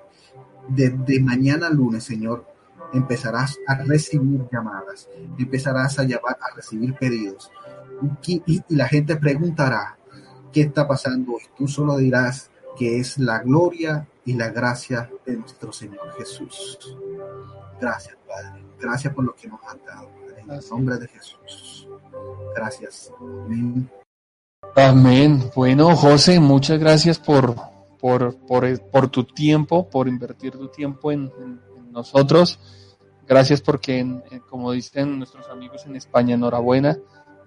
desde 0.69 1.19
mañana 1.21 1.69
lunes, 1.69 2.03
Señor, 2.03 2.45
empezarás 2.93 3.57
a 3.67 3.75
recibir 3.83 4.47
llamadas, 4.51 5.09
empezarás 5.37 5.97
a 5.99 6.03
llamar, 6.03 6.37
a 6.41 6.55
recibir 6.55 6.93
pedidos. 6.95 7.51
Y, 8.25 8.41
y, 8.45 8.75
la 8.75 8.87
gente 8.87 9.15
preguntará 9.15 9.97
qué 10.51 10.61
está 10.61 10.87
pasando. 10.87 11.33
Y 11.33 11.57
tú 11.57 11.67
solo 11.67 11.97
dirás 11.97 12.49
que 12.77 12.99
es 12.99 13.17
la 13.17 13.39
gloria 13.39 14.07
y 14.25 14.33
la 14.33 14.49
gracia 14.49 15.09
de 15.25 15.37
nuestro 15.37 15.71
Señor 15.71 16.13
Jesús. 16.17 16.77
Gracias, 17.79 18.17
Padre. 18.27 18.63
Gracias 18.79 19.13
por 19.13 19.23
lo 19.23 19.35
que 19.35 19.47
nos 19.47 19.59
has 19.63 19.77
dado, 19.85 20.09
En 20.37 20.51
el 20.51 20.61
nombre 20.69 20.97
de 20.97 21.07
Jesús. 21.07 21.87
Gracias. 22.55 23.11
Amén. 23.19 23.89
Amén. 24.75 25.51
Bueno, 25.55 25.95
José, 25.95 26.39
muchas 26.39 26.79
gracias 26.79 27.19
por, 27.19 27.55
por, 27.99 28.35
por, 28.37 29.09
tu 29.09 29.23
tiempo, 29.25 29.89
por 29.89 30.07
invertir 30.07 30.53
tu 30.53 30.69
tiempo 30.69 31.11
en, 31.11 31.31
nosotros. 31.91 32.57
Gracias 33.27 33.61
porque, 33.61 34.05
como 34.49 34.71
dicen 34.71 35.17
nuestros 35.17 35.49
amigos 35.49 35.85
en 35.85 35.97
España, 35.97 36.35
enhorabuena, 36.35 36.97